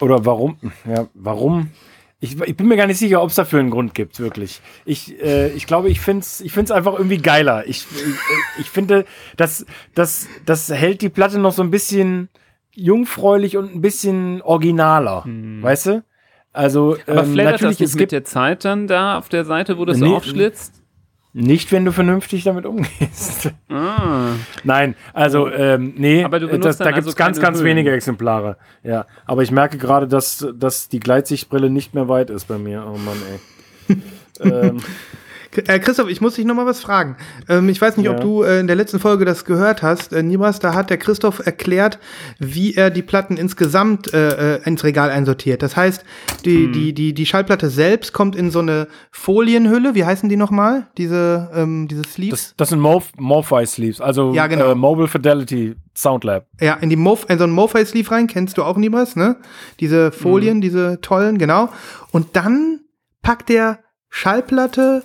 oder 0.01 0.24
warum. 0.24 0.59
Ja, 0.89 1.07
warum? 1.14 1.70
Ich, 2.18 2.41
ich 2.41 2.57
bin 2.57 2.66
mir 2.66 2.76
gar 2.76 2.87
nicht 2.87 2.99
sicher, 2.99 3.22
ob 3.22 3.28
es 3.28 3.37
dafür 3.37 3.61
einen 3.61 3.70
Grund 3.70 3.95
gibt, 3.95 4.18
wirklich. 4.20 4.61
Ich, 4.84 5.22
äh, 5.22 5.49
ich 5.53 5.66
glaube, 5.66 5.91
ich 5.91 6.01
finde 6.01 6.20
es 6.20 6.41
ich 6.41 6.53
find's 6.53 6.70
einfach 6.70 6.95
irgendwie 6.95 7.18
geiler. 7.18 7.66
Ich, 7.66 7.87
ich, 7.95 8.61
ich 8.61 8.70
finde, 8.70 9.05
das, 9.37 9.66
das, 9.95 10.26
das 10.47 10.70
hält 10.70 11.03
die 11.03 11.11
Platte 11.11 11.39
noch 11.39 11.53
so 11.53 11.62
ein 11.62 11.70
bisschen 11.70 12.28
jungfräulich 12.72 13.57
und 13.57 13.74
ein 13.74 13.80
bisschen 13.80 14.41
originaler. 14.43 15.24
Hm. 15.24 15.62
Weißt 15.62 15.87
du? 15.87 16.05
Also 16.53 16.97
Aber 17.07 17.24
ähm, 17.24 17.34
natürlich, 17.34 17.61
das 17.61 17.62
nicht 17.62 17.80
es 17.82 17.95
mit 17.95 17.99
gibt 18.01 18.12
der 18.12 18.24
Zeit 18.24 18.64
dann 18.64 18.87
da 18.87 19.18
auf 19.18 19.28
der 19.28 19.45
Seite, 19.45 19.76
wo 19.76 19.84
das 19.84 19.99
Nee. 19.99 20.09
so 20.09 20.16
aufschlitzt? 20.16 20.82
Nicht, 21.37 21.70
wenn 21.70 21.84
du 21.84 21.93
vernünftig 21.93 22.45
damit 22.45 22.64
umgehst. 22.66 23.53
Ah. 23.68 24.30
Nein, 24.64 24.95
also 25.12 25.51
ähm, 25.51 25.93
nee, 25.99 26.24
Aber 26.24 26.41
du 26.41 26.47
äh, 26.47 26.59
das, 26.59 26.78
da 26.78 26.87
gibt 26.93 27.01
es 27.01 27.07
also 27.09 27.16
ganz, 27.16 27.41
ganz 27.41 27.59
Hüllen. 27.59 27.66
wenige 27.76 27.93
Exemplare. 27.93 28.57
Ja, 28.82 29.05
aber 29.26 29.43
ich 29.43 29.51
merke 29.51 29.76
gerade, 29.76 30.09
dass, 30.09 30.47
dass 30.55 30.89
die 30.89 30.99
Gleitsichtbrille 30.99 31.68
nicht 31.68 31.95
mehr 31.95 32.09
weit 32.09 32.30
ist 32.30 32.47
bei 32.49 32.57
mir. 32.57 32.87
Oh 32.87 32.97
Mann, 32.97 33.18
ey. 33.89 33.97
ähm, 34.51 34.78
Äh, 35.57 35.79
Christoph, 35.81 36.09
ich 36.09 36.21
muss 36.21 36.35
dich 36.35 36.45
noch 36.45 36.55
mal 36.55 36.67
was 36.67 36.81
fragen. 36.81 37.17
Ähm, 37.49 37.69
ich 37.69 37.81
weiß 37.81 37.97
nicht, 37.97 38.09
ob 38.09 38.17
Ja. 38.19 38.23
du 38.23 38.43
äh, 38.43 38.61
in 38.61 38.67
der 38.67 38.77
letzten 38.77 38.99
Folge 38.99 39.25
das 39.25 39.45
gehört 39.45 39.83
hast. 39.83 40.13
Äh, 40.13 40.23
Nibras, 40.23 40.59
da 40.59 40.75
hat 40.75 40.91
der 40.91 40.99
Christoph 40.99 41.45
erklärt, 41.47 41.99
wie 42.39 42.75
er 42.75 42.91
die 42.91 43.03
Platten 43.03 43.37
insgesamt 43.37 44.13
äh, 44.13 44.57
äh, 44.57 44.63
ins 44.65 44.85
Regal 44.85 45.11
einsortiert. 45.11 45.63
Das 45.63 45.77
heißt, 45.77 46.05
die, 46.45 46.71
die, 46.73 46.93
die, 46.93 47.15
die 47.15 47.27
Schallplatte 47.27 47.71
selbst 47.71 48.13
kommt 48.13 48.37
in 48.37 48.51
so 48.51 48.59
eine 48.61 48.89
Folienhülle. 49.11 49.95
Wie 49.95 50.05
heißen 50.05 50.29
die 50.29 50.37
nochmal? 50.37 50.87
Diese, 50.99 51.51
ähm, 51.55 51.89
diese 51.89 52.03
Sleeves? 52.05 52.31
das, 52.49 52.55
das 52.57 52.69
sind 52.71 52.81
Morph 52.81 53.13
Morphi 53.17 53.65
Sleeves, 53.67 54.01
also 54.01 54.33
Ja, 54.35 54.47
genau. 54.47 54.71
äh, 54.73 54.75
Mobile 54.75 55.09
Fidelity 55.09 55.75
Sound 55.97 56.25
Lab. 56.25 56.47
Ja, 56.61 56.75
in 56.75 56.91
die 56.91 56.97
Mof 56.97 57.25
in 57.31 57.39
so 57.39 57.45
einen 57.45 57.55
Mofi-Sleeve 57.55 58.11
rein, 58.11 58.27
kennst 58.27 58.59
du 58.59 58.63
auch 58.65 58.77
Nibras, 58.77 59.17
ne? 59.17 59.37
Diese 59.81 60.13
Folien, 60.13 60.61
diese 60.61 61.01
tollen, 61.01 61.39
genau. 61.39 61.71
Und 62.11 62.37
dann 62.37 62.81
packt 63.23 63.49
der 63.49 63.79
Schallplatte, 64.11 65.05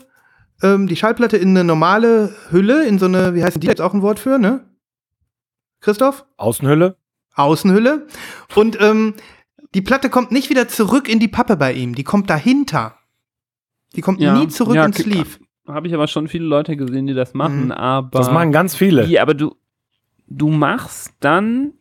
ähm, 0.64 0.88
die 0.88 0.95
Schallplatte 0.95 1.38
in 1.38 1.49
eine 1.49 1.64
normale 1.64 2.34
Hülle, 2.49 2.86
in 2.86 2.99
so 2.99 3.05
eine, 3.05 3.34
wie 3.36 3.43
heißt 3.43 3.62
die 3.62 3.68
jetzt 3.68 3.82
auch 3.82 3.93
ein 3.93 4.01
Wort 4.01 4.20
für, 4.20 4.38
ne? 4.39 4.66
Christoph? 5.80 6.26
Außenhülle. 6.38 6.97
Außenhülle. 7.36 8.07
Und 8.55 8.80
ähm, 8.82 9.16
die 9.74 9.82
Platte 9.82 10.09
kommt 10.09 10.32
nicht 10.32 10.49
wieder 10.49 10.68
zurück 10.68 11.07
in 11.09 11.20
die 11.20 11.28
Pappe 11.28 11.55
bei 11.57 11.74
ihm, 11.74 11.95
die 11.95 12.03
kommt 12.03 12.30
dahinter. 12.30 12.95
Die 13.95 14.01
kommt 14.01 14.22
Ja, 14.22 14.38
nie 14.38 14.47
zurück 14.47 14.76
ja, 14.76 14.86
ins 14.86 14.97
Sleeve. 14.97 15.28
Habe 15.68 15.88
ich 15.88 15.93
aber 15.93 16.07
schon 16.07 16.28
viele 16.28 16.45
Leute 16.45 16.76
gesehen, 16.76 17.07
die 17.07 17.14
das 17.14 17.34
machen, 17.34 17.66
Mhm. 17.66 17.72
aber. 17.72 18.20
Das 18.20 18.32
machen 18.32 18.51
ganz 18.51 18.76
viele. 18.76 19.07
Wie, 19.07 19.20
aber 19.20 19.34
du, 19.34 19.55
du 20.28 20.49
machst 20.49 21.14
dann 21.20 21.74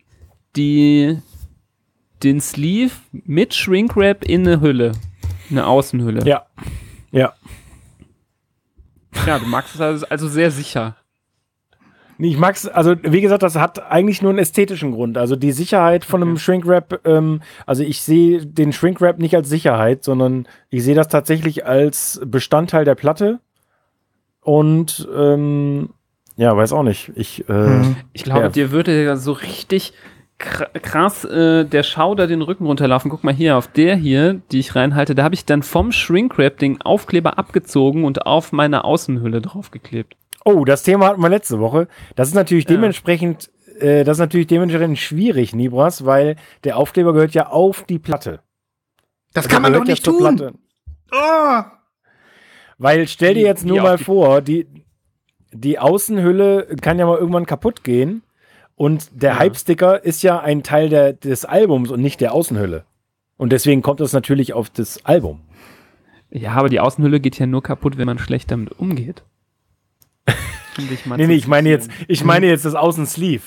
die, 0.57 1.19
den 2.23 2.41
Sleeve 2.41 2.93
mit 3.13 3.55
Shrinkwrap 3.55 4.25
in 4.25 4.47
eine 4.47 4.61
Hülle. 4.61 4.93
Eine 5.51 5.67
Außenhülle. 5.67 6.25
Ja. 6.27 6.47
Ja. 7.13 7.33
Ja, 9.27 9.39
du 9.39 9.47
magst 9.47 9.75
es 9.75 9.81
also, 9.81 10.07
also 10.09 10.29
sehr 10.29 10.51
sicher. 10.51 10.97
Nee, 12.19 12.29
Ich 12.33 12.39
mag's, 12.39 12.67
also 12.67 12.95
wie 13.03 13.21
gesagt, 13.23 13.43
das 13.43 13.57
hat 13.57 13.91
eigentlich 13.91 14.21
nur 14.21 14.31
einen 14.31 14.39
ästhetischen 14.41 14.93
Grund. 14.93 15.17
Also 15.17 15.37
die 15.37 15.53
Sicherheit 15.53 16.05
von 16.05 16.21
einem 16.23 16.37
Shrinkwrap, 16.37 17.01
ähm, 17.07 17.41
also 17.65 17.83
ich 17.83 18.03
sehe 18.03 18.45
den 18.45 18.73
Shrinkwrap 18.75 19.19
nicht 19.19 19.35
als 19.35 19.49
Sicherheit, 19.49 20.05
sondern 20.05 20.47
ich 20.69 20.85
sehe 20.85 20.95
das 20.95 21.09
tatsächlich 21.09 21.65
als 21.65 22.21
Bestandteil 22.27 22.85
der 22.85 22.95
Platte. 22.95 23.41
Und 24.43 25.09
ähm, 25.17 25.91
ja, 26.37 26.55
weiß 26.57 26.73
auch 26.73 26.83
nicht. 26.83 27.11
Ich, 27.15 27.49
äh, 27.49 27.53
Mhm. 27.53 27.97
Ich 28.13 28.25
glaube, 28.25 28.41
Ja. 28.43 28.49
dir 28.49 28.71
würde 28.71 29.03
ja 29.05 29.17
so 29.17 29.33
richtig 29.33 29.93
krass 30.41 31.25
äh, 31.25 31.65
der 31.65 31.83
Schauder 31.83 32.27
den 32.27 32.43
Rücken 32.43 32.67
runterlaufen. 32.67 33.11
Guck 33.11 33.23
mal 33.25 33.35
hier, 33.35 33.57
auf 33.57 33.69
der 33.69 33.95
hier, 33.97 34.41
die 34.51 34.59
ich 34.59 34.75
reinhalte, 34.75 35.15
da 35.15 35.23
habe 35.23 35.35
ich 35.35 35.45
dann 35.45 35.63
vom 35.63 35.93
Shrinkwrap 35.93 36.59
den 36.59 36.81
Aufkleber 36.83 37.39
abgezogen 37.39 38.05
und 38.05 38.27
auf 38.27 38.53
meine 38.53 38.85
Außenhülle 38.85 39.41
draufgeklebt. 39.41 40.17
Oh, 40.45 40.65
das 40.65 40.83
Thema 40.83 41.07
hatten 41.09 41.21
wir 41.23 41.29
letzte 41.29 41.61
Woche. 41.61 41.87
Das 42.17 42.29
ist 42.29 42.35
natürlich 42.35 42.65
Ja. 42.65 42.75
dementsprechend, 42.77 43.51
äh, 43.79 44.05
das 44.05 44.17
ist 44.17 44.21
natürlich 44.21 44.47
dementsprechend 44.47 44.99
schwierig, 44.99 45.55
Nibras, 45.55 46.07
weil 46.07 46.37
der 46.65 46.77
Aufkleber 46.79 47.13
gehört 47.13 47.35
ja 47.35 47.49
auf 47.49 47.85
die 47.85 47.99
Platte. 47.99 48.41
Das 49.35 49.47
Der 49.47 49.53
kann 49.55 49.63
man 49.63 49.73
doch 49.75 49.85
ja 49.85 49.91
nicht 49.91 50.05
zur 50.05 50.19
tun. 50.19 50.37
Platte. 50.37 50.55
Oh! 51.13 51.63
Weil 52.79 53.07
stell 53.09 53.35
dir 53.35 53.43
jetzt 53.45 53.67
nur 53.67 53.83
mal 53.83 53.99
vor, 53.99 54.41
die, 54.41 54.67
die 55.53 55.79
Außenhülle 55.79 56.77
kann 56.81 56.99
ja 56.99 57.05
mal 57.07 57.19
irgendwann 57.19 57.45
kaputt 57.47 57.85
gehen 57.85 58.23
und 58.81 59.11
der 59.13 59.33
Ja. 59.33 59.39
Hype-Sticker 59.41 60.03
ist 60.05 60.23
ja 60.23 60.41
ein 60.41 60.63
Teil 60.63 60.89
der, 60.89 61.13
des 61.13 61.45
Albums 61.45 61.91
und 61.91 62.01
nicht 62.01 62.19
der 62.23 62.33
Außenhülle. 62.33 62.85
Und 63.37 63.53
deswegen 63.53 63.83
kommt 63.83 64.01
das 64.01 64.15
natürlich 64.15 64.55
auf 64.55 64.71
das 64.71 65.05
Album. 65.05 65.41
Ja, 66.31 66.53
aber 66.53 66.71
die 66.71 66.81
Außenhülle 66.81 67.21
geht 67.21 67.39
ja 67.39 67.45
nur 67.45 67.63
kaputt, 67.63 67.99
wenn 67.99 68.07
man 68.07 68.19
schlecht 68.19 68.51
damit 68.51 68.73
umgeht. 68.79 69.23
Um 70.79 71.17
Nee, 71.17 71.27
nee, 71.27 71.35
ich 71.35 71.47
meine 71.47 71.69
jetzt, 71.69 71.91
ich 72.09 72.25
meine 72.25 72.47
jetzt 72.47 72.65
das 72.65 72.75
Außensleeve. 72.75 73.43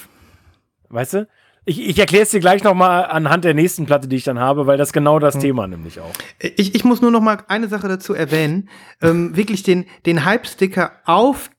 Weißt 0.90 1.14
du? 1.16 1.28
Ich, 1.66 1.82
ich 1.82 1.98
erkläre 1.98 2.24
es 2.24 2.30
dir 2.30 2.40
gleich 2.42 2.64
nochmal 2.64 3.06
anhand 3.06 3.44
der 3.44 3.56
nächsten 3.56 3.88
Platte, 3.88 4.08
die 4.08 4.18
ich 4.18 4.26
dann 4.26 4.38
habe, 4.38 4.68
weil 4.68 4.78
das 4.78 4.94
genau 4.94 5.18
das 5.18 5.40
Thema 5.40 5.66
nämlich 5.68 6.00
auch. 6.00 6.12
Ich, 6.38 6.76
ich 6.76 6.84
muss 6.84 7.02
nur 7.02 7.10
noch 7.10 7.22
mal 7.22 7.40
eine 7.48 7.70
Sache 7.70 7.88
dazu 7.88 8.14
erwähnen. 8.14 8.70
Ähm, 9.02 9.36
wirklich 9.36 9.64
den, 9.64 9.86
den 10.06 10.26
Hype-Sticker 10.26 10.92
auf, 11.06 11.50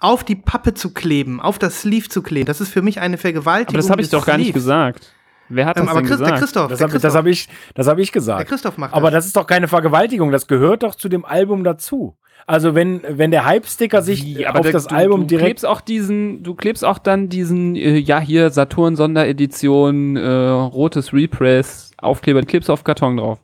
auf 0.00 0.24
die 0.24 0.36
Pappe 0.36 0.74
zu 0.74 0.92
kleben, 0.92 1.40
auf 1.40 1.58
das 1.58 1.82
Sleeve 1.82 2.08
zu 2.08 2.22
kleben. 2.22 2.46
Das 2.46 2.60
ist 2.60 2.70
für 2.72 2.82
mich 2.82 3.00
eine 3.00 3.18
Vergewaltigung. 3.18 3.74
Aber 3.74 3.78
das 3.78 3.90
habe 3.90 4.02
ich 4.02 4.10
doch 4.10 4.26
gar 4.26 4.38
nicht 4.38 4.52
gesagt. 4.54 5.12
Wer 5.48 5.66
hat 5.66 5.76
Ähm, 5.76 5.82
das 5.84 5.90
aber 5.90 6.00
denn 6.00 6.08
Christ, 6.08 6.20
der 6.20 6.26
gesagt? 6.26 6.40
Christoph, 6.40 6.68
Das 6.68 6.78
der 6.78 6.88
habe 6.88 7.18
hab 7.18 7.26
ich, 7.26 7.48
das 7.74 7.86
hab 7.86 7.98
ich 7.98 8.10
der 8.10 8.20
gesagt. 8.20 8.48
Christoph 8.48 8.78
macht 8.78 8.94
Aber 8.94 9.10
das. 9.10 9.18
das 9.24 9.26
ist 9.26 9.36
doch 9.36 9.46
keine 9.46 9.68
Vergewaltigung, 9.68 10.30
das 10.32 10.46
gehört 10.46 10.82
doch 10.82 10.94
zu 10.94 11.08
dem 11.10 11.24
Album 11.24 11.64
dazu. 11.64 12.16
Also 12.46 12.74
wenn, 12.74 13.00
wenn 13.08 13.30
der 13.30 13.44
Hype-Sticker 13.46 14.02
sich 14.02 14.22
Wie, 14.24 14.46
auf 14.46 14.60
der- 14.62 14.72
das 14.72 14.86
du, 14.88 14.94
Album 14.94 15.20
du 15.22 15.26
direkt 15.28 15.46
klebst 15.46 15.66
auch 15.66 15.80
diesen, 15.80 16.42
du 16.42 16.54
klebst 16.54 16.84
auch 16.84 16.98
dann 16.98 17.28
diesen, 17.28 17.74
äh, 17.76 17.96
ja 17.98 18.20
hier 18.20 18.50
Saturn 18.50 18.96
Sonderedition, 18.96 20.16
äh, 20.16 20.26
rotes 20.28 21.12
Repress, 21.12 21.92
Aufkleber, 21.98 22.42
klebst 22.42 22.68
auf 22.70 22.82
Karton 22.84 23.16
drauf. 23.18 23.38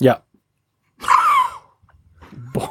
Ja. 0.00 0.20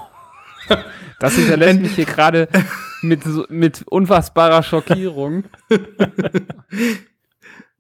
Das 1.20 1.34
hinterlässt 1.34 1.80
mich 1.82 1.96
hier 1.96 2.06
gerade 2.06 2.48
mit, 3.02 3.24
so, 3.24 3.46
mit 3.50 3.84
unfassbarer 3.88 4.64
Schockierung. 4.64 5.44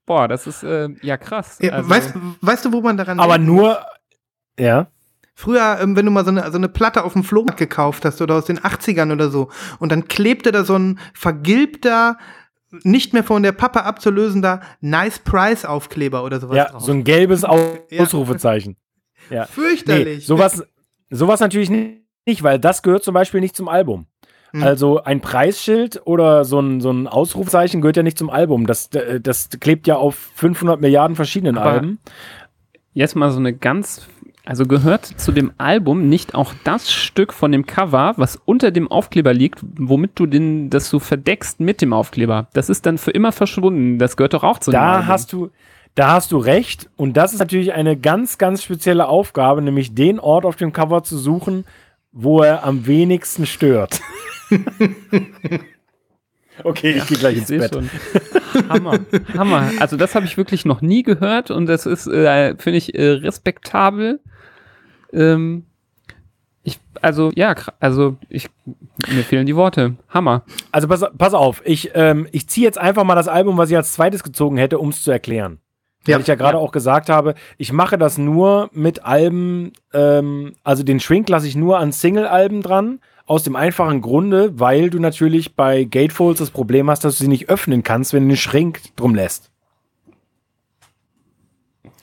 Boah, 0.05 0.27
das 0.27 0.47
ist 0.47 0.63
äh, 0.63 0.89
ja 1.01 1.17
krass. 1.17 1.57
Ja, 1.61 1.73
Also- 1.73 1.89
weißt, 1.89 2.13
weißt 2.41 2.65
du, 2.65 2.71
wo 2.71 2.81
man 2.81 2.95
daran 2.97 3.19
Aber 3.19 3.37
denkt? 3.37 3.47
nur, 3.51 3.79
ja. 4.59 4.87
Früher, 5.35 5.77
ähm, 5.81 5.95
wenn 5.95 6.05
du 6.05 6.11
mal 6.11 6.23
so 6.23 6.31
eine, 6.31 6.49
so 6.49 6.57
eine 6.57 6.69
Platte 6.69 7.03
auf 7.03 7.13
dem 7.13 7.23
Flohmarkt 7.23 7.59
gekauft 7.59 8.05
hast 8.05 8.21
oder 8.21 8.35
aus 8.35 8.45
den 8.45 8.57
80ern 8.59 9.11
oder 9.11 9.29
so 9.29 9.49
und 9.79 9.91
dann 9.91 10.07
klebte 10.07 10.51
da 10.51 10.63
so 10.63 10.75
ein 10.79 10.97
vergilbter, 11.13 12.17
nicht 12.83 13.13
mehr 13.13 13.23
von 13.23 13.43
der 13.43 13.51
Pappe 13.51 13.83
abzulösender 13.83 14.61
Nice 14.81 15.19
Price 15.19 15.63
Aufkleber 15.63 16.23
oder 16.23 16.39
sowas 16.39 16.57
Ja, 16.57 16.65
drauf. 16.69 16.81
so 16.83 16.91
ein 16.91 17.03
gelbes 17.03 17.43
Ja. 17.43 17.49
Ausrufezeichen. 17.99 18.77
Ja. 19.29 19.41
Nee, 19.47 19.47
Fürchterlich. 19.51 20.25
sowas, 20.25 20.63
sowas 21.09 21.39
natürlich 21.41 21.69
nicht, 21.69 22.43
weil 22.43 22.59
das 22.59 22.81
gehört 22.81 23.03
zum 23.03 23.13
Beispiel 23.13 23.41
nicht 23.41 23.55
zum 23.57 23.67
Album. 23.67 24.07
Hm. 24.51 24.63
Also 24.63 25.03
ein 25.03 25.19
Preisschild 25.21 26.01
oder 26.05 26.45
so 26.45 26.59
ein, 26.59 26.79
so 26.81 26.89
ein 26.91 27.07
Ausrufezeichen 27.07 27.81
gehört 27.81 27.97
ja 27.97 28.03
nicht 28.03 28.17
zum 28.17 28.29
Album. 28.29 28.65
Das, 28.67 28.87
äh, 28.95 29.19
das 29.19 29.49
klebt 29.59 29.87
ja 29.87 29.95
auf 29.97 30.15
500 30.35 30.79
Milliarden 30.79 31.15
verschiedenen 31.15 31.57
Aber- 31.57 31.71
Alben. 31.71 31.99
Jetzt 32.93 33.15
mal 33.15 33.29
so 33.29 33.37
eine 33.37 33.53
ganz, 33.53 34.07
also 34.45 34.65
gehört 34.65 35.05
zu 35.05 35.31
dem 35.31 35.51
Album 35.59 36.09
nicht 36.09 36.33
auch 36.33 36.53
das 36.63 36.91
Stück 36.91 37.31
von 37.31 37.51
dem 37.51 37.65
Cover, 37.67 38.13
was 38.17 38.37
unter 38.45 38.71
dem 38.71 38.89
Aufkleber 38.89 39.33
liegt, 39.33 39.59
womit 39.77 40.11
du 40.15 40.25
den, 40.25 40.69
das 40.71 40.89
du 40.89 40.97
verdeckst 40.99 41.59
mit 41.59 41.81
dem 41.81 41.93
Aufkleber. 41.93 42.47
Das 42.53 42.69
ist 42.69 42.85
dann 42.87 42.97
für 42.97 43.11
immer 43.11 43.31
verschwunden. 43.31 43.99
Das 43.99 44.17
gehört 44.17 44.33
doch 44.33 44.43
auch 44.43 44.57
zu 44.59 44.71
dem 44.71 44.75
Da 44.79 44.93
Album. 44.93 45.07
hast 45.09 45.31
du, 45.33 45.49
da 45.93 46.13
hast 46.13 46.31
du 46.31 46.37
recht. 46.39 46.89
Und 46.95 47.17
das 47.17 47.33
ist 47.33 47.39
natürlich 47.39 47.73
eine 47.73 47.97
ganz, 47.97 48.37
ganz 48.39 48.63
spezielle 48.63 49.07
Aufgabe, 49.09 49.61
nämlich 49.61 49.93
den 49.93 50.19
Ort 50.19 50.45
auf 50.45 50.55
dem 50.55 50.73
Cover 50.73 51.03
zu 51.03 51.17
suchen, 51.19 51.65
wo 52.11 52.41
er 52.41 52.63
am 52.63 52.87
wenigsten 52.87 53.45
stört. 53.45 53.99
okay, 56.63 56.91
ich 56.91 57.07
gehe 57.07 57.17
gleich 57.17 57.37
Ich 57.37 57.49
ins 57.49 57.69
Bett. 57.69 57.73
schon. 57.73 57.89
Hammer, 58.69 58.99
Hammer. 59.37 59.71
Also 59.79 59.97
das 59.97 60.15
habe 60.15 60.25
ich 60.25 60.37
wirklich 60.37 60.65
noch 60.65 60.81
nie 60.81 61.03
gehört 61.03 61.51
und 61.51 61.67
das 61.67 61.85
ist, 61.85 62.07
äh, 62.07 62.55
finde 62.57 62.77
ich, 62.77 62.95
äh, 62.95 63.11
respektabel. 63.11 64.19
Ähm, 65.13 65.65
ich, 66.63 66.79
also 67.01 67.31
ja, 67.35 67.55
also 67.79 68.17
ich, 68.29 68.49
mir 69.09 69.23
fehlen 69.23 69.45
die 69.45 69.55
Worte. 69.55 69.95
Hammer. 70.09 70.43
Also 70.71 70.87
pass, 70.87 71.05
pass 71.17 71.33
auf, 71.33 71.61
ich, 71.65 71.91
ähm, 71.93 72.27
ich 72.31 72.49
ziehe 72.49 72.65
jetzt 72.65 72.77
einfach 72.77 73.03
mal 73.03 73.15
das 73.15 73.27
Album, 73.27 73.57
was 73.57 73.69
ich 73.69 73.75
als 73.77 73.93
zweites 73.93 74.23
gezogen 74.23 74.57
hätte, 74.57 74.79
um 74.79 74.89
es 74.89 75.03
zu 75.03 75.11
erklären. 75.11 75.59
Ja. 76.05 76.15
Weil 76.15 76.21
ich 76.21 76.27
ja 76.27 76.35
gerade 76.35 76.57
auch 76.57 76.71
gesagt 76.71 77.09
habe, 77.09 77.35
ich 77.57 77.73
mache 77.73 77.97
das 77.97 78.17
nur 78.17 78.69
mit 78.73 79.03
Alben, 79.03 79.73
ähm, 79.93 80.55
also 80.63 80.83
den 80.83 80.99
Shrink 80.99 81.27
lasse 81.29 81.47
ich 81.47 81.55
nur 81.55 81.79
an 81.79 81.91
Single-Alben 81.91 82.61
dran, 82.61 82.99
aus 83.27 83.43
dem 83.43 83.55
einfachen 83.57 84.01
Grunde, 84.01 84.57
weil 84.57 84.89
du 84.89 84.99
natürlich 84.99 85.55
bei 85.55 85.83
Gatefolds 85.83 86.39
das 86.39 86.49
Problem 86.49 86.89
hast, 86.89 87.03
dass 87.03 87.17
du 87.17 87.25
sie 87.25 87.29
nicht 87.29 87.49
öffnen 87.49 87.83
kannst, 87.83 88.13
wenn 88.13 88.23
du 88.23 88.29
den 88.29 88.37
Shrink 88.37 88.95
drum 88.95 89.13
lässt. 89.13 89.51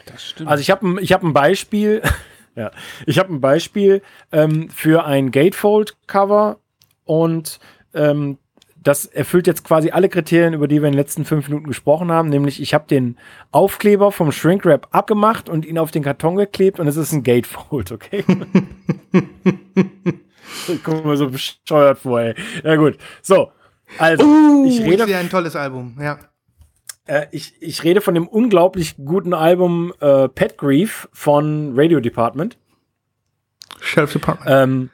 Das 0.04 0.22
stimmt. 0.22 0.50
Also 0.50 0.60
ich 0.60 0.70
habe 0.70 1.00
ich 1.00 1.12
hab 1.14 1.22
ein 1.22 1.32
Beispiel, 1.32 2.02
ja, 2.54 2.70
ich 3.06 3.18
habe 3.18 3.32
ein 3.32 3.40
Beispiel 3.40 4.02
ähm, 4.32 4.68
für 4.68 5.06
ein 5.06 5.30
Gatefold-Cover 5.30 6.58
und 7.04 7.58
ähm, 7.94 8.36
das 8.76 9.06
erfüllt 9.06 9.46
jetzt 9.46 9.64
quasi 9.64 9.92
alle 9.92 10.10
Kriterien, 10.10 10.52
über 10.52 10.68
die 10.68 10.82
wir 10.82 10.88
in 10.88 10.92
den 10.92 10.98
letzten 10.98 11.24
fünf 11.24 11.48
Minuten 11.48 11.68
gesprochen 11.68 12.12
haben. 12.12 12.28
Nämlich, 12.28 12.60
ich 12.60 12.74
habe 12.74 12.86
den 12.86 13.16
Aufkleber 13.50 14.12
vom 14.12 14.30
Shrinkwrap 14.30 14.88
abgemacht 14.90 15.48
und 15.48 15.64
ihn 15.64 15.78
auf 15.78 15.90
den 15.90 16.02
Karton 16.02 16.36
geklebt 16.36 16.78
und 16.78 16.86
es 16.86 16.98
ist 16.98 17.12
ein 17.12 17.22
Gatefold, 17.22 17.92
okay? 17.92 18.24
ich 20.68 20.82
komme 20.82 21.02
mir 21.02 21.16
so 21.16 21.28
bescheuert 21.28 21.98
vor, 21.98 22.20
ey. 22.20 22.34
Ja, 22.62 22.76
gut. 22.76 22.98
So. 23.22 23.52
Also, 23.98 24.24
Uh, 24.24 24.66
ich 24.66 24.80
rede 24.80 25.04
ist 25.04 25.10
ja 25.10 25.18
ein 25.18 25.30
tolles 25.30 25.56
Album, 25.56 25.96
ja. 26.00 26.18
äh, 27.06 27.26
ich, 27.32 27.54
ich 27.60 27.84
rede 27.84 28.00
von 28.00 28.14
dem 28.14 28.26
unglaublich 28.26 28.96
guten 28.96 29.34
Album 29.34 29.92
äh, 30.00 30.28
Pet 30.28 30.56
Grief 30.58 31.08
von 31.12 31.72
Radio 31.76 32.00
Department. 32.00 32.56
Shelf 33.80 34.12
Department. 34.12 34.50
Ähm, 34.50 34.90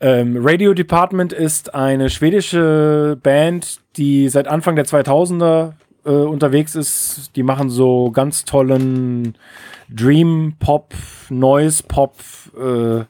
ähm, 0.00 0.36
Radio 0.40 0.74
Department 0.74 1.32
ist 1.32 1.74
eine 1.74 2.10
schwedische 2.10 3.18
Band, 3.20 3.80
die 3.96 4.28
seit 4.28 4.46
Anfang 4.46 4.76
der 4.76 4.84
2000er 4.84 5.72
äh, 6.04 6.10
unterwegs 6.10 6.74
ist. 6.76 7.34
Die 7.34 7.42
machen 7.42 7.70
so 7.70 8.12
ganz 8.12 8.44
tollen 8.44 9.36
Dream 9.88 10.54
Pop, 10.60 10.94
Noise 11.30 11.82
Pop, 11.82 12.16
äh, 12.56 13.04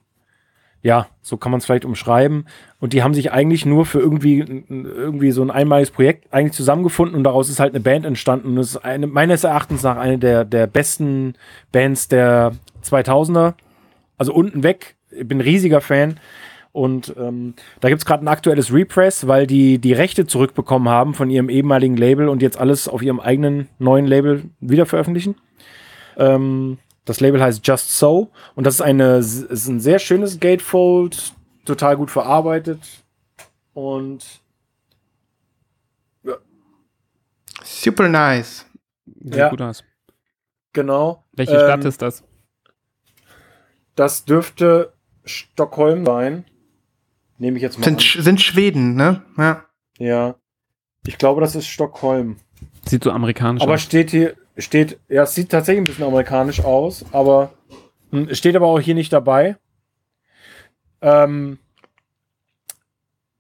ja, 0.83 1.09
so 1.23 1.37
kann 1.37 1.51
man 1.51 1.59
es 1.59 1.67
vielleicht 1.67 1.85
umschreiben. 1.85 2.47
Und 2.81 2.93
die 2.93 3.03
haben 3.03 3.15
sich 3.15 3.33
eigentlich 3.33 3.67
nur 3.67 3.85
für 3.85 3.99
irgendwie, 3.99 4.39
irgendwie 4.69 5.33
so 5.33 5.43
ein 5.43 5.51
einmaliges 5.51 5.91
Projekt 5.91 6.33
eigentlich 6.33 6.53
zusammengefunden 6.53 7.17
und 7.17 7.25
daraus 7.25 7.51
ist 7.51 7.61
halt 7.61 7.75
eine 7.75 7.83
Band 7.83 8.07
entstanden. 8.07 8.49
Und 8.49 8.57
das 8.57 8.71
ist 8.71 8.77
eine, 8.79 9.07
meines 9.07 9.45
Erachtens 9.45 9.83
nach 9.83 9.97
eine 9.97 10.19
der, 10.19 10.45
der 10.45 10.67
besten 10.67 11.35
Bands 11.73 12.09
der 12.09 12.53
2000er. 12.85 13.55
Also 14.17 14.33
unten 14.33 14.63
weg. 14.63 14.97
Ich 15.11 15.27
bin 15.27 15.41
riesiger 15.41 15.81
Fan. 15.81 16.21
Und 16.73 17.15
ähm, 17.19 17.55
da 17.81 17.89
gibt 17.89 18.01
es 18.01 18.07
gerade 18.07 18.25
ein 18.25 18.29
aktuelles 18.29 18.73
Repress, 18.73 19.27
weil 19.27 19.47
die 19.47 19.79
die 19.79 19.95
Rechte 19.95 20.27
zurückbekommen 20.27 20.89
haben 20.89 21.15
von 21.15 21.29
ihrem 21.29 21.49
ehemaligen 21.49 21.97
Label 21.97 22.29
und 22.29 22.41
jetzt 22.41 22.59
alles 22.59 22.87
auf 22.87 23.03
ihrem 23.03 23.19
eigenen 23.19 23.69
neuen 23.79 24.07
Label 24.07 24.45
wieder 24.61 24.87
veröffentlichen. 24.87 25.35
Ähm, 26.17 26.79
das 27.09 27.21
Label 27.21 27.41
heißt 27.43 27.67
Just 27.67 27.97
So 27.99 28.31
und 28.55 28.65
das 28.65 28.75
ist, 28.77 28.81
eine, 28.83 29.17
ist 29.17 29.67
ein 29.69 29.81
sehr 29.81 29.99
schönes 29.99 30.39
Gatefold, 30.41 31.33
total 31.65 31.97
gut 31.97 32.11
verarbeitet 32.11 32.81
und 33.75 34.25
Super 37.63 38.09
nice. 38.09 38.67
Sieht 39.21 39.35
Ja. 39.37 39.49
gut 39.51 39.61
aus. 39.61 39.85
genau. 40.73 41.25
Welche 41.33 41.55
ähm, 41.55 41.61
Stadt 41.61 41.85
ist 41.85 42.03
das? 42.03 42.23
Das 43.95 44.25
dürfte 44.25 44.93
Stockholm 45.25 46.07
sein. 46.07 46.45
Nehme 47.39 47.57
ich 47.57 47.63
jetzt 47.63 47.79
mal 47.79 47.85
Sind, 47.85 48.01
Sch- 48.01 48.21
sind 48.23 48.41
Schweden, 48.41 48.95
ne? 48.95 49.23
Ja. 49.37 49.51
an. 49.53 49.63
Ja. 49.99 50.35
Ich 51.07 51.19
glaube, 51.19 51.41
das 51.41 51.55
ist 51.57 51.67
Stockholm. 51.67 52.37
Sieht 52.87 53.05
so 53.05 53.11
amerikanisch 53.11 53.63
Aber 53.63 53.75
aus. 53.75 53.83
steht 53.83 54.11
hier, 54.11 54.37
steht, 54.59 54.99
ja, 55.09 55.23
es 55.23 55.35
sieht 55.35 55.51
tatsächlich 55.51 55.83
ein 55.83 55.87
bisschen 55.87 56.05
amerikanisch 56.05 56.61
aus, 56.61 57.05
aber 57.13 57.53
hm, 58.11 58.35
steht 58.35 58.57
aber 58.57 58.67
auch 58.67 58.81
hier 58.81 58.95
nicht 58.95 59.13
dabei. 59.13 59.57
Ähm, 61.01 61.59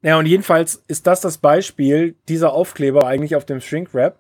ja, 0.03 0.19
und 0.19 0.27
jedenfalls 0.27 0.85
ist 0.87 1.07
das 1.07 1.21
das 1.21 1.39
Beispiel 1.39 2.15
dieser 2.29 2.53
Aufkleber 2.53 3.07
eigentlich 3.07 3.35
auf 3.35 3.45
dem 3.45 3.61
Shrinkwrap. 3.61 4.19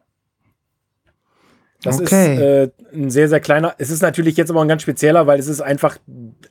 Das 1.82 2.00
Okay. 2.00 2.34
ist 2.34 2.40
äh, 2.40 2.70
ein 2.92 3.10
sehr, 3.10 3.28
sehr 3.28 3.38
kleiner. 3.38 3.74
Es 3.78 3.90
ist 3.90 4.02
natürlich 4.02 4.36
jetzt 4.36 4.50
aber 4.50 4.60
ein 4.62 4.68
ganz 4.68 4.82
spezieller, 4.82 5.28
weil 5.28 5.38
es 5.38 5.46
ist 5.46 5.60
einfach 5.60 5.98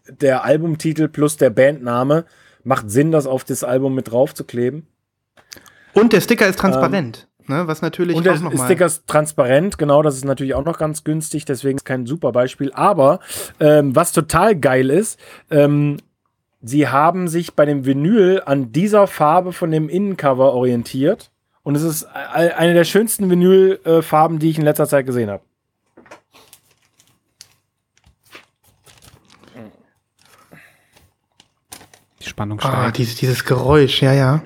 der 0.07 0.45
Albumtitel 0.45 1.09
plus 1.09 1.35
der 1.35 1.49
Bandname. 1.49 2.25
Macht 2.63 2.89
Sinn, 2.89 3.11
das 3.11 3.27
auf 3.27 3.43
das 3.43 3.63
Album 3.65 3.93
mit 3.93 4.11
drauf 4.11 4.33
zu 4.33 4.45
kleben. 4.45 4.87
Und 5.93 6.13
der 6.13 6.21
Sticker 6.21 6.47
ist 6.47 6.59
transparent, 6.59 7.27
ne? 7.49 7.67
Was 7.67 7.81
natürlich 7.81 8.15
Und 8.15 8.27
auch 8.27 8.39
nochmal. 8.39 8.65
Sticker 8.67 8.85
ist 8.85 9.07
transparent, 9.07 9.77
genau, 9.77 10.01
das 10.01 10.15
ist 10.15 10.25
natürlich 10.25 10.53
auch 10.55 10.65
noch 10.65 10.77
ganz 10.77 11.03
günstig, 11.03 11.45
deswegen 11.45 11.77
ist 11.77 11.85
kein 11.85 12.05
super 12.05 12.31
Beispiel. 12.31 12.71
Aber 12.73 13.19
ähm, 13.59 13.95
was 13.95 14.11
total 14.11 14.55
geil 14.55 14.89
ist, 14.89 15.19
ähm, 15.49 15.97
sie 16.61 16.87
haben 16.87 17.27
sich 17.27 17.53
bei 17.53 17.65
dem 17.65 17.85
Vinyl 17.85 18.41
an 18.45 18.71
dieser 18.71 19.07
Farbe 19.07 19.53
von 19.53 19.71
dem 19.71 19.89
Innencover 19.89 20.53
orientiert. 20.53 21.31
Und 21.63 21.75
es 21.75 21.83
ist 21.83 22.03
e- 22.03 22.07
eine 22.53 22.73
der 22.73 22.85
schönsten 22.85 23.29
Vinylfarben, 23.29 24.39
die 24.39 24.49
ich 24.49 24.57
in 24.57 24.63
letzter 24.63 24.87
Zeit 24.87 25.05
gesehen 25.05 25.29
habe. 25.29 25.43
Die 32.21 32.25
Spannung 32.27 32.59
Ah, 32.61 32.67
steigt. 32.81 32.97
dieses, 32.97 33.15
dieses 33.15 33.45
Geräusch, 33.45 34.01
ja, 34.01 34.13
ja. 34.13 34.41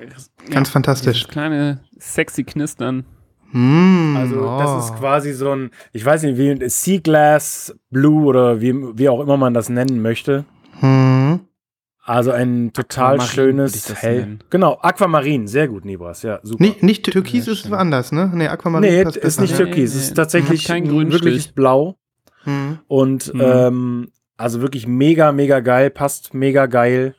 Ganz 0.50 0.68
fantastisch. 0.70 1.18
Dieses 1.20 1.28
kleine, 1.28 1.80
sexy 1.98 2.44
Knistern. 2.44 3.04
Mm, 3.52 4.16
Also, 4.16 4.40
oh. 4.48 4.58
das 4.58 4.84
ist 4.86 4.94
quasi 4.96 5.32
so 5.32 5.50
ein, 5.52 5.70
ich 5.92 6.04
weiß 6.04 6.22
nicht, 6.22 6.38
wie 6.38 6.68
Sea 6.68 7.00
Glass 7.00 7.74
Blue 7.90 8.24
oder 8.24 8.60
wie, 8.60 8.74
wie 8.98 9.08
auch 9.08 9.20
immer 9.20 9.36
man 9.36 9.52
das 9.54 9.68
nennen 9.68 10.00
möchte. 10.02 10.44
Hm. 10.80 11.40
Also 12.04 12.32
ein 12.32 12.72
total 12.72 13.14
Aquamarin 13.20 13.28
schönes 13.32 13.94
Hell. 14.02 14.20
nennen. 14.20 14.38
Genau, 14.50 14.78
Aquamarin, 14.82 15.46
sehr 15.46 15.68
gut, 15.68 15.84
Nibras, 15.84 16.22
ja, 16.22 16.40
super. 16.42 16.64
Nicht, 16.64 16.82
nicht 16.82 17.04
Türkis 17.04 17.46
Ja, 17.46 17.52
ist 17.52 17.58
stimmt. 17.60 17.74
anders, 17.74 18.10
ne? 18.10 18.28
Nee, 18.34 18.48
Aquamarin 18.48 18.90
nee, 18.90 19.04
passt 19.04 19.18
ist 19.18 19.22
besser, 19.22 19.42
nicht 19.42 19.50
ne? 19.52 19.56
türkis, 19.58 19.76
Nee, 19.76 19.84
es 19.84 19.94
ist 20.04 20.08
nee. 20.10 20.14
tatsächlich 20.16 20.62
Hat 20.62 20.68
keinen 20.68 20.86
ein 20.86 20.90
Grünstich. 20.90 21.22
wirkliches 21.24 21.48
Blau 21.52 21.96
Hm. 22.44 22.78
und 22.88 23.32
Mhm. 23.34 23.40
ähm, 23.40 24.08
also 24.36 24.62
wirklich 24.62 24.88
mega, 24.88 25.30
mega 25.30 25.60
geil, 25.60 25.90
passt 25.90 26.34
mega 26.34 26.66
geil 26.66 27.14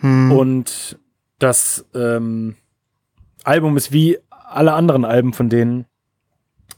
Hm. 0.00 0.32
und 0.32 0.98
das 1.44 1.86
ähm, 1.94 2.56
Album 3.44 3.76
ist 3.76 3.92
wie 3.92 4.18
alle 4.30 4.72
anderen 4.72 5.04
Alben 5.04 5.32
von 5.32 5.48
denen 5.48 5.84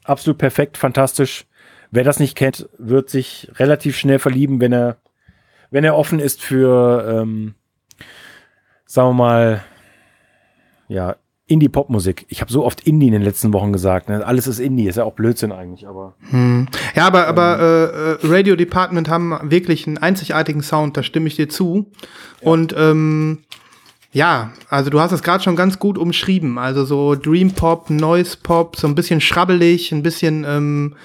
absolut 0.05 0.39
perfekt, 0.39 0.77
fantastisch. 0.77 1.47
Wer 1.91 2.05
das 2.05 2.19
nicht 2.19 2.37
kennt, 2.37 2.69
wird 2.79 3.09
sich 3.09 3.51
relativ 3.57 3.97
schnell 3.97 4.19
verlieben, 4.19 4.61
wenn 4.61 4.73
er 4.73 4.99
wenn 5.71 5.85
er 5.85 5.97
offen 5.97 6.21
ist 6.21 6.43
für 6.43 7.07
ähm, 7.09 7.55
sagen 8.87 9.11
wir 9.11 9.15
mal 9.15 9.65
ja 10.89 11.17
Indie-Pop-Musik. 11.49 12.27
Ich 12.29 12.41
habe 12.41 12.51
so 12.51 12.65
oft 12.65 12.81
Indie 12.81 13.07
in 13.07 13.13
den 13.13 13.23
letzten 13.23 13.53
Wochen 13.53 13.73
gesagt. 13.73 14.09
Ne? 14.09 14.27
Alles 14.27 14.49
ist 14.49 14.59
Indie, 14.59 14.89
ist 14.89 14.97
ja 14.97 15.05
auch 15.05 15.13
Blödsinn 15.15 15.53
eigentlich, 15.53 15.87
aber 15.87 16.15
Hm. 16.31 16.67
Ja, 16.97 17.07
aber, 17.07 17.29
aber 17.29 17.61
äh, 17.61 18.27
äh, 18.27 18.33
Radio 18.33 18.57
Department 18.57 19.09
haben 19.09 19.39
wirklich 19.45 19.87
einen 19.87 19.99
einzigartigen 19.99 20.63
Sound, 20.63 20.97
da 20.97 21.05
stimme 21.05 21.29
ich 21.29 21.37
dir 21.37 21.49
zu. 21.49 21.93
Und 22.41 22.75
ähm, 22.77 23.45
ja, 24.17 24.53
also 24.71 24.89
du 24.89 24.99
hast 24.99 25.13
es 25.13 25.23
gerade 25.23 25.45
schon 25.45 25.57
ganz 25.57 25.79
gut 25.79 25.99
umschrieben. 25.99 26.57
Also 26.57 26.87
so 26.87 27.15
Dream 27.15 27.53
Pop, 27.53 27.91
Noise 27.91 28.39
Pop, 28.43 28.75
so 28.77 28.89
ein 28.89 28.95
bisschen 28.95 29.21
schrabbelig, 29.21 29.93
ein 29.93 30.03
bisschen, 30.03 30.43
ähm, 30.49 30.97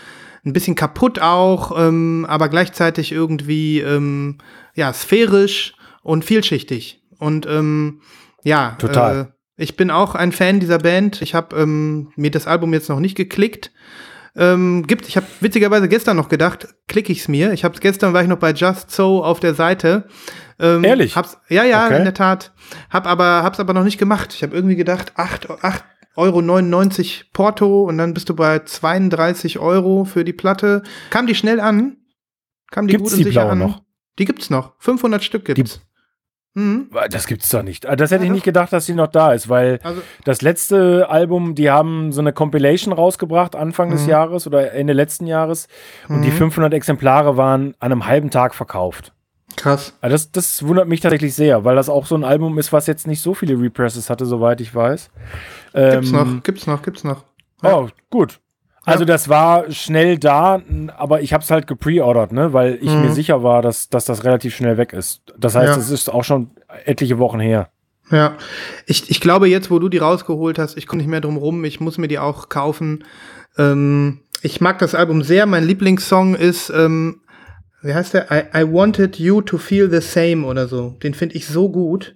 ein 0.46 0.54
bisschen 0.54 0.76
kaputt 0.76 1.20
auch, 1.20 1.78
ähm, 1.78 2.26
aber 2.30 2.48
gleichzeitig 2.48 3.12
irgendwie 3.12 3.82
ähm, 3.82 4.38
ja 4.76 4.94
sphärisch 4.94 5.74
und 6.04 6.24
vielschichtig. 6.24 7.04
Und 7.20 7.46
ähm, 7.48 8.00
ja, 8.46 8.78
Total. 8.80 9.34
Äh, 9.58 9.62
ich 9.62 9.76
bin 9.76 9.92
auch 9.92 10.16
ein 10.16 10.32
Fan 10.32 10.62
dieser 10.62 10.80
Band. 10.80 11.22
Ich 11.22 11.36
habe 11.36 11.58
ähm, 11.58 12.14
mir 12.16 12.32
das 12.32 12.48
Album 12.48 12.72
jetzt 12.72 12.88
noch 12.88 13.02
nicht 13.02 13.16
geklickt 13.16 13.72
ähm, 14.36 14.86
gibt. 14.88 15.08
Ich 15.08 15.18
habe 15.18 15.26
witzigerweise 15.40 15.88
gestern 15.90 16.18
noch 16.18 16.30
gedacht, 16.30 16.68
klicke 16.88 17.12
ich's 17.12 17.28
mir. 17.28 17.54
Ich 17.54 17.64
habe 17.64 17.78
gestern 17.80 18.14
war 18.14 18.22
ich 18.22 18.28
noch 18.28 18.38
bei 18.40 18.52
Just 18.52 18.92
So 18.92 19.24
auf 19.24 19.40
der 19.40 19.54
Seite. 19.54 20.08
Ähm, 20.60 20.84
Ehrlich? 20.84 21.16
Hab's, 21.16 21.38
ja, 21.50 21.64
ja, 21.64 21.86
Okay. 21.88 21.98
in 21.98 22.04
der 22.04 22.14
Tat. 22.14 22.54
Hab 22.90 23.08
aber 23.08 23.44
hab's 23.44 23.60
aber 23.60 23.74
noch 23.74 23.84
nicht 23.84 23.98
gemacht. 23.98 24.34
Ich 24.34 24.44
habe 24.44 24.56
irgendwie 24.56 24.76
gedacht, 24.76 25.14
8, 25.16 25.64
8 25.64 25.84
Euro 26.16 26.42
99 26.42 27.32
Porto 27.34 27.84
und 27.84 27.98
dann 27.98 28.14
bist 28.14 28.30
du 28.30 28.36
bei 28.36 28.60
32 28.60 29.60
Euro 29.60 30.06
für 30.06 30.24
die 30.26 30.34
Platte. 30.34 30.84
Kam 31.10 31.26
die 31.28 31.36
schnell 31.36 31.60
an? 31.60 31.98
Kam 32.70 32.88
die 32.88 32.92
Gibt's 32.94 33.12
gut 33.12 33.14
und 33.14 33.20
die 33.20 33.24
sicher 33.26 33.42
blaue 33.42 33.52
an? 33.54 33.60
noch? 33.60 33.82
Die 34.20 34.26
gibt's 34.26 34.50
noch. 34.50 34.74
500 34.80 35.24
Stück 35.24 35.46
gibt's. 35.46 35.82
Mhm. 36.54 36.90
das 37.10 37.28
gibt's 37.28 37.50
doch 37.50 37.64
nicht. 37.64 37.86
Ah, 37.88 37.96
Das 37.96 38.12
hätte 38.12 38.24
Ja, 38.24 38.28
ich 38.28 38.34
nicht 38.34 38.44
gedacht, 38.44 38.74
dass 38.74 38.86
sie 38.86 38.94
noch 38.94 39.08
da 39.08 39.32
ist, 39.34 39.48
weil 39.48 39.80
Also 39.84 40.02
das 40.26 40.42
letzte 40.42 41.10
Album, 41.10 41.56
die 41.56 41.70
haben 41.72 42.12
so 42.12 42.20
eine 42.20 42.34
Compilation 42.34 42.94
rausgebracht 42.94 43.56
Anfang 43.56 43.90
des 43.90 44.04
Mhm. 44.04 44.10
Jahres 44.10 44.48
oder 44.48 44.74
Ende 44.74 44.92
letzten 44.94 45.28
Jahres 45.28 45.68
und 46.10 46.24
die 46.24 46.30
Mhm. 46.30 46.34
500 46.36 46.74
Exemplare 46.74 47.38
waren 47.38 47.74
an 47.80 47.92
einem 47.94 48.06
halben 48.06 48.30
Tag 48.32 48.54
verkauft. 48.56 49.14
krass. 49.58 49.94
Also 50.00 50.14
das, 50.14 50.32
das 50.32 50.66
wundert 50.66 50.88
mich 50.88 51.02
tatsächlich 51.02 51.36
sehr, 51.36 51.66
weil 51.66 51.76
das 51.76 51.90
auch 51.90 52.06
so 52.06 52.16
ein 52.16 52.24
Album 52.24 52.58
ist, 52.58 52.72
was 52.72 52.88
jetzt 52.88 53.06
nicht 53.06 53.22
so 53.22 53.34
viele 53.34 53.60
Represses 53.62 54.10
hatte, 54.10 54.26
soweit 54.26 54.62
ich 54.62 54.74
weiß. 54.74 55.10
Gibt's 55.74 56.12
Ähm, 56.12 56.12
noch, 56.12 56.44
gibt's 56.44 56.68
noch, 56.68 56.82
gibt's 56.82 57.04
noch. 57.04 57.26
Oh, 57.62 57.88
gut. 58.10 58.40
Also 58.86 59.02
Ja. 59.02 59.06
das 59.06 59.30
war 59.30 59.70
schnell 59.72 60.18
da, 60.18 60.62
aber 60.98 61.22
ich 61.22 61.34
habe 61.34 61.44
es 61.44 61.52
halt 61.52 61.68
gepreordert, 61.68 62.32
ne, 62.32 62.52
weil 62.54 62.80
ich 62.82 62.90
Mhm. 62.90 63.02
mir 63.02 63.12
sicher 63.14 63.44
war, 63.44 63.62
dass, 63.62 63.90
dass 63.90 64.06
das 64.06 64.24
relativ 64.24 64.56
schnell 64.56 64.78
weg 64.78 64.92
ist. 64.94 65.22
Das 65.38 65.56
heißt, 65.56 65.76
Ja. 65.76 65.78
es 65.78 65.90
ist 65.92 66.10
auch 66.12 66.24
schon 66.24 66.50
etliche 66.86 67.20
Wochen 67.20 67.40
her. 67.40 67.70
Ja, 68.10 68.36
ich, 68.88 69.10
ich 69.10 69.22
glaube 69.22 69.48
jetzt, 69.48 69.70
wo 69.72 69.80
du 69.80 69.88
die 69.88 70.00
rausgeholt 70.00 70.58
hast, 70.60 70.78
ich 70.78 70.88
komme 70.88 71.02
nicht 71.02 71.10
mehr 71.10 71.22
drum 71.22 71.38
rum, 71.38 71.64
ich 71.64 71.80
muss 71.80 71.98
mir 71.98 72.08
die 72.08 72.20
auch 72.20 72.50
kaufen. 72.50 73.04
Ähm, 73.58 74.22
ich 74.42 74.60
mag 74.62 74.80
das 74.80 74.96
Album 74.96 75.22
sehr. 75.24 75.46
Mein 75.46 75.64
Lieblingssong 75.64 76.36
ist, 76.36 76.70
ähm, 76.72 77.22
wie 77.84 77.94
heißt 77.94 78.14
der? 78.16 78.28
I, 78.32 78.64
I 78.64 78.74
Wanted 78.74 79.18
You 79.20 79.42
to 79.42 79.58
Feel 79.58 79.90
the 79.90 80.02
Same 80.02 80.46
oder 80.46 80.68
so. 80.68 80.98
Den 81.04 81.14
finde 81.14 81.36
ich 81.36 81.48
so 81.48 81.70
gut. 81.70 82.16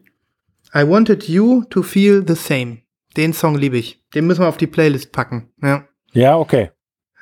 I 0.74 0.88
Wanted 0.88 1.30
You 1.30 1.64
to 1.70 1.82
Feel 1.84 2.24
the 2.28 2.36
Same. 2.36 2.80
Den 3.16 3.32
Song 3.34 3.56
liebe 3.56 3.78
ich. 3.78 4.02
Den 4.14 4.28
müssen 4.28 4.42
wir 4.42 4.48
auf 4.50 4.58
die 4.58 4.68
Playlist 4.68 5.12
packen. 5.14 5.50
Ja. 5.64 5.84
Ja, 6.16 6.38
okay. 6.38 6.72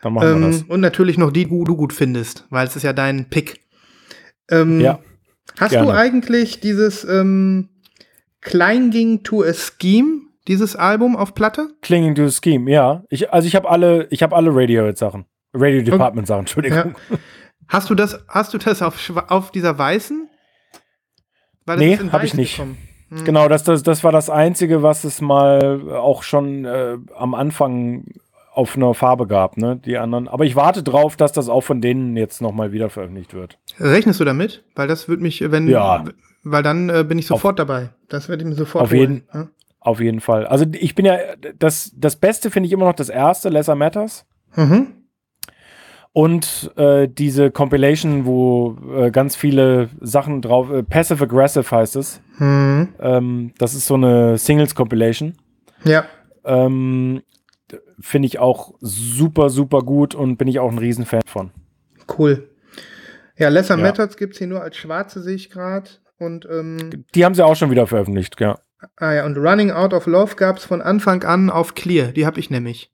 Dann 0.02 0.14
machen 0.14 0.42
wir 0.42 0.48
das. 0.48 0.62
Ähm, 0.62 0.66
und 0.70 0.80
natürlich 0.82 1.18
noch 1.18 1.32
die, 1.32 1.46
die 1.46 1.64
du 1.64 1.76
gut 1.76 1.94
findest, 1.94 2.46
weil 2.50 2.68
es 2.68 2.76
ist 2.76 2.84
ja 2.84 2.94
dein 2.94 3.30
Pick. 3.30 3.62
Ähm, 4.50 4.80
Ja, 4.80 5.00
Hast 5.60 5.72
gerne. 5.72 5.88
du 5.88 5.94
eigentlich 5.94 6.60
dieses 6.60 7.04
ähm, 7.06 7.70
Clinging 8.42 9.24
to 9.24 9.44
a 9.44 9.54
Scheme, 9.54 10.22
dieses 10.48 10.76
Album 10.76 11.16
auf 11.16 11.34
Platte? 11.34 11.70
Clinging 11.82 12.16
to 12.16 12.28
the 12.28 12.38
Scheme, 12.42 12.70
ja. 12.70 13.04
Ich, 13.10 13.32
also 13.32 13.48
ich 13.48 13.56
habe 13.56 13.70
alle, 13.70 14.08
ich 14.10 14.24
habe 14.24 14.36
alle 14.36 14.50
Radiohead-Sachen. 14.54 15.26
Radio 15.54 15.82
Department-Sachen, 15.84 16.40
Entschuldigung. 16.42 16.96
Ja. 17.10 17.18
Hast 17.70 17.90
du 17.90 17.96
das, 17.96 18.20
hast 18.28 18.54
du 18.54 18.58
das 18.58 18.82
auf, 18.82 18.98
auf 19.28 19.52
dieser 19.52 19.78
weißen? 19.78 20.30
Weil 21.66 21.78
Nee, 21.78 21.94
ist 21.94 22.02
in 22.02 22.12
hab 22.12 22.24
ich 22.24 22.34
nicht. 22.34 22.58
gekommen. 22.58 22.78
Hm. 23.10 23.24
Genau, 23.24 23.48
das, 23.48 23.64
das, 23.64 23.84
das 23.84 24.04
war 24.04 24.12
das 24.12 24.30
Einzige, 24.30 24.84
was 24.84 25.04
es 25.06 25.22
mal 25.22 25.90
auch 25.92 26.24
schon 26.24 26.66
äh, 26.66 26.98
am 27.16 27.34
Anfang 27.36 28.06
auf 28.54 28.76
einer 28.76 28.94
Farbe 28.94 29.26
gab, 29.28 29.58
ne? 29.58 29.78
Die 29.84 29.98
anderen. 29.98 30.28
Aber 30.28 30.46
ich 30.46 30.56
warte 30.56 30.84
drauf, 30.84 31.16
dass 31.16 31.32
das 31.32 31.50
auch 31.50 31.62
von 31.62 31.82
denen 31.82 32.16
jetzt 32.16 32.42
nochmal 32.42 32.72
wieder 32.72 32.90
veröffentlicht 32.90 33.34
wird. 33.34 33.58
Rechnest 33.80 34.20
du 34.20 34.26
damit? 34.26 34.64
Weil 34.76 34.88
das 34.88 35.08
würde 35.08 35.24
mich, 35.24 35.42
wenn, 35.50 35.68
Ja. 35.68 36.04
weil 36.44 36.62
dann 36.64 36.90
äh, 36.90 37.04
bin 37.08 37.18
ich 37.18 37.26
sofort 37.28 37.58
dabei. 37.60 37.90
Das 38.10 38.30
werde 38.30 38.44
ich 38.44 38.50
mir 38.50 38.56
sofort 38.56 38.84
Auf 38.84 38.94
jeden- 38.94 39.24
holen. 39.34 39.50
Auf 39.80 40.00
jeden 40.00 40.22
Fall. 40.22 40.46
Also 40.48 40.66
ich 40.72 40.96
bin 40.96 41.06
ja, 41.06 41.18
das, 41.60 41.92
das 41.98 42.16
Beste 42.16 42.50
finde 42.52 42.68
ich 42.68 42.74
immer 42.74 42.86
noch 42.86 42.94
das 42.96 43.10
erste, 43.10 43.50
Lesser 43.50 43.76
Matters. 43.76 44.26
Ja? 44.56 44.66
Mhm. 44.66 44.88
Und 46.16 46.72
äh, 46.78 47.08
diese 47.10 47.50
Compilation, 47.50 48.26
wo 48.26 48.78
äh, 48.96 49.10
ganz 49.10 49.36
viele 49.36 49.90
Sachen 50.00 50.44
drauf, 50.44 50.70
äh, 50.70 50.84
Passive 50.84 51.24
Aggressive 51.24 51.70
heißt 51.76 51.96
es. 51.96 52.22
Mhm. 52.38 52.90
Ähm, 53.00 53.54
das 53.58 53.74
ist 53.74 53.88
so 53.88 53.96
eine 53.96 54.38
Singles-Compilation. 54.38 55.34
Ja. 55.86 56.06
Ähm, 56.46 57.24
Finde 58.00 58.26
ich 58.28 58.40
auch 58.40 58.74
super, 58.80 59.50
super 59.50 59.80
gut 59.82 60.16
und 60.16 60.38
bin 60.38 60.48
ich 60.48 60.60
auch 60.60 60.72
ein 60.72 60.78
Riesenfan 60.78 61.22
von. 61.26 61.52
Cool. 62.18 62.50
Ja, 63.38 63.50
Lesser 63.50 63.78
Ja. 63.78 63.84
Methods 63.84 64.18
gibt 64.18 64.34
es 64.34 64.40
hier 64.40 64.48
nur 64.48 64.62
als 64.62 64.78
schwarze, 64.78 65.22
sehe 65.22 65.36
ich 65.36 65.50
gerade. 65.50 65.90
Und, 66.20 66.48
ähm, 66.50 67.06
Die 67.16 67.26
haben 67.26 67.34
sie 67.36 67.44
auch 67.46 67.56
schon 67.56 67.72
wieder 67.72 67.88
veröffentlicht, 67.88 68.40
ja. 68.40 68.60
ah 68.98 69.14
ja, 69.14 69.26
und 69.26 69.38
Running 69.38 69.72
Out 69.72 69.94
of 69.94 70.06
Love 70.08 70.36
gab 70.36 70.58
es 70.58 70.66
von 70.66 70.82
Anfang 70.82 71.24
an 71.24 71.50
auf 71.50 71.74
Clear. 71.76 72.12
Die 72.12 72.26
habe 72.26 72.40
ich 72.40 72.50
nämlich. 72.50 72.92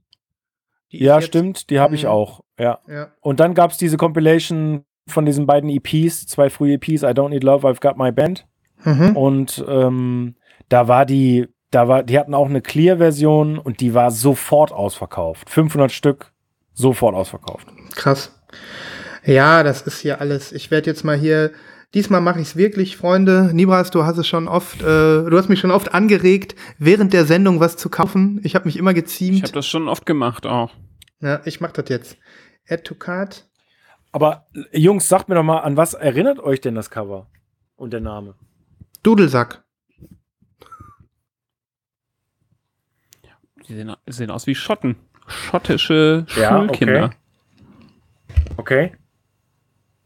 Die 0.91 1.03
Ja, 1.03 1.15
jetzt- 1.15 1.27
stimmt, 1.27 1.69
die 1.69 1.79
habe 1.79 1.95
ich 1.95 2.07
auch, 2.07 2.41
ja. 2.57 2.79
Ja. 2.87 3.11
Und 3.21 3.39
dann 3.39 3.53
gab 3.53 3.71
es 3.71 3.77
diese 3.77 3.97
Compilation 3.97 4.85
von 5.07 5.25
diesen 5.25 5.45
beiden 5.45 5.69
EPs, 5.69 6.25
zwei 6.27 6.49
frühe 6.49 6.73
EPs, 6.75 7.03
I 7.03 7.07
Don't 7.07 7.29
Need 7.29 7.43
Love, 7.43 7.67
I've 7.67 7.81
Got 7.81 7.97
My 7.97 8.11
Band. 8.11 8.47
Mhm. 8.85 9.15
Und 9.17 9.63
ähm, 9.67 10.35
da 10.69 10.87
war 10.87 11.05
die, 11.05 11.47
da 11.71 11.87
war, 11.87 12.03
die 12.03 12.17
hatten 12.17 12.33
auch 12.33 12.49
eine 12.49 12.61
Clear-Version 12.61 13.57
und 13.59 13.79
die 13.79 13.93
war 13.93 14.11
sofort 14.11 14.71
ausverkauft. 14.71 15.49
500 15.49 15.91
Stück, 15.91 16.31
sofort 16.73 17.15
ausverkauft. 17.15 17.67
Krass. 17.95 18.35
Ja, 19.25 19.63
das 19.63 19.81
ist 19.83 19.99
hier 19.99 20.21
alles. 20.21 20.51
Ich 20.51 20.71
werde 20.71 20.89
jetzt 20.89 21.03
mal 21.03 21.17
hier. 21.17 21.51
Diesmal 21.93 22.21
mache 22.21 22.39
ich 22.39 22.49
es 22.49 22.55
wirklich, 22.55 22.97
Freunde. 22.97 23.49
Nibras, 23.53 23.89
du 23.89 24.03
hast 24.05 24.17
es 24.19 24.27
schon 24.27 24.47
oft, 24.47 24.81
äh, 24.81 24.85
du 24.85 25.31
hast 25.37 25.49
mich 25.49 25.59
schon 25.59 25.71
oft 25.71 25.93
angeregt, 25.93 26.55
während 26.77 27.13
der 27.13 27.25
Sendung 27.25 27.59
was 27.59 27.77
zu 27.77 27.89
kaufen. 27.89 28.39
Ich 28.43 28.53
habe 28.53 28.65
mich 28.65 28.77
immer 28.77 28.91
Ich 28.91 28.97
habe 28.97 29.01
geziemt. 29.01 29.55
das 29.55 29.65
schon 29.67 29.87
oft 29.87 30.05
gemacht 30.05 30.45
auch. 30.45 30.71
Ja, 31.19 31.41
ich 31.45 31.61
mache 31.61 31.73
das 31.73 31.89
jetzt. 31.89 32.17
Add 32.69 32.83
to 32.83 32.93
cart. 32.95 33.47
Aber 34.11 34.45
Jungs, 34.71 35.07
sagt 35.09 35.29
mir 35.29 35.35
doch 35.35 35.43
mal, 35.43 35.59
an 35.59 35.77
was 35.77 35.93
erinnert 35.95 36.39
euch 36.39 36.61
denn 36.61 36.75
das 36.75 36.89
Cover 36.91 37.27
und 37.75 37.91
der 37.91 38.01
Name? 38.01 38.35
Dudelsack. 39.03 39.63
Die 43.69 43.75
sehen, 43.75 43.95
sehen 44.07 44.31
aus 44.31 44.47
wie 44.47 44.55
Schotten. 44.55 44.95
Schottische 45.27 46.25
Ja, 46.35 46.49
Schulkinder. 46.49 47.11
Okay. 48.57 48.93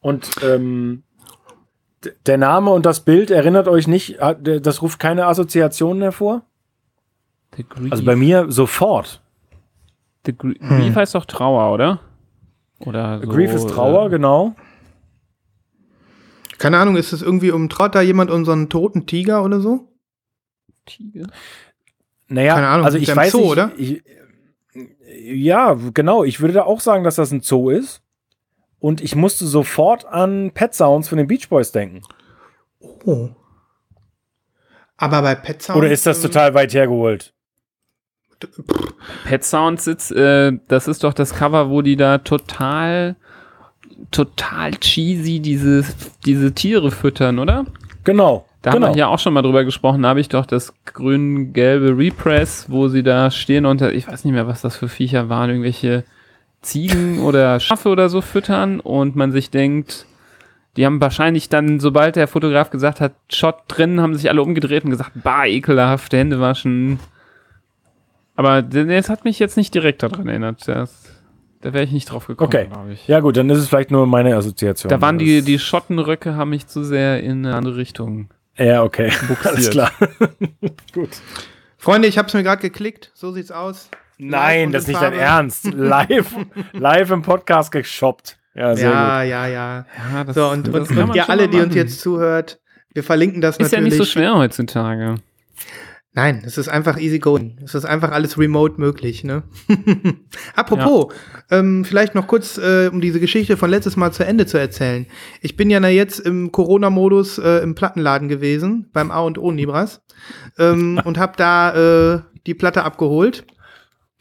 Und 0.01 0.29
ähm, 0.43 1.03
der 2.25 2.37
Name 2.37 2.71
und 2.71 2.85
das 2.85 3.05
Bild 3.05 3.31
erinnert 3.31 3.69
euch 3.69 3.87
nicht, 3.87 4.19
d- 4.41 4.59
das 4.59 4.81
ruft 4.81 4.99
keine 4.99 5.25
Assoziationen 5.27 6.01
hervor? 6.03 6.41
The 7.55 7.63
Grief. 7.63 7.91
Also 7.91 8.03
bei 8.03 8.15
mir 8.17 8.51
sofort. 8.51 9.21
The 10.25 10.33
Gr 10.35 10.53
Hm. 10.59 10.69
Grief 10.81 10.95
heißt 10.95 11.15
doch 11.15 11.25
Trauer, 11.25 11.73
oder? 11.73 12.01
Oder 12.79 13.21
so, 13.21 13.27
Grief 13.29 13.53
ist 13.53 13.69
Trauer, 13.69 14.07
äh, 14.07 14.09
genau. 14.09 14.55
Keine 16.57 16.79
Ahnung, 16.79 16.97
ist 16.97 17.13
es 17.13 17.21
irgendwie 17.21 17.51
um, 17.51 17.69
traut 17.69 17.95
da 17.95 18.01
jemand 18.01 18.29
unseren 18.31 18.69
toten 18.69 19.05
Tiger 19.05 19.43
oder 19.43 19.59
so? 19.61 19.87
Tiger? 20.85 21.27
Naja, 22.33 22.55
Keine 22.55 22.67
Ahnung, 22.67 22.85
also 22.85 22.97
ist 22.97 23.07
ich 23.07 23.15
weiß 23.15 23.31
Zoo, 23.31 23.41
nicht, 23.41 23.51
oder? 23.51 23.71
Ich, 23.77 24.03
ja, 25.23 25.77
genau. 25.93 26.23
Ich 26.23 26.41
würde 26.41 26.55
da 26.55 26.63
auch 26.63 26.79
sagen, 26.79 27.03
dass 27.03 27.15
das 27.15 27.31
ein 27.31 27.41
Zoo 27.41 27.69
ist. 27.69 28.01
Und 28.79 29.01
ich 29.01 29.15
musste 29.15 29.45
sofort 29.45 30.05
an 30.05 30.51
Pet 30.51 30.73
Sounds 30.73 31.07
von 31.07 31.19
den 31.19 31.27
Beach 31.27 31.47
Boys 31.47 31.71
denken. 31.71 32.01
Oh. 33.05 33.29
Aber 34.97 35.21
bei 35.21 35.35
Pet 35.35 35.61
Sounds, 35.61 35.77
Oder 35.77 35.91
ist 35.91 36.05
das 36.07 36.17
ähm, 36.17 36.23
total 36.23 36.53
weit 36.55 36.73
hergeholt? 36.73 37.33
Pet 39.25 39.43
Sounds 39.43 39.85
sitzt, 39.85 40.11
äh, 40.11 40.53
das 40.67 40.87
ist 40.87 41.03
doch 41.03 41.13
das 41.13 41.35
Cover, 41.35 41.69
wo 41.69 41.81
die 41.83 41.95
da 41.95 42.17
total, 42.17 43.15
total 44.09 44.71
cheesy 44.71 45.39
diese, 45.39 45.85
diese 46.25 46.53
Tiere 46.53 46.89
füttern, 46.89 47.37
oder? 47.37 47.65
Genau. 48.03 48.45
Da 48.63 48.71
genau. 48.71 48.87
haben 48.87 48.95
wir 48.95 48.99
ja 48.99 49.07
auch 49.07 49.19
schon 49.19 49.33
mal 49.33 49.41
drüber 49.41 49.65
gesprochen. 49.65 50.01
Da 50.01 50.09
habe 50.09 50.21
ich 50.21 50.29
doch 50.29 50.45
das 50.45 50.73
grün-gelbe 50.85 51.97
Repress, 51.97 52.67
wo 52.69 52.87
sie 52.87 53.03
da 53.03 53.29
stehen 53.29 53.65
und 53.65 53.81
ich 53.81 54.07
weiß 54.07 54.23
nicht 54.23 54.33
mehr, 54.33 54.47
was 54.47 54.61
das 54.61 54.77
für 54.77 54.87
Viecher 54.87 55.27
waren, 55.29 55.49
irgendwelche 55.49 56.05
Ziegen 56.61 57.19
oder 57.23 57.59
Schafe 57.59 57.89
oder 57.89 58.07
so 58.07 58.21
füttern 58.21 58.79
und 58.79 59.17
man 59.17 59.33
sich 59.33 59.49
denkt, 59.49 60.05
die 60.77 60.85
haben 60.85 61.01
wahrscheinlich 61.01 61.49
dann, 61.49 61.81
sobald 61.81 62.15
der 62.15 62.27
Fotograf 62.27 62.69
gesagt 62.69 63.01
hat, 63.01 63.13
Shot 63.31 63.57
drin, 63.67 63.99
haben 64.01 64.15
sich 64.15 64.29
alle 64.29 64.41
umgedreht 64.41 64.85
und 64.85 64.91
gesagt, 64.91 65.11
bah, 65.15 65.45
ekelhaft, 65.45 66.13
Hände 66.13 66.39
waschen. 66.39 66.99
Aber 68.35 68.61
das 68.61 69.09
hat 69.09 69.25
mich 69.25 69.39
jetzt 69.39 69.57
nicht 69.57 69.73
direkt 69.75 70.01
daran 70.01 70.27
erinnert. 70.27 70.67
Das, 70.67 71.03
da 71.61 71.73
wäre 71.73 71.83
ich 71.83 71.91
nicht 71.91 72.05
drauf 72.05 72.27
gekommen, 72.27 72.47
Okay. 72.47 72.67
glaube 72.71 72.93
ich. 72.93 73.07
Ja, 73.07 73.19
gut, 73.19 73.37
dann 73.37 73.49
ist 73.49 73.59
es 73.59 73.67
vielleicht 73.67 73.91
nur 73.91 74.07
meine 74.07 74.35
Assoziation. 74.35 74.89
Da 74.89 75.01
waren 75.01 75.19
die, 75.19 75.43
die 75.43 75.59
Schottenröcke 75.59 76.35
haben 76.35 76.49
mich 76.49 76.65
zu 76.65 76.83
sehr 76.83 77.21
in 77.21 77.45
eine 77.45 77.55
andere 77.55 77.75
Richtung. 77.75 78.29
Ja, 78.57 78.83
okay. 78.83 79.11
Alles 79.43 79.69
klar. 79.69 79.91
gut. 80.93 81.09
Freunde, 81.77 82.07
ich 82.07 82.17
habe 82.17 82.27
es 82.27 82.33
mir 82.33 82.43
gerade 82.43 82.61
geklickt. 82.61 83.11
So 83.13 83.31
sieht's 83.31 83.51
aus. 83.51 83.89
Nein, 84.17 84.71
das 84.71 84.83
ist 84.83 84.89
nicht 84.89 85.01
dein. 85.01 85.13
Ernst. 85.13 85.73
Live, 85.73 86.35
live 86.73 87.11
im 87.11 87.23
Podcast 87.23 87.71
geshoppt. 87.71 88.37
Ja, 88.55 88.75
sehr 88.75 88.91
Ja, 88.91 89.23
ja, 89.23 89.47
ja. 89.47 89.85
Ja, 90.13 90.23
das, 90.23 90.35
So, 90.35 90.49
und, 90.49 90.67
das 90.67 90.89
und, 90.89 90.97
und 90.97 91.15
ihr 91.15 91.29
alle, 91.29 91.49
die 91.49 91.59
uns 91.59 91.73
jetzt 91.73 91.99
zuhört, 91.99 92.59
wir 92.93 93.03
verlinken 93.03 93.41
das 93.41 93.57
Ist 93.57 93.71
ja 93.71 93.79
natürlich. 93.79 93.99
nicht 93.99 94.07
so 94.07 94.11
schwer 94.11 94.35
heutzutage. 94.35 95.15
Nein, 96.15 96.43
es 96.45 96.59
ist 96.59 96.69
einfach 96.69 96.99
easy 96.99 97.17
going. 97.17 97.57
Es 97.63 97.73
ist 97.73 97.85
einfach 97.85 98.11
alles 98.11 98.37
remote 98.37 98.79
möglich, 98.79 99.23
ne? 99.23 99.41
Apropos, 100.55 101.11
ähm, 101.49 101.83
vielleicht 101.85 102.13
noch 102.13 102.27
kurz, 102.27 102.59
äh, 102.59 102.89
um 102.91 103.01
diese 103.01 103.19
Geschichte 103.19 103.57
von 103.57 103.71
letztes 103.71 103.97
Mal 103.97 104.11
zu 104.11 104.23
Ende 104.23 104.45
zu 104.45 104.59
erzählen. 104.59 105.07
Ich 105.41 105.57
bin 105.57 105.71
ja 105.71 105.79
na 105.79 105.89
jetzt 105.89 106.19
im 106.19 106.51
Corona-Modus 106.51 107.39
äh, 107.39 107.63
im 107.63 107.73
Plattenladen 107.73 108.27
gewesen, 108.27 108.91
beim 108.93 109.09
A 109.09 109.21
und 109.21 109.39
O 109.39 109.51
Nibras, 109.51 110.01
ähm, 110.59 111.01
und 111.03 111.17
habe 111.17 111.33
da 111.35 112.13
äh, 112.15 112.21
die 112.45 112.53
Platte 112.53 112.83
abgeholt. 112.83 113.45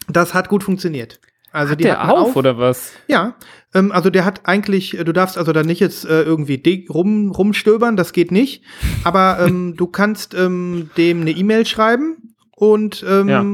Das 0.08 0.32
hat 0.32 0.48
gut 0.48 0.64
funktioniert. 0.64 1.20
Also 1.52 1.72
Hat 1.72 1.80
die 1.80 1.84
der 1.84 1.98
hatten 2.02 2.10
auf, 2.18 2.36
oder 2.36 2.56
was? 2.58 2.92
Ja, 3.08 3.34
ähm, 3.74 3.92
also 3.92 4.08
der 4.10 4.24
hat 4.24 4.42
eigentlich, 4.44 4.98
äh, 4.98 5.04
du 5.04 5.12
darfst 5.12 5.36
also 5.36 5.52
da 5.52 5.62
nicht 5.62 5.80
jetzt 5.80 6.04
äh, 6.04 6.22
irgendwie 6.22 6.86
rum, 6.88 7.30
rumstöbern, 7.30 7.96
das 7.96 8.12
geht 8.12 8.32
nicht. 8.32 8.64
Aber 9.04 9.38
ähm, 9.46 9.74
du 9.76 9.86
kannst 9.86 10.34
ähm, 10.34 10.90
dem 10.96 11.20
eine 11.20 11.30
E-Mail 11.32 11.66
schreiben 11.66 12.34
und 12.56 13.04
ähm, 13.08 13.28
Ja. 13.28 13.44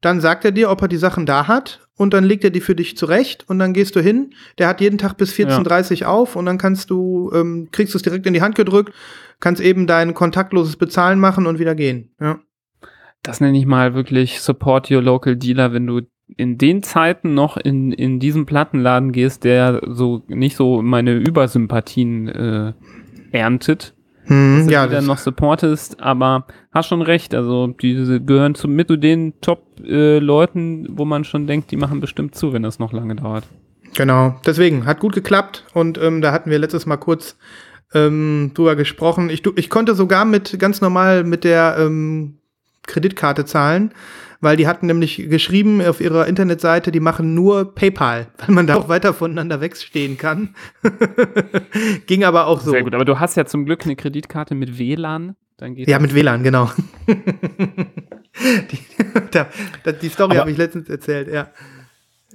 dann 0.00 0.20
sagt 0.20 0.44
er 0.44 0.52
dir, 0.52 0.70
ob 0.70 0.80
er 0.82 0.88
die 0.88 0.96
Sachen 0.96 1.26
da 1.26 1.46
hat 1.46 1.80
und 1.96 2.14
dann 2.14 2.24
legt 2.24 2.44
er 2.44 2.50
die 2.50 2.60
für 2.62 2.74
dich 2.74 2.96
zurecht 2.96 3.44
und 3.46 3.58
dann 3.58 3.74
gehst 3.74 3.94
du 3.94 4.00
hin. 4.00 4.34
Der 4.58 4.66
hat 4.68 4.80
jeden 4.80 4.98
Tag 4.98 5.16
bis 5.16 5.32
14.30 5.32 6.02
Uhr 6.02 6.08
auf 6.08 6.36
und 6.36 6.46
dann 6.46 6.58
kannst 6.58 6.88
du, 6.90 7.30
ähm, 7.34 7.68
kriegst 7.72 7.92
du 7.94 7.98
es 7.98 8.02
direkt 8.02 8.26
in 8.26 8.32
die 8.32 8.42
Hand 8.42 8.54
gedrückt, 8.54 8.92
kannst 9.40 9.60
eben 9.60 9.86
dein 9.86 10.14
kontaktloses 10.14 10.76
Bezahlen 10.76 11.20
machen 11.20 11.46
und 11.46 11.58
wieder 11.58 11.74
gehen. 11.74 12.14
Ja. 12.20 12.38
Das 13.22 13.40
nenne 13.40 13.58
ich 13.58 13.64
mal 13.66 13.94
wirklich 13.94 14.40
Support 14.40 14.90
Your 14.90 15.02
Local 15.02 15.36
Dealer, 15.36 15.72
wenn 15.72 15.86
du 15.86 16.02
in 16.36 16.58
den 16.58 16.82
Zeiten 16.82 17.34
noch 17.34 17.56
in, 17.56 17.92
in 17.92 18.18
diesen 18.18 18.46
Plattenladen 18.46 19.12
gehst, 19.12 19.44
der 19.44 19.80
so 19.86 20.22
nicht 20.28 20.56
so 20.56 20.82
meine 20.82 21.14
Übersympathien 21.14 22.28
äh, 22.28 22.72
erntet, 23.32 23.94
Hm, 24.26 24.62
dass 24.64 24.72
ja, 24.72 24.86
du 24.86 24.92
dann 24.94 25.04
noch 25.04 25.18
supportest, 25.18 26.00
aber 26.00 26.46
hast 26.72 26.88
schon 26.88 27.02
recht, 27.02 27.34
also 27.34 27.66
diese 27.66 28.22
gehören 28.22 28.54
zu, 28.54 28.68
mit 28.68 28.88
zu 28.88 28.96
den 28.96 29.34
Top-Leuten, 29.42 30.86
wo 30.90 31.04
man 31.04 31.24
schon 31.24 31.46
denkt, 31.46 31.70
die 31.70 31.76
machen 31.76 32.00
bestimmt 32.00 32.34
zu, 32.34 32.52
wenn 32.54 32.62
das 32.62 32.78
noch 32.78 32.92
lange 32.94 33.16
dauert. 33.16 33.44
Genau, 33.94 34.40
deswegen 34.46 34.86
hat 34.86 34.98
gut 35.00 35.14
geklappt 35.14 35.64
und 35.74 35.98
ähm, 36.02 36.22
da 36.22 36.32
hatten 36.32 36.50
wir 36.50 36.58
letztes 36.58 36.86
Mal 36.86 36.96
kurz 36.96 37.36
ähm, 37.92 38.52
drüber 38.54 38.76
gesprochen. 38.76 39.28
Ich, 39.30 39.42
du- 39.42 39.52
ich 39.56 39.68
konnte 39.70 39.94
sogar 39.94 40.24
mit 40.24 40.58
ganz 40.58 40.80
normal 40.80 41.22
mit 41.24 41.44
der 41.44 41.76
ähm, 41.78 42.38
Kreditkarte 42.86 43.44
zahlen, 43.44 43.92
weil 44.44 44.56
die 44.56 44.68
hatten 44.68 44.86
nämlich 44.86 45.16
geschrieben 45.28 45.82
auf 45.82 46.00
ihrer 46.00 46.28
Internetseite, 46.28 46.92
die 46.92 47.00
machen 47.00 47.34
nur 47.34 47.74
PayPal, 47.74 48.28
weil 48.38 48.54
man 48.54 48.68
da 48.68 48.76
auch 48.76 48.88
weiter 48.88 49.12
voneinander 49.12 49.60
wegstehen 49.60 50.16
kann. 50.18 50.54
Ging 52.06 52.22
aber 52.22 52.46
auch 52.46 52.60
so. 52.60 52.70
Sehr 52.70 52.84
gut, 52.84 52.94
aber 52.94 53.04
du 53.04 53.18
hast 53.18 53.36
ja 53.36 53.46
zum 53.46 53.64
Glück 53.64 53.84
eine 53.84 53.96
Kreditkarte 53.96 54.54
mit 54.54 54.78
WLAN. 54.78 55.34
Dann 55.56 55.74
geht 55.74 55.88
Ja, 55.88 55.98
mit 55.98 56.14
WLAN, 56.14 56.42
genau. 56.42 56.70
die, 57.06 58.78
da, 59.30 59.46
da, 59.84 59.92
die 59.92 60.08
Story 60.08 60.36
habe 60.36 60.50
ich 60.50 60.56
letztens 60.56 60.88
erzählt, 60.88 61.28
ja. 61.32 61.48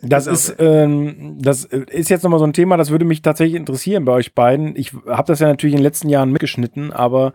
Das 0.02 0.28
ist, 0.28 0.56
ähm, 0.60 1.38
das 1.40 1.66
ist 1.66 2.10
jetzt 2.10 2.24
nochmal 2.24 2.40
so 2.40 2.46
ein 2.46 2.54
Thema, 2.54 2.78
das 2.78 2.90
würde 2.90 3.06
mich 3.06 3.22
tatsächlich 3.22 3.56
interessieren 3.56 4.06
bei 4.06 4.14
euch 4.14 4.34
beiden. 4.34 4.76
Ich 4.76 4.94
habe 5.08 5.28
das 5.28 5.40
ja 5.40 5.48
natürlich 5.48 5.74
in 5.74 5.80
den 5.80 5.84
letzten 5.84 6.10
Jahren 6.10 6.32
mitgeschnitten, 6.32 6.94
aber 6.94 7.34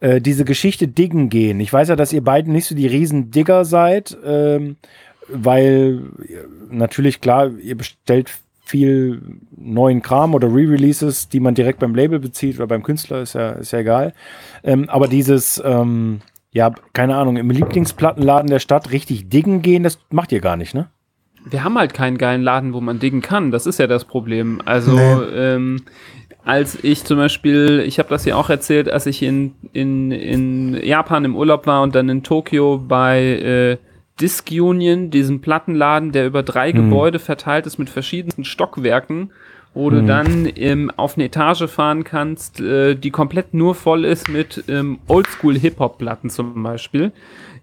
äh, 0.00 0.20
diese 0.20 0.44
Geschichte 0.44 0.88
Diggen 0.88 1.28
gehen. 1.28 1.60
Ich 1.60 1.72
weiß 1.72 1.88
ja, 1.88 1.96
dass 1.96 2.12
ihr 2.12 2.24
beiden 2.24 2.52
nicht 2.52 2.66
so 2.66 2.74
die 2.74 2.86
riesen 2.86 3.30
Digger 3.30 3.64
seid, 3.64 4.16
ähm, 4.24 4.76
weil 5.28 6.02
äh, 6.28 6.74
natürlich 6.74 7.20
klar, 7.20 7.50
ihr 7.58 7.76
bestellt 7.76 8.30
viel 8.64 9.20
neuen 9.56 10.00
Kram 10.00 10.34
oder 10.34 10.48
Re-Releases, 10.48 11.28
die 11.28 11.40
man 11.40 11.54
direkt 11.54 11.80
beim 11.80 11.94
Label 11.94 12.18
bezieht 12.20 12.56
oder 12.56 12.68
beim 12.68 12.82
Künstler, 12.82 13.20
ist 13.22 13.34
ja, 13.34 13.50
ist 13.50 13.72
ja 13.72 13.80
egal. 13.80 14.14
Ähm, 14.62 14.88
aber 14.88 15.08
dieses, 15.08 15.60
ähm, 15.64 16.20
ja, 16.52 16.72
keine 16.92 17.16
Ahnung, 17.16 17.36
im 17.36 17.50
Lieblingsplattenladen 17.50 18.50
der 18.50 18.58
Stadt 18.58 18.92
richtig 18.92 19.28
diggen 19.28 19.62
gehen, 19.62 19.82
das 19.82 19.98
macht 20.10 20.32
ihr 20.32 20.40
gar 20.40 20.56
nicht, 20.56 20.74
ne? 20.74 20.88
Wir 21.44 21.64
haben 21.64 21.78
halt 21.78 21.94
keinen 21.94 22.18
geilen 22.18 22.42
Laden, 22.42 22.72
wo 22.74 22.80
man 22.80 22.98
diggen 22.98 23.22
kann. 23.22 23.50
Das 23.50 23.66
ist 23.66 23.78
ja 23.78 23.86
das 23.86 24.04
Problem. 24.04 24.60
Also, 24.64 24.92
Nee. 24.94 25.22
ähm, 25.34 25.82
als 26.44 26.82
ich 26.82 27.04
zum 27.04 27.18
Beispiel, 27.18 27.82
ich 27.86 27.98
habe 27.98 28.08
das 28.08 28.24
ja 28.24 28.36
auch 28.36 28.50
erzählt, 28.50 28.90
als 28.90 29.06
ich 29.06 29.22
in, 29.22 29.54
in, 29.72 30.10
in 30.10 30.74
Japan 30.82 31.24
im 31.24 31.36
Urlaub 31.36 31.66
war 31.66 31.82
und 31.82 31.94
dann 31.94 32.08
in 32.08 32.22
Tokio 32.22 32.78
bei 32.78 33.20
äh, 33.22 33.76
Disc 34.20 34.50
Union, 34.50 35.10
diesem 35.10 35.40
Plattenladen, 35.40 36.12
der 36.12 36.26
über 36.26 36.42
drei 36.42 36.72
Gebäude 36.72 37.18
verteilt 37.18 37.66
ist 37.66 37.78
mit 37.78 37.88
verschiedensten 37.88 38.44
Stockwerken, 38.44 39.30
wo 39.72 39.88
du 39.88 40.02
dann 40.02 40.48
ähm, 40.56 40.90
auf 40.96 41.16
eine 41.16 41.24
Etage 41.26 41.66
fahren 41.68 42.04
kannst, 42.04 42.60
äh, 42.60 42.96
die 42.96 43.10
komplett 43.10 43.54
nur 43.54 43.74
voll 43.74 44.04
ist 44.04 44.28
mit 44.28 44.64
ähm, 44.68 44.98
Oldschool-Hip-Hop-Platten 45.08 46.28
zum 46.28 46.62
Beispiel. 46.62 47.12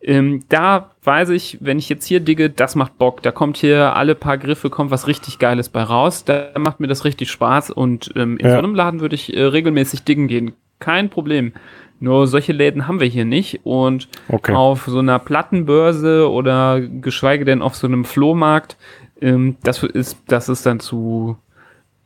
Ähm, 0.02 0.44
da 0.50 0.92
weiß 1.04 1.30
ich, 1.30 1.58
wenn 1.62 1.80
ich 1.80 1.90
jetzt 1.90 2.06
hier 2.06 2.20
digge, 2.20 2.50
das 2.50 2.76
macht 2.76 2.98
Bock. 2.98 3.22
Da 3.24 3.32
kommt 3.32 3.58
hier 3.58 3.96
alle 3.96 4.16
paar 4.16 4.38
Griffe, 4.38 4.70
kommt 4.70 4.92
was 4.92 5.08
richtig 5.08 5.40
Geiles 5.40 5.70
bei 5.70 5.82
raus. 5.84 6.24
Da 6.26 6.50
macht 6.58 6.80
mir 6.80 6.88
das 6.88 7.04
richtig 7.06 7.32
Spaß 7.32 7.72
und 7.72 8.12
ähm, 8.16 8.38
in 8.38 8.46
Ja. 8.46 8.54
so 8.54 8.58
einem 8.60 8.76
Laden 8.76 9.00
würde 9.00 9.16
ich 9.16 9.36
äh, 9.36 9.42
regelmäßig 9.44 10.04
diggen 10.04 10.28
gehen. 10.28 10.54
Kein 10.80 11.10
Problem. 11.10 11.54
Nur 12.00 12.28
solche 12.28 12.54
Läden 12.54 12.88
haben 12.88 13.00
wir 13.00 13.08
hier 13.08 13.26
nicht 13.26 13.62
und 13.64 14.08
Okay. 14.30 14.54
auf 14.54 14.86
so 14.86 15.00
einer 15.00 15.18
Plattenbörse 15.18 16.30
oder 16.30 16.80
geschweige 16.80 17.44
denn 17.44 17.64
auf 17.64 17.76
so 17.76 17.88
einem 17.88 18.06
Flohmarkt, 18.06 18.78
ähm, 19.20 19.58
das 19.64 19.82
ist, 19.82 20.18
das 20.28 20.48
ist 20.48 20.66
dann 20.68 20.80
zu, 20.80 21.38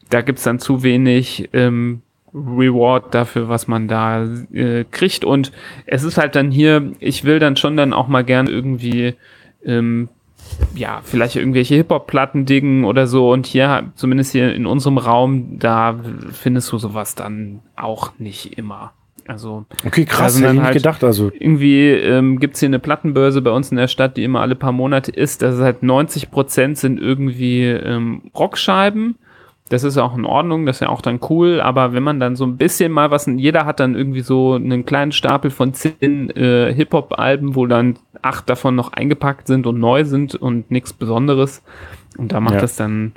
da 0.10 0.22
gibt's 0.22 0.44
dann 0.44 0.60
zu 0.60 0.82
wenig 0.84 1.50
ähm, 1.52 2.02
Reward 2.34 3.14
dafür, 3.14 3.50
was 3.50 3.68
man 3.68 3.88
da 3.88 4.26
äh, 4.54 4.86
kriegt. 4.90 5.26
Und 5.26 5.52
es 5.86 6.04
ist 6.04 6.18
halt 6.18 6.36
dann 6.36 6.52
hier, 6.52 6.94
ich 7.00 7.24
will 7.24 7.40
dann 7.40 7.56
schon 7.58 7.76
dann 7.78 7.94
auch 7.94 8.08
mal 8.08 8.24
gern 8.24 8.48
irgendwie, 8.48 9.16
ähm, 9.66 10.10
ja, 10.76 11.02
vielleicht 11.04 11.36
irgendwelche 11.36 11.76
Hip-Hop-Platten 11.76 12.46
diggen 12.46 12.84
oder 12.86 13.08
so. 13.08 13.32
Und 13.32 13.46
hier, 13.46 13.92
zumindest 13.96 14.32
hier 14.32 14.54
in 14.54 14.66
unserem 14.66 14.98
Raum, 14.98 15.60
da 15.60 16.00
findest 16.32 16.72
du 16.72 16.78
sowas 16.78 17.16
dann 17.16 17.60
auch 17.76 18.12
nicht 18.18 18.58
immer. 18.58 18.94
Also 19.28 19.66
Okay, 19.86 20.06
krass, 20.06 20.36
hätte 20.38 20.48
ich 20.48 20.54
nicht 20.54 20.64
halt- 20.64 20.74
gedacht. 20.74 21.04
Also, 21.04 21.32
irgendwie 21.34 21.90
ähm, 21.90 22.40
gibt 22.40 22.56
es 22.56 22.60
hier 22.60 22.68
eine 22.70 22.80
Plattenbörse 22.80 23.42
bei 23.42 23.52
uns 23.52 23.72
in 23.72 23.78
der 23.78 23.88
Stadt, 23.88 24.18
die 24.18 24.24
immer 24.24 24.42
alle 24.42 24.56
paar 24.56 24.72
Monate 24.72 25.12
ist. 25.12 25.42
Das 25.42 25.56
ist 25.56 25.62
halt 25.62 25.84
90 25.84 26.32
Prozent 26.32 26.78
sind 26.78 27.00
irgendwie 27.00 27.64
ähm, 27.66 28.24
Rockscheiben. 28.36 29.16
Das 29.72 29.86
ist 29.86 29.98
auch 29.98 30.18
in 30.18 30.26
Ordnung, 30.26 30.66
das 30.66 30.78
ist 30.78 30.80
ja 30.82 30.90
auch 30.90 31.02
dann 31.02 31.22
cool. 31.30 31.62
Aber 31.62 31.94
wenn 31.94 32.04
man 32.04 32.20
dann 32.20 32.36
so 32.36 32.46
ein 32.46 32.58
bisschen 32.58 32.92
mal 32.92 33.10
was, 33.10 33.26
jeder 33.26 33.66
hat 33.66 33.80
dann 33.80 33.96
irgendwie 33.96 34.20
so 34.20 34.54
einen 34.56 34.86
kleinen 34.86 35.14
Stapel 35.14 35.50
von 35.50 35.74
zehn 35.74 36.30
äh, 36.32 36.74
Hip-Hop-Alben, 36.74 37.56
wo 37.56 37.66
dann 37.68 37.98
acht 38.22 38.50
davon 38.50 38.76
noch 38.76 38.92
eingepackt 38.92 39.48
sind 39.48 39.66
und 39.66 39.80
neu 39.80 40.04
sind 40.04 40.36
und 40.36 40.70
nichts 40.72 40.92
Besonderes. 40.92 41.64
Und 42.18 42.34
da 42.34 42.42
macht 42.42 42.56
Ja. 42.56 42.60
das 42.62 42.76
dann 42.76 43.14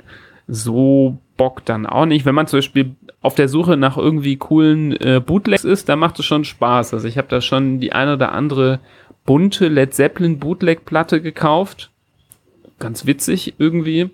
so 0.47 1.17
Bock 1.35 1.65
dann 1.65 1.85
auch 1.85 2.05
nicht. 2.05 2.25
Wenn 2.25 2.35
man 2.35 2.47
zum 2.47 2.59
Beispiel 2.59 2.95
auf 3.21 3.35
der 3.35 3.49
Suche 3.49 3.75
nach 3.75 3.97
irgendwie 3.97 4.37
coolen 4.37 4.93
äh, 4.93 5.19
Bootlegs 5.19 5.65
ist, 5.65 5.89
da 5.89 5.97
macht 5.97 6.19
es 6.19 6.25
schon 6.25 6.45
Spaß. 6.45 6.93
Also 6.93 7.05
ich 7.05 7.17
habe 7.17 7.27
da 7.27 7.41
schon 7.41 7.81
die 7.81 7.91
eine 7.91 8.13
oder 8.13 8.31
andere 8.31 8.79
bunte 9.25 9.67
Led 9.67 9.93
Zeppelin 9.93 10.39
Bootleg-Platte 10.39 11.21
gekauft. 11.21 11.91
Ganz 12.79 13.05
witzig 13.05 13.55
irgendwie. 13.57 14.09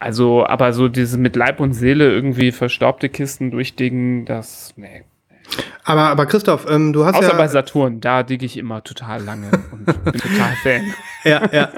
Also, 0.00 0.46
aber 0.46 0.72
so 0.72 0.88
dieses 0.88 1.16
mit 1.18 1.36
Leib 1.36 1.60
und 1.60 1.74
Seele 1.74 2.10
irgendwie 2.10 2.52
verstaubte 2.52 3.08
Kisten 3.08 3.50
durchdicken, 3.50 4.24
das, 4.24 4.72
nee. 4.76 5.04
Aber, 5.84 6.02
aber 6.02 6.26
Christoph, 6.26 6.66
ähm, 6.70 6.92
du 6.92 7.04
hast 7.04 7.16
Außer 7.16 7.30
ja, 7.32 7.36
bei 7.36 7.48
Saturn, 7.48 8.00
da 8.00 8.22
digge 8.22 8.46
ich 8.46 8.56
immer 8.56 8.82
total 8.84 9.22
lange 9.22 9.50
und 9.72 9.84
bin 9.84 9.94
total 10.14 10.54
Fan. 10.62 10.94
ja, 11.24 11.42
ja. 11.52 11.68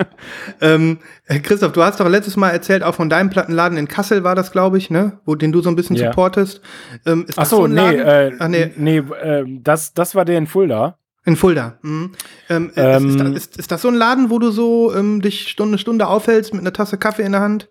ähm, 0.60 0.98
äh, 1.26 1.40
Christoph, 1.40 1.72
du 1.72 1.82
hast 1.82 1.98
doch 1.98 2.08
letztes 2.08 2.36
Mal 2.36 2.50
erzählt, 2.50 2.82
auch 2.82 2.94
von 2.94 3.08
deinem 3.08 3.30
Plattenladen 3.30 3.78
in 3.78 3.88
Kassel 3.88 4.24
war 4.24 4.34
das, 4.34 4.52
glaube 4.52 4.76
ich, 4.78 4.90
ne, 4.90 5.18
wo 5.24 5.34
den 5.36 5.52
du 5.52 5.62
so 5.62 5.70
ein 5.70 5.76
bisschen 5.76 5.96
Ja. 5.96 6.08
supportest. 6.10 6.60
Ähm, 7.06 7.24
ist 7.26 7.38
ach 7.38 7.42
das 7.44 7.50
so, 7.50 7.64
ein 7.64 7.72
nee, 7.72 7.96
äh, 7.96 8.32
Ach, 8.38 8.48
nee, 8.48 8.70
nee, 8.76 8.98
äh, 8.98 9.44
das, 9.62 9.94
das 9.94 10.14
war 10.14 10.24
der 10.26 10.36
in 10.38 10.46
Fulda. 10.46 10.98
in 11.24 11.36
Fulda. 11.36 11.78
Mhm. 11.82 12.12
Ähm, 12.50 12.70
äh, 12.76 12.96
Ähm, 12.96 13.34
ist, 13.34 13.46
ist, 13.52 13.56
ist 13.56 13.72
das 13.72 13.80
so 13.82 13.88
ein 13.88 13.94
Laden, 13.94 14.28
wo 14.30 14.38
du 14.38 14.50
so 14.50 14.94
ähm, 14.94 15.22
dich 15.22 15.48
Stunde 15.48 15.78
Stunde 15.78 16.06
aufhältst 16.08 16.52
mit 16.52 16.60
einer 16.60 16.72
Tasse 16.74 16.98
Kaffee 16.98 17.22
in 17.22 17.32
der 17.32 17.40
Hand? 17.40 17.68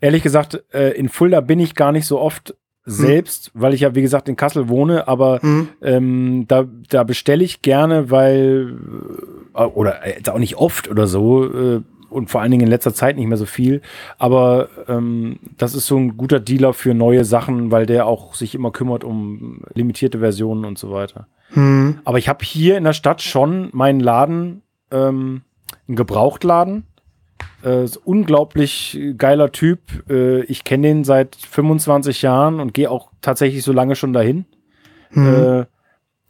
Ehrlich 0.00 0.22
gesagt, 0.22 0.62
äh, 0.72 0.90
in 0.92 1.08
Fulda 1.08 1.40
bin 1.40 1.60
ich 1.60 1.74
gar 1.74 1.92
nicht 1.92 2.06
so 2.06 2.20
oft 2.20 2.54
selbst, 2.88 3.50
weil 3.54 3.74
ich 3.74 3.80
ja, 3.80 3.96
wie 3.96 4.02
gesagt, 4.02 4.28
in 4.28 4.36
Kassel 4.36 4.68
wohne, 4.68 5.08
aber 5.08 5.40
Mhm. 5.42 5.68
ähm, 5.82 6.44
da, 6.46 6.66
da 6.88 7.02
bestelle 7.02 7.42
ich 7.42 7.60
gerne, 7.62 8.10
weil, 8.12 8.76
äh, 9.54 9.64
oder 9.64 10.06
jetzt 10.06 10.30
auch 10.30 10.38
nicht 10.38 10.56
oft 10.56 10.88
oder 10.88 11.06
so, 11.08 11.44
äh, 11.52 11.80
und 12.10 12.30
vor 12.30 12.40
allen 12.40 12.52
Dingen 12.52 12.62
in 12.62 12.70
letzter 12.70 12.94
Zeit 12.94 13.16
nicht 13.16 13.26
mehr 13.26 13.36
so 13.36 13.44
viel, 13.46 13.82
aber 14.18 14.68
ähm, 14.86 15.40
das 15.58 15.74
ist 15.74 15.86
so 15.88 15.96
ein 15.96 16.16
guter 16.16 16.38
Dealer 16.38 16.72
für 16.72 16.94
neue 16.94 17.24
Sachen, 17.24 17.72
weil 17.72 17.86
der 17.86 18.06
auch 18.06 18.34
sich 18.36 18.54
immer 18.54 18.70
kümmert 18.70 19.02
um 19.02 19.62
limitierte 19.74 20.20
Versionen 20.20 20.64
und 20.64 20.78
so 20.78 20.92
weiter. 20.92 21.26
Mhm. 21.54 21.98
Aber 22.04 22.18
ich 22.18 22.28
habe 22.28 22.44
hier 22.44 22.76
in 22.78 22.84
der 22.84 22.92
Stadt 22.92 23.20
schon 23.20 23.68
meinen 23.72 23.98
Laden, 23.98 24.62
ähm, 24.92 25.42
einen 25.88 25.96
Gebrauchtladen. 25.96 26.84
Äh, 27.62 27.86
unglaublich 28.04 28.98
geiler 29.16 29.52
Typ. 29.52 30.08
Äh, 30.08 30.42
ich 30.44 30.64
kenne 30.64 30.88
den 30.88 31.04
seit 31.04 31.36
25 31.36 32.22
Jahren 32.22 32.60
und 32.60 32.74
gehe 32.74 32.90
auch 32.90 33.10
tatsächlich 33.20 33.62
so 33.62 33.72
lange 33.72 33.96
schon 33.96 34.12
dahin. 34.12 34.44
Mhm. 35.10 35.34
Äh, 35.34 35.66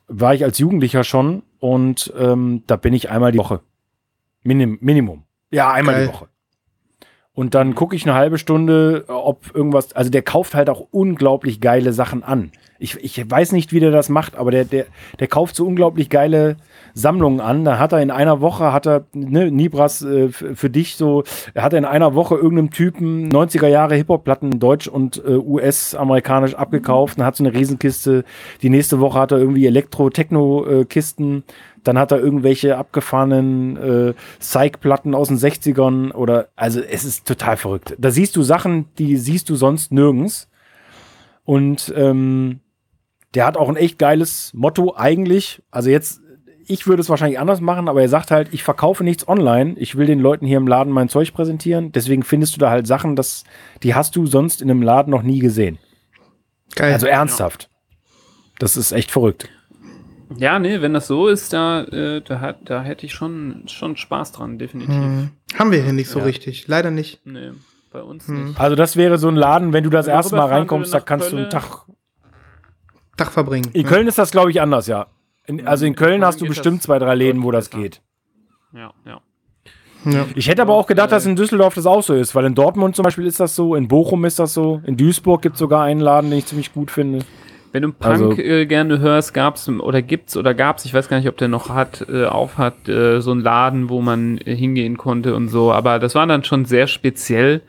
war 0.08 0.34
ich 0.34 0.44
als 0.44 0.58
Jugendlicher 0.58 1.04
schon 1.04 1.42
und 1.58 2.12
ähm, 2.18 2.62
da 2.66 2.76
bin 2.76 2.94
ich 2.94 3.10
einmal 3.10 3.32
die 3.32 3.38
Woche. 3.38 3.60
Minim 4.42 4.78
Minimum. 4.80 5.24
Ja, 5.50 5.72
einmal 5.72 5.94
Geil. 5.94 6.06
die 6.06 6.12
Woche. 6.12 6.28
Und 7.32 7.54
dann 7.54 7.74
gucke 7.74 7.94
ich 7.94 8.04
eine 8.04 8.14
halbe 8.14 8.38
Stunde, 8.38 9.04
ob 9.08 9.54
irgendwas, 9.54 9.92
also 9.92 10.10
der 10.10 10.22
kauft 10.22 10.54
halt 10.54 10.70
auch 10.70 10.88
unglaublich 10.90 11.60
geile 11.60 11.92
Sachen 11.92 12.22
an. 12.22 12.50
Ich, 12.78 12.96
ich 12.96 13.30
weiß 13.30 13.52
nicht, 13.52 13.72
wie 13.72 13.80
der 13.80 13.90
das 13.90 14.08
macht, 14.08 14.36
aber 14.36 14.50
der, 14.50 14.64
der, 14.64 14.86
der 15.18 15.26
kauft 15.26 15.54
so 15.54 15.66
unglaublich 15.66 16.08
geile 16.08 16.56
Sammlungen 16.96 17.40
an. 17.40 17.64
Da 17.64 17.78
hat 17.78 17.92
er 17.92 18.00
in 18.00 18.10
einer 18.10 18.40
Woche, 18.40 18.72
hat 18.72 18.86
er, 18.86 19.04
ne, 19.12 19.50
Nibras, 19.50 20.02
äh, 20.02 20.30
für 20.30 20.70
dich 20.70 20.96
so, 20.96 21.24
er 21.52 21.62
hat 21.62 21.74
in 21.74 21.84
einer 21.84 22.14
Woche 22.14 22.36
irgendeinem 22.36 22.70
Typen 22.70 23.28
90er 23.28 23.68
Jahre 23.68 23.94
Hip-Hop-Platten 23.94 24.58
deutsch 24.58 24.88
und 24.88 25.22
äh, 25.24 25.36
US-amerikanisch 25.36 26.54
abgekauft 26.54 27.18
und 27.18 27.24
hat 27.24 27.36
so 27.36 27.44
eine 27.44 27.52
Riesenkiste. 27.52 28.24
Die 28.62 28.70
nächste 28.70 28.98
Woche 28.98 29.18
hat 29.18 29.30
er 29.30 29.38
irgendwie 29.38 29.66
Elektro-Techno-Kisten. 29.66 31.44
Dann 31.84 31.98
hat 31.98 32.12
er 32.12 32.18
irgendwelche 32.18 32.78
abgefahrenen 32.78 33.76
äh, 33.76 34.14
Psych-Platten 34.40 35.14
aus 35.14 35.28
den 35.28 35.36
60ern 35.36 36.12
oder, 36.12 36.48
also 36.56 36.80
es 36.80 37.04
ist 37.04 37.26
total 37.28 37.58
verrückt. 37.58 37.94
Da 37.98 38.10
siehst 38.10 38.34
du 38.36 38.42
Sachen, 38.42 38.86
die 38.98 39.18
siehst 39.18 39.50
du 39.50 39.54
sonst 39.54 39.92
nirgends. 39.92 40.48
Und 41.44 41.92
ähm, 41.94 42.60
der 43.34 43.44
hat 43.44 43.58
auch 43.58 43.68
ein 43.68 43.76
echt 43.76 43.98
geiles 43.98 44.52
Motto 44.54 44.94
eigentlich. 44.96 45.62
Also 45.70 45.90
jetzt, 45.90 46.22
ich 46.68 46.86
würde 46.86 47.00
es 47.00 47.08
wahrscheinlich 47.08 47.38
anders 47.38 47.60
machen, 47.60 47.88
aber 47.88 48.02
er 48.02 48.08
sagt 48.08 48.30
halt, 48.30 48.48
ich 48.52 48.62
verkaufe 48.64 49.04
nichts 49.04 49.26
online. 49.28 49.74
Ich 49.78 49.96
will 49.96 50.06
den 50.06 50.20
Leuten 50.20 50.46
hier 50.46 50.56
im 50.56 50.66
Laden 50.66 50.92
mein 50.92 51.08
Zeug 51.08 51.32
präsentieren. 51.32 51.92
Deswegen 51.92 52.22
findest 52.22 52.54
du 52.56 52.58
da 52.60 52.70
halt 52.70 52.86
Sachen, 52.86 53.16
das, 53.16 53.44
die 53.82 53.94
hast 53.94 54.16
du 54.16 54.26
sonst 54.26 54.60
in 54.62 54.70
einem 54.70 54.82
Laden 54.82 55.10
noch 55.10 55.22
nie 55.22 55.38
gesehen. 55.38 55.78
Geil. 56.74 56.92
Also 56.92 57.06
ernsthaft. 57.06 57.70
Das 58.58 58.76
ist 58.76 58.92
echt 58.92 59.10
verrückt. 59.10 59.48
Ja, 60.36 60.58
nee, 60.58 60.80
wenn 60.80 60.92
das 60.92 61.06
so 61.06 61.28
ist, 61.28 61.52
da, 61.52 61.82
äh, 61.84 62.20
da, 62.20 62.54
da 62.64 62.82
hätte 62.82 63.06
ich 63.06 63.12
schon, 63.14 63.62
schon 63.68 63.96
Spaß 63.96 64.32
dran, 64.32 64.58
definitiv. 64.58 64.94
Mhm. 64.94 65.30
Haben 65.56 65.70
wir 65.70 65.82
hier 65.82 65.92
nicht 65.92 66.08
so 66.08 66.18
Ja. 66.18 66.24
richtig. 66.24 66.66
Leider 66.66 66.90
nicht. 66.90 67.20
Nee, 67.24 67.52
bei 67.92 68.02
uns 68.02 68.26
Hm. 68.26 68.46
nicht. 68.48 68.60
Also 68.60 68.74
das 68.74 68.96
wäre 68.96 69.18
so 69.18 69.28
ein 69.28 69.36
Laden, 69.36 69.72
wenn 69.72 69.84
du 69.84 69.90
das 69.90 70.08
erste 70.08 70.34
Mal 70.34 70.46
reinkommst, 70.46 70.92
da 70.92 70.98
kannst 71.00 71.30
du 71.30 71.36
einen 71.36 71.48
Köln, 71.48 71.62
Tag. 71.62 71.82
Tag 73.16 73.30
verbringen. 73.32 73.70
In 73.72 73.82
ne? 73.82 73.88
Köln 73.88 74.08
ist 74.08 74.18
das, 74.18 74.32
glaube 74.32 74.50
ich, 74.50 74.60
anders, 74.60 74.88
ja. 74.88 75.06
In, 75.46 75.66
also 75.66 75.86
in 75.86 75.94
Köln 75.94 76.10
Köln 76.10 76.24
hast 76.24 76.40
du 76.40 76.46
bestimmt 76.46 76.82
zwei, 76.82 76.98
drei 76.98 77.14
Läden, 77.14 77.42
wo 77.42 77.50
das 77.50 77.68
besser. 77.68 77.82
geht. 77.82 78.02
Ja, 78.74 78.92
ja. 79.04 79.20
Ja. 80.04 80.24
Ich 80.36 80.48
hätte 80.48 80.62
aber 80.62 80.74
auch 80.74 80.86
gedacht, 80.86 81.10
dass 81.10 81.26
in 81.26 81.34
Düsseldorf 81.34 81.74
das 81.74 81.84
auch 81.86 82.02
so 82.02 82.14
ist, 82.14 82.34
weil 82.34 82.44
in 82.44 82.54
Dortmund 82.54 82.94
zum 82.94 83.02
Beispiel 83.02 83.26
ist 83.26 83.40
das 83.40 83.56
so, 83.56 83.74
in 83.74 83.88
Bochum 83.88 84.24
ist 84.24 84.38
das 84.38 84.54
so, 84.54 84.80
in 84.86 84.96
Duisburg 84.96 85.42
gibt 85.42 85.54
es 85.56 85.58
sogar 85.58 85.82
einen 85.82 86.00
Laden, 86.00 86.30
den 86.30 86.38
ich 86.38 86.46
ziemlich 86.46 86.72
gut 86.72 86.92
finde. 86.92 87.24
Wenn 87.72 87.82
du 87.82 87.92
Punk 87.92 88.12
Also- 88.12 88.32
äh, 88.40 88.66
gerne 88.66 89.00
hörst, 89.00 89.34
gab's 89.34 89.68
oder 89.68 90.02
gibt's 90.02 90.36
oder 90.36 90.54
gab's, 90.54 90.84
ich 90.84 90.94
weiß 90.94 91.08
gar 91.08 91.16
nicht, 91.18 91.28
ob 91.28 91.36
der 91.36 91.48
noch 91.48 91.70
hat, 91.70 92.06
äh, 92.08 92.24
auf 92.26 92.56
hat, 92.56 92.88
äh, 92.88 93.20
so 93.20 93.32
einen 93.32 93.40
Laden, 93.40 93.88
wo 93.90 94.00
man 94.00 94.38
äh, 94.38 94.54
hingehen 94.54 94.96
konnte 94.96 95.34
und 95.34 95.48
so. 95.48 95.72
Aber 95.72 95.98
das 95.98 96.14
war 96.14 96.26
dann 96.26 96.44
schon 96.44 96.66
sehr 96.66 96.86
speziell. 96.86 97.62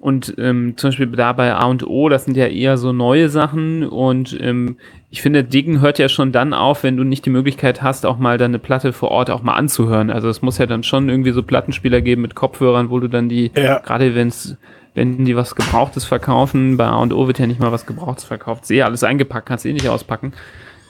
Und 0.00 0.34
ähm, 0.38 0.74
zum 0.76 0.88
Beispiel 0.88 1.08
da 1.08 1.32
bei 1.32 1.52
A 1.54 1.66
und 1.66 1.84
O, 1.86 2.08
das 2.08 2.24
sind 2.24 2.36
ja 2.36 2.46
eher 2.46 2.78
so 2.78 2.92
neue 2.92 3.28
Sachen. 3.28 3.84
Und 3.84 4.38
ähm, 4.40 4.76
ich 5.10 5.22
finde, 5.22 5.42
Diggen 5.42 5.80
hört 5.80 5.98
ja 5.98 6.08
schon 6.08 6.30
dann 6.30 6.54
auf, 6.54 6.84
wenn 6.84 6.96
du 6.96 7.02
nicht 7.02 7.26
die 7.26 7.30
Möglichkeit 7.30 7.82
hast, 7.82 8.06
auch 8.06 8.16
mal 8.18 8.38
deine 8.38 8.58
Platte 8.60 8.92
vor 8.92 9.10
Ort 9.10 9.28
auch 9.30 9.42
mal 9.42 9.54
anzuhören. 9.54 10.10
Also 10.10 10.28
es 10.28 10.40
muss 10.40 10.58
ja 10.58 10.66
dann 10.66 10.84
schon 10.84 11.08
irgendwie 11.08 11.32
so 11.32 11.42
Plattenspieler 11.42 12.00
geben 12.00 12.22
mit 12.22 12.36
Kopfhörern, 12.36 12.90
wo 12.90 13.00
du 13.00 13.08
dann 13.08 13.28
die, 13.28 13.50
Ja. 13.56 13.78
gerade 13.80 14.14
wenn's 14.14 14.56
wenn 14.94 15.24
die 15.24 15.36
was 15.36 15.54
Gebrauchtes 15.54 16.04
verkaufen, 16.04 16.76
bei 16.76 16.86
A&O 16.86 17.26
wird 17.28 17.38
ja 17.38 17.46
nicht 17.46 17.60
mal 17.60 17.70
was 17.70 17.86
Gebrauchtes 17.86 18.24
verkauft, 18.24 18.66
sehr 18.66 18.84
alles 18.86 19.04
eingepackt, 19.04 19.46
kannst 19.46 19.64
eh 19.64 19.72
nicht 19.72 19.88
auspacken. 19.88 20.32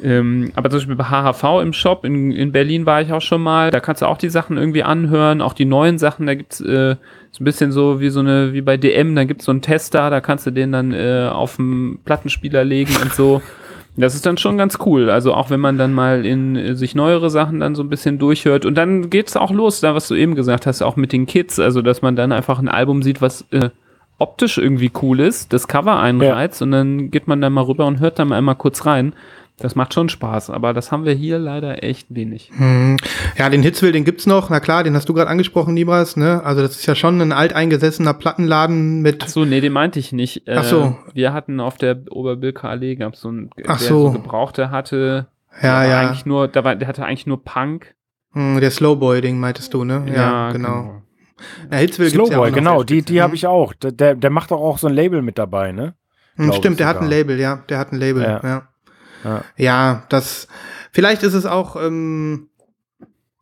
Ähm, 0.03 0.53
aber 0.55 0.71
zum 0.71 0.79
Beispiel 0.79 0.97
bei 0.97 1.05
HHV 1.05 1.61
im 1.63 1.73
Shop 1.75 2.05
in, 2.07 2.31
in 2.31 2.53
Berlin 2.53 2.87
war 2.87 3.03
ich 3.03 3.13
auch 3.13 3.21
schon 3.21 3.43
mal, 3.43 3.71
da 3.71 3.81
kannst 3.81 4.01
du 4.01 4.07
auch 4.07 4.17
die 4.17 4.31
Sachen 4.31 4.57
irgendwie 4.57 4.83
anhören, 4.83 5.43
auch 5.43 5.53
die 5.53 5.65
neuen 5.67 5.99
Sachen, 5.99 6.27
da 6.27 6.35
gibt's 6.35 6.61
äh, 6.61 6.97
ein 7.41 7.45
bisschen 7.45 7.73
so 7.73 8.01
wie 8.01 8.11
so 8.11 8.21
eine, 8.21 8.53
wie 8.53 8.61
bei 8.61 8.77
DM, 8.77 9.15
da 9.15 9.25
gibt's 9.25 9.45
so 9.45 9.51
einen 9.51 9.63
Tester, 9.63 10.11
da 10.11 10.21
kannst 10.21 10.47
du 10.47 10.51
den 10.51 10.73
dann 10.73 10.93
äh, 10.93 11.29
auf 11.33 11.57
den 11.57 11.99
Plattenspieler 12.05 12.65
legen 12.65 12.95
und 13.03 13.13
so. 13.13 13.43
Das 13.97 14.15
ist 14.15 14.25
dann 14.27 14.37
schon 14.37 14.57
ganz 14.57 14.79
cool. 14.87 15.11
Also 15.11 15.35
auch 15.35 15.51
wenn 15.51 15.59
man 15.59 15.77
dann 15.77 15.93
mal 15.93 16.25
in 16.25 16.55
äh, 16.55 16.75
sich 16.77 16.95
neuere 16.95 17.31
Sachen 17.31 17.61
dann 17.61 17.75
so 17.75 17.83
ein 17.83 17.89
bisschen 17.89 18.19
durchhört. 18.19 18.65
Und 18.65 18.77
dann 18.77 19.11
geht's 19.11 19.37
auch 19.37 19.51
los, 19.51 19.81
da 19.81 19.95
was 19.95 20.07
du 20.07 20.15
eben 20.15 20.37
gesagt 20.37 20.67
hast, 20.67 20.83
auch 20.83 20.95
mit 20.95 21.13
den 21.13 21.27
Kids. 21.27 21.59
Also 21.59 21.83
dass 21.83 22.01
man 22.01 22.15
dann 22.15 22.31
einfach 22.31 22.61
ein 22.61 22.69
Album 22.69 23.03
sieht, 23.03 23.21
was 23.21 23.45
äh, 23.51 23.71
optisch 24.19 24.59
irgendwie 24.59 24.91
cool 25.03 25.21
ist, 25.21 25.53
das 25.53 25.69
Cover 25.69 25.99
einreizt 26.01 26.61
und 26.61 26.73
dann 26.73 27.11
geht 27.11 27.29
man 27.29 27.41
da 27.41 27.51
mal 27.51 27.63
rüber 27.63 27.87
und 27.87 28.01
hört 28.01 28.19
da 28.19 28.25
mal 28.25 28.37
einmal 28.37 28.57
kurz 28.57 28.85
rein. 28.85 29.15
Das 29.61 29.75
macht 29.75 29.93
schon 29.93 30.09
Spaß, 30.09 30.51
aber 30.51 30.73
das 30.73 30.93
haben 30.93 31.05
wir 31.05 31.15
hier 31.15 31.39
leider 31.39 31.83
echt 31.83 32.15
wenig. 32.15 32.53
Hm. 32.57 32.97
Ja, 33.37 33.51
den 33.51 33.63
Hitzville, 33.63 33.91
den 33.91 34.05
gibt's 34.05 34.25
noch. 34.25 34.51
Na 34.51 34.61
klar, 34.61 34.85
den 34.85 34.95
hast 34.95 35.09
du 35.09 35.15
gerade 35.15 35.29
angesprochen, 35.29 35.75
Libras. 35.75 36.17
Ne? 36.17 36.43
Also 36.45 36.63
das 36.63 36.77
ist 36.77 36.87
ja 36.87 36.95
schon 36.95 37.21
ein 37.21 37.33
alteingesessener 37.33 38.15
Plattenladen 38.15 39.01
mit. 39.03 39.25
Ach 39.25 39.29
so, 39.29 39.45
nee, 39.45 39.61
den 39.61 39.73
meinte 39.73 39.99
ich 39.99 40.13
nicht. 40.13 40.47
Äh, 40.47 40.55
Ach 40.59 40.65
so. 40.65 40.97
Wir 41.13 41.33
hatten 41.33 41.59
auf 41.59 41.77
der 41.77 41.99
Oberbilker 42.11 42.69
Allee 42.69 42.95
gab's 42.95 43.21
so 43.21 43.29
einen, 43.29 43.51
Ach 43.67 43.79
der 43.79 43.89
so. 43.89 44.07
so 44.07 44.13
gebrauchte 44.13 44.71
hatte. 44.71 45.27
Ja, 45.61 45.85
ja. 45.85 46.01
Eigentlich 46.03 46.25
nur, 46.25 46.47
da 46.47 46.63
war, 46.63 46.77
der 46.77 46.87
hatte 46.87 47.05
eigentlich 47.05 47.27
nur 47.27 47.43
Punk. 47.43 47.95
Hm, 48.35 48.61
der 48.61 48.71
Slowboy-Ding 48.71 49.41
meintest 49.41 49.75
du, 49.75 49.83
ne? 49.83 50.05
Ja, 50.15 50.53
genau. 50.53 51.03
Ja, 51.73 51.79
Hitzville 51.79 52.11
gibt's 52.11 52.31
ja 52.31 52.37
auch 52.39 52.43
Slowboy, 52.45 52.53
genau, 52.53 52.83
die, 52.85 53.03
die 53.03 53.21
habe 53.23 53.35
ich 53.35 53.47
auch. 53.49 53.73
Der- 53.75 54.15
Der, 54.15 54.31
macht 54.31 54.53
doch 54.53 54.61
auch 54.61 54.79
so 54.79 54.87
ein 54.87 54.95
Label 54.95 55.23
mit 55.23 55.37
dabei, 55.39 55.73
ne? 55.73 55.95
Hm, 56.37 56.53
Stimmt, 56.53 56.79
der 56.79 56.87
hat 56.87 57.01
ein. 57.01 57.09
Label, 57.09 57.41
ja. 57.41 57.65
Der 57.69 57.79
hat 57.79 57.93
ein 57.93 57.99
Label, 57.99 58.23
Ja. 58.23 58.41
ja. 58.45 58.68
Ja. 59.25 59.45
Ja, 59.57 60.07
das. 60.09 60.49
Vielleicht 60.93 61.23
ist 61.23 61.35
es 61.35 61.47
auch 61.47 61.77
ähm, 61.77 62.49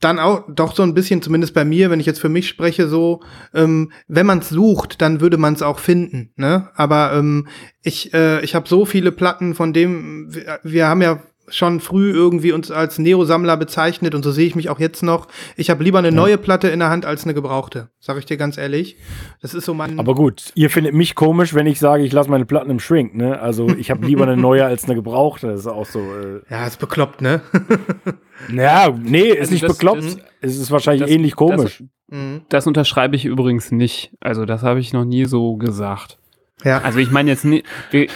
dann 0.00 0.18
auch 0.18 0.44
doch 0.48 0.74
so 0.74 0.82
ein 0.82 0.94
bisschen, 0.94 1.22
zumindest 1.22 1.54
bei 1.54 1.64
mir, 1.64 1.90
wenn 1.90 2.00
ich 2.00 2.06
jetzt 2.06 2.20
für 2.20 2.28
mich 2.28 2.48
spreche, 2.48 2.88
so, 2.88 3.22
ähm, 3.54 3.92
wenn 4.08 4.26
man 4.26 4.40
es 4.40 4.50
sucht, 4.50 5.00
dann 5.00 5.20
würde 5.20 5.38
man 5.38 5.54
es 5.54 5.62
auch 5.62 5.78
finden. 5.78 6.32
Ne? 6.36 6.68
Aber 6.74 7.14
ähm, 7.14 7.48
ich, 7.82 8.12
äh, 8.12 8.40
ich 8.42 8.54
habe 8.54 8.68
so 8.68 8.84
viele 8.84 9.10
Platten, 9.10 9.54
von 9.54 9.72
dem 9.72 10.34
wir, 10.34 10.60
wir 10.62 10.86
haben 10.86 11.02
ja 11.02 11.22
schon 11.48 11.80
früh 11.80 12.10
irgendwie 12.12 12.52
uns 12.52 12.70
als 12.70 12.98
Neo-Sammler 12.98 13.56
bezeichnet 13.56 14.14
und 14.14 14.22
so 14.24 14.30
sehe 14.32 14.46
ich 14.46 14.54
mich 14.56 14.68
auch 14.68 14.80
jetzt 14.80 15.02
noch. 15.02 15.28
Ich 15.56 15.70
habe 15.70 15.84
lieber 15.84 15.98
eine 15.98 16.12
neue 16.12 16.38
Platte 16.38 16.68
in 16.68 16.78
der 16.80 16.90
Hand 16.90 17.06
als 17.06 17.24
eine 17.24 17.34
gebrauchte, 17.34 17.88
sag 18.00 18.18
ich 18.18 18.26
dir 18.26 18.36
ganz 18.36 18.58
ehrlich. 18.58 18.96
Das 19.42 19.54
ist 19.54 19.64
so 19.64 19.74
mein. 19.74 19.98
Aber 19.98 20.14
gut, 20.14 20.50
ihr 20.54 20.70
findet 20.70 20.94
mich 20.94 21.14
komisch, 21.14 21.54
wenn 21.54 21.66
ich 21.66 21.78
sage, 21.78 22.02
ich 22.04 22.12
lasse 22.12 22.30
meine 22.30 22.46
Platten 22.46 22.70
im 22.70 22.80
Shrink, 22.80 23.14
ne? 23.14 23.40
Also 23.40 23.68
ich 23.68 23.90
habe 23.90 24.04
lieber 24.06 24.24
eine 24.24 24.36
neue 24.36 24.64
als 24.64 24.84
eine 24.84 24.94
gebrauchte. 24.94 25.48
Das 25.48 25.60
ist 25.60 25.66
auch 25.66 25.86
so. 25.86 26.00
Äh, 26.00 26.40
ja, 26.50 26.66
ist 26.66 26.78
bekloppt, 26.78 27.20
ne? 27.22 27.40
naja, 28.48 28.94
nee, 28.98 29.20
ist 29.28 29.40
Also 29.40 29.52
nicht 29.52 29.64
das- 29.64 29.72
bekloppt. 29.78 30.02
das- 30.04 30.16
es 30.40 30.58
ist 30.58 30.70
wahrscheinlich 30.70 31.02
das- 31.02 31.10
ähnlich 31.10 31.36
komisch. 31.36 31.82
Mhm. 32.08 32.42
Das 32.48 32.66
unterschreibe 32.66 33.16
ich 33.16 33.24
übrigens 33.24 33.72
nicht. 33.72 34.12
Also 34.20 34.44
das 34.44 34.62
habe 34.62 34.78
ich 34.80 34.92
noch 34.92 35.04
nie 35.04 35.24
so 35.24 35.56
gesagt. 35.56 36.18
Ja. 36.64 36.80
Also 36.82 36.98
ich 37.00 37.10
meine 37.10 37.30
jetzt 37.30 37.44
nicht, 37.44 37.66
wir- 37.90 38.08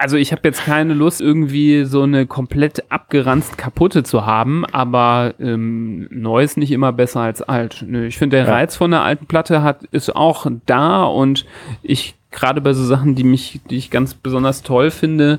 also 0.00 0.16
ich 0.16 0.32
habe 0.32 0.40
jetzt 0.44 0.64
keine 0.64 0.94
Lust 0.94 1.20
irgendwie 1.20 1.84
so 1.84 2.02
eine 2.02 2.26
komplett 2.26 2.90
abgeranzt 2.90 3.58
kaputte 3.58 4.02
zu 4.02 4.24
haben, 4.24 4.64
aber 4.72 5.34
ähm, 5.38 6.08
neu 6.10 6.42
ist 6.42 6.56
nicht 6.56 6.72
immer 6.72 6.92
besser 6.92 7.20
als 7.20 7.42
alt. 7.42 7.84
Nö, 7.86 8.06
ich 8.06 8.16
finde 8.18 8.38
der 8.38 8.46
Ja. 8.46 8.52
Reiz 8.52 8.76
von 8.76 8.92
einer 8.92 9.04
alten 9.04 9.26
Platte 9.26 9.62
hat 9.62 9.84
ist 9.92 10.16
auch 10.16 10.46
da 10.66 11.04
und 11.04 11.44
ich 11.82 12.14
gerade 12.30 12.60
bei 12.60 12.72
so 12.72 12.84
Sachen, 12.84 13.14
die 13.14 13.24
mich, 13.24 13.60
die 13.68 13.76
ich 13.76 13.90
ganz 13.90 14.14
besonders 14.14 14.62
toll 14.62 14.90
finde, 14.90 15.38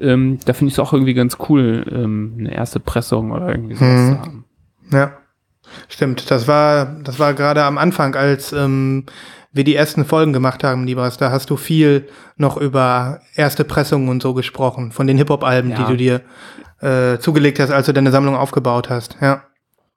ähm, 0.00 0.38
da 0.44 0.52
finde 0.52 0.68
ich 0.68 0.74
es 0.74 0.78
auch 0.78 0.92
irgendwie 0.92 1.14
ganz 1.14 1.38
cool, 1.48 1.84
ähm, 1.90 2.34
eine 2.38 2.54
erste 2.54 2.78
Pressung 2.78 3.32
oder 3.32 3.48
irgendwie 3.48 3.74
sowas 3.74 4.00
Mhm. 4.00 4.12
zu 4.14 4.20
haben. 4.20 4.44
Ja, 4.92 5.12
stimmt. 5.88 6.30
Das 6.30 6.46
war, 6.46 6.96
das 7.02 7.18
war 7.18 7.34
gerade 7.34 7.64
am 7.64 7.76
Anfang, 7.78 8.14
als 8.14 8.52
ähm, 8.52 9.04
wir 9.56 9.64
die 9.64 9.74
ersten 9.74 10.04
Folgen 10.04 10.32
gemacht 10.32 10.62
haben, 10.64 10.86
Libras. 10.86 11.16
Da 11.16 11.30
hast 11.30 11.50
du 11.50 11.56
viel 11.56 12.08
noch 12.36 12.56
über 12.56 13.20
erste 13.34 13.64
Pressungen 13.64 14.08
und 14.08 14.22
so 14.22 14.34
gesprochen, 14.34 14.92
von 14.92 15.06
den 15.06 15.16
Hip-Hop-Alben, 15.16 15.70
Ja. 15.70 15.76
die 15.78 15.84
du 15.84 15.96
dir 15.96 16.20
äh, 16.80 17.18
zugelegt 17.18 17.58
hast, 17.58 17.70
als 17.70 17.86
du 17.86 17.92
deine 17.94 18.10
Sammlung 18.10 18.36
aufgebaut 18.36 18.90
hast. 18.90 19.16
Ja. 19.20 19.42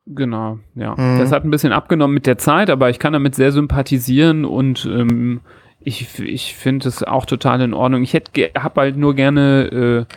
Genau, 0.05 0.57
ja. 0.75 0.95
Mhm. 0.95 1.19
Das 1.19 1.31
hat 1.31 1.43
ein 1.43 1.51
bisschen 1.51 1.71
abgenommen 1.73 2.13
mit 2.15 2.25
der 2.25 2.37
Zeit, 2.37 2.69
aber 2.69 2.89
ich 2.89 2.97
kann 2.99 3.13
damit 3.13 3.35
sehr 3.35 3.51
sympathisieren 3.51 4.43
und 4.45 4.85
ähm, 4.85 5.41
ich, 5.81 6.19
ich 6.19 6.55
finde 6.55 6.87
es 6.89 7.03
auch 7.03 7.25
total 7.25 7.61
in 7.61 7.73
Ordnung. 7.73 8.01
Ich 8.01 8.13
hätte 8.13 8.31
habe 8.57 8.81
halt 8.81 8.97
nur 8.97 9.13
gerne 9.13 10.05
äh, 10.07 10.13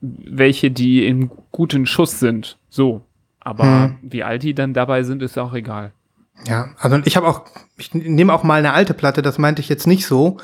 welche, 0.00 0.70
die 0.70 1.06
in 1.06 1.30
guten 1.52 1.86
Schuss 1.86 2.18
sind. 2.18 2.58
So. 2.68 3.02
Aber 3.40 3.64
Mhm. 3.64 3.96
wie 4.02 4.22
alt 4.22 4.42
die 4.42 4.54
dann 4.54 4.72
dabei 4.74 5.02
sind, 5.02 5.22
ist 5.22 5.38
auch 5.38 5.52
egal. 5.54 5.92
Ja, 6.48 6.70
also 6.78 6.98
ich 7.04 7.16
habe 7.16 7.28
auch, 7.28 7.42
ich 7.76 7.94
nehme 7.94 8.32
auch 8.32 8.42
mal 8.42 8.58
eine 8.58 8.72
alte 8.72 8.94
Platte, 8.94 9.22
das 9.22 9.38
meinte 9.38 9.62
ich 9.62 9.68
jetzt 9.68 9.86
nicht 9.86 10.06
so. 10.06 10.38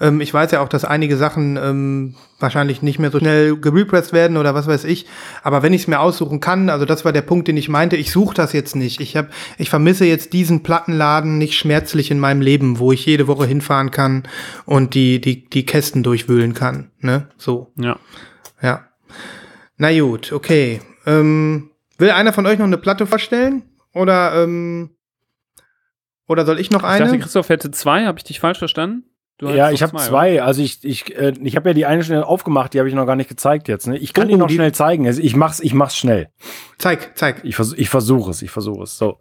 Ähm, 0.00 0.20
ich 0.20 0.34
weiß 0.34 0.50
ja 0.50 0.60
auch, 0.60 0.68
dass 0.68 0.84
einige 0.84 1.16
Sachen 1.16 1.56
ähm, 1.56 2.16
wahrscheinlich 2.40 2.82
nicht 2.82 2.98
mehr 2.98 3.10
so 3.12 3.20
schnell 3.20 3.56
gerepressed 3.56 4.12
werden 4.12 4.36
oder 4.36 4.54
was 4.54 4.66
weiß 4.66 4.84
ich. 4.84 5.06
Aber 5.42 5.62
wenn 5.62 5.72
ich 5.72 5.82
es 5.82 5.88
mir 5.88 6.00
aussuchen 6.00 6.40
kann, 6.40 6.70
also 6.70 6.84
das 6.84 7.04
war 7.04 7.12
der 7.12 7.22
Punkt, 7.22 7.46
den 7.46 7.56
ich 7.56 7.68
meinte, 7.68 7.96
ich 7.96 8.10
suche 8.10 8.34
das 8.34 8.52
jetzt 8.52 8.74
nicht. 8.74 9.00
Ich 9.00 9.16
hab, 9.16 9.28
ich 9.56 9.70
vermisse 9.70 10.04
jetzt 10.04 10.32
diesen 10.32 10.64
Plattenladen 10.64 11.38
nicht 11.38 11.54
schmerzlich 11.56 12.10
in 12.10 12.18
meinem 12.18 12.40
Leben, 12.40 12.80
wo 12.80 12.90
ich 12.90 13.06
jede 13.06 13.28
Woche 13.28 13.46
hinfahren 13.46 13.92
kann 13.92 14.24
und 14.66 14.94
die, 14.94 15.20
die, 15.20 15.48
die 15.48 15.66
Kästen 15.66 16.02
durchwühlen 16.02 16.54
kann. 16.54 16.90
Ne? 16.98 17.28
So, 17.38 17.72
Ja. 17.76 17.96
ja. 18.60 18.86
Na 19.76 19.96
gut, 19.98 20.32
okay. 20.32 20.80
Ähm, 21.06 21.70
will 21.98 22.10
einer 22.10 22.32
von 22.32 22.46
euch 22.46 22.58
noch 22.58 22.66
eine 22.66 22.78
Platte 22.78 23.06
vorstellen? 23.06 23.62
Oder, 23.92 24.42
ähm, 24.42 24.90
oder 26.28 26.44
soll 26.46 26.58
ich 26.60 26.70
noch 26.70 26.80
Ich 26.82 26.88
eine? 26.88 27.04
dachte, 27.06 27.18
Christoph 27.18 27.48
hätte 27.48 27.70
zwei, 27.70 28.06
habe 28.06 28.18
ich 28.18 28.24
dich 28.24 28.40
falsch 28.40 28.58
verstanden? 28.58 29.04
Du 29.38 29.48
Ja, 29.48 29.70
ich 29.72 29.82
habe 29.82 29.94
oder? 29.94 30.02
zwei. 30.04 30.42
Also 30.42 30.62
ich, 30.62 30.84
ich, 30.84 31.16
äh, 31.16 31.32
ich 31.42 31.56
habe 31.56 31.70
ja 31.70 31.74
die 31.74 31.86
eine 31.86 32.04
schnell 32.04 32.22
aufgemacht, 32.22 32.72
die 32.72 32.78
habe 32.78 32.88
ich 32.88 32.94
noch 32.94 33.04
gar 33.06 33.16
nicht 33.16 33.28
gezeigt 33.28 33.66
jetzt. 33.66 33.88
Ne? 33.88 33.98
Ich 33.98 34.12
kann 34.14 34.26
Oh, 34.26 34.28
die 34.30 34.36
noch 34.36 34.46
die- 34.46 34.54
schnell 34.54 34.72
zeigen. 34.72 35.06
Also 35.08 35.20
ich 35.20 35.34
mach's, 35.34 35.58
ich 35.58 35.74
mach's 35.74 35.96
schnell. 35.96 36.28
Zeig, 36.78 37.16
zeig. 37.18 37.40
Ich, 37.44 37.56
vers 37.56 37.72
ich 37.76 37.88
versuche 37.90 38.30
es, 38.30 38.42
ich 38.42 38.52
versuche 38.52 38.84
es. 38.84 38.96
So, 38.96 39.18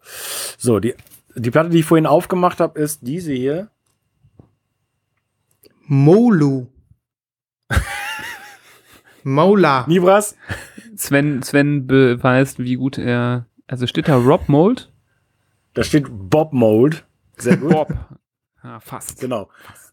so 0.60 0.80
die, 0.80 0.94
die 1.36 1.50
Platte, 1.50 1.70
die 1.70 1.80
ich 1.80 1.86
vorhin 1.86 2.06
aufgemacht 2.06 2.60
habe, 2.60 2.80
ist 2.80 3.00
diese 3.02 3.34
hier. 3.34 3.70
Molu. 5.88 6.68
Mola. 9.24 9.86
Nibras. 9.88 10.36
Sven, 10.96 11.42
Sven 11.42 11.88
beweist, 11.88 12.60
wie 12.60 12.76
gut 12.76 12.98
er. 12.98 13.48
Also 13.68 13.88
steht 13.88 14.08
da 14.10 14.16
Rob 14.18 14.48
Mold? 14.48 14.92
Da 15.74 15.84
steht 15.84 16.06
Bob 16.10 16.54
Mold. 16.54 17.06
Sehr 17.38 17.58
gut. 17.58 17.72
Bob. 17.72 17.94
Ja, 18.64 18.80
fast. 18.80 19.20
Genau. 19.20 19.50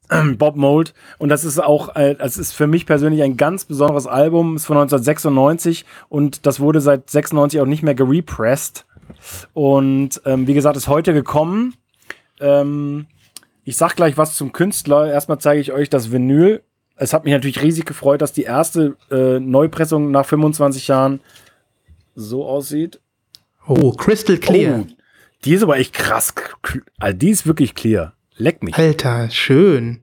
Bob 0.38 0.56
Mold. 0.56 0.94
Und 1.18 1.28
das 1.28 1.44
ist 1.44 1.62
auch, 1.62 1.94
äh, 1.96 2.14
das 2.14 2.36
ist 2.36 2.52
für 2.52 2.66
mich 2.66 2.86
persönlich 2.86 3.22
ein 3.22 3.36
ganz 3.36 3.64
besonderes 3.64 4.06
Album. 4.06 4.56
Ist 4.56 4.66
von 4.66 4.76
1996 4.76 5.84
und 6.08 6.46
das 6.46 6.60
wurde 6.60 6.80
seit 6.80 7.08
96 7.08 7.60
auch 7.60 7.66
nicht 7.66 7.82
mehr 7.82 7.94
gerepressed. 7.94 8.86
Und 9.52 10.20
ähm, 10.24 10.46
wie 10.46 10.54
gesagt, 10.54 10.76
ist 10.76 10.88
heute 10.88 11.12
gekommen. 11.12 11.74
Ähm, 12.40 13.06
ich 13.64 13.76
sag 13.76 13.96
gleich 13.96 14.16
was 14.16 14.36
zum 14.36 14.52
Künstler. 14.52 15.10
Erstmal 15.12 15.38
zeige 15.38 15.60
ich 15.60 15.72
euch 15.72 15.90
das 15.90 16.12
Vinyl. 16.12 16.62
Es 16.96 17.12
hat 17.12 17.24
mich 17.24 17.32
natürlich 17.32 17.62
riesig 17.62 17.86
gefreut, 17.86 18.20
dass 18.20 18.32
die 18.32 18.42
erste 18.42 18.96
äh, 19.10 19.40
Neupressung 19.40 20.10
nach 20.10 20.26
25 20.26 20.88
Jahren 20.88 21.20
so 22.14 22.44
aussieht. 22.44 23.00
Oh, 23.66 23.92
Crystal 23.92 24.36
Clear. 24.36 24.84
Oh, 24.86 24.99
die 25.44 25.54
ist 25.54 25.62
aber 25.62 25.78
echt 25.78 25.94
krass. 25.94 26.34
Also 26.98 27.16
die 27.16 27.30
ist 27.30 27.46
wirklich 27.46 27.74
clear. 27.74 28.14
Leck 28.36 28.62
mich. 28.62 28.76
Alter, 28.76 29.30
schön. 29.30 30.02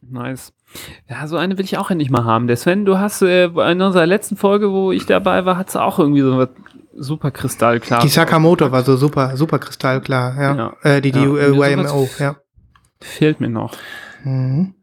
Nice. 0.00 0.52
Ja, 1.08 1.26
so 1.26 1.36
eine 1.36 1.56
will 1.58 1.64
ich 1.64 1.78
auch 1.78 1.90
endlich 1.90 2.10
mal 2.10 2.24
haben. 2.24 2.46
Der 2.46 2.56
Sven, 2.56 2.84
du 2.84 2.98
hast 2.98 3.22
äh, 3.22 3.46
in 3.46 3.80
unserer 3.80 4.06
letzten 4.06 4.36
Folge, 4.36 4.70
wo 4.70 4.92
ich 4.92 5.06
dabei 5.06 5.44
war, 5.44 5.56
hast 5.56 5.74
du 5.74 5.78
auch 5.80 5.98
irgendwie 5.98 6.20
so 6.20 6.36
was 6.36 6.48
super 6.94 7.30
kristallklar. 7.30 8.02
Die 8.02 8.08
Sakamoto 8.08 8.70
war 8.70 8.82
so 8.82 8.96
super, 8.96 9.36
super 9.36 9.58
kristallklar, 9.58 10.40
ja. 10.40 10.56
Ja. 10.56 10.76
Äh, 10.82 11.00
die 11.00 11.12
die 11.12 11.20
Ja, 11.20 11.36
äh, 11.36 11.72
YMO, 11.72 12.08
ja. 12.18 12.36
Fehlt 13.00 13.40
mir 13.40 13.48
noch. 13.48 13.74
Mhm. 14.24 14.74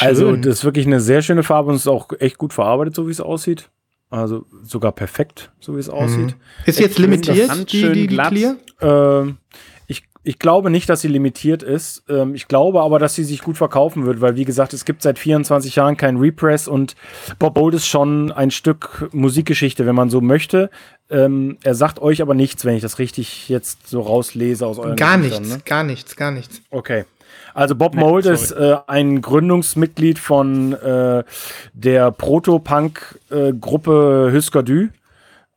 Also, 0.00 0.34
das 0.36 0.58
ist 0.58 0.64
wirklich 0.64 0.86
eine 0.86 1.00
sehr 1.00 1.22
schöne 1.22 1.42
Farbe 1.42 1.70
und 1.70 1.76
es 1.76 1.82
ist 1.82 1.88
auch 1.88 2.08
echt 2.18 2.38
gut 2.38 2.52
verarbeitet, 2.52 2.94
so 2.94 3.06
wie 3.06 3.10
es 3.12 3.20
aussieht. 3.20 3.70
Also 4.08 4.44
sogar 4.64 4.90
perfekt, 4.90 5.52
so 5.60 5.76
wie 5.76 5.80
es 5.80 5.88
aussieht. 5.88 6.34
ist 6.66 6.80
jetzt 6.80 6.98
limitiert, 6.98 7.72
die, 7.72 7.82
die, 7.82 7.92
die 7.92 8.06
glatt. 8.08 8.30
Clear? 8.30 8.56
Ähm, 8.82 9.38
ich, 9.86 10.04
ich 10.22 10.38
glaube 10.38 10.70
nicht, 10.70 10.88
dass 10.88 11.00
sie 11.00 11.08
limitiert 11.08 11.62
ist. 11.62 12.04
Ähm, 12.08 12.34
ich 12.34 12.48
glaube 12.48 12.80
aber, 12.82 12.98
dass 12.98 13.14
sie 13.14 13.24
sich 13.24 13.42
gut 13.42 13.56
verkaufen 13.56 14.06
wird, 14.06 14.20
weil 14.20 14.36
wie 14.36 14.44
gesagt, 14.44 14.72
es 14.72 14.84
gibt 14.84 15.02
seit 15.02 15.18
24 15.18 15.76
Jahren 15.76 15.96
keinen 15.96 16.18
Repress 16.18 16.68
und 16.68 16.94
Bob 17.38 17.54
Bold 17.54 17.74
ist 17.74 17.86
schon 17.86 18.30
ein 18.32 18.50
Stück 18.50 19.08
Musikgeschichte, 19.12 19.86
wenn 19.86 19.94
man 19.96 20.10
so 20.10 20.20
möchte. 20.20 20.70
Ähm, 21.10 21.58
er 21.64 21.74
sagt 21.74 22.00
euch 22.00 22.22
aber 22.22 22.34
nichts, 22.34 22.64
wenn 22.64 22.76
ich 22.76 22.82
das 22.82 22.98
richtig 23.00 23.48
jetzt 23.48 23.88
so 23.88 24.00
rauslese 24.00 24.64
aus 24.66 24.78
euren 24.78 24.96
Gar 24.96 25.16
nichts, 25.16 25.40
ne? 25.40 25.60
gar 25.64 25.82
nichts, 25.82 26.14
gar 26.16 26.30
nichts. 26.30 26.62
Okay. 26.70 27.04
Also 27.52 27.74
Bob 27.74 27.94
Nee, 27.96 28.00
Mold 28.00 28.24
sorry. 28.24 28.36
ist 28.36 28.52
äh, 28.52 28.76
ein 28.86 29.20
Gründungsmitglied 29.22 30.20
von 30.20 30.72
äh, 30.72 31.24
der 31.72 32.12
Proto-Punk-Gruppe 32.12 34.30
Husker 34.32 34.62
Du. 34.62 34.88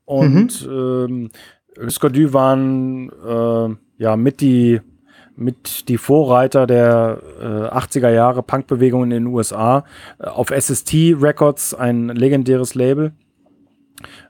Und 0.05 0.67
ähm, 0.69 1.29
Husker 1.81 2.09
Du 2.09 2.33
waren 2.33 3.09
äh, 3.09 3.75
ja 3.97 4.15
mit 4.15 4.41
die, 4.41 4.81
mit 5.35 5.89
die 5.89 5.97
Vorreiter 5.97 6.67
der 6.67 7.19
äh, 7.41 7.75
80er 7.75 8.09
Jahre 8.09 8.43
Punkbewegung 8.43 9.03
in 9.05 9.09
den 9.09 9.27
USA. 9.27 9.85
Auf 10.19 10.49
SST 10.49 10.93
Records, 11.19 11.73
ein 11.73 12.09
legendäres 12.09 12.75
Label. 12.75 13.13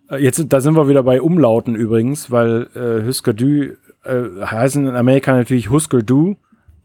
Äh, 0.09 0.17
Jetzt, 0.17 0.43
da 0.49 0.61
sind 0.61 0.75
wir 0.75 0.87
wieder 0.87 1.03
bei 1.03 1.21
Umlauten 1.21 1.75
übrigens, 1.75 2.31
weil 2.31 2.69
äh, 2.75 3.05
Husker 3.05 3.33
Du 3.33 3.75
äh, 4.03 4.45
heißen 4.45 4.87
in 4.87 4.95
Amerika 4.95 5.33
natürlich 5.33 5.69
Husker 5.69 6.01
Du, 6.01 6.37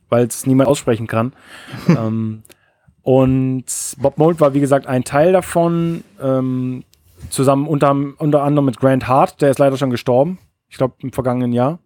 weil 0.09 0.26
es 0.26 0.47
niemand 0.47 0.68
aussprechen 0.68 1.06
kann. 1.06 1.32
ähm, 1.89 2.43
und 3.02 3.64
Bob 3.98 4.18
Mould 4.18 4.40
war, 4.40 4.52
wie 4.55 4.60
gesagt, 4.60 4.86
ein 4.86 5.05
Teil 5.05 5.32
davon, 5.32 6.05
ähm, 6.20 6.85
zusammen 7.30 7.66
unter, 7.66 7.97
unter 8.18 8.43
anderem 8.43 8.66
mit 8.66 8.78
Grant 8.78 9.09
Hart, 9.09 9.40
der 9.40 9.51
ist 9.51 9.59
leider 9.59 9.76
schon 9.76 9.90
gestorben, 9.90 10.39
ich 10.69 10.77
glaube 10.77 10.95
im 10.99 11.12
vergangenen 11.12 11.53
Jahr. 11.53 11.78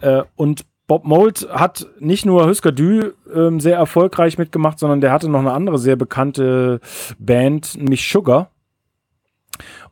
Äh, 0.00 0.22
und 0.36 0.64
Bob 0.86 1.04
Mould 1.04 1.46
hat 1.50 1.86
nicht 2.00 2.24
nur 2.24 2.46
Husker 2.46 2.72
Du 2.72 3.14
ähm, 3.32 3.60
sehr 3.60 3.76
erfolgreich 3.76 4.38
mitgemacht, 4.38 4.78
sondern 4.78 5.02
der 5.02 5.12
hatte 5.12 5.28
noch 5.28 5.40
eine 5.40 5.52
andere 5.52 5.78
sehr 5.78 5.96
bekannte 5.96 6.80
Band, 7.18 7.76
nämlich 7.76 8.10
Sugar. 8.10 8.50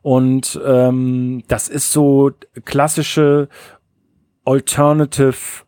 Und 0.01 0.59
ähm, 0.65 1.43
das 1.47 1.67
ist 1.67 1.91
so 1.91 2.31
klassische 2.65 3.47
Alternative 4.45 5.65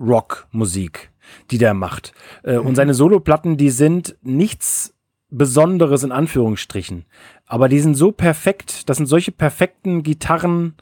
Rock 0.00 0.48
Musik, 0.50 1.10
die 1.50 1.58
der 1.58 1.74
macht. 1.74 2.12
Äh, 2.42 2.56
Und 2.56 2.74
seine 2.74 2.94
Soloplatten, 2.94 3.58
die 3.58 3.70
sind 3.70 4.16
nichts 4.22 4.94
Besonderes 5.30 6.02
in 6.02 6.12
Anführungsstrichen. 6.12 7.04
Aber 7.46 7.68
die 7.68 7.80
sind 7.80 7.94
so 7.94 8.12
perfekt, 8.12 8.88
das 8.88 8.96
sind 8.96 9.06
solche 9.06 9.30
perfekten 9.30 10.02
Gitarren, 10.02 10.74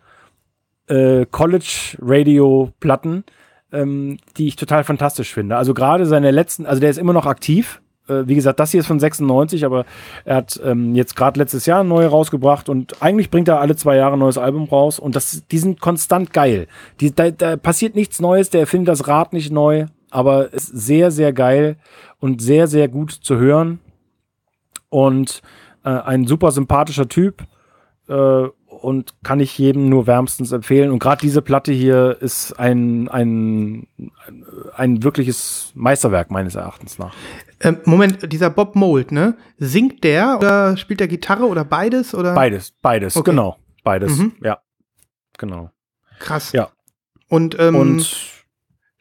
äh, 0.88 1.26
College-Radio-Platten, 1.30 3.24
ähm, 3.72 4.18
die 4.36 4.48
ich 4.48 4.56
total 4.56 4.84
fantastisch 4.84 5.32
finde. 5.32 5.56
Also 5.56 5.74
gerade 5.74 6.06
seine 6.06 6.30
letzten, 6.30 6.66
also 6.66 6.80
der 6.80 6.90
ist 6.90 6.98
immer 6.98 7.12
noch 7.12 7.26
aktiv. 7.26 7.80
Äh, 8.08 8.26
wie 8.26 8.34
gesagt, 8.34 8.60
das 8.60 8.70
hier 8.70 8.80
ist 8.80 8.86
von 8.86 9.00
96, 9.00 9.64
aber 9.64 9.84
er 10.24 10.36
hat 10.36 10.60
ähm, 10.64 10.94
jetzt 10.94 11.16
gerade 11.16 11.38
letztes 11.40 11.66
Jahr 11.66 11.80
ein 11.82 11.88
neue 11.88 12.06
rausgebracht 12.06 12.68
und 12.68 13.02
eigentlich 13.02 13.30
bringt 13.30 13.48
er 13.48 13.60
alle 13.60 13.76
zwei 13.76 13.96
Jahre 13.96 14.14
ein 14.14 14.20
neues 14.20 14.38
Album 14.38 14.64
raus 14.64 14.98
und 14.98 15.16
das, 15.16 15.44
die 15.50 15.58
sind 15.58 15.80
konstant 15.80 16.32
geil. 16.32 16.68
Die, 17.00 17.14
da, 17.14 17.30
da 17.30 17.56
passiert 17.56 17.94
nichts 17.94 18.20
Neues, 18.20 18.50
der 18.50 18.60
erfindet 18.60 18.88
das 18.88 19.08
Rad 19.08 19.32
nicht 19.32 19.50
neu, 19.50 19.86
aber 20.10 20.52
ist 20.52 20.68
sehr, 20.68 21.10
sehr 21.10 21.32
geil 21.32 21.76
und 22.20 22.40
sehr, 22.40 22.68
sehr 22.68 22.88
gut 22.88 23.10
zu 23.10 23.36
hören 23.36 23.80
und 24.88 25.42
äh, 25.84 25.90
ein 25.90 26.26
super 26.26 26.52
sympathischer 26.52 27.08
Typ 27.08 27.42
äh, 28.08 28.44
und 28.86 29.14
kann 29.24 29.40
ich 29.40 29.58
jedem 29.58 29.88
nur 29.88 30.06
wärmstens 30.06 30.52
empfehlen. 30.52 30.92
Und 30.92 31.00
gerade 31.00 31.20
diese 31.20 31.42
Platte 31.42 31.72
hier 31.72 32.18
ist 32.20 32.52
ein, 32.52 33.08
ein, 33.08 33.88
ein 34.76 35.02
wirkliches 35.02 35.72
Meisterwerk 35.74 36.30
meines 36.30 36.54
Erachtens 36.54 36.96
nach. 36.96 37.12
Ähm, 37.58 37.78
Moment, 37.84 38.32
dieser 38.32 38.48
Bob 38.48 38.76
Mold, 38.76 39.10
ne? 39.10 39.36
Singt 39.58 40.04
der 40.04 40.36
oder 40.38 40.76
spielt 40.76 41.00
der 41.00 41.08
Gitarre 41.08 41.46
oder 41.46 41.64
beides? 41.64 42.14
Oder? 42.14 42.32
Beides, 42.34 42.74
beides, 42.80 43.16
Okay. 43.16 43.30
genau. 43.32 43.56
Beides, 43.82 44.18
Mhm. 44.18 44.32
ja. 44.40 44.58
Genau. 45.36 45.70
Krass. 46.20 46.52
Ja. 46.52 46.68
Und, 47.28 47.56
ähm, 47.58 47.74
Und 47.74 48.16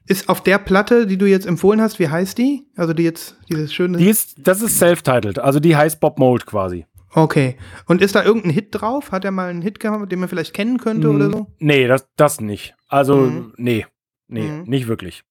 ist 0.07 0.29
auf 0.29 0.41
der 0.41 0.57
Platte, 0.57 1.05
die 1.05 1.17
du 1.19 1.27
jetzt 1.27 1.45
empfohlen 1.45 1.79
hast, 1.79 1.99
wie 1.99 2.09
heißt 2.09 2.39
die? 2.39 2.65
Also 2.75 2.93
die 2.93 3.03
jetzt, 3.03 3.37
dieses 3.49 3.71
schöne. 3.71 3.99
die 3.99 4.09
ist, 4.09 4.35
das 4.47 4.61
ist 4.63 4.79
self-titled, 4.79 5.37
also 5.37 5.59
die 5.59 5.75
heißt 5.75 5.99
Bob 5.99 6.17
Mold 6.17 6.47
quasi. 6.47 6.85
Okay. 7.15 7.57
Und 7.87 8.01
ist 8.01 8.15
da 8.15 8.23
irgendein 8.23 8.51
Hit 8.51 8.67
drauf? 8.71 9.11
Hat 9.11 9.25
er 9.25 9.31
mal 9.31 9.49
einen 9.49 9.61
Hit 9.61 9.79
gehabt, 9.79 10.11
den 10.11 10.19
man 10.19 10.29
vielleicht 10.29 10.53
kennen 10.53 10.77
könnte 10.77 11.09
oder 11.09 11.29
so? 11.31 11.47
Nee, 11.59 11.87
das, 11.87 12.07
das 12.15 12.39
nicht. 12.41 12.75
Also, 12.87 13.15
Mhm. 13.17 13.53
nee. 13.57 13.85
Nee, 14.27 14.47
Mhm. 14.47 14.63
nicht 14.65 14.87
wirklich. 14.87 15.23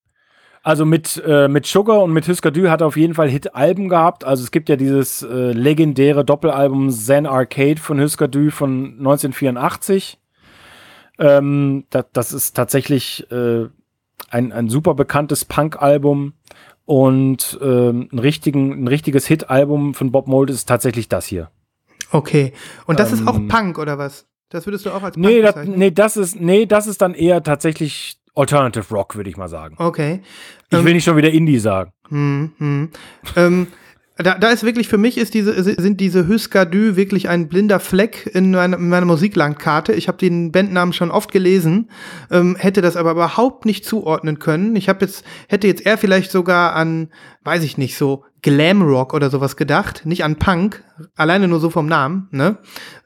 Also 0.63 0.87
mit, 0.87 1.23
äh, 1.27 1.47
mit 1.49 1.67
Sugar 1.67 2.03
und 2.03 2.13
mit 2.13 2.27
Husker 2.27 2.51
Du 2.51 2.71
hat 2.71 2.81
er 2.81 2.87
auf 2.87 2.97
jeden 2.97 3.13
Fall 3.15 3.29
Hit-Alben 3.29 3.89
gehabt. 3.91 4.25
Also 4.25 4.43
es 4.45 4.51
gibt 4.51 4.69
ja 4.71 4.77
dieses 4.77 5.23
äh, 5.23 5.53
legendäre 5.53 6.25
Doppelalbum 6.25 6.89
Zen 6.91 7.27
Arcade 7.27 7.79
von 7.81 8.01
Husker 8.01 8.29
Du 8.29 8.51
von 8.51 8.97
1984. 8.99 10.19
Ähm, 11.19 11.85
das, 11.91 12.07
das 12.13 12.33
ist 12.33 12.55
tatsächlich 12.57 13.31
äh, 13.31 13.67
ein, 14.31 14.53
ein 14.53 14.69
super 14.69 14.95
bekanntes 14.95 15.45
Punk-Album. 15.45 16.35
Und 16.87 17.59
ähm, 17.63 18.09
ein, 18.13 18.19
richtigen, 18.19 18.85
ein 18.85 18.89
richtiges 18.89 19.27
Hit-Album 19.27 19.95
von 19.95 20.13
Bob 20.13 20.27
Mould 20.29 20.51
ist 20.51 20.67
tatsächlich 20.67 21.09
das 21.09 21.25
hier. 21.27 21.51
Okay. 22.15 22.53
Und 22.87 23.01
das 23.01 23.13
ist 23.13 23.27
auch 23.27 23.37
Ähm, 23.37 23.49
Punk 23.49 23.79
oder 23.79 23.99
was? 23.99 24.27
Das 24.49 24.67
würdest 24.67 24.87
du 24.87 24.91
auch 24.91 25.03
als 25.03 25.17
Punk 25.17 25.27
Nee 25.27 25.43
das, 25.43 25.57
nee, 25.67 25.91
das 25.91 26.17
ist, 26.17 26.41
nee, 26.41 26.65
das 26.65 26.87
ist 26.87 27.03
dann 27.03 27.13
eher 27.13 27.43
tatsächlich 27.43 28.17
Alternative 28.37 28.87
Rock, 28.95 29.17
würde 29.17 29.31
ich 29.31 29.37
mal 29.37 29.49
sagen. 29.49 29.75
Okay. 29.79 30.21
Ich 30.71 30.79
Ähm, 30.79 30.85
will 30.85 30.95
nicht 30.95 31.05
schon 31.05 31.17
wieder 31.17 31.31
Indie 31.31 31.59
sagen. 31.59 31.93
Hm, 32.09 32.53
hm. 32.59 32.91
ähm, 33.37 33.67
da, 34.17 34.39
da 34.39 34.51
ist 34.51 34.63
wirklich 34.63 34.87
für 34.87 34.99
mich 34.99 35.19
ist 35.19 35.35
diese 35.35 35.61
sind 35.61 36.01
diese 36.01 36.29
Husker 36.29 36.67
Du 36.67 36.95
wirklich 36.95 37.29
ein 37.29 37.49
blinder 37.49 37.81
Fleck 37.81 38.31
in 38.33 38.53
meiner, 38.53 38.77
in 38.77 38.89
meiner 38.89 39.07
Musiklandkarte. 39.07 39.93
Ich 39.93 40.07
habe 40.07 40.19
den 40.19 40.53
Bandnamen 40.53 40.93
schon 40.93 41.11
oft 41.11 41.33
gelesen, 41.33 41.91
ähm, 42.31 42.55
hätte 42.57 42.81
das 42.81 42.97
aber 42.97 43.11
überhaupt 43.13 43.65
nicht 43.65 43.85
zuordnen 43.85 44.39
können. 44.39 44.77
Ich 44.77 44.89
habe 44.89 45.05
jetzt 45.05 45.25
hätte 45.49 45.67
jetzt 45.67 45.85
eher 45.85 45.99
vielleicht 45.99 46.31
sogar 46.31 46.77
an, 46.77 47.09
weiß 47.43 47.65
ich 47.65 47.77
nicht, 47.77 47.97
so 47.97 48.25
Glamrock 48.45 49.15
oder 49.15 49.31
sowas 49.31 49.57
gedacht, 49.57 50.03
nicht 50.05 50.23
an 50.23 50.37
Punk, 50.37 50.85
alleine 51.17 51.49
nur 51.49 51.59
so 51.61 51.71
vom 51.71 51.87
Namen, 51.87 52.29
ne? 52.31 52.59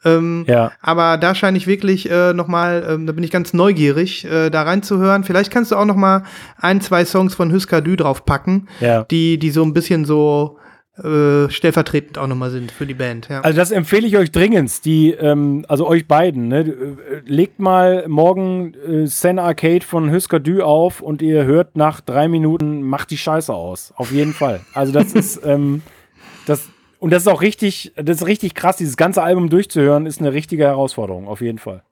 Ähm, 0.04 0.44
Ja. 0.48 0.72
aber 0.82 1.16
da 1.16 1.34
scheine 1.34 1.56
ich 1.56 1.66
wirklich 1.68 2.10
äh, 2.10 2.32
noch 2.34 2.48
mal, 2.48 2.84
ähm, 2.90 3.06
da 3.06 3.12
bin 3.12 3.22
ich 3.24 3.30
ganz 3.30 3.54
neugierig, 3.54 4.24
äh, 4.24 4.50
da 4.50 4.62
reinzuhören. 4.64 5.22
Vielleicht 5.24 5.50
kannst 5.52 5.70
du 5.70 5.76
auch 5.76 5.84
noch 5.86 5.96
mal 5.96 6.24
ein, 6.60 6.80
zwei 6.80 7.04
Songs 7.04 7.34
von 7.36 7.52
Husker 7.52 7.80
Du 7.80 7.94
draufpacken 7.96 8.68
Ja. 8.80 9.04
die, 9.04 9.38
die 9.38 9.50
so 9.50 9.62
ein 9.62 9.72
bisschen 9.72 10.04
so 10.04 10.58
äh, 11.02 11.48
stellvertretend 11.50 12.18
auch 12.18 12.26
nochmal 12.26 12.50
sind 12.50 12.70
für 12.72 12.86
die 12.86 12.94
Band. 12.94 13.28
Ja. 13.28 13.40
Also 13.42 13.56
das 13.56 13.70
empfehle 13.70 14.06
ich 14.06 14.16
euch 14.16 14.32
dringend, 14.32 14.84
die, 14.84 15.12
ähm, 15.12 15.64
also 15.68 15.86
euch 15.86 16.06
beiden, 16.06 16.48
ne? 16.48 16.60
Äh, 16.60 17.22
Legt 17.24 17.58
mal 17.60 18.06
morgen 18.08 18.74
äh, 18.74 19.06
Sen 19.06 19.38
Arcade 19.38 19.84
von 19.84 20.12
Husker 20.12 20.40
Du 20.40 20.62
auf 20.64 21.00
und 21.00 21.22
ihr 21.22 21.44
hört 21.44 21.76
nach 21.76 22.00
drei 22.00 22.28
Minuten, 22.28 22.82
macht 22.82 23.10
die 23.10 23.18
Scheiße 23.18 23.52
aus. 23.54 23.92
Auf 23.96 24.10
jeden 24.12 24.32
Fall. 24.32 24.60
Also 24.74 24.92
das 24.92 25.12
ist, 25.12 25.40
ähm, 25.44 25.82
das, 26.46 26.68
und 26.98 27.10
das 27.12 27.22
ist 27.22 27.28
auch 27.28 27.42
richtig, 27.42 27.92
das 27.96 28.18
ist 28.22 28.26
richtig 28.26 28.54
krass, 28.54 28.76
dieses 28.76 28.96
ganze 28.96 29.22
Album 29.22 29.50
durchzuhören, 29.50 30.06
ist 30.06 30.20
eine 30.20 30.32
richtige 30.32 30.64
Herausforderung, 30.64 31.28
auf 31.28 31.40
jeden 31.40 31.58
Fall. 31.58 31.82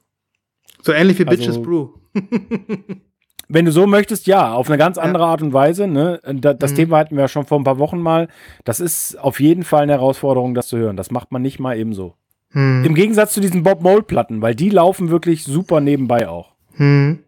so 0.83 0.93
ähnlich 0.93 1.19
wie 1.19 1.27
also- 1.27 1.39
Bitches 1.39 1.63
Brew. 1.63 1.89
Wenn 3.49 3.65
du 3.65 3.71
so 3.73 3.87
möchtest, 3.87 4.27
ja, 4.27 4.53
auf 4.53 4.69
eine 4.69 4.77
ganz 4.79 4.99
andere 4.99 5.25
Art 5.27 5.41
und 5.43 5.53
Weise. 5.53 5.87
Ne? 5.87 6.21
Da, 6.25 6.53
das 6.53 6.73
Mhm. 6.73 6.77
Thema 6.77 6.99
hatten 6.99 7.15
wir 7.17 7.23
ja 7.23 7.29
schon 7.29 7.47
vor 7.47 7.59
ein 7.61 7.65
paar 7.65 7.79
Wochen 7.79 8.01
mal. 8.01 8.29
Das 8.65 8.81
ist 8.81 9.17
auf 9.21 9.39
jeden 9.41 9.63
Fall 9.63 9.85
eine 9.85 9.93
Herausforderung, 9.93 10.55
das 10.55 10.67
zu 10.69 10.77
hören. 10.79 10.97
Das 10.97 11.11
macht 11.11 11.31
man 11.31 11.43
nicht 11.43 11.61
mal 11.61 11.77
ebenso. 11.79 12.15
Hm. 12.51 12.85
Im 12.85 12.95
Gegensatz 12.95 13.33
zu 13.35 13.41
diesen 13.41 13.63
Bob 13.63 13.83
Mold-Platten, 13.83 14.41
weil 14.43 14.55
die 14.55 14.71
laufen 14.71 15.11
wirklich 15.11 15.45
super 15.45 15.81
nebenbei 15.81 16.29
auch. 16.29 16.55
Hm. 16.75 17.21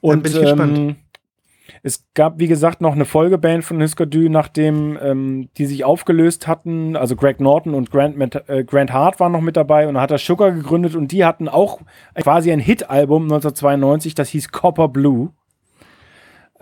Und 0.00 0.22
bin 0.22 0.32
ich 0.32 0.40
gespannt. 0.40 0.78
ähm, 0.78 0.96
es 1.86 2.06
gab, 2.14 2.38
wie 2.38 2.48
gesagt, 2.48 2.80
noch 2.80 2.94
eine 2.94 3.04
Folgeband 3.04 3.62
von 3.62 3.80
Husker 3.82 4.06
Du, 4.06 4.30
nachdem 4.30 4.98
ähm, 5.02 5.48
die 5.58 5.66
sich 5.66 5.84
aufgelöst 5.84 6.48
hatten. 6.48 6.96
Also 6.96 7.14
Greg 7.14 7.40
Norton 7.40 7.74
und 7.74 7.90
Grant, 7.90 8.16
äh, 8.48 8.64
Grant 8.64 8.90
Hart 8.90 9.20
waren 9.20 9.32
noch 9.32 9.42
mit 9.42 9.54
dabei 9.56 9.86
und 9.86 9.94
dann 9.94 10.02
hat 10.02 10.10
er 10.10 10.16
Sugar 10.18 10.50
gegründet 10.50 10.94
und 10.94 11.12
die 11.12 11.26
hatten 11.26 11.46
auch 11.46 11.80
quasi 12.20 12.50
ein 12.50 12.58
Hit-Album 12.58 13.24
1992, 13.24 14.14
das 14.14 14.30
hieß 14.30 14.48
Copper 14.50 14.88
Blue. 14.88 15.32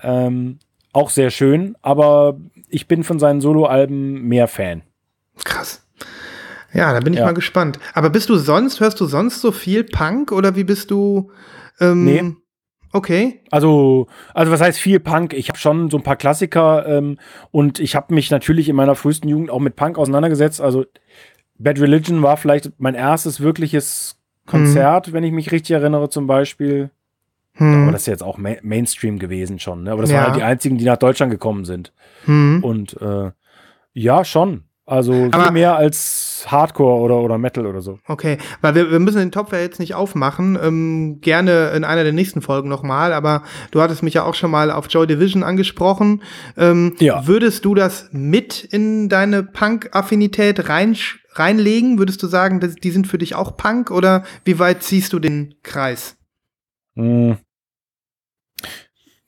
Ähm, 0.01 0.59
auch 0.93 1.09
sehr 1.11 1.31
schön, 1.31 1.77
aber 1.83 2.37
ich 2.69 2.89
bin 2.89 3.05
von 3.05 3.19
seinen 3.21 3.41
Soloalben 3.41 4.23
mehr 4.27 4.49
Fan. 4.49 4.83
Krass. 5.45 5.87
Ja, 6.75 6.93
da 6.93 7.01
bin 7.01 7.13
ich 7.13 7.21
Ja. 7.21 7.27
mal 7.27 7.35
gespannt. 7.35 7.79
Aber 7.95 8.11
bist 8.11 8.29
du 8.29 8.37
sonst, 8.37 8.81
hörst 8.81 9.01
du 9.01 9.07
sonst 9.07 9.41
so 9.41 9.53
viel 9.53 9.85
Punk 9.85 10.33
oder 10.33 10.57
wie 10.57 10.65
bist 10.65 10.91
du? 10.91 11.31
Ähm, 11.81 12.05
Nee. 12.05 12.35
Okay. 12.93 13.41
Also, 13.51 14.07
also 14.35 14.53
was 14.53 14.61
heißt 14.61 14.79
viel 14.79 15.01
Punk? 15.01 15.33
Ich 15.33 15.49
habe 15.49 15.59
schon 15.59 15.91
so 15.91 15.97
ein 15.97 16.03
paar 16.03 16.17
Klassiker 16.17 16.87
ähm, 16.87 17.19
und 17.51 17.81
ich 17.81 17.97
habe 17.97 18.15
mich 18.15 18.31
natürlich 18.31 18.69
in 18.69 18.77
meiner 18.77 18.95
frühesten 18.95 19.29
Jugend 19.29 19.51
auch 19.51 19.61
mit 19.61 19.77
Punk 19.77 19.99
auseinandergesetzt. 19.99 20.61
Also 20.61 20.85
Bad 21.59 21.81
Religion 21.81 22.23
war 22.23 22.37
vielleicht 22.37 22.73
mein 22.79 22.95
erstes 22.95 23.41
wirkliches 23.41 24.19
Konzert, 24.47 25.13
wenn 25.13 25.25
ich 25.25 25.33
mich 25.33 25.53
richtig 25.53 25.71
erinnere, 25.75 26.11
zum 26.11 26.27
Beispiel. 26.27 26.91
Hm. 27.55 27.83
Aber 27.85 27.93
das 27.93 28.03
ist 28.03 28.07
jetzt 28.09 28.23
auch 28.23 28.39
Ma 28.39 28.51
Mainstream 28.63 29.19
gewesen 29.19 29.59
schon. 29.59 29.85
Ne? 29.85 29.93
Aber 29.93 30.03
das 30.03 30.11
Ja. 30.11 30.19
waren 30.19 30.27
halt 30.27 30.37
die 30.37 30.43
einzigen, 30.43 30.79
die 30.79 30.85
nach 30.85 30.97
Deutschland 30.97 31.31
gekommen 31.31 31.65
sind. 31.65 31.93
hm. 32.25 32.63
Und 32.63 33.01
äh, 33.01 33.31
ja, 33.95 34.25
schon. 34.25 34.65
Also 34.85 35.29
Aber- 35.31 35.45
viel 35.45 35.53
mehr 35.53 35.77
als 35.77 36.45
Hardcore 36.49 37.01
oder, 37.01 37.19
oder 37.19 37.39
Metal 37.39 37.67
oder 37.67 37.81
so. 37.83 38.01
Okay, 38.09 38.39
weil 38.63 38.75
wir, 38.75 38.91
wir 38.91 38.99
müssen 38.99 39.19
den 39.19 39.31
Topf 39.31 39.53
ja 39.53 39.61
jetzt 39.61 39.79
nicht 39.79 39.95
aufmachen. 39.95 40.59
Ähm, 40.61 41.19
gerne 41.21 41.71
in 41.71 41.85
einer 41.85 42.03
der 42.03 42.13
nächsten 42.13 42.43
Folgen 42.43 42.69
nochmal, 42.69 43.13
aber 43.13 43.43
du 43.71 43.81
hattest 43.81 44.03
mich 44.03 44.15
ja 44.15 44.25
auch 44.25 44.35
schon 44.35 44.51
mal 44.51 44.73
auf 44.73 44.89
Joy 44.91 45.07
Division 45.07 45.45
angesprochen. 45.45 46.23
Ähm, 46.57 46.97
Ja. 46.99 47.27
Würdest 47.29 47.65
du 47.65 47.77
das 47.77 48.09
mit 48.11 48.65
in 48.65 49.09
deine 49.09 49.45
Punk-Affinität 49.45 50.69
rein, 50.69 50.97
reinlegen? 51.35 51.99
Würdest 51.99 52.21
du 52.23 52.27
sagen, 52.27 52.59
dass, 52.59 52.75
die 52.75 52.91
sind 52.91 53.07
für 53.07 53.19
dich 53.19 53.37
auch 53.37 53.57
Punk 53.57 53.93
oder 53.93 54.25
wie 54.45 54.59
weit 54.59 54.83
ziehst 54.83 55.13
du 55.13 55.21
den 55.21 55.55
Kreis? 55.63 56.17
Hm. 56.97 57.37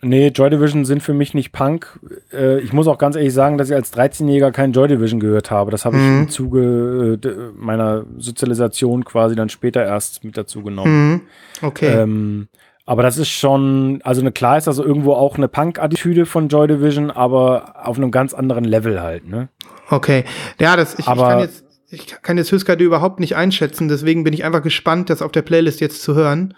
Nee, 0.05 0.28
Joy 0.28 0.51
Division 0.51 0.85
sind 0.85 1.02
für 1.02 1.14
mich 1.14 1.35
nicht 1.35 1.52
Punk. 1.52 1.98
Äh, 2.32 2.60
ich 2.60 2.72
muss 2.72 2.86
auch 2.86 2.98
ganz 2.98 3.16
ehrlich 3.16 3.32
sagen, 3.32 3.59
dass 3.59 3.68
ich 3.70 3.74
als 3.74 3.93
13-Jähriger 3.94 4.51
kein 4.52 4.72
Joy 4.72 4.89
Division 4.89 5.18
gehört 5.20 5.51
habe. 5.51 5.70
Das 5.70 5.85
habe 5.85 5.97
ich 5.97 6.02
Mhm. 6.02 6.18
im 6.22 6.28
Zuge 6.28 7.18
äh, 7.24 7.28
meiner 7.56 8.05
Sozialisation 8.18 9.05
quasi 9.05 9.35
dann 9.35 9.48
später 9.48 9.82
erst 9.85 10.24
mit 10.24 10.36
dazu 10.36 10.62
genommen. 10.62 11.22
Hm. 11.60 11.66
Okay. 11.68 11.86
Ähm, 12.02 12.48
aber 12.86 13.02
das 13.02 13.16
ist 13.16 13.28
schon, 13.31 14.01
also 14.05 14.20
eine, 14.20 14.31
klar 14.31 14.59
ist 14.59 14.68
also 14.68 14.85
irgendwo 14.85 15.14
auch 15.14 15.36
eine 15.39 15.48
Punk-Attitüde 15.48 16.26
von 16.26 16.48
Joy 16.48 16.66
Division, 16.68 17.10
aber 17.10 17.74
auf 17.86 17.97
einem 17.97 18.10
ganz 18.10 18.35
anderen 18.35 18.64
Level 18.64 19.01
halt, 19.01 19.26
ne? 19.28 19.48
Okay. 19.89 20.24
Ja, 20.60 20.76
das, 20.76 20.94
ich, 20.94 21.01
ich 21.01 21.09
Aber- 21.09 21.28
kann 21.28 21.39
jetzt, 21.40 21.64
ich 21.90 22.06
kann 22.22 22.36
jetzt 22.36 22.51
Hüskade 22.52 22.82
überhaupt 22.85 23.20
nicht 23.20 23.36
einschätzen, 23.36 23.89
deswegen 23.89 24.24
bin 24.24 24.35
ich 24.35 24.44
einfach 24.44 24.62
gespannt, 24.62 25.09
das 25.10 25.22
auf 25.22 25.32
der 25.32 25.43
Playlist 25.43 25.81
jetzt 25.81 26.02
zu 26.02 26.14
hören. 26.14 26.55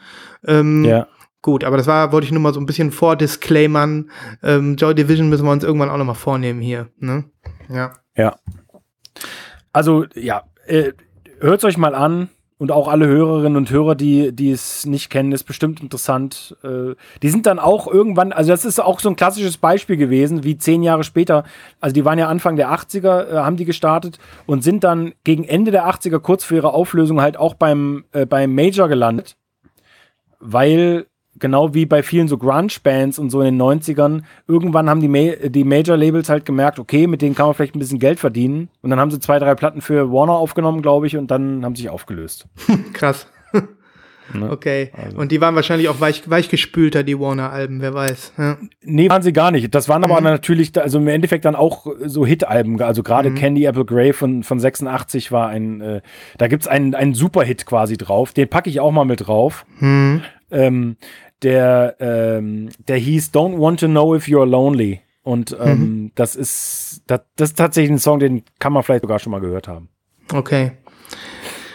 Ähm, 0.47 0.85
Ja. 0.85 1.07
Gut, 1.43 1.65
aber 1.65 1.77
das 1.77 1.87
war, 1.87 2.13
wollte 2.13 2.25
ich 2.25 2.33
nur 2.33 2.41
mal 2.41 2.55
so 2.55 2.61
ein 2.61 2.67
bisschen 2.67 2.91
vordisclaimern. 2.91 4.11
Ähm, 4.43 4.77
Joy 4.77 4.95
Division 4.95 5.29
müssen 5.29 5.45
wir 5.45 5.53
uns 5.53 5.65
irgendwann 5.65 5.91
auch 5.91 5.97
noch 5.97 6.05
mal 6.05 6.15
vornehmen 6.15 6.61
hier. 6.61 6.89
Ne? 6.99 7.25
Ja. 7.69 7.93
Ja. 8.17 8.37
Also, 9.73 10.07
ja, 10.15 10.45
äh, 10.67 10.93
hört 11.39 11.65
euch 11.65 11.77
mal 11.77 11.95
an. 11.95 12.31
Und 12.59 12.73
auch 12.73 12.89
alle 12.89 13.07
Hörerinnen 13.07 13.59
und 13.59 13.71
Hörer, 13.71 13.95
die, 13.95 14.35
die 14.35 14.51
es 14.51 14.87
nicht 14.87 15.11
kennen, 15.11 15.33
ist 15.33 15.45
bestimmt 15.45 15.83
interessant. 15.83 16.57
Äh, 16.65 16.95
die 17.23 17.29
sind 17.29 17.45
dann 17.45 17.59
auch 17.59 17.87
irgendwann, 17.87 18.33
also 18.33 18.51
das 18.51 18.65
ist 18.65 18.81
auch 18.81 18.99
so 19.01 19.11
ein 19.11 19.17
klassisches 19.17 19.59
Beispiel 19.59 19.99
gewesen, 19.99 20.43
wie 20.43 20.57
zehn 20.57 20.83
Jahre 20.83 21.05
später. 21.05 21.45
Also 21.81 21.93
die 21.93 22.07
waren 22.07 22.19
ja 22.19 22.29
Anfang 22.29 22.57
der 22.57 22.71
80er, 22.71 23.29
äh, 23.29 23.37
haben 23.37 23.59
die 23.59 23.67
gestartet 23.67 24.19
und 24.47 24.65
sind 24.65 24.85
dann 24.85 25.13
gegen 25.23 25.45
Ende 25.45 25.71
der 25.71 25.87
80er, 25.87 26.19
kurz 26.19 26.45
vor 26.45 26.57
ihrer 26.57 26.73
Auflösung, 26.73 27.21
halt 27.21 27.37
auch 27.37 27.53
beim, 27.53 28.07
äh, 28.13 28.25
beim 28.25 28.55
Major 28.55 28.89
gelandet. 28.89 29.37
Weil 30.41 31.09
genau 31.39 31.75
wie 31.75 31.87
bei 31.87 32.03
vielen 32.03 32.29
so 32.29 32.39
Grunge-Bands 32.39 33.19
und 33.19 33.31
so 33.31 33.41
in 33.41 33.59
den 33.59 33.63
90ern, 33.63 34.23
irgendwann 34.49 34.89
haben 34.91 35.01
die, 35.01 35.09
Ma 35.09 35.49
die 35.49 35.65
Major-Labels 35.65 36.29
halt 36.29 36.45
gemerkt, 36.45 36.79
okay, 36.79 37.07
mit 37.07 37.23
denen 37.23 37.35
kann 37.35 37.47
man 37.47 37.55
vielleicht 37.55 37.75
ein 37.77 37.79
bisschen 37.81 37.99
Geld 37.99 38.19
verdienen. 38.19 38.69
Und 38.83 38.91
dann 38.91 38.99
haben 39.01 39.11
sie 39.11 39.21
zwei, 39.21 39.39
drei 39.39 39.55
Platten 39.55 39.81
für 39.81 40.11
Warner 40.13 40.33
aufgenommen, 40.35 40.83
glaube 40.83 41.07
ich, 41.07 41.17
und 41.17 41.31
dann 41.31 41.65
haben 41.65 41.75
sie 41.77 41.83
sich 41.83 41.91
aufgelöst. 41.91 42.47
Krass. 42.93 43.27
Ne? 44.35 44.51
Okay. 44.51 44.91
Also. 45.01 45.19
Und 45.19 45.31
die 45.31 45.41
waren 45.41 45.55
wahrscheinlich 45.55 45.89
auch 45.89 46.01
weich, 46.01 46.29
weichgespülter, 46.29 47.05
die 47.05 47.17
Warner-Alben, 47.19 47.81
wer 47.81 47.95
weiß. 47.95 48.33
Ja. 48.37 48.57
Nee, 48.83 49.09
waren 49.09 49.23
sie 49.23 49.33
gar 49.33 49.53
nicht. 49.53 49.73
Das 49.73 49.89
waren 49.89 50.03
aber 50.03 50.17
Mhm. 50.17 50.25
natürlich, 50.25 50.77
also 50.81 50.99
im 50.99 51.07
Endeffekt 51.07 51.45
dann 51.45 51.55
auch 51.55 51.87
so 52.05 52.27
Hit-Alben. 52.27 52.83
Also 52.83 53.05
gerade 53.05 53.31
Mhm. 53.31 53.35
Candy 53.37 53.65
Apple 53.67 53.85
Grey 53.85 54.13
von, 54.13 54.43
von 54.43 54.59
86 54.59 55.31
war 55.31 55.49
ein, 55.49 55.81
äh, 55.81 56.01
da 56.39 56.49
gibt's 56.49 56.67
einen, 56.67 56.97
einen 56.97 57.15
Super-Hit 57.15 57.67
quasi 57.67 57.97
drauf. 57.97 58.33
Den 58.33 58.49
packe 58.49 58.69
ich 58.69 58.81
auch 58.81 58.91
mal 58.91 59.05
mit 59.05 59.29
drauf. 59.29 59.65
Hm. 59.79 60.23
Ähm, 60.51 60.97
der, 61.43 61.97
ähm, 62.01 62.71
der 62.89 62.97
hieß 62.97 63.31
Don't 63.33 63.59
Want 63.61 63.81
to 63.81 63.87
Know 63.89 64.15
If 64.17 64.27
You're 64.27 64.47
Lonely. 64.47 65.01
Und 65.23 65.57
ähm, 65.61 65.79
Mhm. 65.81 66.13
das 66.15 66.37
ist 66.37 67.03
das, 67.09 67.21
das 67.37 67.51
ist 67.51 67.59
tatsächlich 67.59 67.91
ein 67.91 67.99
Song, 67.99 68.21
den 68.21 68.45
kann 68.59 68.73
man 68.73 68.83
vielleicht 68.83 69.03
sogar 69.03 69.19
schon 69.19 69.33
mal 69.33 69.41
gehört 69.41 69.67
haben. 69.69 69.89
Okay. 70.33 70.73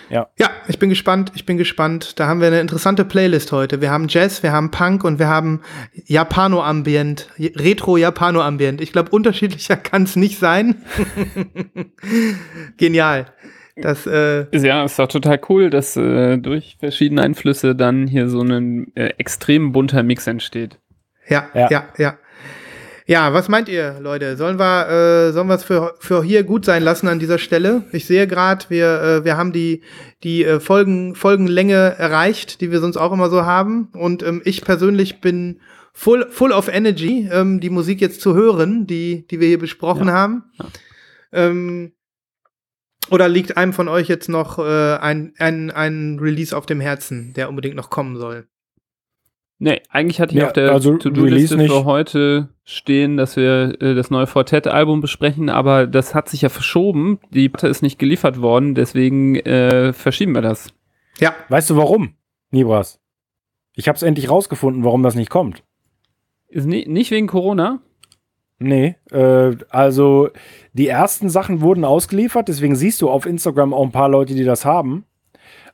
Ja. 0.09 0.27
Ja, 0.37 0.49
ich 0.67 0.77
bin 0.77 0.89
gespannt, 0.89 1.31
ich 1.35 1.45
bin 1.45 1.57
gespannt. 1.57 2.19
Da 2.19 2.27
haben 2.27 2.41
wir 2.41 2.47
eine 2.47 2.59
interessante 2.59 3.05
Playlist 3.05 3.53
heute. 3.53 3.79
Wir 3.79 3.91
haben 3.91 4.07
Jazz, 4.09 4.43
wir 4.43 4.51
haben 4.51 4.69
Punk 4.69 5.05
und 5.05 5.19
wir 5.19 5.27
haben 5.29 5.61
Japano-Ambient, 6.05 7.29
Retro-Japano-Ambient. 7.39 8.81
Ich 8.81 8.91
glaube, 8.91 9.09
unterschiedlicher 9.11 9.77
kann 9.77 10.03
es 10.03 10.17
nicht 10.17 10.37
sein. 10.39 10.83
Genial. 12.77 13.27
Das, 13.75 14.05
äh, 14.05 14.45
Ja, 14.57 14.83
ist 14.83 14.99
doch 14.99 15.07
total 15.07 15.39
cool, 15.49 15.69
dass 15.69 15.95
äh, 15.95 16.37
durch 16.37 16.77
verschiedene 16.79 17.21
Einflüsse 17.21 17.75
dann 17.75 18.07
hier 18.07 18.27
so 18.29 18.41
ein 18.41 18.91
äh, 18.95 19.13
extrem 19.17 19.71
bunter 19.71 20.03
Mix 20.03 20.27
entsteht. 20.27 20.77
ja, 21.27 21.47
ja, 21.53 21.69
Ja. 21.69 21.83
ja, 21.97 22.17
ja. 23.07 23.33
was 23.33 23.47
meint 23.49 23.69
ihr, 23.69 23.97
Leute? 24.01 24.35
Sollen 24.37 24.59
wir, 24.59 24.89
äh, 24.89 25.31
sollen 25.31 25.47
wir 25.47 25.55
es 25.55 25.63
für, 25.63 25.95
für 25.99 26.23
hier 26.23 26.43
gut 26.43 26.65
sein 26.65 26.83
lassen 26.83 27.07
an 27.07 27.19
dieser 27.19 27.37
Stelle? 27.37 27.83
Ich 27.91 28.05
sehe 28.05 28.27
gerade, 28.27 28.65
wir, 28.69 29.01
äh, 29.01 29.25
wir 29.25 29.37
haben 29.37 29.53
die, 29.53 29.81
die 30.23 30.43
äh, 30.43 30.59
Folgen, 30.59 31.15
Folgenlänge 31.15 31.95
erreicht, 31.97 32.61
die 32.61 32.71
wir 32.71 32.79
sonst 32.79 32.97
auch 32.97 33.13
immer 33.13 33.29
so 33.29 33.45
haben. 33.45 33.89
Und 33.93 34.21
ähm, 34.23 34.41
ich 34.43 34.63
persönlich 34.63 35.21
bin 35.21 35.61
full, 35.93 36.27
full 36.29 36.51
of 36.51 36.67
energy, 36.67 37.29
ähm, 37.31 37.59
die 37.59 37.69
Musik 37.69 38.01
jetzt 38.01 38.21
zu 38.21 38.35
hören, 38.35 38.85
die, 38.87 39.25
die 39.27 39.39
wir 39.39 39.47
hier 39.47 39.59
besprochen 39.59 40.11
haben. 40.11 40.43
Ähm, 41.33 41.93
oder 43.11 43.27
liegt 43.27 43.57
einem 43.57 43.73
von 43.73 43.87
euch 43.87 44.07
jetzt 44.07 44.29
noch 44.29 44.57
äh, 44.57 44.95
ein, 44.95 45.33
ein, 45.37 45.69
ein 45.69 46.17
Release 46.19 46.55
auf 46.55 46.65
dem 46.65 46.79
Herzen, 46.79 47.33
der 47.33 47.49
unbedingt 47.49 47.75
noch 47.75 47.89
kommen 47.89 48.15
soll? 48.15 48.47
Nee, 49.59 49.81
eigentlich 49.89 50.19
hatte 50.19 50.33
ich 50.33 50.39
Ja, 50.39 50.47
auf 50.47 50.53
der 50.53 50.71
also 50.71 50.97
To-Do-Liste 50.97 51.59
für 51.59 51.85
heute 51.85 52.49
stehen, 52.63 53.17
dass 53.17 53.35
wir 53.35 53.79
äh, 53.79 53.93
das 53.93 54.09
neue 54.09 54.25
Fortet-Album 54.25 55.01
besprechen, 55.01 55.49
aber 55.49 55.85
das 55.85 56.15
hat 56.15 56.29
sich 56.29 56.41
ja 56.41 56.49
verschoben. 56.49 57.19
Die 57.29 57.47
Platte 57.47 57.67
ist 57.67 57.83
nicht 57.83 57.99
geliefert 57.99 58.41
worden, 58.41 58.73
deswegen 58.73 59.35
äh, 59.35 59.93
verschieben 59.93 60.33
wir 60.33 60.41
das. 60.41 60.73
Ja, 61.19 61.35
Weißt 61.49 61.69
du 61.69 61.75
warum, 61.75 62.15
Nibras? 62.49 62.99
Ich 63.75 63.87
habe 63.87 63.97
es 63.97 64.01
endlich 64.01 64.29
rausgefunden, 64.29 64.83
warum 64.83 65.03
das 65.03 65.13
nicht 65.13 65.29
kommt. 65.29 65.63
Ist 66.47 66.65
ni 66.65 66.85
nicht 66.87 67.11
wegen 67.11 67.27
Corona? 67.27 67.81
Nee, 68.57 68.95
äh, 69.11 69.55
also 69.69 70.29
die 70.73 70.87
ersten 70.87 71.29
Sachen 71.29 71.61
wurden 71.61 71.83
ausgeliefert, 71.85 72.47
deswegen 72.47 72.75
siehst 72.75 73.01
du 73.01 73.09
auf 73.09 73.25
Instagram 73.25 73.73
auch 73.73 73.83
ein 73.83 73.91
paar 73.91 74.09
Leute, 74.09 74.35
die 74.35 74.43
das 74.45 74.63
haben. 74.65 75.05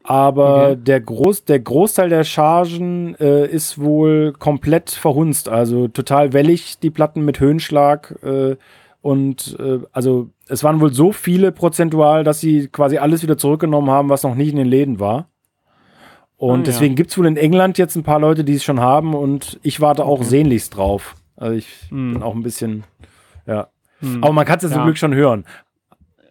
Aber 0.03 0.69
Okay. 0.71 0.77
der, 0.83 1.01
Groß, 1.01 1.43
der 1.45 1.59
Großteil 1.59 2.09
der 2.09 2.23
Chargen 2.23 3.15
äh, 3.15 3.45
ist 3.45 3.77
wohl 3.79 4.31
komplett 4.33 4.89
verhunzt. 4.91 5.49
Also 5.49 5.87
total 5.89 6.31
wellig, 6.33 6.79
die 6.79 6.89
Platten 6.91 7.25
mit 7.25 7.39
Höhenschlag. 7.41 8.15
Äh, 8.23 8.55
und 9.01 9.57
äh, 9.59 9.79
also 9.91 10.29
es 10.47 10.63
waren 10.63 10.79
wohl 10.79 10.93
so 10.93 11.11
viele 11.11 11.51
prozentual, 11.51 12.23
dass 12.23 12.39
sie 12.39 12.67
quasi 12.69 12.97
alles 12.97 13.21
wieder 13.21 13.37
zurückgenommen 13.37 13.89
haben, 13.89 14.09
was 14.09 14.23
noch 14.23 14.35
nicht 14.35 14.51
in 14.51 14.57
den 14.57 14.67
Läden 14.67 14.99
war. 15.01 15.27
Und 16.37 16.51
Ah, 16.51 16.55
ja. 16.57 16.63
deswegen 16.63 16.95
gibt 16.95 17.11
es 17.11 17.17
wohl 17.17 17.25
in 17.27 17.35
England 17.37 17.77
jetzt 17.77 17.95
ein 17.95 18.03
paar 18.03 18.19
Leute, 18.19 18.43
die 18.45 18.53
es 18.55 18.63
schon 18.63 18.79
haben. 18.79 19.13
Und 19.13 19.59
ich 19.61 19.81
warte 19.81 20.05
auch 20.05 20.23
sehnlichst 20.23 20.77
drauf. 20.77 21.15
Also 21.35 21.55
ich 21.55 21.67
Hm. 21.89 22.13
bin 22.13 22.23
auch 22.23 22.33
ein 22.35 22.43
bisschen, 22.43 22.83
ja. 23.45 23.67
Hm. 23.99 24.23
Aber 24.23 24.33
man 24.33 24.45
kann 24.45 24.57
es 24.57 24.63
ja 24.63 24.69
zum. 24.69 24.83
Glück 24.83 24.97
schon 24.97 25.13
hören. 25.13 25.45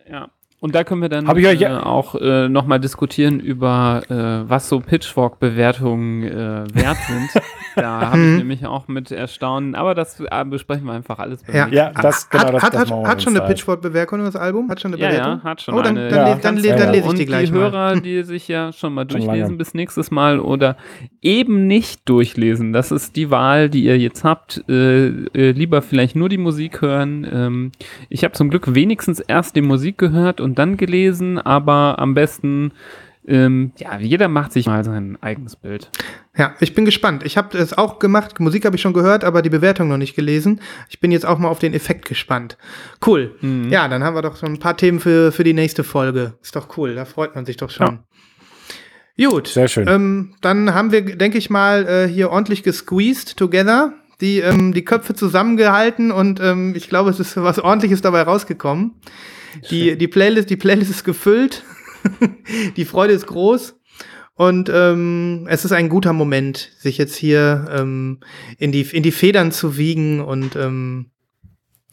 Ja. 0.09 0.29
Und 0.59 0.75
da 0.75 0.85
können 0.85 1.03
wir 1.03 1.09
dann 1.11 1.29
Hab 1.29 1.37
ich 1.37 1.47
euch 1.47 1.61
äh, 1.61 1.65
ja- 1.65 1.85
auch 1.85 2.15
äh, 2.15 2.49
nochmal 2.49 2.81
diskutieren 2.81 3.41
über, 3.41 4.03
äh, 4.09 4.49
was 4.51 4.69
so 4.71 4.81
Pitchfork-Bewertungen 4.81 6.23
äh, 6.25 6.65
wert 6.75 6.97
sind. 7.07 7.43
da 7.77 8.11
habe 8.11 8.19
ich 8.19 8.27
Mhm. 8.31 8.37
nämlich 8.39 8.67
auch 8.67 8.89
mit 8.89 9.11
Erstaunen, 9.11 9.75
aber 9.75 9.95
das 9.95 10.19
äh, 10.19 10.45
besprechen 10.47 10.87
wir 10.87 10.95
einfach 10.95 11.19
alles 11.19 11.43
Ja. 11.53 11.69
Ja, 11.69 11.91
das, 11.91 12.31
genau, 12.31 12.45
hat, 12.45 12.55
das, 12.55 12.63
hat, 12.63 12.75
das 12.75 12.91
hat, 12.91 13.07
hat 13.07 13.23
schon 13.23 13.37
eine. 13.37 13.47
Pitchfork-Bewertung, 13.47 14.21
das 14.25 14.35
Album? 14.35 14.71
Hat 14.71 14.81
schon 14.81 14.95
eine 14.95 15.03
Ja, 15.03 15.09
Bewertung? 15.11 15.33
ja, 15.39 15.45
hat 15.45 15.61
schon 15.61 15.75
Oh, 15.75 15.83
dann, 15.83 15.99
eine. 15.99 16.09
dann, 16.09 16.27
Ja, 16.27 16.35
dann, 16.37 16.57
le- 16.57 16.75
dann 16.75 16.93
lese 16.93 17.07
ich 17.09 17.15
die 17.15 17.21
Und 17.23 17.27
gleich 17.27 17.47
die 17.49 17.53
mal. 17.53 17.61
Hörer, 17.71 18.01
die 18.01 18.23
sich 18.23 18.49
ja 18.49 18.73
schon 18.73 18.95
mal 18.95 19.05
durchlesen 19.05 19.59
bis 19.59 19.75
nächstes 19.75 20.11
Mal 20.11 20.41
oder 20.41 20.77
eben 21.21 21.67
nicht 21.67 22.09
durchlesen, 22.09 22.73
das 22.73 22.91
ist 22.93 23.17
die 23.17 23.31
Wahl, 23.31 23.69
die 23.69 23.85
ihr 23.85 23.99
jetzt 23.99 24.25
habt. 24.25 24.65
Äh, 24.69 25.09
äh, 25.09 25.51
lieber 25.51 25.83
vielleicht 25.83 26.17
nur 26.17 26.29
die 26.31 26.39
Musik 26.39 26.81
hören. 26.81 27.27
Ähm, 27.31 27.73
ich 28.09 28.25
habe 28.25 28.33
zum 28.33 28.49
Glück 28.49 28.75
wenigstens 28.75 29.21
erst 29.21 29.55
die 29.55 29.61
Musik 29.63 29.99
gehört 29.99 30.41
und 30.47 30.59
dann 30.59 30.77
gelesen, 30.79 31.39
aber 31.39 31.99
am 31.99 32.15
besten 32.15 32.73
Ähm, 33.29 33.73
ja, 33.77 33.99
jeder 33.99 34.29
macht 34.29 34.53
sich 34.53 34.67
mal 34.67 34.85
sein 34.85 35.19
eigenes 35.21 35.57
Bild. 35.57 35.91
Ja, 36.37 36.55
ich 36.61 36.75
bin 36.75 36.85
gespannt. 36.85 37.25
Ich 37.25 37.37
habe 37.37 37.59
es 37.59 37.77
auch 37.77 37.99
gemacht. 37.99 38.39
Musik 38.39 38.65
habe 38.65 38.77
ich 38.77 38.83
schon 38.83 38.93
gehört, 38.93 39.25
aber 39.25 39.43
die 39.43 39.51
Bewertung 39.51 39.89
noch 39.89 39.97
nicht 39.97 40.15
gelesen. 40.15 40.61
Ich 40.89 41.01
bin 41.01 41.11
jetzt 41.11 41.27
auch 41.27 41.37
mal 41.37 41.49
auf 41.49 41.59
den 41.59 41.75
Effekt 41.75 42.05
gespannt. 42.07 42.57
Cool. 43.05 43.35
Mhm. 43.41 43.69
Ja, 43.69 43.89
dann 43.89 44.05
haben 44.05 44.15
wir 44.15 44.23
doch 44.23 44.37
so 44.37 44.47
ein 44.47 44.61
paar 44.61 44.77
Themen 44.77 45.01
für, 45.01 45.33
für 45.33 45.43
die 45.43 45.55
nächste 45.55 45.83
Folge. 45.83 46.35
Ist 46.41 46.55
doch 46.55 46.79
cool. 46.79 46.95
Da 46.95 47.05
freut 47.05 47.35
man 47.35 47.45
sich 47.47 47.57
doch 47.57 47.71
schon. 47.71 48.05
Gut. 49.19 49.49
Sehr 49.49 49.67
schön. 49.67 49.89
Ähm, 49.89 50.35
dann 50.41 50.73
haben 50.73 50.93
wir, 50.93 51.17
denke 51.17 51.37
ich 51.39 51.51
mal, 51.51 51.85
äh, 51.89 52.07
hier 52.07 52.31
ordentlich 52.31 52.63
gesqueezed 52.63 53.37
together. 53.37 53.93
Die, 54.21 54.39
ähm, 54.39 54.73
die 54.73 54.85
Köpfe 54.85 55.15
zusammengehalten 55.15 56.13
und 56.13 56.41
ähm, 56.41 56.75
ich 56.75 56.89
glaube, 56.89 57.11
es 57.11 57.21
ist 57.21 57.37
was 57.37 57.59
ordentliches 57.59 58.01
dabei 58.01 58.23
rausgekommen. 58.23 58.93
Die, 59.71 59.97
die 59.97 60.09
Playlist, 60.09 60.51
die 60.51 60.57
Playlist 60.57 60.91
ist 60.91 61.05
gefüllt. 61.05 61.65
die 62.77 62.85
Freude 62.85 63.13
ist 63.13 63.27
groß. 63.27 63.75
Und 64.35 64.71
ähm, 64.73 65.47
es 65.49 65.65
ist 65.65 65.73
ein 65.73 65.89
guter 65.89 66.13
Moment, 66.13 66.71
sich 66.79 66.99
jetzt 66.99 67.17
hier 67.17 67.67
ähm, 67.71 68.21
in, 68.59 68.71
die, 68.71 68.83
in 68.83 69.03
die 69.03 69.13
Federn 69.13 69.51
zu 69.51 69.79
wiegen 69.79 70.21
und, 70.21 70.57
ähm, 70.57 71.11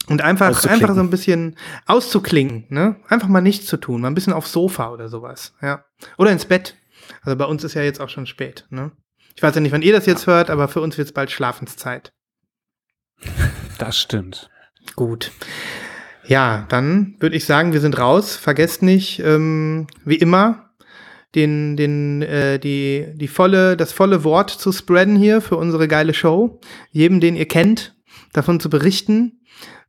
und 0.07 0.21
einfach, 0.21 0.65
einfach 0.65 0.93
so 0.93 0.99
ein 0.99 1.09
bisschen 1.09 1.55
auszuklinken. 1.85 2.65
Ne? 2.67 2.97
Einfach 3.07 3.29
mal 3.29 3.39
nichts 3.39 3.65
zu 3.67 3.77
tun, 3.77 4.01
mal 4.01 4.09
ein 4.09 4.15
bisschen 4.15 4.33
aufs 4.33 4.51
Sofa 4.51 4.91
oder 4.91 5.07
sowas. 5.07 5.53
Ja. 5.61 5.85
Oder 6.17 6.31
ins 6.31 6.45
Bett. 6.45 6.75
Also 7.21 7.37
bei 7.37 7.45
uns 7.45 7.63
ist 7.63 7.75
ja 7.75 7.81
jetzt 7.81 8.01
auch 8.01 8.09
schon 8.09 8.25
spät. 8.25 8.65
Ne? 8.69 8.91
Ich 9.35 9.41
weiß 9.41 9.55
ja 9.55 9.61
nicht, 9.61 9.71
wann 9.71 9.81
ihr 9.81 9.93
das 9.93 10.05
jetzt 10.05 10.27
hört, 10.27 10.49
aber 10.49 10.67
für 10.67 10.81
uns 10.81 10.97
wird 10.97 11.07
es 11.07 11.13
bald 11.13 11.31
Schlafenszeit. 11.31 12.11
Das 13.77 13.97
stimmt. 13.97 14.49
Gut. 14.97 15.31
Ja, 16.25 16.65
dann 16.69 17.15
würde 17.19 17.35
ich 17.35 17.45
sagen, 17.45 17.73
wir 17.73 17.81
sind 17.81 17.97
raus. 17.97 18.35
Vergesst 18.35 18.81
nicht, 18.81 19.19
ähm, 19.19 19.87
wie 20.05 20.15
immer, 20.15 20.69
den, 21.35 21.75
den, 21.75 22.21
äh, 22.21 22.59
die, 22.59 23.07
die 23.15 23.27
volle, 23.27 23.75
das 23.75 23.91
volle 23.91 24.23
Wort 24.23 24.49
zu 24.49 24.71
spreaden 24.71 25.15
hier 25.15 25.41
für 25.41 25.57
unsere 25.57 25.87
geile 25.87 26.13
Show. 26.13 26.59
Jedem, 26.91 27.19
den 27.19 27.35
ihr 27.35 27.47
kennt, 27.47 27.95
davon 28.33 28.59
zu 28.59 28.69
berichten 28.69 29.41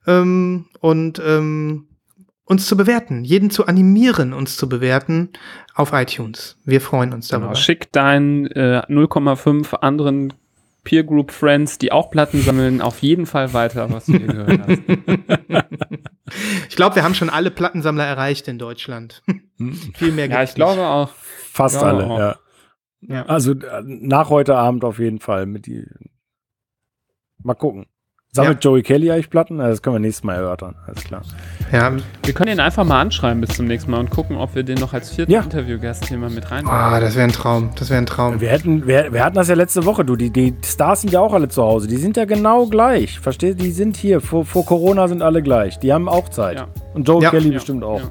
ähm, 0.07 0.67
und 0.81 1.21
ähm, 1.25 1.89
uns 2.45 2.67
zu 2.67 2.77
bewerten. 2.77 3.25
Jeden 3.25 3.51
zu 3.51 3.67
animieren, 3.67 4.33
uns 4.33 4.57
zu 4.57 4.69
bewerten 4.69 5.31
auf 5.75 5.93
iTunes. 5.93 6.59
Wir 6.65 6.81
freuen 6.81 7.13
uns 7.13 7.29
darüber. 7.29 7.49
Genau. 7.49 7.59
Schick 7.59 7.93
deinen 7.93 8.47
äh, 8.49 8.83
0,5 8.89 9.75
anderen 9.77 10.33
Peer 10.85 11.03
Group 11.05 11.33
Friends, 11.33 11.79
die 11.79 11.91
auch 11.93 12.11
Platten 12.11 12.41
sammeln, 12.43 12.81
auf 12.83 13.01
jeden 13.01 13.27
Fall 13.27 13.53
weiter, 13.53 13.91
was 13.91 14.07
du 14.07 14.19
hier 14.19 14.27
gehört 14.27 14.61
hast. 14.69 14.83
Ich 16.69 16.75
glaube, 16.75 16.97
wir 16.97 17.05
haben 17.05 17.15
schon 17.15 17.31
alle 17.31 17.51
Plattensammler 17.51 18.05
erreicht 18.05 18.49
in 18.49 18.59
Deutschland. 18.59 19.23
Viel 19.95 20.11
mehr 20.11 20.27
Ja, 20.27 20.39
gibt's 20.39 20.53
ich 20.53 20.55
glaube 20.57 20.81
auch. 20.85 21.11
Fast 21.11 21.77
Ja, 21.77 21.83
alle, 21.83 22.07
auch. 22.07 22.19
ja. 22.19 22.37
Ja. 23.03 23.27
Also 23.27 23.53
äh, 23.53 23.83
nach 23.85 24.31
heute 24.31 24.57
Abend 24.57 24.83
auf 24.85 24.99
jeden 24.99 25.21
Fall 25.21 25.47
mit 25.47 25.67
die. 25.67 25.87
Mal 27.43 27.55
gucken. 27.55 27.87
Sammelt 28.35 28.65
Joey 28.65 28.83
Kelly 28.83 29.13
eigentlich 29.13 29.31
Platten? 29.31 29.59
Das 29.59 29.81
können 29.81 29.95
wir 29.95 30.01
nächstes 30.01 30.25
Mal 30.25 30.35
erörtern. 30.35 30.75
Alles 30.89 31.05
klar. 31.05 31.23
Ja, 31.73 31.93
Wir 32.25 32.35
können 32.35 32.51
ihn 32.51 32.59
einfach 32.61 32.85
mal 32.85 33.01
anschreiben 33.01 33.41
bis 33.41 33.51
zum 33.57 33.67
nächsten 33.67 33.93
Mal 33.93 34.01
und 34.01 34.11
gucken, 34.11 34.37
ob 34.37 34.57
wir 34.57 34.65
den 34.65 34.79
noch 34.79 34.93
als 34.93 35.11
vierten 35.11 35.31
Ja. 35.31 35.41
Interviewgast 35.43 36.07
hier 36.09 36.19
mal 36.19 36.31
mit 36.31 36.51
rein. 36.51 36.67
Ah, 36.67 36.99
das 36.99 37.15
wäre 37.15 37.25
ein 37.29 37.33
Traum. 37.33 37.71
Das 37.79 37.91
wäre 37.91 37.99
ein 37.99 38.07
Traum. 38.07 38.41
Wir, 38.41 38.49
hätten, 38.49 38.89
wir, 38.89 39.13
wir 39.13 39.25
hatten 39.25 39.37
das 39.37 39.47
ja 39.49 39.55
letzte 39.55 39.85
Woche, 39.87 40.05
du. 40.05 40.17
Die, 40.17 40.31
die 40.31 40.53
Stars 40.65 41.03
sind 41.03 41.13
ja 41.13 41.21
auch 41.21 41.33
alle 41.33 41.49
zu 41.49 41.63
Hause. 41.63 41.87
Die 41.87 41.97
sind 41.97 42.17
ja 42.17 42.25
genau 42.25 42.67
gleich. 42.67 43.21
Verstehst 43.21 43.61
du? 43.61 43.65
Die 43.65 43.71
sind 43.71 43.97
hier. 43.97 44.21
Vor, 44.21 44.45
vor 44.45 44.67
Corona 44.67 45.07
sind 45.07 45.23
alle 45.23 45.41
gleich. 45.41 45.79
Die 45.79 45.93
haben 45.93 46.09
auch 46.09 46.29
Zeit. 46.29 46.57
Ja. 46.59 46.67
Und 46.93 47.07
Joey 47.07 47.23
Ja. 47.23 47.31
Kelly 47.31 47.49
Ja, 47.51 47.55
bestimmt 47.55 47.85
auch. 47.85 48.01
ja. 48.01 48.11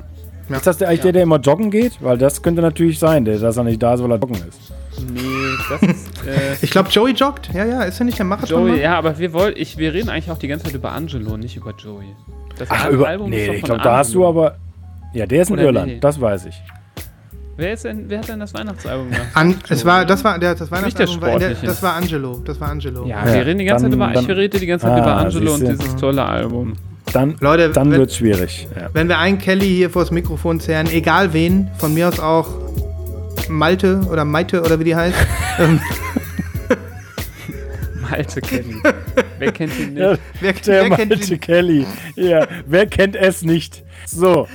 Ja. 0.49 0.57
Ist 0.57 0.67
das 0.67 0.77
der, 0.77 0.87
eigentlich 0.89 1.01
der, 1.01 1.11
der 1.13 1.23
immer 1.23 1.39
joggen 1.39 1.71
geht? 1.71 2.01
Weil 2.01 2.17
das 2.17 2.41
könnte 2.41 2.61
natürlich 2.61 2.99
sein, 2.99 3.23
der, 3.25 3.39
dass 3.39 3.55
er 3.57 3.63
nicht 3.63 3.81
da 3.81 3.93
ist, 3.93 4.03
weil 4.03 4.11
er 4.11 4.17
joggen 4.19 4.35
ist. 4.47 4.73
Nee, 5.13 5.21
das 5.69 5.81
ist. 5.81 6.07
Äh, 6.27 6.55
Ich 6.61 6.71
glaube, 6.71 6.89
Joey 6.89 7.13
joggt. 7.13 7.49
Ja, 7.53 7.65
ja, 7.65 7.81
ist 7.83 7.99
er 7.99 8.05
nicht 8.05 8.17
der 8.17 8.25
Marathon? 8.25 8.67
Joey, 8.67 8.81
ja, 8.81 8.97
aber 8.97 9.17
wir 9.19 9.33
wollen, 9.33 9.53
ich, 9.57 9.77
wir 9.77 9.93
reden 9.93 10.09
eigentlich 10.09 10.31
auch 10.31 10.37
die 10.37 10.47
ganze 10.47 10.65
Zeit 10.65 10.75
über 10.75 10.91
Angelo, 10.91 11.37
nicht 11.37 11.55
über 11.57 11.73
Joey. 11.77 12.15
Das 12.57 12.67
Ach, 12.71 12.89
über, 12.89 13.07
Album 13.07 13.29
nee, 13.29 13.47
ich 13.55 13.63
glaube, 13.63 13.81
da 13.81 13.97
hast 13.97 14.13
du 14.13 14.25
aber. 14.25 14.57
Ja, 15.13 15.25
der 15.25 15.41
ist 15.43 15.49
in 15.49 15.53
Oder 15.55 15.63
Irland, 15.63 15.87
nee. 15.87 15.99
das 15.99 16.19
weiß 16.19 16.45
ich. 16.45 16.61
Wer, 17.55 17.73
ist 17.73 17.83
denn, 17.85 18.05
wer 18.09 18.17
hat 18.19 18.27
denn 18.29 18.39
das 18.39 18.51
Weihnachtsalbum 18.55 19.11
gemacht? 19.11 19.27
An, 19.35 19.55
es 19.69 19.85
war, 19.85 20.05
das 20.05 20.23
war, 20.23 20.39
der, 20.39 20.55
das 20.55 20.69
der 20.69 20.81
war 20.81 20.89
der, 20.89 21.07
Sportliche. 21.07 21.65
das 21.67 21.83
war 21.83 21.93
Angelo. 21.93 22.41
Das 22.43 22.59
war 22.59 22.69
Angelo. 22.69 23.05
Ja, 23.05 23.27
Ja, 23.27 23.33
wir 23.33 23.45
reden 23.45 23.59
die 23.59 23.65
ganze 23.65 23.83
dann- 23.89 23.91
Zeit 23.91 23.95
über, 24.09 24.13
dann- 24.13 24.23
ich 24.23 24.29
rede 24.37 24.59
die 24.59 24.65
ganze 24.65 24.85
Zeit 24.87 24.93
Ah, 24.99 25.01
über 25.03 25.17
Angelo 25.17 25.53
und 25.53 25.61
dieses 25.67 25.95
tolle 25.97 26.23
Album. 26.25 26.73
Dann, 27.11 27.35
Leute, 27.41 27.69
dann 27.69 27.91
wird 27.91 28.09
es 28.09 28.17
schwierig. 28.17 28.67
Ja. 28.75 28.89
Wenn 28.93 29.07
wir 29.07 29.19
einen 29.19 29.37
Kelly 29.37 29.67
hier 29.67 29.91
vors 29.91 30.09
Mikrofon 30.09 30.59
zerren, 30.59 30.87
egal 30.91 31.31
wen, 31.33 31.69
von 31.77 31.93
mir 31.93 32.07
aus 32.07 32.19
auch 32.19 32.47
Malte 33.49 34.01
oder 34.09 34.25
Maite 34.25 34.61
oder 34.61 34.79
wie 34.79 34.83
die 34.85 34.95
heißt. 34.95 35.15
ähm, 35.59 35.79
Malte 38.01 38.41
Kelly. 38.41 38.75
Wer 39.39 39.51
kennt 39.51 39.79
ihn 39.79 39.93
nicht? 39.93 40.01
Ja, 40.03 40.17
wer, 40.41 40.53
der 40.53 40.89
wer 40.89 40.97
kennt 40.97 41.09
Malte 41.11 41.33
ihn? 41.33 41.39
Kelly. 41.39 41.85
Ja, 42.15 42.47
wer 42.65 42.85
kennt 42.87 43.15
es 43.15 43.41
nicht? 43.43 43.83
So, 44.05 44.47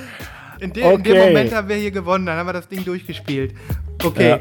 In, 0.60 0.72
de, 0.72 0.82
in 0.82 1.02
dem 1.02 1.12
Okay. 1.12 1.26
Moment 1.28 1.54
haben 1.54 1.68
wir 1.68 1.76
hier 1.76 1.90
gewonnen, 1.90 2.26
dann 2.26 2.36
haben 2.36 2.46
wir 2.48 2.52
das 2.52 2.68
Ding 2.68 2.84
durchgespielt. 2.84 3.54
Okay. 4.04 4.28
Ja. 4.28 4.38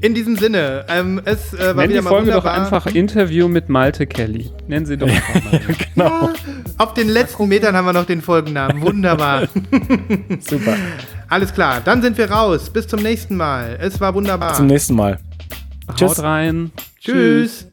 In 0.00 0.14
diesem 0.14 0.36
Sinne, 0.36 0.84
ähm, 0.88 1.20
es 1.24 1.54
äh, 1.54 1.58
war 1.58 1.74
Nenn 1.74 1.90
wieder 1.90 2.00
die 2.00 2.04
mal 2.04 2.10
Folge 2.10 2.30
doch 2.32 2.44
einfach 2.44 2.86
Interview 2.86 3.48
mit 3.48 3.68
Malte 3.68 4.06
Kelly. 4.06 4.50
Nennen 4.68 4.84
sie 4.84 4.96
doch 4.96 5.08
einfach 5.08 5.44
mal. 5.44 5.60
genau. 5.94 6.30
Auf 6.78 6.94
den 6.94 7.08
letzten 7.08 7.48
Metern 7.48 7.74
haben 7.74 7.86
wir 7.86 7.94
noch 7.94 8.04
den 8.04 8.20
Folgennamen. 8.20 8.82
Wunderbar. 8.82 9.48
Super. 10.40 10.76
Alles 11.28 11.52
klar, 11.54 11.80
dann 11.82 12.02
sind 12.02 12.18
wir 12.18 12.30
raus. 12.30 12.68
Bis 12.70 12.86
zum 12.86 13.02
nächsten 13.02 13.36
Mal. 13.36 13.78
Es 13.80 14.00
war 14.00 14.14
wunderbar. 14.14 14.52
Zum 14.54 14.66
nächsten 14.66 14.94
Mal. 14.94 15.18
Tschüss. 15.94 16.18
Haut 16.18 16.24
rein. 16.24 16.72
Tschüss. 17.00 17.60
Tschüss. 17.60 17.72